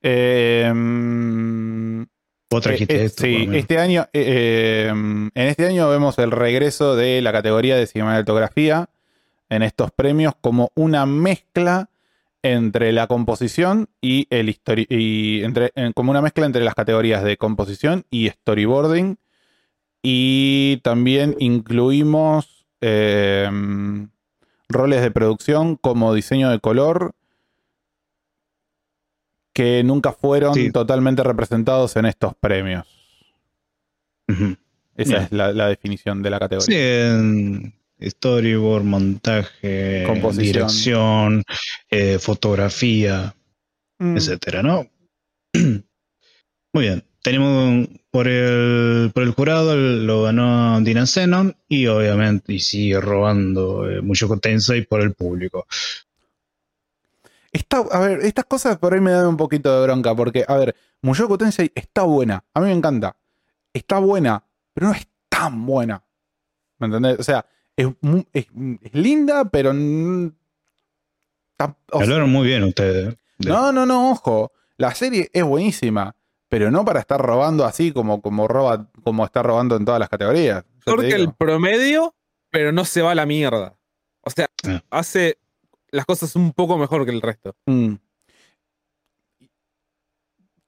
[0.00, 0.72] Eh,
[2.48, 3.22] Vos trajiste eh, eh, esto.
[3.22, 7.86] sí, este año, eh, eh, en este año vemos el regreso de la categoría de
[7.86, 8.88] cinematografía
[9.50, 11.90] en estos premios como una mezcla
[12.42, 17.24] entre la composición y el histori- y entre en- como una mezcla entre las categorías
[17.24, 19.16] de composición y storyboarding
[20.02, 23.50] y también incluimos eh,
[24.68, 27.12] roles de producción como diseño de color
[29.52, 30.70] que nunca fueron Sí.
[30.70, 32.86] totalmente representados en estos premios.
[34.28, 35.22] Esa Bien.
[35.22, 37.08] es la, la definición de la Sí, categoría.
[37.16, 40.52] en storyboard, montaje, Composición.
[40.52, 41.42] dirección,
[41.90, 43.34] eh, fotografía,
[43.98, 44.16] Mm.
[44.18, 44.86] etcétera, ¿no?
[45.54, 45.82] Muy
[46.84, 47.02] bien.
[47.26, 53.90] Tenemos por el, por el jurado lo ganó Dina Zenon y obviamente y sigue robando
[53.90, 55.66] eh, Mushoku Tensei por el público.
[57.50, 60.54] Está, a ver, estas cosas por ahí me dan un poquito de bronca, porque, a
[60.56, 63.16] ver, Mushoku Tensei está buena, a mí me encanta.
[63.72, 66.00] Está buena, pero no es tan buena.
[66.78, 67.18] ¿Me entendés?
[67.18, 67.44] O sea,
[67.76, 67.88] es,
[68.34, 68.46] es-
[68.82, 69.70] es linda, pero...
[71.90, 73.14] Hablaron muy bien ustedes.
[73.14, 73.18] ¿eh?
[73.38, 74.52] de- no, no, no, ojo.
[74.76, 76.14] La serie es buenísima,
[76.56, 80.08] pero no para estar robando así como, como, roba, como está robando en todas las
[80.08, 80.64] categorías.
[80.86, 82.14] Porque el promedio,
[82.50, 83.76] pero no se va a la mierda.
[84.22, 84.48] O sea,
[84.88, 85.36] hace
[85.90, 87.54] las cosas un poco mejor que el resto.
[87.66, 87.96] Mm.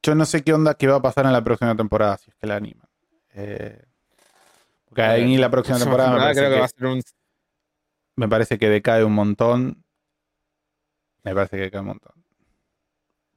[0.02, 2.36] Yo no sé qué onda que va a pasar en la próxima temporada, si es
[2.36, 2.86] que la animan.
[3.32, 3.82] Eh,
[4.84, 6.86] porque ahí en la próxima temporada me Temporada parece, creo que, que, va a ser
[6.86, 7.02] un.
[8.16, 9.84] me parece que decae un montón.
[11.22, 12.17] Me parece que decae un montón.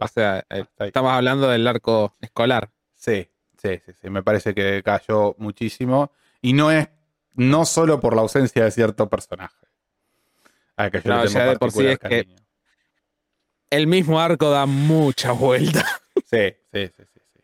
[0.03, 0.87] O sea, eh, ahí.
[0.87, 2.69] estamos hablando del arco escolar.
[2.95, 3.27] Sí,
[3.61, 4.09] sí, sí, sí.
[4.09, 6.11] Me parece que cayó muchísimo.
[6.41, 6.87] Y no es
[7.35, 9.55] no solo por la ausencia de cierto personaje.
[10.75, 12.35] Al que yo No, le tengo ya de por sí es que- cariño.
[13.69, 15.85] El mismo arco da mucha vuelta.
[16.25, 17.39] Sí, sí, sí, sí, sí.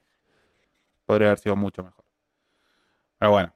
[1.05, 2.05] Podría haber sido mucho mejor.
[3.19, 3.53] Pero bueno.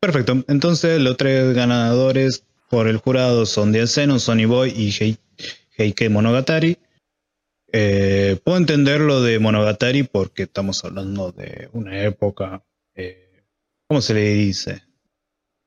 [0.00, 0.44] Perfecto.
[0.48, 5.18] Entonces, los tres ganadores por el jurado son Zenon, Sony Boy y Hei-
[5.78, 6.78] Heike Monogatari.
[7.78, 12.64] Eh, puedo entender lo de Monogatari porque estamos hablando de una época,
[12.94, 13.42] eh,
[13.86, 14.82] ¿cómo se le dice?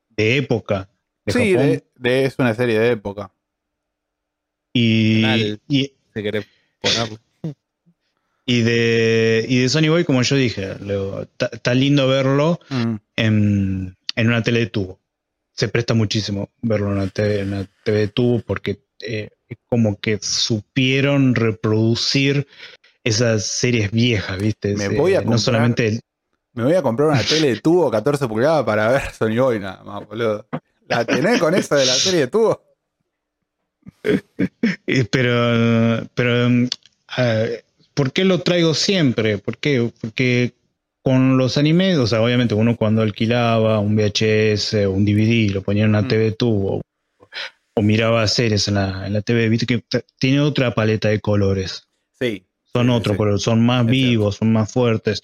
[0.09, 0.89] de época
[1.23, 1.67] de Sí, Japón.
[1.69, 3.31] de- de- es una serie de época.
[4.73, 5.61] y, Canal.
[5.67, 6.45] y, Si querés
[8.45, 10.75] y de, y de Sony Boy, como yo dije,
[11.51, 12.95] está lindo verlo Mm.
[13.17, 14.99] en, en una tele de tubo.
[15.53, 19.29] Se presta muchísimo verlo en una TV, en una TV de tubo porque eh,
[19.69, 22.47] como que supieron reproducir
[23.03, 24.75] esas series viejas, ¿viste?
[24.75, 25.99] Me voy a no comprar- solamente el-
[26.53, 29.83] Me voy a comprar una tele de tubo 14 pulgadas para ver Sony Boy nada
[29.83, 30.45] más, boludo.
[30.87, 32.61] ¿La tenés con esa de la serie de tubo?
[34.87, 36.67] Eh, Pero, pero mm,
[37.93, 39.37] ¿por qué lo traigo siempre?
[39.37, 39.91] ¿Por qué?
[40.01, 40.53] Porque
[41.03, 45.61] con los animes, o sea, obviamente uno cuando alquilaba un VHS o un DVD, lo
[45.61, 46.07] ponía en una Mm.
[46.07, 46.81] TV tubo
[47.79, 49.83] o miraba series en la, en la TV, viste que
[50.19, 51.87] tiene otra paleta de colores.
[52.19, 52.43] Sí.
[52.73, 53.17] Son Sí, otro sí.
[53.17, 55.21] color, son más Es vivos, son más fuertes.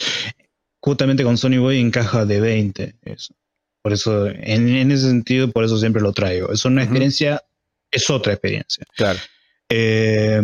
[0.80, 2.96] Justamente con Sony Boy encaja de 20.
[3.04, 3.34] Eso.
[3.82, 6.50] Por eso, en, en ese sentido, por eso siempre lo traigo.
[6.54, 7.44] Es una experiencia,
[7.92, 8.86] es otra experiencia.
[8.96, 9.20] Claro.
[9.68, 10.42] Eh,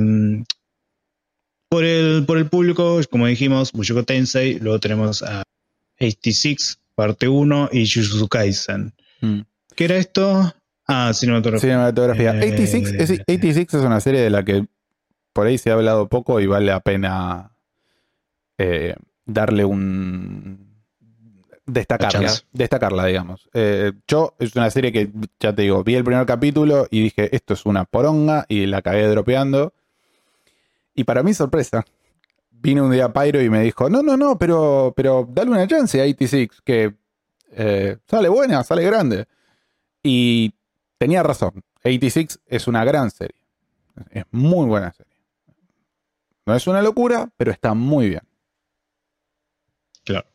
[1.70, 5.44] por, el, por el público, como dijimos, Mushoku Tensei, luego tenemos a
[6.02, 8.94] 86, parte 1 y Jujutsu Kaisen.
[9.22, 9.40] Mm.
[9.78, 10.54] ¿Qué era esto?
[10.92, 11.70] Ah, cinematografía.
[11.70, 12.36] Cinematografía.
[12.36, 14.66] Eh, 86, es, 86 es una serie de la que
[15.34, 17.52] por ahí se ha hablado poco y vale la pena
[18.58, 18.96] eh,
[19.26, 20.76] darle un.
[21.66, 22.32] destacarla.
[22.52, 23.50] Destacarla, digamos.
[23.54, 27.34] Eh, yo es una serie que, ya te digo, vi el primer capítulo y dije,
[27.36, 29.74] esto es una poronga y la cagué dropeando.
[30.94, 31.86] Y para mi sorpresa,
[32.52, 36.00] vino un día Pyro y me dijo, no, no, no, pero, pero dale una chance
[36.00, 36.94] a 86, que
[37.54, 39.26] eh, sale buena, sale grande.
[40.04, 40.54] Y
[41.02, 41.64] tenía razón.
[41.80, 43.42] 86 es una gran serie.
[44.12, 45.16] Es muy buena serie.
[46.46, 48.22] No es una locura, pero está muy bien.
[50.04, 50.28] Claro.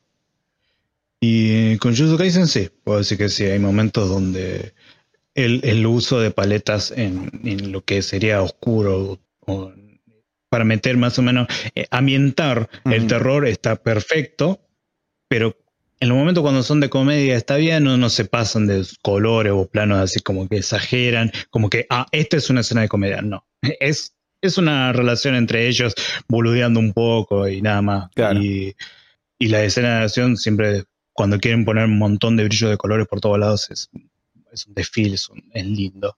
[1.21, 4.75] Y con Jujutsu Kaisen sí, puedo decir que sí, hay momentos donde
[5.35, 9.73] el, el uso de paletas en, en lo que sería oscuro o
[10.49, 11.47] para meter más o menos,
[11.77, 14.61] eh, ambientar el terror está perfecto,
[15.29, 15.57] pero
[16.01, 19.53] en los momentos cuando son de comedia está bien, no, no se pasan de colores
[19.55, 23.23] o planos así como que exageran, como que, ah, esta es una escena de comedia,
[23.23, 23.47] no,
[23.81, 25.95] es, es una relación entre ellos
[26.29, 28.11] boludeando un poco y nada más.
[28.15, 28.41] Claro.
[28.43, 28.77] Y,
[29.39, 33.07] y la escena de acción siempre, cuando quieren poner un montón de brillo de colores
[33.09, 33.89] por todos lados, es,
[34.53, 36.17] es un desfile, es, un- es lindo.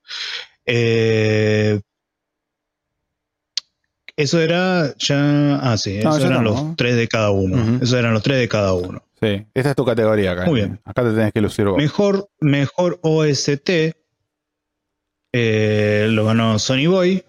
[0.66, 1.80] Eh,
[4.16, 5.56] eso era ya.
[5.62, 7.56] Ah, sí, No, esos eran los tres de cada uno.
[7.56, 7.84] Ujú.
[7.84, 9.02] Esos eran los tres de cada uno.
[9.20, 10.44] Sí, esa es tu categoría acá.
[10.46, 10.80] Muy bien.
[10.84, 11.76] Acá te tenés que lucir vos.
[11.76, 13.92] Mejor, mejor OST
[15.32, 17.24] eh, lo ganó Sony Boy,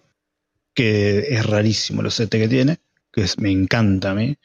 [0.73, 2.77] que es rarísimo el OST que tiene,
[3.11, 4.35] que es- me encanta a mí.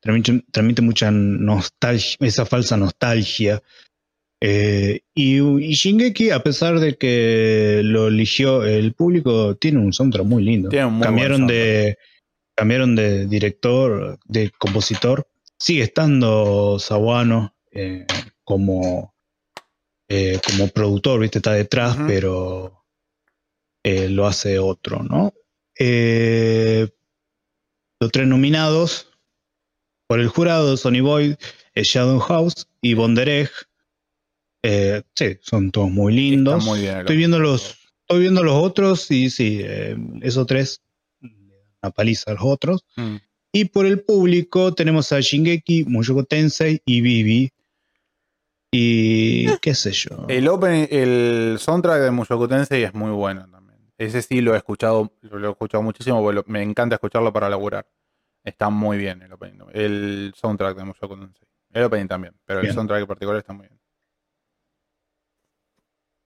[0.00, 3.62] Transmite, transmite mucha nostalgia, esa falsa nostalgia.
[4.40, 10.26] Eh, y, y Shingeki, a pesar de que lo eligió el público, tiene un soundtrack
[10.26, 10.68] muy lindo.
[10.68, 11.98] Tiene un muy cambiaron buen de
[12.56, 15.26] cambiaron de director, de compositor.
[15.58, 18.06] Sigue estando Sawano eh,
[18.44, 19.14] como
[20.08, 22.84] eh, como productor, viste, está detrás, pero
[23.82, 25.32] eh, lo hace otro, ¿no?
[28.00, 29.08] Los tres nominados
[30.06, 31.36] por el jurado, Sonny Boyd,
[31.74, 33.50] Shadow House y Bondereg.
[34.62, 36.58] Eh, sí, son todos muy lindos.
[36.58, 36.98] Está muy bien.
[36.98, 39.64] Estoy viendo los, estoy viendo los otros y sí,
[40.20, 40.82] esos tres
[41.20, 42.84] le dan una paliza a los otros.
[42.96, 43.16] Mm.
[43.54, 47.50] Y por el público tenemos a Shingeki, Mushoku Tensei y Vivi.
[48.72, 50.26] Y qué sé yo.
[50.28, 53.78] El, open, el soundtrack de Mushoku Tensei es muy bueno también.
[53.96, 57.48] Ese sí lo he escuchado, lo he escuchado muchísimo, porque lo- me encanta escucharlo para
[57.48, 57.86] laburar.
[58.42, 59.60] Está muy bien el opening.
[59.72, 61.48] El soundtrack de Mushoku Tensei.
[61.72, 63.80] El opening también, pero el soundtrack en particular está muy bien.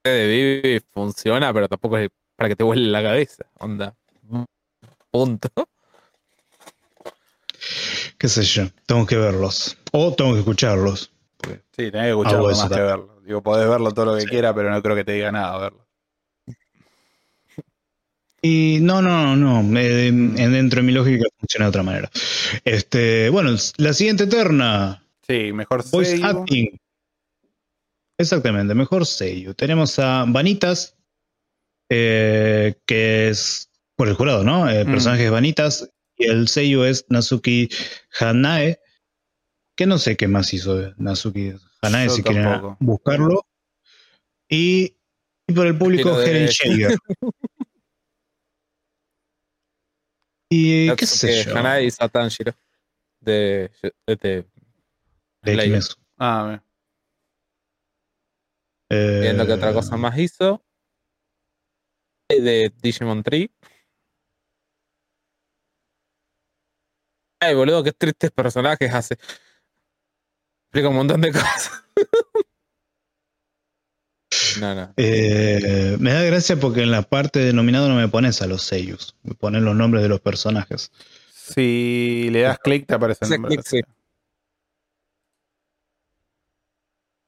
[0.05, 0.27] de
[0.63, 3.45] Vivi funciona, pero tampoco es para que te vuele la cabeza.
[3.59, 3.95] Onda.
[5.11, 5.49] Punto.
[8.19, 8.65] Qué sé yo.
[8.87, 9.77] Tengo que verlos.
[9.93, 11.11] O tengo que escucharlos.
[11.43, 11.53] Sí,
[11.91, 12.97] tenés que escucharlo Hago eso más que también.
[12.97, 13.21] verlo.
[13.25, 14.27] Digo, podés verlo todo lo que Sí.
[14.29, 15.87] quieras, pero no creo que te diga nada verlo.
[18.41, 19.79] Y no, no, no, no.
[19.79, 22.11] eh, en- dentro de mi lógica funciona de otra manera.
[22.65, 25.03] Este, bueno, la siguiente terna.
[25.27, 26.27] Sí, mejor Voice seiyuu.
[26.43, 26.79] acting.
[28.17, 29.55] Exactamente, mejor Seiyu.
[29.55, 30.97] Tenemos a Vanitas,
[31.89, 34.69] eh, que es por el jurado, ¿no?
[34.69, 34.91] El Mm.
[34.91, 37.69] personaje es Vanitas y el Seiyu es Nazuki
[38.21, 38.81] Hanae,
[39.77, 42.77] que no sé qué más hizo Nazuki Hanae, Yo si quieren tampoco.
[42.81, 43.47] buscarlo.
[44.51, 44.97] Y,
[45.47, 46.99] y por el público, de- Helen Jaeger.
[50.51, 52.53] y qué sé yo, Hanai y Satanjiro.
[53.21, 53.71] De.
[54.07, 54.45] de, de
[55.43, 55.65] Slayer.
[55.65, 55.97] Kimetsu.
[56.19, 56.63] Ah, bien.
[58.91, 60.65] Eh, Viendo que otra cosa más hizo.
[62.31, 63.51] Eh, De Digimon Tree.
[67.41, 69.19] Ay, boludo, qué tristes personajes hace.
[70.65, 71.71] Explica un montón de cosas.
[74.61, 74.93] no, no.
[74.97, 78.63] eh, me da gracia porque en la parte de nominado no me pones a los
[78.63, 80.91] sellos, me pones los nombres de los personajes.
[81.33, 83.57] Si le das clic, te aparece el nombre.
[83.65, 83.81] sí.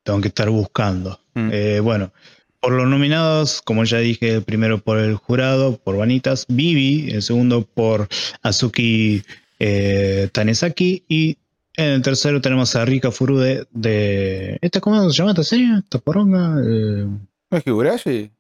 [0.03, 1.21] Tengo que estar buscando.
[1.35, 1.51] Mm.
[1.53, 2.13] Eh, bueno,
[2.61, 7.23] por los nominados, como ya dije, el primero por el jurado, por Vanitas, Vivi, el
[7.23, 8.09] segundo por
[8.43, 9.23] Azuki
[9.61, 11.37] eh, Tanesaki y
[11.77, 14.59] en el tercero tenemos a Rika Furude de...
[14.61, 15.69] ¿Esta cómo se llama esta serie?
[15.79, 16.57] ¿Esta poronga?
[16.67, 18.31] Eh, ¿No es Higurashi?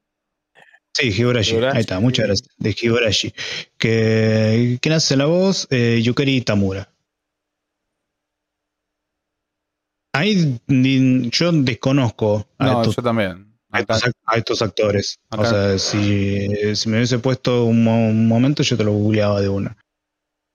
[0.92, 1.52] Sí, Higurashi.
[1.52, 1.76] Higurashi.
[1.76, 2.48] Ahí está, muchas gracias.
[2.58, 3.32] De Higurashi.
[3.78, 5.68] Que, ¿Quién hace la voz?
[5.70, 6.88] Eh, Yukari Tamura.
[10.12, 10.58] Ahí
[11.30, 13.46] yo desconozco a, No, estos, yo también.
[13.70, 15.18] a estos ac- a estos actores.
[15.30, 15.42] Acá.
[15.42, 19.48] O sea, si, si me hubiese puesto un, un momento, yo te lo googleaba de
[19.48, 19.76] una.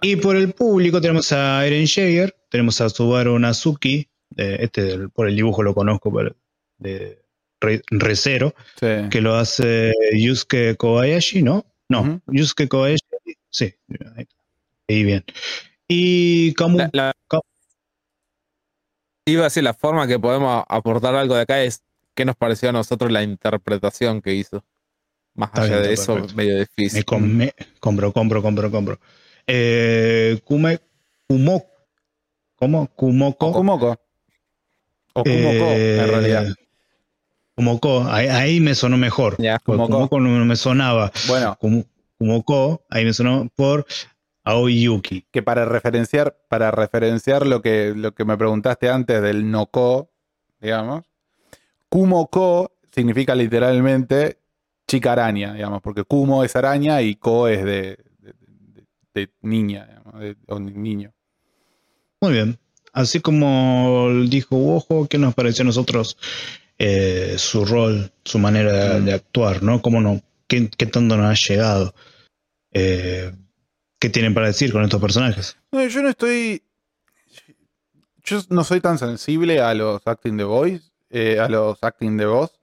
[0.02, 4.08] Y por el público tenemos a Eren Jaeger, tenemos a Subaru Nazuki,
[4.38, 6.36] eh, este por el dibujo lo conozco, pero
[6.78, 7.24] de
[7.62, 9.10] Re- Recero sí.
[9.10, 11.66] que lo hace Yusuke Kobayashi, ¿no?
[11.90, 12.22] No.
[12.28, 13.04] Yusuke Kobayashi,
[13.50, 13.74] sí,
[14.16, 14.36] ahí, está.
[14.88, 15.24] Ahí bien.
[15.88, 17.40] Y Kamu, La- la- Ca-
[19.26, 21.82] iba a decir, la forma que podemos aportar algo de acá es
[22.14, 24.64] qué nos pareció a nosotros la interpretación que hizo.
[25.34, 26.36] Más allá bien, de eso, perfecto.
[26.36, 27.06] medio me difícil.
[27.06, 29.00] com- me- compro, compro, compro, compro.
[29.48, 30.80] Eh, Kume,
[31.28, 31.66] Kumo,
[32.56, 32.88] ¿cómo?
[32.96, 33.48] Kumoko.
[33.48, 33.98] O Kumoko.
[35.14, 36.46] O Kumoko, eh, en realidad.
[37.56, 39.38] Kumoko, ahí, ahí me sonó mejor.
[39.64, 39.94] Kumoko.
[39.94, 41.12] Kumoko no me sonaba.
[41.28, 41.86] Bueno, Kum-
[42.18, 43.86] Kumoko, ahí me sonó por
[44.44, 45.26] Aoi Yuki.
[45.32, 50.12] que para referenciar, para referenciar lo que, lo que me preguntaste antes del no-ko,
[50.60, 51.04] digamos,
[51.90, 54.40] Kumoko significa literalmente
[54.88, 57.98] chica araña, digamos, porque Kumo es araña y Ko es de,
[59.16, 61.12] de- niña, de- o niño.
[62.22, 62.60] Muy bien.
[62.94, 66.18] Así como dijo Ojo, ¿qué nos pareció a nosotros
[66.78, 69.06] eh, su rol, su manera de, Mm.
[69.06, 69.82] de actuar, ¿no?
[69.82, 70.22] ¿Cómo no?
[70.48, 71.96] ¿Qué, qué tanto nos ha llegado?
[72.74, 73.32] Eh,
[74.00, 75.58] ¿Qué tienen para decir con estos personajes?
[75.72, 76.62] No, yo no estoy.
[78.24, 82.26] Yo no soy tan sensible a los acting de voice, eh, a los acting de
[82.26, 82.60] voz.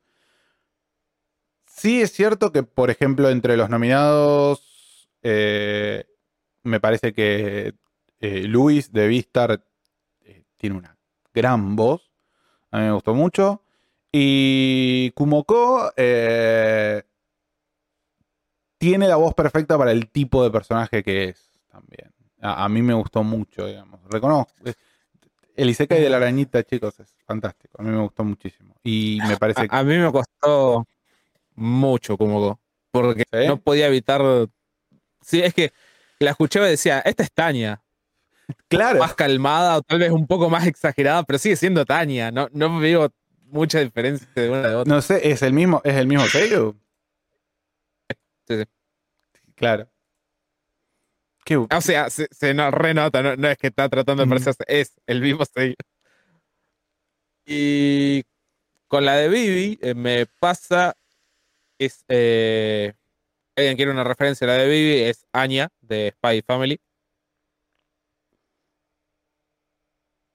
[1.67, 6.05] Sí es cierto que, por ejemplo, entre los nominados, eh,
[6.63, 7.75] me parece que
[8.21, 9.65] eh, Luis de Vistar
[10.21, 10.97] eh, tiene una
[11.33, 12.11] gran voz.
[12.71, 13.63] A mí me gustó mucho.
[14.11, 17.03] Y Kumoko eh,
[18.79, 22.13] tiene la voz perfecta para el tipo de personaje que es también.
[22.41, 24.01] A, a mí me gustó mucho, digamos.
[24.11, 24.53] Reconozco.
[25.55, 27.77] El Isekai de la arañita, chicos, es fantástico.
[27.79, 28.75] A mí me gustó muchísimo.
[28.83, 29.75] Y me parece que.
[29.75, 30.87] A, a mí me costó
[31.55, 32.59] mucho como
[32.91, 33.47] porque ¿Sí?
[33.47, 34.23] no podía evitar.
[35.21, 35.73] Sí, es que
[36.25, 37.83] la escuchaba y decía, esta es Tania,
[38.68, 38.99] Claro.
[38.99, 42.31] más calmada o tal vez un poco más exagerada, pero sigue siendo Tania.
[42.31, 43.12] No, no veo
[43.47, 44.94] mucha diferencia de una de otra.
[44.94, 46.76] No sé, ¿es el mismo, es el mismo Seiyu?
[48.49, 48.65] Sí, sí.
[49.55, 49.89] Claro.
[51.44, 54.65] Qué, O sea, se, se no, renota, no, no es que está tratando de parecerse,
[54.68, 55.75] es el mismo sello.
[57.44, 58.23] Y
[58.86, 60.97] con la de Vivi eh, me pasa,
[61.78, 62.94] es, eh,
[63.57, 66.81] alguien quiere una referencia, la de Vivi es Anya de Spy Family.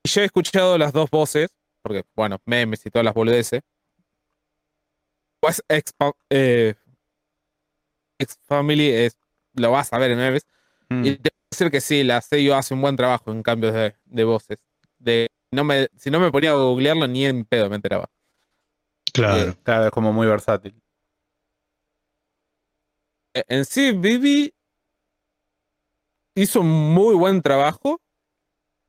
[0.03, 1.49] Y yo he escuchado las dos voces,
[1.81, 3.61] porque bueno, memes y todas las boludeces.
[5.39, 5.93] Pues X,
[6.29, 6.75] eh,
[8.47, 9.17] Family es,
[9.53, 10.45] lo vas a ver en memes.
[10.89, 11.05] Mm.
[11.05, 13.95] Y te puedo decir que sí, la sello hace un buen trabajo en cambios de,
[14.05, 14.57] de voces.
[14.97, 18.09] De, no me, si no me ponía a googlearlo, ni en pedo me enteraba.
[19.13, 19.55] Claro.
[19.63, 20.79] Claro, es como muy versátil.
[23.37, 24.51] E- En sí, Vivi
[26.35, 28.01] hizo un muy buen trabajo.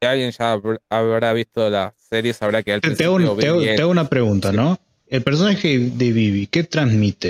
[0.00, 3.34] Si alguien ya habr- habrá visto la serie, sabrá que al Te, te hago, principio
[3.34, 4.56] un- te hago- Vivi es- te hago una pregunta, sí.
[4.56, 4.78] ¿no?
[5.06, 7.28] El personaje de Vivi, ¿qué transmite?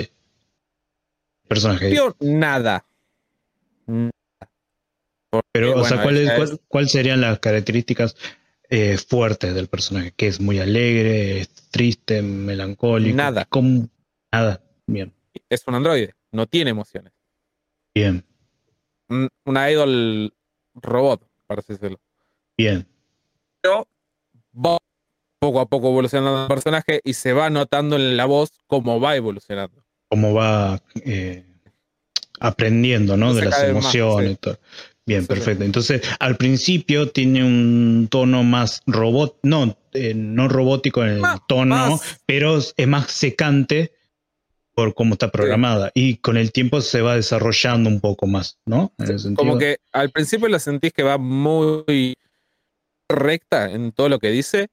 [1.43, 1.95] El personaje.
[2.19, 2.85] nada.
[5.51, 8.15] Pero, o sea, ¿cuál es- ella cuál- es- cuáles serían las características
[8.71, 10.11] eh, fuertes del personaje?
[10.15, 13.15] Que es muy alegre, es triste, melancólico.
[13.17, 13.47] Nada.
[14.31, 14.61] Nada.
[14.85, 15.11] Bien,
[15.49, 17.13] Es un androide, no tiene emociones.
[17.93, 18.23] bien,
[19.09, 20.33] Un, una idol
[20.75, 21.99] robot, para así decirlo.
[22.57, 22.87] bien.
[23.61, 23.87] pero
[24.55, 24.77] va
[25.39, 29.15] poco a poco evolucionando el personaje y se va notando en la voz cómo va
[29.15, 29.83] evolucionando.
[30.09, 31.45] Cómo va eh,
[32.39, 33.33] aprendiendo, ¿no?
[33.33, 34.27] De las más, emociones.
[34.27, 34.33] sí.
[34.33, 34.59] y todo.
[35.05, 35.63] Bien, perfecto.
[35.63, 41.39] Entonces, al principio tiene un tono más robot, no, eh, no robótico en el Más-
[41.47, 43.91] tono, más- pero es más secante
[44.79, 45.91] por cómo está programada.
[45.93, 48.93] Y con el tiempo se va desarrollando un poco más, ¿no?
[48.97, 49.35] En.
[49.35, 52.15] Como que al principio la sentís que va muy
[53.09, 54.67] recta en todo lo que dice.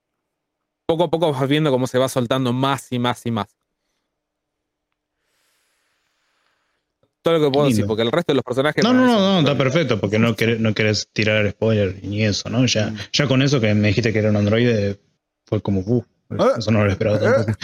[0.86, 3.48] Poco a poco vas viendo cómo se va soltando más y más y más.
[7.22, 7.76] Todo lo que puedo Lindo.
[7.76, 8.84] decir, porque el resto de los personajes.
[8.84, 12.48] No, no, no, no, está perfecto, porque no querés, no querés tirar spoiler ni eso,
[12.48, 12.64] ¿no?
[12.66, 12.96] Ya, Mm.
[13.12, 15.00] ya con eso que me dijiste que era un androide,
[15.46, 16.04] fue como, uh,
[16.56, 17.58] eso no lo esperaba tampoco.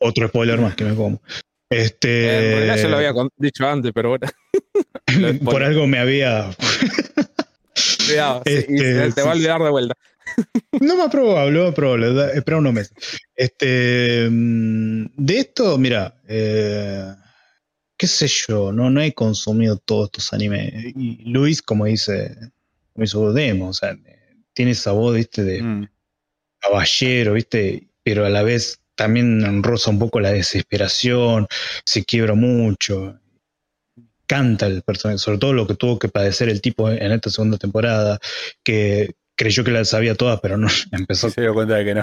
[0.00, 1.22] Otro spoiler más que me como.
[1.70, 4.26] Eh, Este, en realidad ya lo había dicho antes, pero bueno.
[5.44, 6.50] por algo me había.
[8.06, 9.94] Cuidado, y Este, te va a olvidar de vuelta.
[10.80, 12.32] No más probable, más probable.
[12.34, 12.92] Espera unos meses.
[13.34, 17.14] Este, mm, de esto, mira, eh,
[17.96, 20.72] qué sé yo, no, no he consumido todos estos animes.
[20.94, 22.36] Y Luis, como dice,
[22.92, 25.88] como hizo Demo, o sea, eh, tiene esa voz, viste, de Mm.
[26.60, 31.46] caballero, viste, pero a la vez también roza un poco la desesperación,
[31.84, 33.20] se quiebra mucho.
[34.26, 37.58] Canta el personaje, sobre todo lo que tuvo que padecer el tipo en esta segunda
[37.58, 38.18] temporada,
[38.64, 42.02] que creyó que las sabía todas, pero no, empezó Se dio cuenta de que no.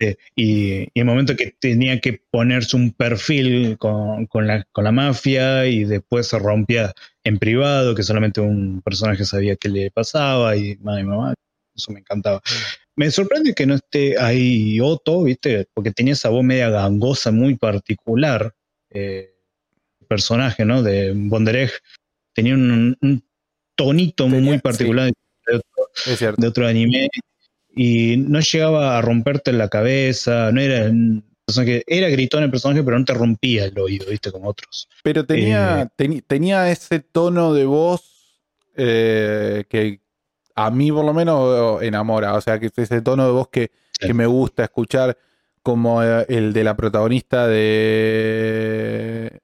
[0.00, 4.84] eh, y, y el momento que tenía que ponerse un perfil con, con la, con
[4.84, 6.92] la mafia y después se rompía
[7.24, 11.34] en privado, que solamente un personaje sabía qué le pasaba y mamá, mamá,
[11.74, 12.42] eso me encantaba.
[12.96, 15.66] Me sorprende que no esté ahí Otto, ¿viste?
[15.74, 18.54] Porque tenía esa voz media gangosa muy particular.
[18.90, 19.32] eh,
[20.08, 20.82] personaje, ¿no?
[20.84, 21.70] De Bondereg.
[22.32, 23.24] Tenía un, un
[23.74, 25.10] tonito Tenía- muy particular
[26.06, 26.40] Es cierto.
[26.40, 27.08] de otro anime
[27.74, 30.90] y no llegaba a romperte la cabeza, no era
[31.44, 34.88] personaje, era gritón el personaje, pero no te rompía el oído, viste, como otros.
[35.02, 36.22] Pero tenía, Eh.
[36.26, 38.02] tenía ese tono de voz
[38.76, 40.00] eh, que
[40.56, 42.34] a mí por lo menos enamora.
[42.34, 43.70] O sea, que es ese tono de voz que,
[44.00, 44.08] Sí.
[44.08, 45.16] que me gusta escuchar,
[45.62, 49.40] como eh, el de la protagonista de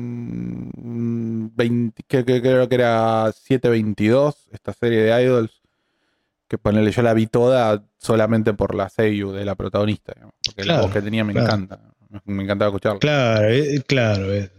[0.00, 5.60] Nanabun 20, que, que creo que era 722, esta serie de idols.
[6.48, 10.12] Que ponele, yo la vi toda solamente por la seiyu de la protagonista.
[10.14, 11.46] digamos, porque la voz que tenía me claro.
[11.46, 11.80] encanta.
[12.08, 12.98] Me, me encantaba escucharla.
[12.98, 14.50] Claro, eh, claro, eh,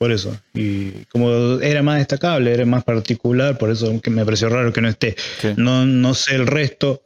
[0.00, 0.34] por eso.
[0.54, 4.80] Y como era más destacable, era más particular, por eso que me pareció raro que
[4.80, 5.14] no esté.
[5.42, 5.52] Sí.
[5.58, 7.02] No, no sé el resto.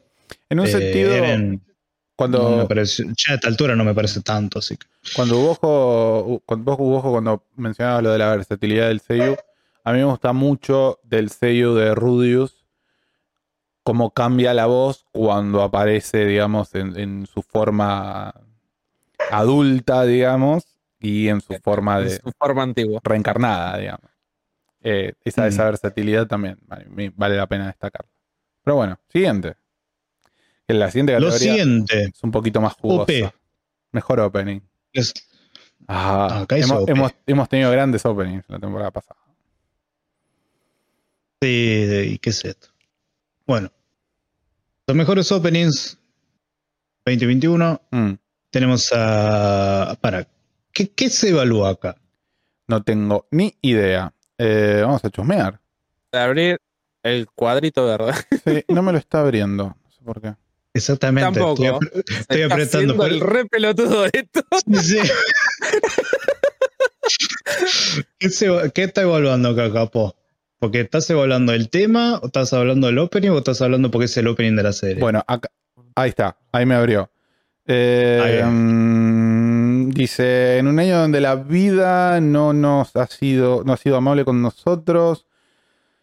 [0.48, 1.12] En un eh, sentido,
[2.14, 4.86] cuando, no me pareció- ya a esta altura no me parece tanto, así que.
[5.16, 9.34] cuando Ubojo, cuando vos, Ubojo, cuando mencionabas lo de la versatilidad del Seiyu,
[9.82, 12.64] a mí me gusta mucho del Seiyu de Rudius,
[13.82, 18.32] cómo cambia la voz cuando aparece, digamos, en, en su forma
[19.32, 20.73] adulta, digamos,
[21.04, 23.00] y en su forma En de su forma antigua.
[23.04, 24.10] reencarnada, digamos.
[24.82, 26.58] Eh, esa, esa versatilidad también
[27.16, 28.10] vale, la pena destacarla.
[28.62, 29.54] Pero bueno, siguiente.
[30.68, 33.02] En la siguiente Lo categoría siguiente es un poquito más jugosa.
[33.02, 33.32] OP.
[33.92, 34.60] Mejor opening.
[34.92, 35.12] es
[35.86, 36.90] Ah, Acá hizo hemos, OP.
[36.92, 39.20] hemos- hemos tenido grandes openings la temporada pasada.
[41.42, 42.68] Sí, ¿y qué es esto?
[43.46, 43.70] Bueno,
[44.86, 45.98] los mejores openings
[47.04, 48.12] 2021 Mm,
[48.50, 49.96] tenemos a...
[50.00, 50.26] Para,
[50.74, 51.96] ¿qué, qué se evalúa acá?
[52.66, 54.12] no tengo ni idea.
[54.38, 55.60] Eh, vamos a chusmear.
[56.12, 56.56] De abrir
[57.02, 58.12] el cuadrito verde.
[58.44, 59.76] Sí, no me lo está abriendo.
[59.84, 60.34] No sé por qué.
[60.72, 61.30] Exactamente.
[61.38, 61.62] Tampoco.
[61.62, 62.96] Estoy, ap- estoy Está apretando.
[62.96, 64.42] por- el re pelotudo de esto.
[64.82, 64.98] Sí.
[68.18, 70.16] ¿Qué, se- qué está evaluando acá, Capo?
[70.58, 74.16] Porque estás evaluando el tema, o estás hablando del opening, o estás hablando porque es
[74.16, 75.00] el opening de la serie.
[75.00, 75.50] Bueno, acá-
[75.94, 76.38] ahí está.
[76.52, 77.10] Ahí me abrió.
[77.66, 78.38] Eh, Ahí
[79.94, 84.24] dice, en un año donde la vida no nos ha sido, no ha sido amable
[84.24, 85.26] con nosotros.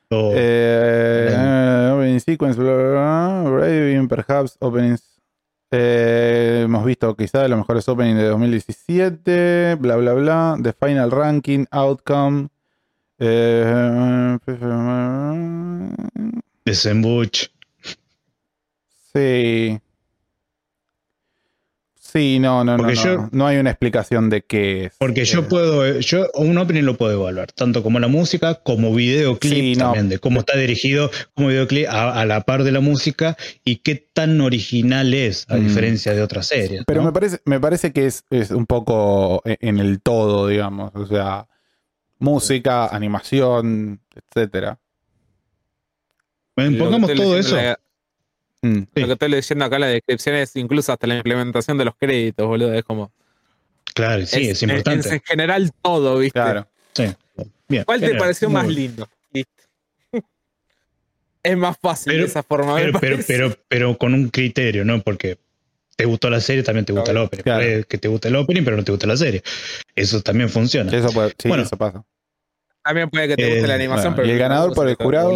[0.09, 2.89] O- Eh, opening sequence, bla, bla,
[3.43, 5.03] bla, Braving, perhaps openings.
[5.73, 10.57] eh, hemos visto quizá los mejores openings de 2017, bla, bla, bla.
[10.61, 12.49] The final ranking, outcome.
[13.19, 14.37] eh,
[16.65, 17.49] Desembuch.
[19.13, 19.79] sí.
[22.11, 23.03] Sí, no, no, no, Porque no.
[23.03, 24.95] yo- No hay una explicación de qué es.
[24.97, 28.93] Porque yo Eh, puedo, yo un opening lo puedo evaluar, tanto como la música, como
[28.93, 29.85] videoclip Sí, no.
[29.85, 33.77] también, de cómo está dirigido como videoclip a, a la par de la música y
[33.77, 35.67] qué tan original es, a Mm.
[35.67, 36.83] diferencia de otras series.
[36.85, 37.07] Pero ¿no?
[37.07, 40.91] me parece, me parece que es, es un poco e- en el todo, digamos.
[40.95, 41.47] O sea,
[42.19, 44.79] música, animación, etcétera.
[46.55, 47.55] Bueno, pongamos todo eso.
[47.55, 47.79] la-
[48.61, 48.77] Mm.
[48.93, 49.01] Sí.
[49.01, 51.95] Lo que estoy leyendo acá en la descripción es incluso hasta la implementación de los
[51.95, 52.73] créditos, boludo.
[52.73, 53.11] Es como.
[53.93, 55.09] Claro, sí, es, importante.
[55.15, 56.39] en general todo, ¿viste?
[56.39, 56.67] Claro.
[56.93, 57.05] Sí.
[57.67, 57.83] Bien.
[57.85, 58.79] ¿Cuál te pareció más bien.
[58.79, 59.09] lindo?
[59.33, 59.51] Listo.
[61.43, 62.75] Es más fácil Pero- de esa forma.
[62.75, 65.01] Pero, pero, pero, pero con un criterio, ¿no?
[65.01, 65.39] Porque
[65.95, 67.43] te gustó la serie, también te gusta el opening.
[67.43, 67.59] claro.
[67.63, 69.41] Puede que te guste el opening, pero no te gusta la serie.
[69.95, 70.95] Eso también funciona.
[70.95, 71.63] Eso, puede- sí, Bueno.
[71.63, 72.03] eso pasa.
[72.83, 74.95] También puede que te guste Eh, la animación, bueno, pero y el ganador por el
[74.95, 75.35] jurado.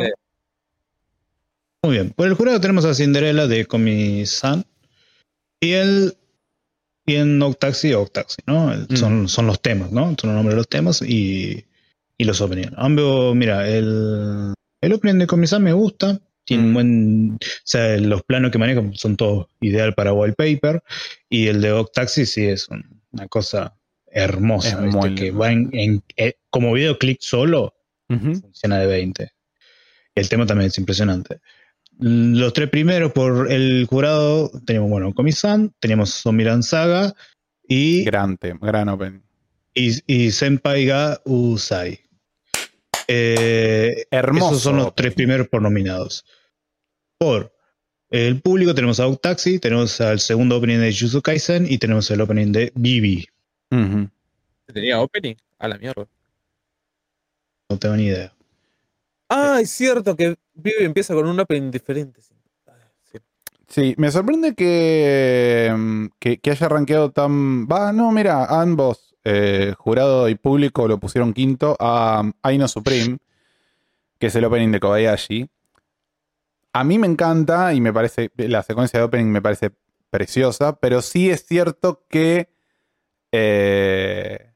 [1.86, 2.10] Muy bien.
[2.12, 4.66] Por el jurado tenemos a Cinderella de Komi-san
[5.60, 6.18] y el
[7.06, 8.68] y en Octaxi, Octaxi, ¿no?
[8.90, 8.96] Mm.
[8.96, 10.16] Son, son los temas, ¿no?
[10.20, 11.66] Son los nombres de los temas y,
[12.18, 12.72] y los openings.
[12.78, 16.20] Ambos, mira, el, el opening de Komi-san me gusta.
[16.44, 16.74] Tiene un Mm.
[16.74, 17.32] buen.
[17.36, 20.82] O sea, los planos que maneja son todos ideal para wallpaper.
[21.30, 23.76] Y el de Octaxi sí es un- una cosa
[24.08, 24.70] hermosa.
[24.70, 24.98] Es ¿viste?
[25.00, 27.76] muy que va en, en- eh, como videoclip solo,
[28.10, 28.34] Ujú.
[28.42, 29.32] funciona de 20.
[30.16, 31.40] El tema también es impresionante.
[32.00, 37.14] Los tres primeros por el jurado tenemos, bueno, Komi-san, tenemos Somiran Saga
[37.68, 39.22] y, Gran tema, gran opening.
[39.74, 42.02] y, y Senpai ga Usai.
[43.08, 44.50] Eh, Hermoso.
[44.50, 46.26] esos son los tres primeros por nominados.
[47.18, 47.54] Por
[48.10, 52.20] el público tenemos a Octaxi, tenemos al segundo opening de Jujutsu Kaisen y tenemos el
[52.22, 53.26] opening de Bibi.
[54.66, 55.36] ¿Tenía opening?
[55.60, 56.08] A la mierda.
[57.70, 58.35] No tengo ni idea.
[59.30, 62.22] Ah, es cierto que Vivi empieza con un opening diferente.
[62.22, 62.34] sí.
[62.68, 62.74] Ah,
[63.68, 63.96] sí.
[63.98, 67.68] Me sorprende que, mm, que, que haya rankeado tan.
[67.68, 73.18] Va, no, mira, ambos, eh, jurado y público, lo pusieron quinto a um, Aino Supreme,
[74.20, 75.50] que es el opening de Kobayashi.
[76.74, 78.32] A mí me encanta y me parece.
[78.38, 79.72] La secuencia de opening me parece
[80.10, 82.50] preciosa, pero sí es cierto que.
[83.32, 84.52] eh,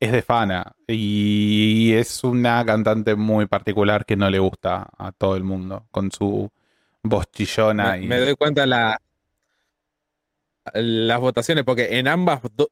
[0.00, 5.36] es de Fana y es una cantante muy particular que no le gusta a todo
[5.36, 6.50] el mundo con su
[7.02, 8.98] voz chillona Me, y me doy cuenta la,
[10.74, 12.70] las votaciones, porque en ambas, do-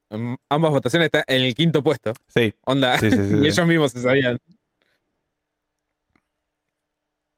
[0.48, 2.12] ambas votaciones está en el quinto puesto.
[2.28, 4.38] sí, Onda, Sí, sí, sí, y ellos mismos se sabían.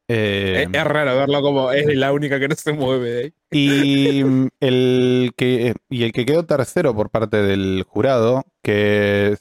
[0.09, 4.21] eh, es, es raro verlo como es la única que no se mueve y
[4.61, 9.37] el que y el que quedó tercero por parte del jurado que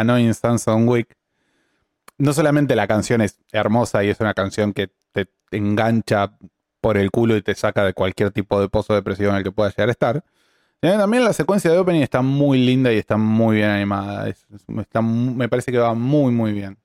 [0.00, 1.08] Annoying Samson Week
[2.18, 6.36] no solamente la canción es hermosa y es una canción que te engancha
[6.80, 9.52] por el culo y te saca de cualquier tipo de pozo depresivo en el que
[9.52, 10.24] puedas llegar a estar.
[10.80, 14.32] sino También la secuencia de opening está muy linda y está muy bien animada.
[14.66, 16.78] Me parece que va muy, muy bien.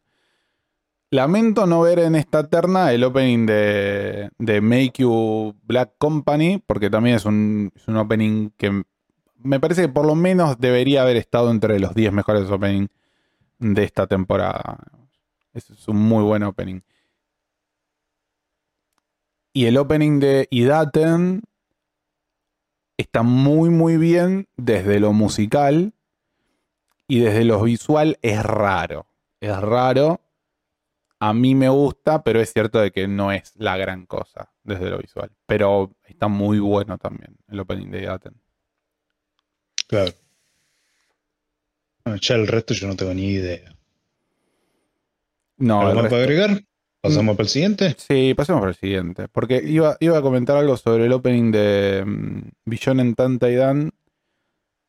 [1.10, 6.90] Lamento no ver en esta terna el opening de, de Make You Black Company, porque
[6.90, 8.84] también es un, es un opening que
[9.48, 12.90] me parece que por lo menos debería haber estado entre los 10 mejores openings
[13.60, 14.78] de esta temporada.
[15.54, 16.82] Es, es un muy buen opening.
[19.54, 21.44] Y el opening de Idaten
[22.98, 25.94] está muy, muy bien desde lo musical
[27.08, 29.08] y desde lo visual es raro.
[29.40, 30.20] Es raro.
[31.20, 34.90] A mí me gusta, pero es cierto de que no es la gran cosa desde
[34.90, 35.32] lo visual.
[35.46, 38.47] Pero está muy bueno también el opening de Idaten.
[39.88, 40.12] Claro.
[42.06, 43.74] Bueno, ya el resto yo no tengo ni idea.
[45.58, 46.62] No, ¿Algo más resto- para agregar?
[47.02, 47.96] ¿Pasamos para el siguiente?
[47.98, 49.28] Sí, pasemos por el siguiente.
[49.30, 53.92] Porque iba, iba a comentar algo sobre el opening de mm, Billón en Tantaidan,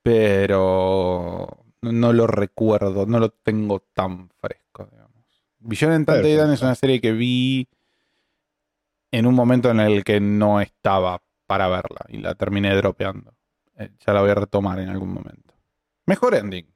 [0.02, 1.48] pero
[1.82, 5.24] no, no lo recuerdo, no lo tengo tan fresco, digamos.
[5.60, 6.54] Billón en Tantaidan Perfecto.
[6.54, 7.68] es una serie que vi
[9.12, 13.34] en un momento en el que no estaba para verla y la terminé dropeando.
[13.78, 15.54] Eh, ya la voy a retomar en algún momento.
[16.06, 16.66] Mejor ending.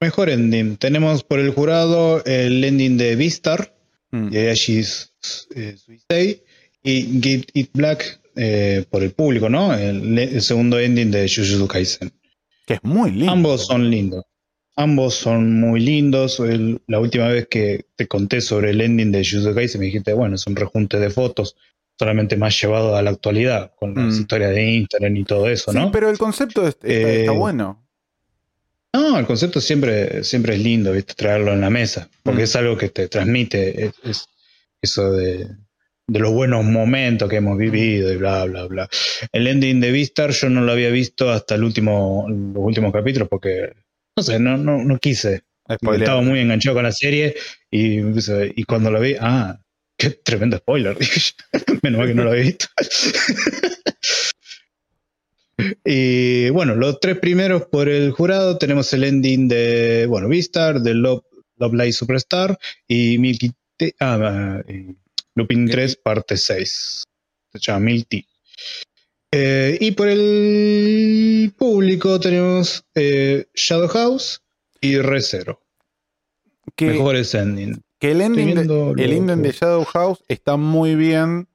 [0.00, 0.76] Mejor ending.
[0.76, 3.72] Tenemos por el jurado el ending de Vistar,
[4.12, 4.30] Mm.
[4.30, 5.12] Yayashi's
[5.56, 6.40] eh, Suisei,
[6.82, 9.74] y Get It Black eh, por el público, ¿no?
[9.74, 12.12] El, el segundo ending de Jujutsu Kaisen.
[12.66, 13.32] Que es muy lindo.
[13.32, 14.24] Ambos son lindos.
[14.76, 16.38] Ambos son muy lindos.
[16.38, 20.12] El- la última vez que te conté sobre el ending de Jujutsu Kaisen me dijiste,
[20.12, 21.56] bueno, es un rejunte de fotos,
[21.98, 24.20] solamente más llevado a la actualidad, con las Mm.
[24.20, 25.90] historias de Internet y todo eso, Sí, ¿no?
[25.90, 27.82] pero el concepto es- está, Eh, está bueno.
[28.94, 31.14] No, el concepto siempre, siempre es lindo, ¿viste?
[31.14, 32.44] Traerlo en la mesa, porque Mm.
[32.44, 34.26] es algo que te transmite es, es
[34.80, 35.48] eso de,
[36.08, 38.88] de los buenos momentos que hemos vivido y bla, bla, bla.
[39.32, 43.28] El ending de Vistar yo no lo había visto hasta el último, los últimos capítulos
[43.28, 43.72] porque,
[44.16, 45.42] no sé, no, no, no quise.
[45.70, 46.02] Spoiler.
[46.02, 47.34] Estaba muy enganchado con la serie
[47.70, 49.58] y, y cuando lo vi, ah,
[49.96, 50.96] qué tremendo spoiler.
[51.82, 52.66] Menos mal que no lo había visto.
[55.84, 60.94] y bueno, los tres primeros por el jurado tenemos el ending de, bueno, Vistar, de
[60.94, 61.24] Love,
[61.56, 64.96] Love Live Superstar y Milky T- ah, ah, y
[65.34, 67.04] Lupin 3 parte 6.
[67.52, 68.26] Se llama Milky.
[69.32, 74.42] Eh, y por el público tenemos eh, Shadow House
[74.80, 75.60] y Recero.
[76.74, 77.82] Que- Mejores ending.
[77.98, 81.48] Que el ending, de, el ending Shadow House está muy bien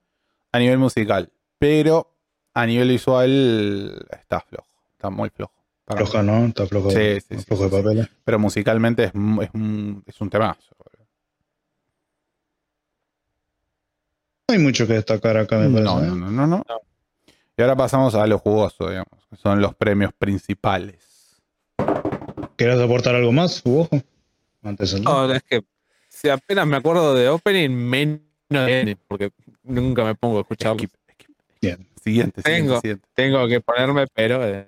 [0.52, 2.12] a nivel musical, pero
[2.54, 5.54] a nivel visual está flojo, está muy flojo.
[5.86, 6.08] para mí.
[6.08, 6.46] Floja, ¿no?
[6.46, 8.08] Está flojo, Sí, sí, sí, flojo de papeles.
[8.24, 10.76] Pero musicalmente es, un, es un temazo.
[14.52, 15.84] No hay mucho que destacar acá, me parece.
[15.84, 16.08] No, ¿eh?
[16.08, 16.66] no, no, no, no.
[17.56, 21.38] Y ahora pasamos a lo jugoso, digamos, que son los premios principales.
[22.58, 23.90] ¿Querés aportar algo más, Ojo?
[24.62, 25.64] Antes No, es que
[26.22, 28.20] si apenas me acuerdo de opening, menos
[28.50, 29.32] de ending, porque
[29.64, 30.78] nunca me pongo a escucharlo.
[30.80, 31.30] Skip, skip.
[31.62, 31.88] Bien.
[32.04, 32.82] Siguiente, siguiente, Tengo.
[32.82, 33.08] siguiente.
[33.14, 34.68] Tengo que ponerme, pero eh,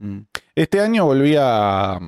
[0.00, 0.20] Mm.
[0.54, 1.98] Este año volví a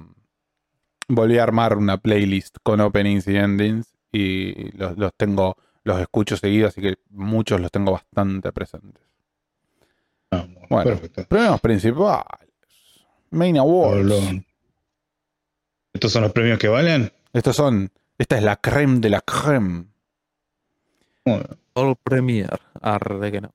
[1.08, 6.36] volví a armar una playlist con openings y endings y los, los tengo, los escucho
[6.36, 9.02] seguidos, así que muchos los tengo bastante presentes.
[10.30, 11.24] Ah, Bueno, Perfecto.
[11.24, 12.24] premios principales.
[13.30, 14.44] Main Awards.
[15.92, 17.10] ¿Estos son los premios que valen?
[17.32, 19.86] Estos son, esta es la creme de la creme.
[21.24, 22.50] Bueno, All Premier.
[22.80, 23.52] Arre que no.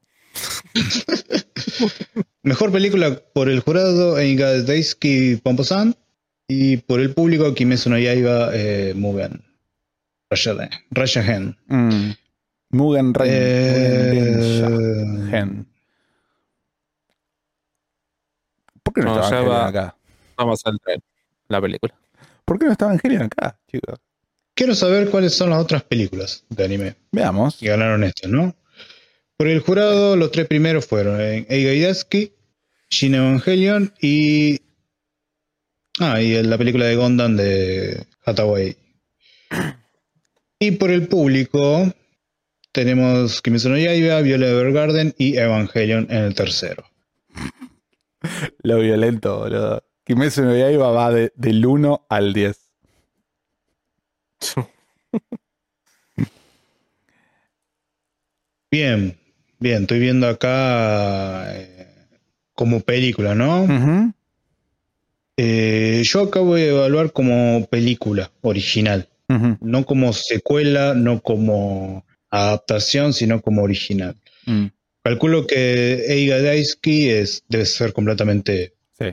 [2.44, 5.95] Mejor película por el jurado Daisuke Pomposan
[6.48, 9.44] y por el público Kimetsu no Yaiba eh, Mugen.
[10.30, 11.56] Raya- Gen.
[11.68, 12.11] Mm.
[12.72, 13.30] Mugen Ren.
[13.32, 15.68] Eh, Mugen Gen.
[18.84, 19.95] ¿Por qué no, No, estaba acá?
[20.38, 21.02] Vamos al tren.
[21.48, 21.94] La película.
[22.44, 24.00] ¿Por qué no estaba Evangelion acá, chicos?
[24.56, 27.58] Quiero saber cuáles son las otras películas de anime Veamos.
[27.58, 28.56] que ganaron esto, ¿no?
[29.38, 32.34] Por el jurado, los tres primeros fueron eh, Eiga Daisuke,
[32.90, 34.61] Shin Evangelion y.
[36.00, 38.77] Ah, y la película de Gondam de Hathaway.
[40.59, 41.93] Y por el público,
[42.72, 46.85] tenemos Kimetsu no Yaiba, Violet Evergarden y Evangelion en el tercero.
[48.64, 49.84] Lo violento, boludo.
[50.06, 52.65] Kimetsu no Yaiba va de- del 1 al 10.
[58.72, 59.18] Bien,
[59.60, 61.88] bien, estoy viendo acá eh,
[62.54, 63.64] como película, ¿no?
[63.64, 64.14] Ujú.
[65.38, 69.10] Eh, yo acabo de evaluar como película original,
[69.60, 74.16] no como secuela, no como adaptación, sino como original.
[74.46, 74.68] Mm,
[75.04, 79.06] Calculo que Eiga Daisuke es, debe ser completamente Sí.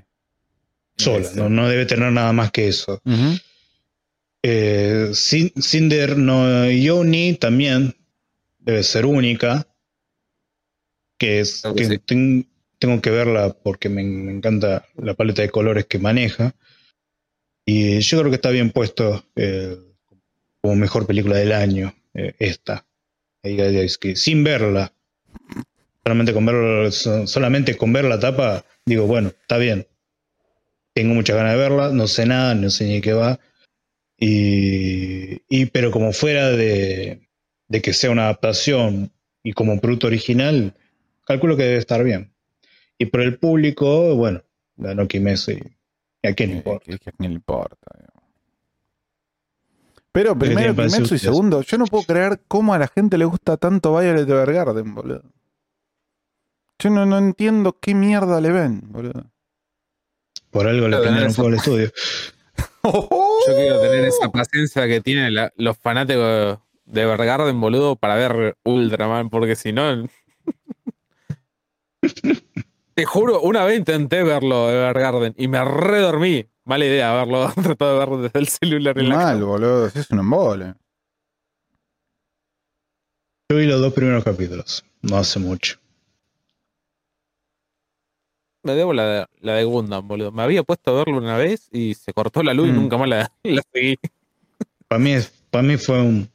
[0.97, 1.37] sola, Sí.
[1.39, 3.01] no, no debe tener nada más que eso.
[4.43, 7.95] Eh, Sin- Cinder no Yoni también
[8.59, 9.67] debe ser única,
[11.19, 11.99] que es Creo que que sí.
[11.99, 12.49] ten-
[12.79, 16.55] tengo que verla porque me, me encanta la paleta de colores que maneja.
[17.65, 19.77] Y yo creo que está bien puesto eh,
[20.61, 22.87] como mejor película del año, eh, esta.
[23.45, 24.17] Eiga Daisuke.
[24.17, 24.93] Sin verla.
[26.05, 29.87] Solamente con, verlo, so- solamente con ver la tapa, digo, bueno, está bien.
[30.95, 33.39] Tengo muchas ganas de verla, no sé nada, no sé ni qué va.
[34.25, 37.29] Y, y- pero como fuera de,
[37.67, 39.11] de que sea una adaptación
[39.43, 40.75] y como producto original,
[41.27, 42.33] calculo que debe estar bien.
[42.99, 44.43] Y por el público, bueno,
[44.77, 45.77] ganó Kimetsu y,
[46.29, 46.95] a quién le Eh, importa.
[46.95, 47.77] a quién le importa.
[50.13, 53.25] Pero ¿Qué primero Kimetsu y segundo, yo no puedo creer cómo a la gente le
[53.25, 55.25] gusta tanto Violet Evergarden, boludo.
[56.79, 59.33] Yo no, no entiendo qué mierda le ven, boludo.
[60.53, 61.91] Por algo le prendieron fuego al estudio.
[62.85, 68.57] Yo quiero tener esa paciencia que tienen la- los fanáticos de Evergarden, boludo, para ver
[68.65, 70.07] Ultraman, porque si no.
[72.95, 76.47] Te juro, una vez intenté verlo Evergarden y me redormí.
[76.65, 79.47] Mala idea verlo, tratado de verlo desde el celular en la Mal, cama.
[79.47, 79.87] boludo.
[79.87, 80.75] Es un embole.
[83.51, 85.79] Yo vi los dos primeros capítulos, no hace mucho.
[88.63, 90.31] Me debo la de, la de Gundam, boludo.
[90.33, 92.77] Me había puesto a verlo una vez y se cortó la luz y Mm.
[92.77, 93.97] nunca más la, la seguí.
[94.89, 96.29] Para mí, es- para mí fue un.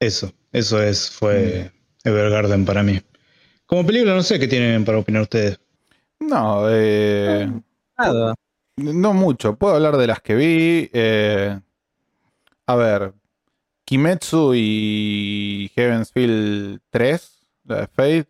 [0.00, 1.70] Eso, eso es, fue
[2.04, 3.00] Evergarden para mí.
[3.66, 5.58] Como película, no sé qué tienen para opinar ustedes.
[6.20, 7.50] No, eh,
[7.98, 8.34] Nada.
[8.76, 9.56] no mucho.
[9.56, 10.90] Puedo hablar de las que vi.
[10.92, 11.58] eh,
[12.66, 13.12] a ver,
[13.84, 18.26] Kimetsu y Heaven's Feel 3, la de Fate.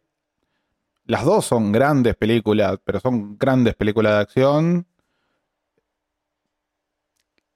[1.06, 4.86] Las dos son grandes películas, pero son grandes películas de acción.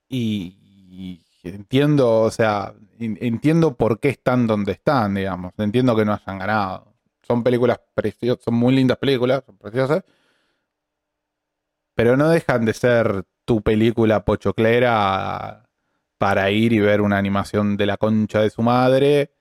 [0.09, 5.53] Y, entiendo, o sea, en- entiendo por qué están donde están, digamos.
[5.59, 6.95] Entiendo que no hayan ganado.
[7.23, 10.03] Son películas preciosas, son muy lindas películas, son preciosas.
[11.95, 15.69] Pero no dejan de ser tu película pochoclera
[16.19, 19.33] para ir y ver una animación de la concha de su madre.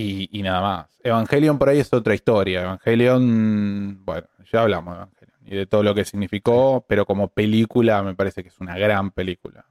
[0.00, 1.00] Y, nada más.
[1.02, 2.62] Evangelion por ahí es otra historia.
[2.62, 8.02] Evangelion, bueno, ya hablamos de Evangelion y de todo lo que significó, pero como película
[8.02, 9.66] me parece que es una gran película.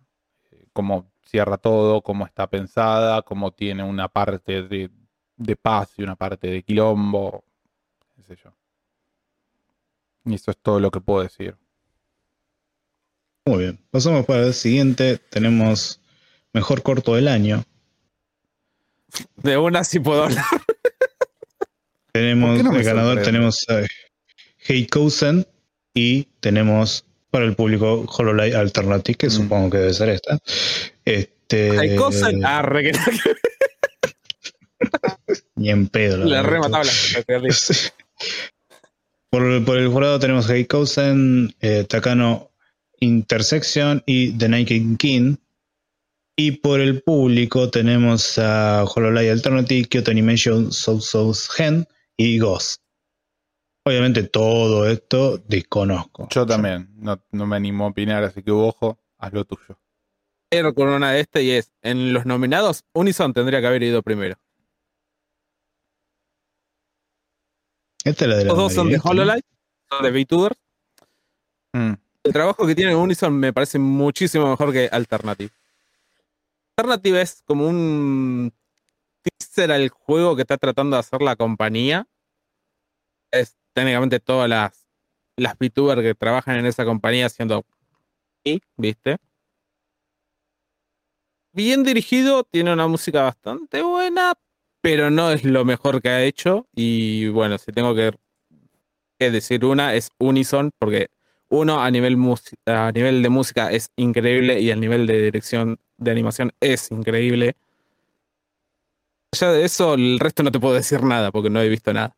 [0.52, 4.90] Eh, cómo cierra todo, cómo está pensada, cómo tiene una parte de,
[5.38, 7.44] de paz y una parte de quilombo,
[8.16, 8.54] qué yo.
[10.26, 11.56] Y eso es todo lo que puedo decir.
[13.46, 13.80] Muy bien.
[13.92, 15.20] Pasamos para el siguiente.
[15.30, 16.02] Tenemos
[16.52, 17.64] mejor corto del año.
[19.38, 20.46] De una sí puedo hablar.
[22.12, 23.82] Tenemos ¿Por qué no me el ganador, tenemos a
[24.68, 25.46] Heikousen
[25.94, 29.32] y tenemos para el público Hololive Alternative, que Mm.
[29.32, 30.40] supongo que debe ser esta.
[31.06, 32.34] Este, Hay cosas.
[32.44, 32.94] Arre, que
[35.56, 36.26] Ni en pedo.
[36.26, 36.92] la remataba la.
[39.30, 42.50] Por, por el jurado tenemos Heikousen, eh, Takano
[43.02, 45.36] Intersection y The Night King.
[46.40, 52.80] Y por el público tenemos a Hololive Alternative, Kyoto Animation, Soul Souls Gen y Ghost.
[53.84, 56.28] Obviamente todo esto desconozco.
[56.30, 59.80] Yo también, no, no me animo a opinar, así que ojo, haz lo tuyo.
[60.50, 64.04] Pero con una de este y es, en los nominados, Unison tendría que haber ido
[64.04, 64.38] primero.
[68.04, 69.02] Esta es la de la Los dos son de.
[69.04, 69.42] HoloLive,
[69.90, 70.56] son de VTubers.
[71.74, 71.94] Mm,
[72.26, 75.50] El trabajo que tiene Unison me parece muchísimo mejor que Alternative.
[76.80, 78.54] Alternative es como un
[79.24, 82.08] teaser al juego que está tratando de hacer la compañía.
[83.32, 84.88] Es técnicamente todas las,
[85.38, 87.66] las VTubers que trabajan en esa compañía haciendo
[88.78, 89.18] ¿viste?
[91.52, 94.34] Bien dirigido, tiene una música bastante buena,
[94.82, 96.68] pero no es lo mejor que ha hecho.
[96.76, 98.12] Y bueno, si tengo que,
[99.18, 101.08] que decir una, es Unison, porque
[101.50, 102.18] uno a nivel,
[102.66, 107.56] a nivel de música es increíble y a nivel de dirección de animación es increíble.
[109.38, 112.16] Ya de eso, el resto no te puedo decir nada porque no he visto nada.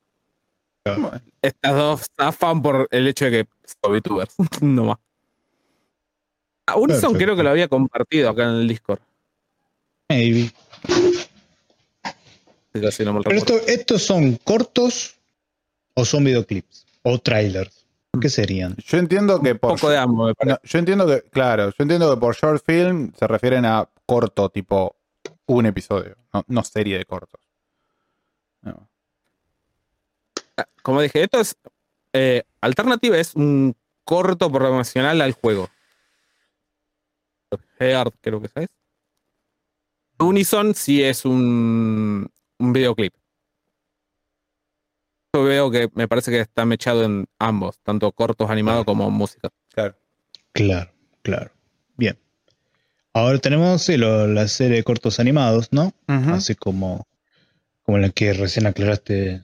[0.85, 3.47] bueno, Estas dos zafan por el hecho de que
[3.81, 4.97] son VTubers, no más.
[6.67, 7.17] A Unison Perfecto.
[7.17, 8.99] creo que lo había compartido acá en el Discord.
[10.09, 10.51] Maybe.
[13.05, 15.15] no Pero esto- estos son cortos
[15.95, 17.78] o son videoclips o trailers.
[18.19, 18.75] ¿Qué serían?
[18.77, 20.53] Yo entiendo que Un por poco de ambos, me parece.
[20.53, 24.49] No, yo entiendo que, claro, yo entiendo que por short film se refieren a corto,
[24.49, 24.95] tipo
[25.45, 27.39] un episodio, no, no serie de cortos.
[28.61, 28.89] No.
[30.81, 31.55] Como dije, esto es.
[32.13, 35.69] Eh, Alternative es un corto promocional al juego.
[37.79, 38.67] Heart, creo que es.
[40.17, 43.13] Unison sí es un, un videoclip.
[45.33, 49.49] Yo veo que me parece que está mechado en ambos, tanto cortos animados como música.
[49.73, 49.95] Claro.
[50.53, 50.91] Claro,
[51.21, 51.51] claro.
[51.97, 52.17] Bien.
[53.13, 55.93] Ahora tenemos sí, lo- la serie de cortos animados, ¿no?
[56.07, 57.07] Así como,
[57.83, 59.43] como la que recién aclaraste,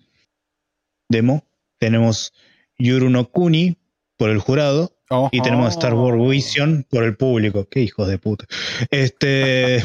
[1.10, 1.46] Demo.
[1.78, 2.34] Tenemos
[2.80, 3.78] Yuru no Kuni
[4.18, 4.98] por el jurado
[5.32, 6.30] y tenemos Star Wars Oh.
[6.30, 7.68] Vision por el público.
[7.70, 8.46] Qué hijos de puta.
[8.90, 9.84] Este.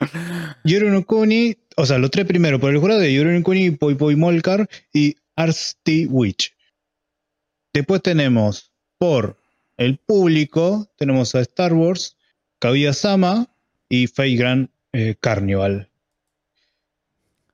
[0.64, 3.70] Yuru no Kuni, o sea, los tres primeros por el jurado de Yuru no Kuni,
[3.70, 6.52] Poi Poi Molcar y Arsty Witch.
[7.72, 9.36] Después tenemos por
[9.76, 12.16] el público, tenemos a Star Wars,
[12.58, 13.46] Kaguya Sama
[13.88, 15.88] y Fate Grand eh, Carnival.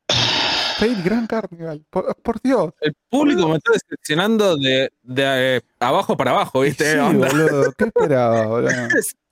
[0.79, 2.73] Fate Grand Carnival, por, por Dios.
[2.81, 6.93] El público me está decepcionando de, de, eh, abajo para abajo, ¿viste?
[6.93, 8.71] Sí, boludo, ¿qué esperaba, boludo?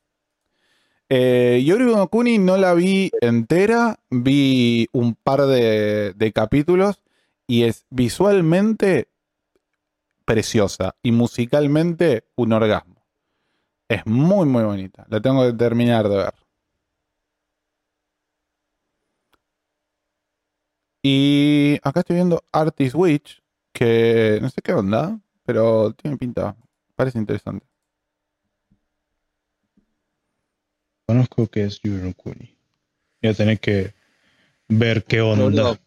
[1.15, 7.03] Eh, Yoru no Kuni no la vi entera, vi un par de, de capítulos
[7.47, 9.09] y es visualmente
[10.25, 13.05] preciosa y musicalmente un orgasmo.
[13.89, 15.05] Es muy, muy bonita.
[15.11, 16.35] La tengo que terminar de ver.
[21.03, 23.43] Y acá estoy viendo Artist Witch,
[23.75, 26.57] que no sé qué onda, pero tiene pinta.
[26.97, 27.72] Parece interesante.
[31.13, 32.57] Conozco que es Yuru no Kuni.
[33.21, 33.93] Voy a tener que
[34.67, 35.79] ver qué onda.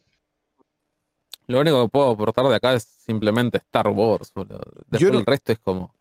[1.48, 4.32] Lo único que puedo aportar de acá es simplemente Star Wars.
[4.36, 4.62] boludo.
[4.88, 5.96] Después Yo no- el resto es como.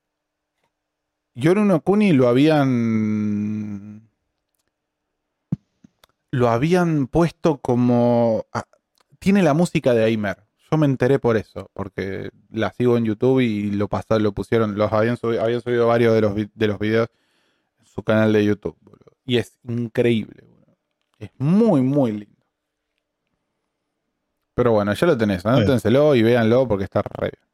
[1.35, 4.11] Yoru no Kuni lo habían.
[6.31, 8.45] Lo habían puesto como.
[8.53, 8.65] ah,
[9.21, 10.37] tiene la música de Aimer.
[10.71, 14.77] Yo me enteré por eso, porque la sigo en YouTube y lo pasaron, lo pusieron,
[14.77, 17.09] los habían subido, habían subido varios de los, de los videos
[17.79, 19.04] en su canal de YouTube, boludo.
[19.27, 20.45] Y es increíble.
[21.19, 22.31] Es muy, muy lindo.
[24.55, 27.45] Pero bueno, ya lo tenés, anótenselo y véanlo porque está re bien.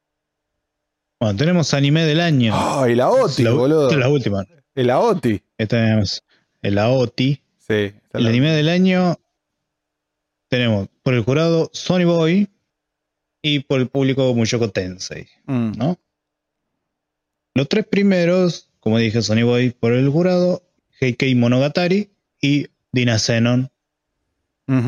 [1.21, 2.55] Bueno, tenemos anime del año.
[2.55, 3.83] ¡Oh, y la OTI, la, boludo!
[3.85, 4.45] esta es la última.
[4.75, 5.43] El AOTI.
[5.59, 6.23] Esta tenemos
[6.63, 7.43] el AOTI.
[7.59, 7.73] Sí.
[7.75, 9.17] El la- anime del año
[10.49, 12.49] tenemos por el jurado Sony Boy
[13.43, 15.73] y por el público Mushoku Tensei, Mm.
[15.77, 15.99] ¿no?
[17.55, 20.63] Los tres primeros, como dije, Sony Boy por el jurado,
[21.01, 23.71] Heikei Monogatari y Dina Zenon.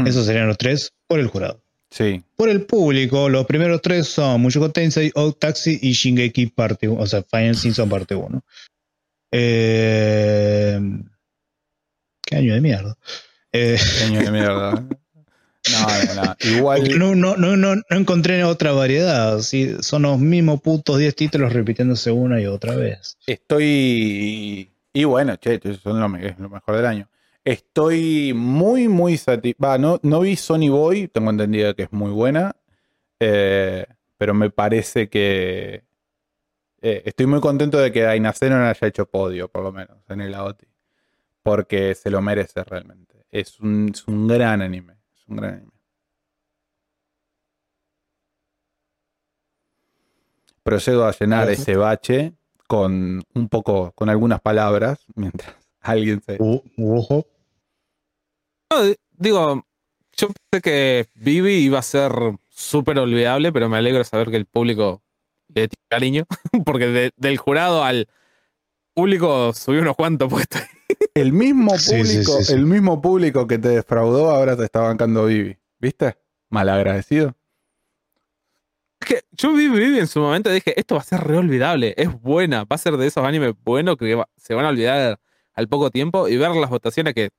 [0.06, 1.60] Esos serían los tres por el jurado.
[1.90, 2.22] Sí.
[2.36, 7.02] Por el público, los primeros tres son Mushoku Tensei, Old Taxi y Shingeki parte 1,
[7.02, 8.44] o sea, Final Season parte 1.
[9.32, 10.80] Eh,
[12.22, 12.96] ¿Qué año de mierda?
[13.52, 14.84] Eh, Genio de mierda.
[15.70, 16.36] No, no, no.
[16.56, 16.98] Igual.
[16.98, 19.38] no, no, no, no, no encontré otra variedad.
[19.42, 19.76] ¿sí?
[19.78, 23.16] Son los mismos putos 10 títulos repitiéndose una y otra vez.
[23.28, 24.71] Estoy.
[24.92, 27.08] Y bueno, che, son lo, es lo mejor del año.
[27.44, 29.78] Estoy muy, muy satisfecho.
[29.78, 32.54] No, no vi Sony Boy, tengo entendido que es muy buena.
[33.20, 33.86] eh,
[34.18, 35.84] pero me parece que.
[36.82, 40.20] eh, estoy muy contento de que Dainaceno no haya hecho podio, por lo menos, en
[40.20, 40.66] el AOTI.
[41.42, 43.26] Porque se lo merece realmente.
[43.30, 44.94] Es un, es un gran anime.
[45.16, 45.72] Es un gran anime.
[50.62, 52.34] Procedo a llenar ese bache
[52.72, 56.38] con un poco, con algunas palabras, mientras alguien se.
[58.70, 59.66] No, di- digo,
[60.16, 62.12] yo pensé que Vivi iba a ser
[62.48, 65.02] súper olvidable, pero me alegro de saber que el público
[65.48, 66.24] le tiene cariño,
[66.64, 68.08] porque de- del jurado al
[68.94, 70.62] público subió unos cuantos puestos.
[71.14, 72.52] El mismo Sí, sí, público, sí, sí.
[72.54, 75.58] el mismo público que te defraudó ahora te está bancando Vivi.
[75.78, 76.16] ¿Viste?
[76.48, 77.34] Malagradecido.
[79.02, 81.36] Es que yo vi Vivi en su momento y dije, esto va a ser re
[81.36, 84.68] olvidable, es buena, va a ser de esos animes buenos que va- se van a
[84.68, 85.18] olvidar
[85.54, 87.30] al poco tiempo y ver las votaciones que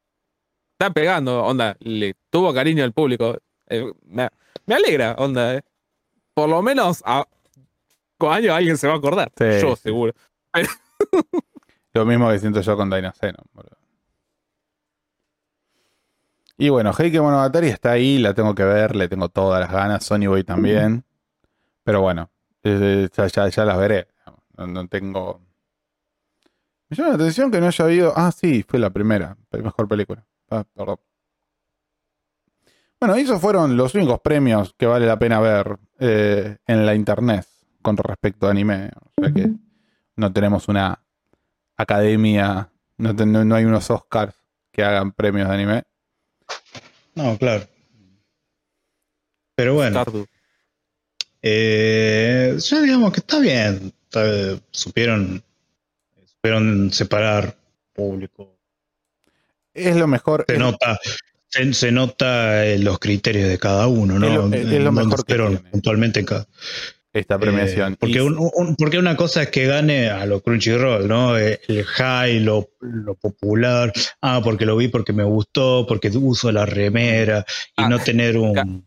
[0.73, 3.37] están pegando, onda, le tuvo cariño al público.
[3.69, 4.27] eh, me,
[4.65, 5.55] me alegra, onda.
[5.55, 5.61] eh.
[6.33, 7.25] Por lo menos a,
[8.17, 9.31] con años alguien se va a acordar.
[9.37, 9.83] Sí, yo sí.
[9.83, 10.13] seguro.
[11.93, 13.37] Lo mismo que siento yo con Dainaceno.
[13.53, 13.77] boludo.
[16.57, 20.03] Y bueno, Heike Monogatari está ahí, la tengo que ver, le tengo todas las ganas,
[20.03, 21.03] Sony Boy también.
[21.83, 22.29] Pero bueno,
[22.63, 24.07] ya, ya- ya las veré.
[24.57, 25.41] No, no tengo.
[26.89, 28.13] Me llama la atención que no haya habido.
[28.15, 30.25] Ah, sí, fue la primera, la mejor película.
[30.49, 30.97] Ah, perdón.
[32.99, 37.45] Bueno, esos fueron los únicos premios que vale la pena ver eh, en la internet
[37.81, 38.91] con respecto a anime.
[39.01, 39.51] O sea que
[40.15, 41.03] no tenemos una
[41.75, 44.35] academia, no, no- no hay unos Oscars
[44.71, 45.83] que hagan premios de anime.
[47.15, 47.65] No, claro.
[49.55, 50.25] Pero bueno, Stardew.
[51.43, 53.93] Eh, ya digamos que está bien.
[54.05, 55.43] Está- supieron,
[56.25, 57.55] supieron separar
[57.93, 58.57] público.
[59.73, 60.45] Es lo mejor.
[60.47, 60.99] Se es- nota,
[61.49, 64.27] se, se nota eh, los criterios de cada uno, ¿no?
[64.27, 65.57] Es lo- es- es lo Donde mejor que tiene.
[65.71, 66.47] puntualmente en cada.
[67.11, 67.93] esta premiación.
[67.93, 71.37] Eh, porque, Y- un- un- porque una cosa es que gane a lo Crunchyroll, ¿no?
[71.37, 73.93] Eh, El high, lo, lo popular.
[74.19, 77.45] Ah, porque lo vi porque me gustó, porque uso la remera
[77.77, 78.83] y Ah, no tener un.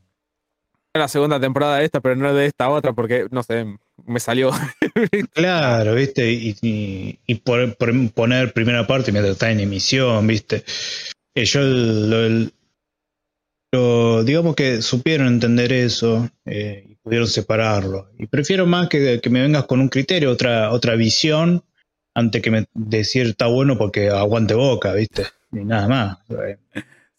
[0.98, 3.66] La segunda temporada de esta, pero no de esta otra, porque, no sé,
[4.04, 4.50] me salió.
[5.32, 6.30] Claro, ¿viste?
[6.32, 10.64] Y, y, y por, por poner primera parte mientras está en emisión, ¿viste?
[11.34, 12.50] Eh, yo lo, lo-
[13.72, 18.10] lo- digamos que supieron entender eso eh, y pudieron separarlo.
[18.18, 21.62] Y prefiero más que, que me vengas con un criterio, otra, otra visión,
[22.14, 25.24] antes que me decir está bueno porque aguante boca, ¿viste?
[25.50, 26.18] Ni nada más.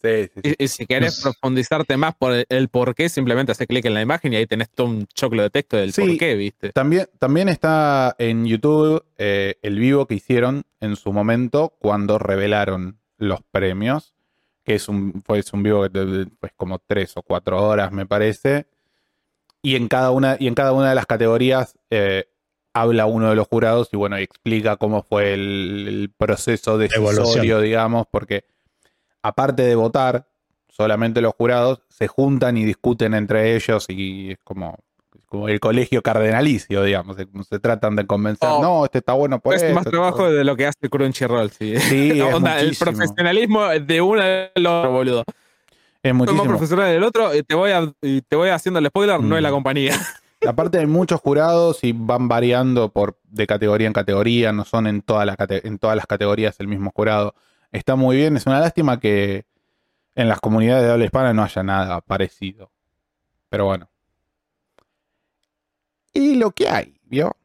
[0.02, 0.54] Sí, sí, sí.
[0.58, 3.84] Y, y si querés No profundizarte más por el, el por qué, simplemente haces clic
[3.84, 6.02] en la imagen y ahí tenés todo un choclo de texto del Sí.
[6.02, 6.70] por qué, ¿viste?
[6.72, 12.98] También, también está en YouTube eh, el vivo que hicieron en su momento cuando revelaron
[13.16, 14.14] los premios,
[14.64, 17.90] que es un, fue es un vivo que de- pues como tres o cuatro horas
[17.90, 18.66] me parece,
[19.62, 22.28] y en cada una, y en cada una de las categorías eh,
[22.72, 27.60] habla uno de los jurados y bueno, y explica cómo fue el, el proceso decisorio,
[27.60, 28.44] digamos, porque
[29.28, 30.26] aparte de votar,
[30.68, 34.76] solamente los jurados se juntan y discuten entre ellos y es como,
[35.26, 38.62] como el colegio cardenalicio, digamos, se, se tratan de convencer, Oh.
[38.62, 41.78] no, este está bueno por es esto, más trabajo de lo que hace Crunchyroll, sí.
[41.78, 45.24] Sí, es Onda, el profesionalismo de uno del otro, boludo.
[46.02, 46.44] Es muchísimo.
[46.44, 49.42] profesional del otro y te voy, a, y te voy haciendo el spoiler, no es
[49.42, 49.52] la Mm.
[49.52, 49.92] compañía.
[50.46, 55.02] Aparte hay muchos jurados y van variando por de categoría en categoría, no son en,
[55.02, 57.34] toda la en todas las categorías el mismo jurado.
[57.72, 59.44] Está muy bien, es una lástima que
[60.14, 62.72] en las comunidades de habla hispana no haya nada parecido.
[63.48, 63.90] Pero bueno.
[66.12, 67.36] Y lo que hay, ¿vio?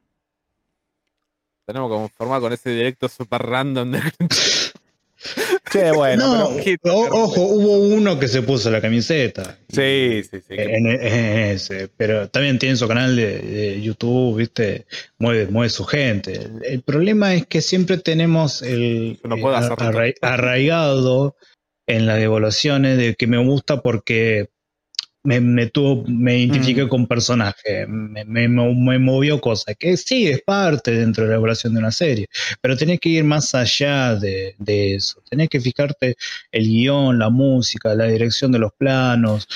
[1.66, 4.02] Tenemos que conformar con ese directo super random de
[5.74, 9.58] Che, bueno, no, pero- o- ojo, hubo uno que se puso la camiseta.
[9.70, 10.56] Sí, sí, sí.
[10.56, 14.86] que- En, en ese, pero también tiene su canal de, de YouTube, ¿viste?
[15.18, 16.34] Mueve, mueve su gente.
[16.34, 21.36] El, el problema es que siempre tenemos el Yo no puedo eh, arraigado
[21.88, 24.50] en las evaluaciones de que me gusta porque
[25.24, 30.42] me, me, tuvo, me identifiqué con personaje, me, me, me movió cosas, que sí es
[30.42, 32.28] parte dentro de la elaboración de una serie,
[32.62, 36.16] pero tenés que ir más allá de, de eso, tenés que fijarte
[36.52, 39.48] el guion, la música, la dirección de los planos,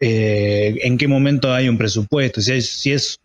[0.00, 3.20] eh, en qué momento hay un presupuesto, si, hay- si es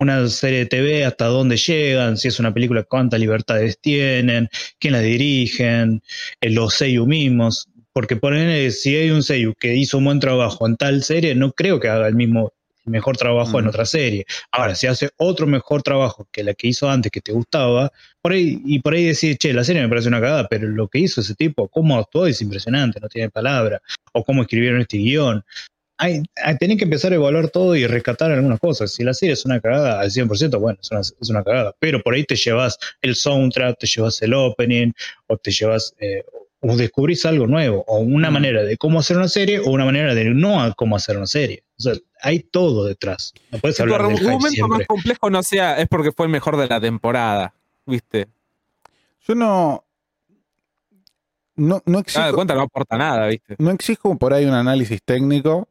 [0.00, 4.48] una serie de TV, hasta dónde llegan, si es una película, cuántas libertades tienen,
[4.78, 6.02] quién la dirigen,
[6.40, 7.68] eh, los seiyuu mismos,
[7.98, 11.50] porque poner si hay un seiyuu que hizo un buen trabajo en tal serie, no
[11.50, 12.52] creo que haga el mismo
[12.86, 13.68] el mejor trabajo en Mm.
[13.70, 14.24] otra serie.
[14.52, 17.90] Ahora, si hace otro mejor trabajo que la que hizo antes que te gustaba,
[18.22, 20.86] por ahí y por ahí decir, che, la serie me parece una cagada, pero lo
[20.86, 24.98] que hizo ese tipo, cómo actuó es impresionante, no tiene palabra, o cómo escribieron este
[24.98, 25.44] guion.
[26.00, 28.92] Hay, hay, tenés que empezar a evaluar todo y rescatar algunas cosas.
[28.92, 31.74] Si la serie es una cagada al 100%, bueno, es una, es una cagada.
[31.80, 34.92] Pero por ahí te llevas el soundtrack, te llevas el opening,
[35.26, 36.22] o te llevas, eh,
[36.60, 38.32] o descubrís algo nuevo, o una Mm.
[38.32, 41.26] manera de cómo hacer una serie, o una manera de no a cómo hacer una
[41.26, 41.62] serie.
[41.78, 43.32] O sea, hay todo detrás.
[43.52, 46.32] No puedes tu hablar del hype argumento más complejo no sea, es porque fue el
[46.32, 47.54] mejor de la temporada.
[47.86, 48.26] ¿Viste?
[49.26, 49.84] Yo no.
[51.56, 53.56] No, no Nada exijo, de cuenta no aporta nada, ¿viste?
[53.58, 55.68] no exijo por ahí un análisis técnico,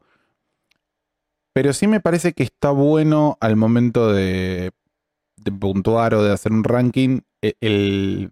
[1.53, 4.71] pero sí me parece que está bueno al momento de,
[5.37, 8.31] de puntuar o de hacer un ranking e- el,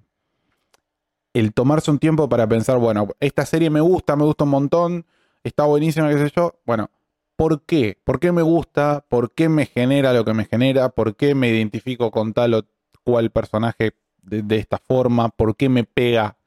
[1.35, 5.05] el tomarse un tiempo para pensar, bueno, esta serie me gusta, me gusta un montón,
[5.43, 6.61] está buenísima, qué sé yo.
[6.65, 6.89] Bueno,
[7.35, 7.99] ¿por qué?
[8.05, 9.05] ¿Por qué me gusta?
[9.09, 10.87] ¿Por qué me genera lo que me genera?
[10.87, 12.63] ¿Por qué me identifico con tal o
[13.03, 15.27] cual personaje de, esta forma?
[15.27, 16.37] ¿Por qué me pega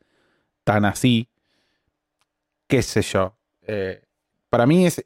[0.65, 1.29] tan así?
[2.67, 3.37] ¿Qué sé yo?
[3.67, 4.01] Eh,
[4.49, 5.05] para mí es,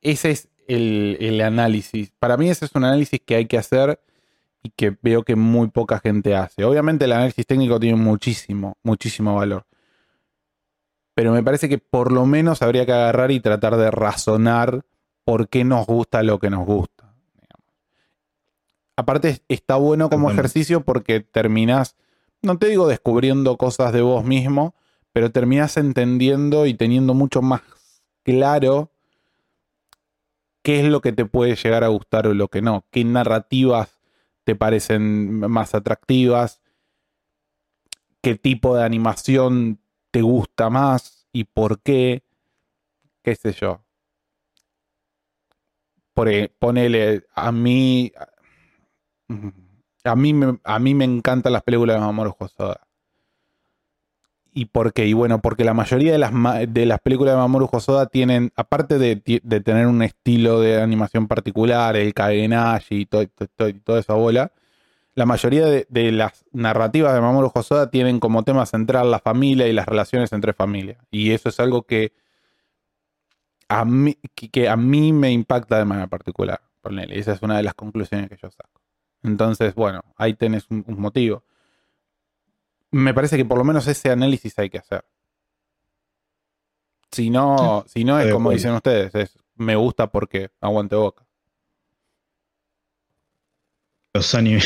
[0.00, 2.10] ese es el, el análisis.
[2.18, 4.00] Para mí ese es un análisis que hay que hacer
[4.64, 6.64] y que veo que muy poca gente hace.
[6.64, 9.66] Obviamente el análisis técnico tiene muchísimo, muchísimo valor.
[11.14, 14.84] Pero me parece que por lo menos habría que agarrar y tratar de razonar
[15.24, 17.14] por qué nos gusta lo que nos gusta.
[17.34, 17.66] digamos.
[18.96, 21.94] Aparte es- está bueno como ejercicio porque terminás,
[22.42, 24.74] no te digo descubriendo cosas de vos mismo,
[25.12, 27.60] pero terminás entendiendo y teniendo mucho más
[28.24, 28.90] claro
[30.62, 33.98] qué es lo que te puede llegar a gustar o lo que no, qué narrativas
[34.44, 36.60] te parecen más atractivas,
[38.22, 42.22] qué tipo de animación te gusta más y por qué,
[43.22, 43.84] qué sé yo.
[46.14, 48.12] Por, e- ponele, a mí,
[50.04, 52.80] a mí, me, a mí me encantan las películas de Mamoru Hosoda.
[54.56, 55.06] ¿Y por qué?
[55.06, 56.30] Y bueno, porque la mayoría de las,
[56.68, 61.26] de las películas de Mamoru Hosoda tienen, aparte de, de tener un estilo de animación
[61.26, 64.52] particular, el Kagenashi y to- to- to- y toda esa bola,
[65.14, 69.68] la mayoría de, de las narrativas de Mamoru Hosoda tienen como tema central la familia
[69.68, 70.98] y las relaciones entre familias.
[71.10, 72.12] Y eso es algo que
[73.68, 74.16] a mí,
[74.52, 76.60] que, a mí me impacta de manera particular.
[76.80, 78.80] Ponele, Esa es una de las conclusiones que yo saco.
[79.22, 81.44] Entonces, bueno, ahí tenés un motivo.
[82.94, 85.04] Me parece que por lo menos ese análisis hay que hacer.
[87.10, 91.26] Si no, si no es de como dicen ustedes, es me gusta porque aguante boca.
[94.12, 94.62] Los anime,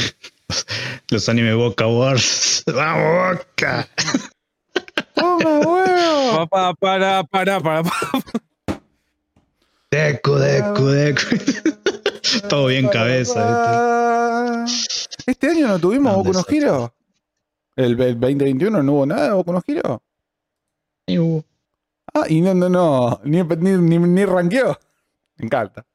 [0.46, 0.66] los,
[1.08, 2.64] los anime Boca Wars.
[2.74, 3.88] ¡Vamos, Boca!
[5.14, 6.48] ¡Toma, huevo!
[6.50, 8.82] Pa, pa, para, para, para, para.
[9.90, 11.36] Deku, Deku, Deku.
[12.50, 14.66] Todo bien cabeza,
[15.24, 16.97] Este año no tuvimos Boku no desastre.
[17.78, 20.02] El, el 2021 no hubo nada de Boku no Hero.
[21.06, 21.20] ¿viste?
[21.20, 21.42] Uh,
[22.14, 23.20] Ah, y no, no, no.
[23.24, 24.78] Ni, ni, ni, ni ranqueó.
[25.36, 25.86] Me encanta.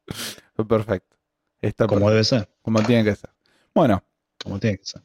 [0.68, 1.18] Perfecto.
[1.60, 3.32] Está Como perfecto, debe ser, como tiene que ser.
[3.74, 4.03] Bueno,
[4.44, 5.02] como tiene que ser.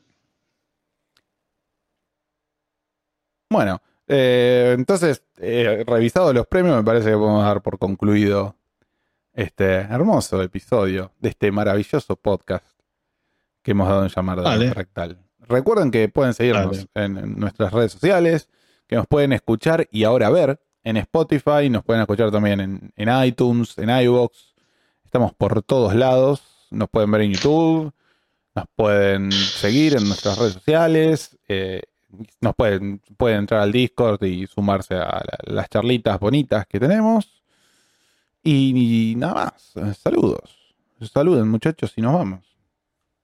[3.51, 3.81] bueno.
[4.07, 8.55] eh, entonces, eh, revisados los premios, me parece que podemos dar por concluido
[9.33, 12.67] este hermoso episodio de este maravilloso podcast
[13.63, 14.71] que hemos dado en llamar de Dale.
[14.71, 15.19] Fractal.
[15.49, 18.49] Recuerden que pueden seguirnos en, en nuestras redes sociales,
[18.87, 23.25] que nos pueden escuchar y ahora ver en Spotify, nos pueden escuchar también en, en
[23.25, 24.33] iTunes, en iVoox.
[25.05, 26.43] Estamos por todos lados.
[26.71, 27.93] Nos pueden ver en YouTube,
[28.55, 31.81] nos pueden seguir en nuestras redes sociales, eh,
[32.43, 37.43] nos pueden, pueden entrar al Discord y sumarse a la- las charlitas bonitas que tenemos.
[38.43, 39.35] Y, y nada
[39.75, 39.97] más.
[39.99, 40.57] Saludos.
[41.13, 42.41] Saluden muchachos y nos vamos.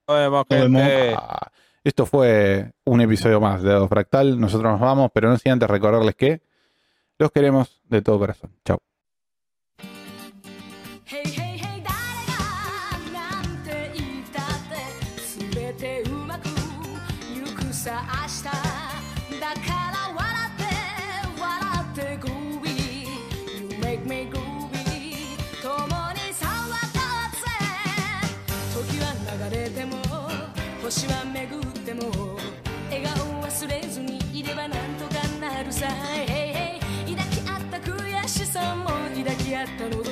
[0.09, 1.19] Nos vemos, Nos vemos.
[1.23, 1.51] Ah,
[1.85, 4.41] esto fue un episodio más de Dado Fractal.
[4.41, 6.43] Nosotros nos vamos, pero no sin antes recordarles que
[7.19, 8.51] los queremos de todo corazón.
[8.65, 8.81] Chao.
[38.55, 40.04] 3文字抱き合ったの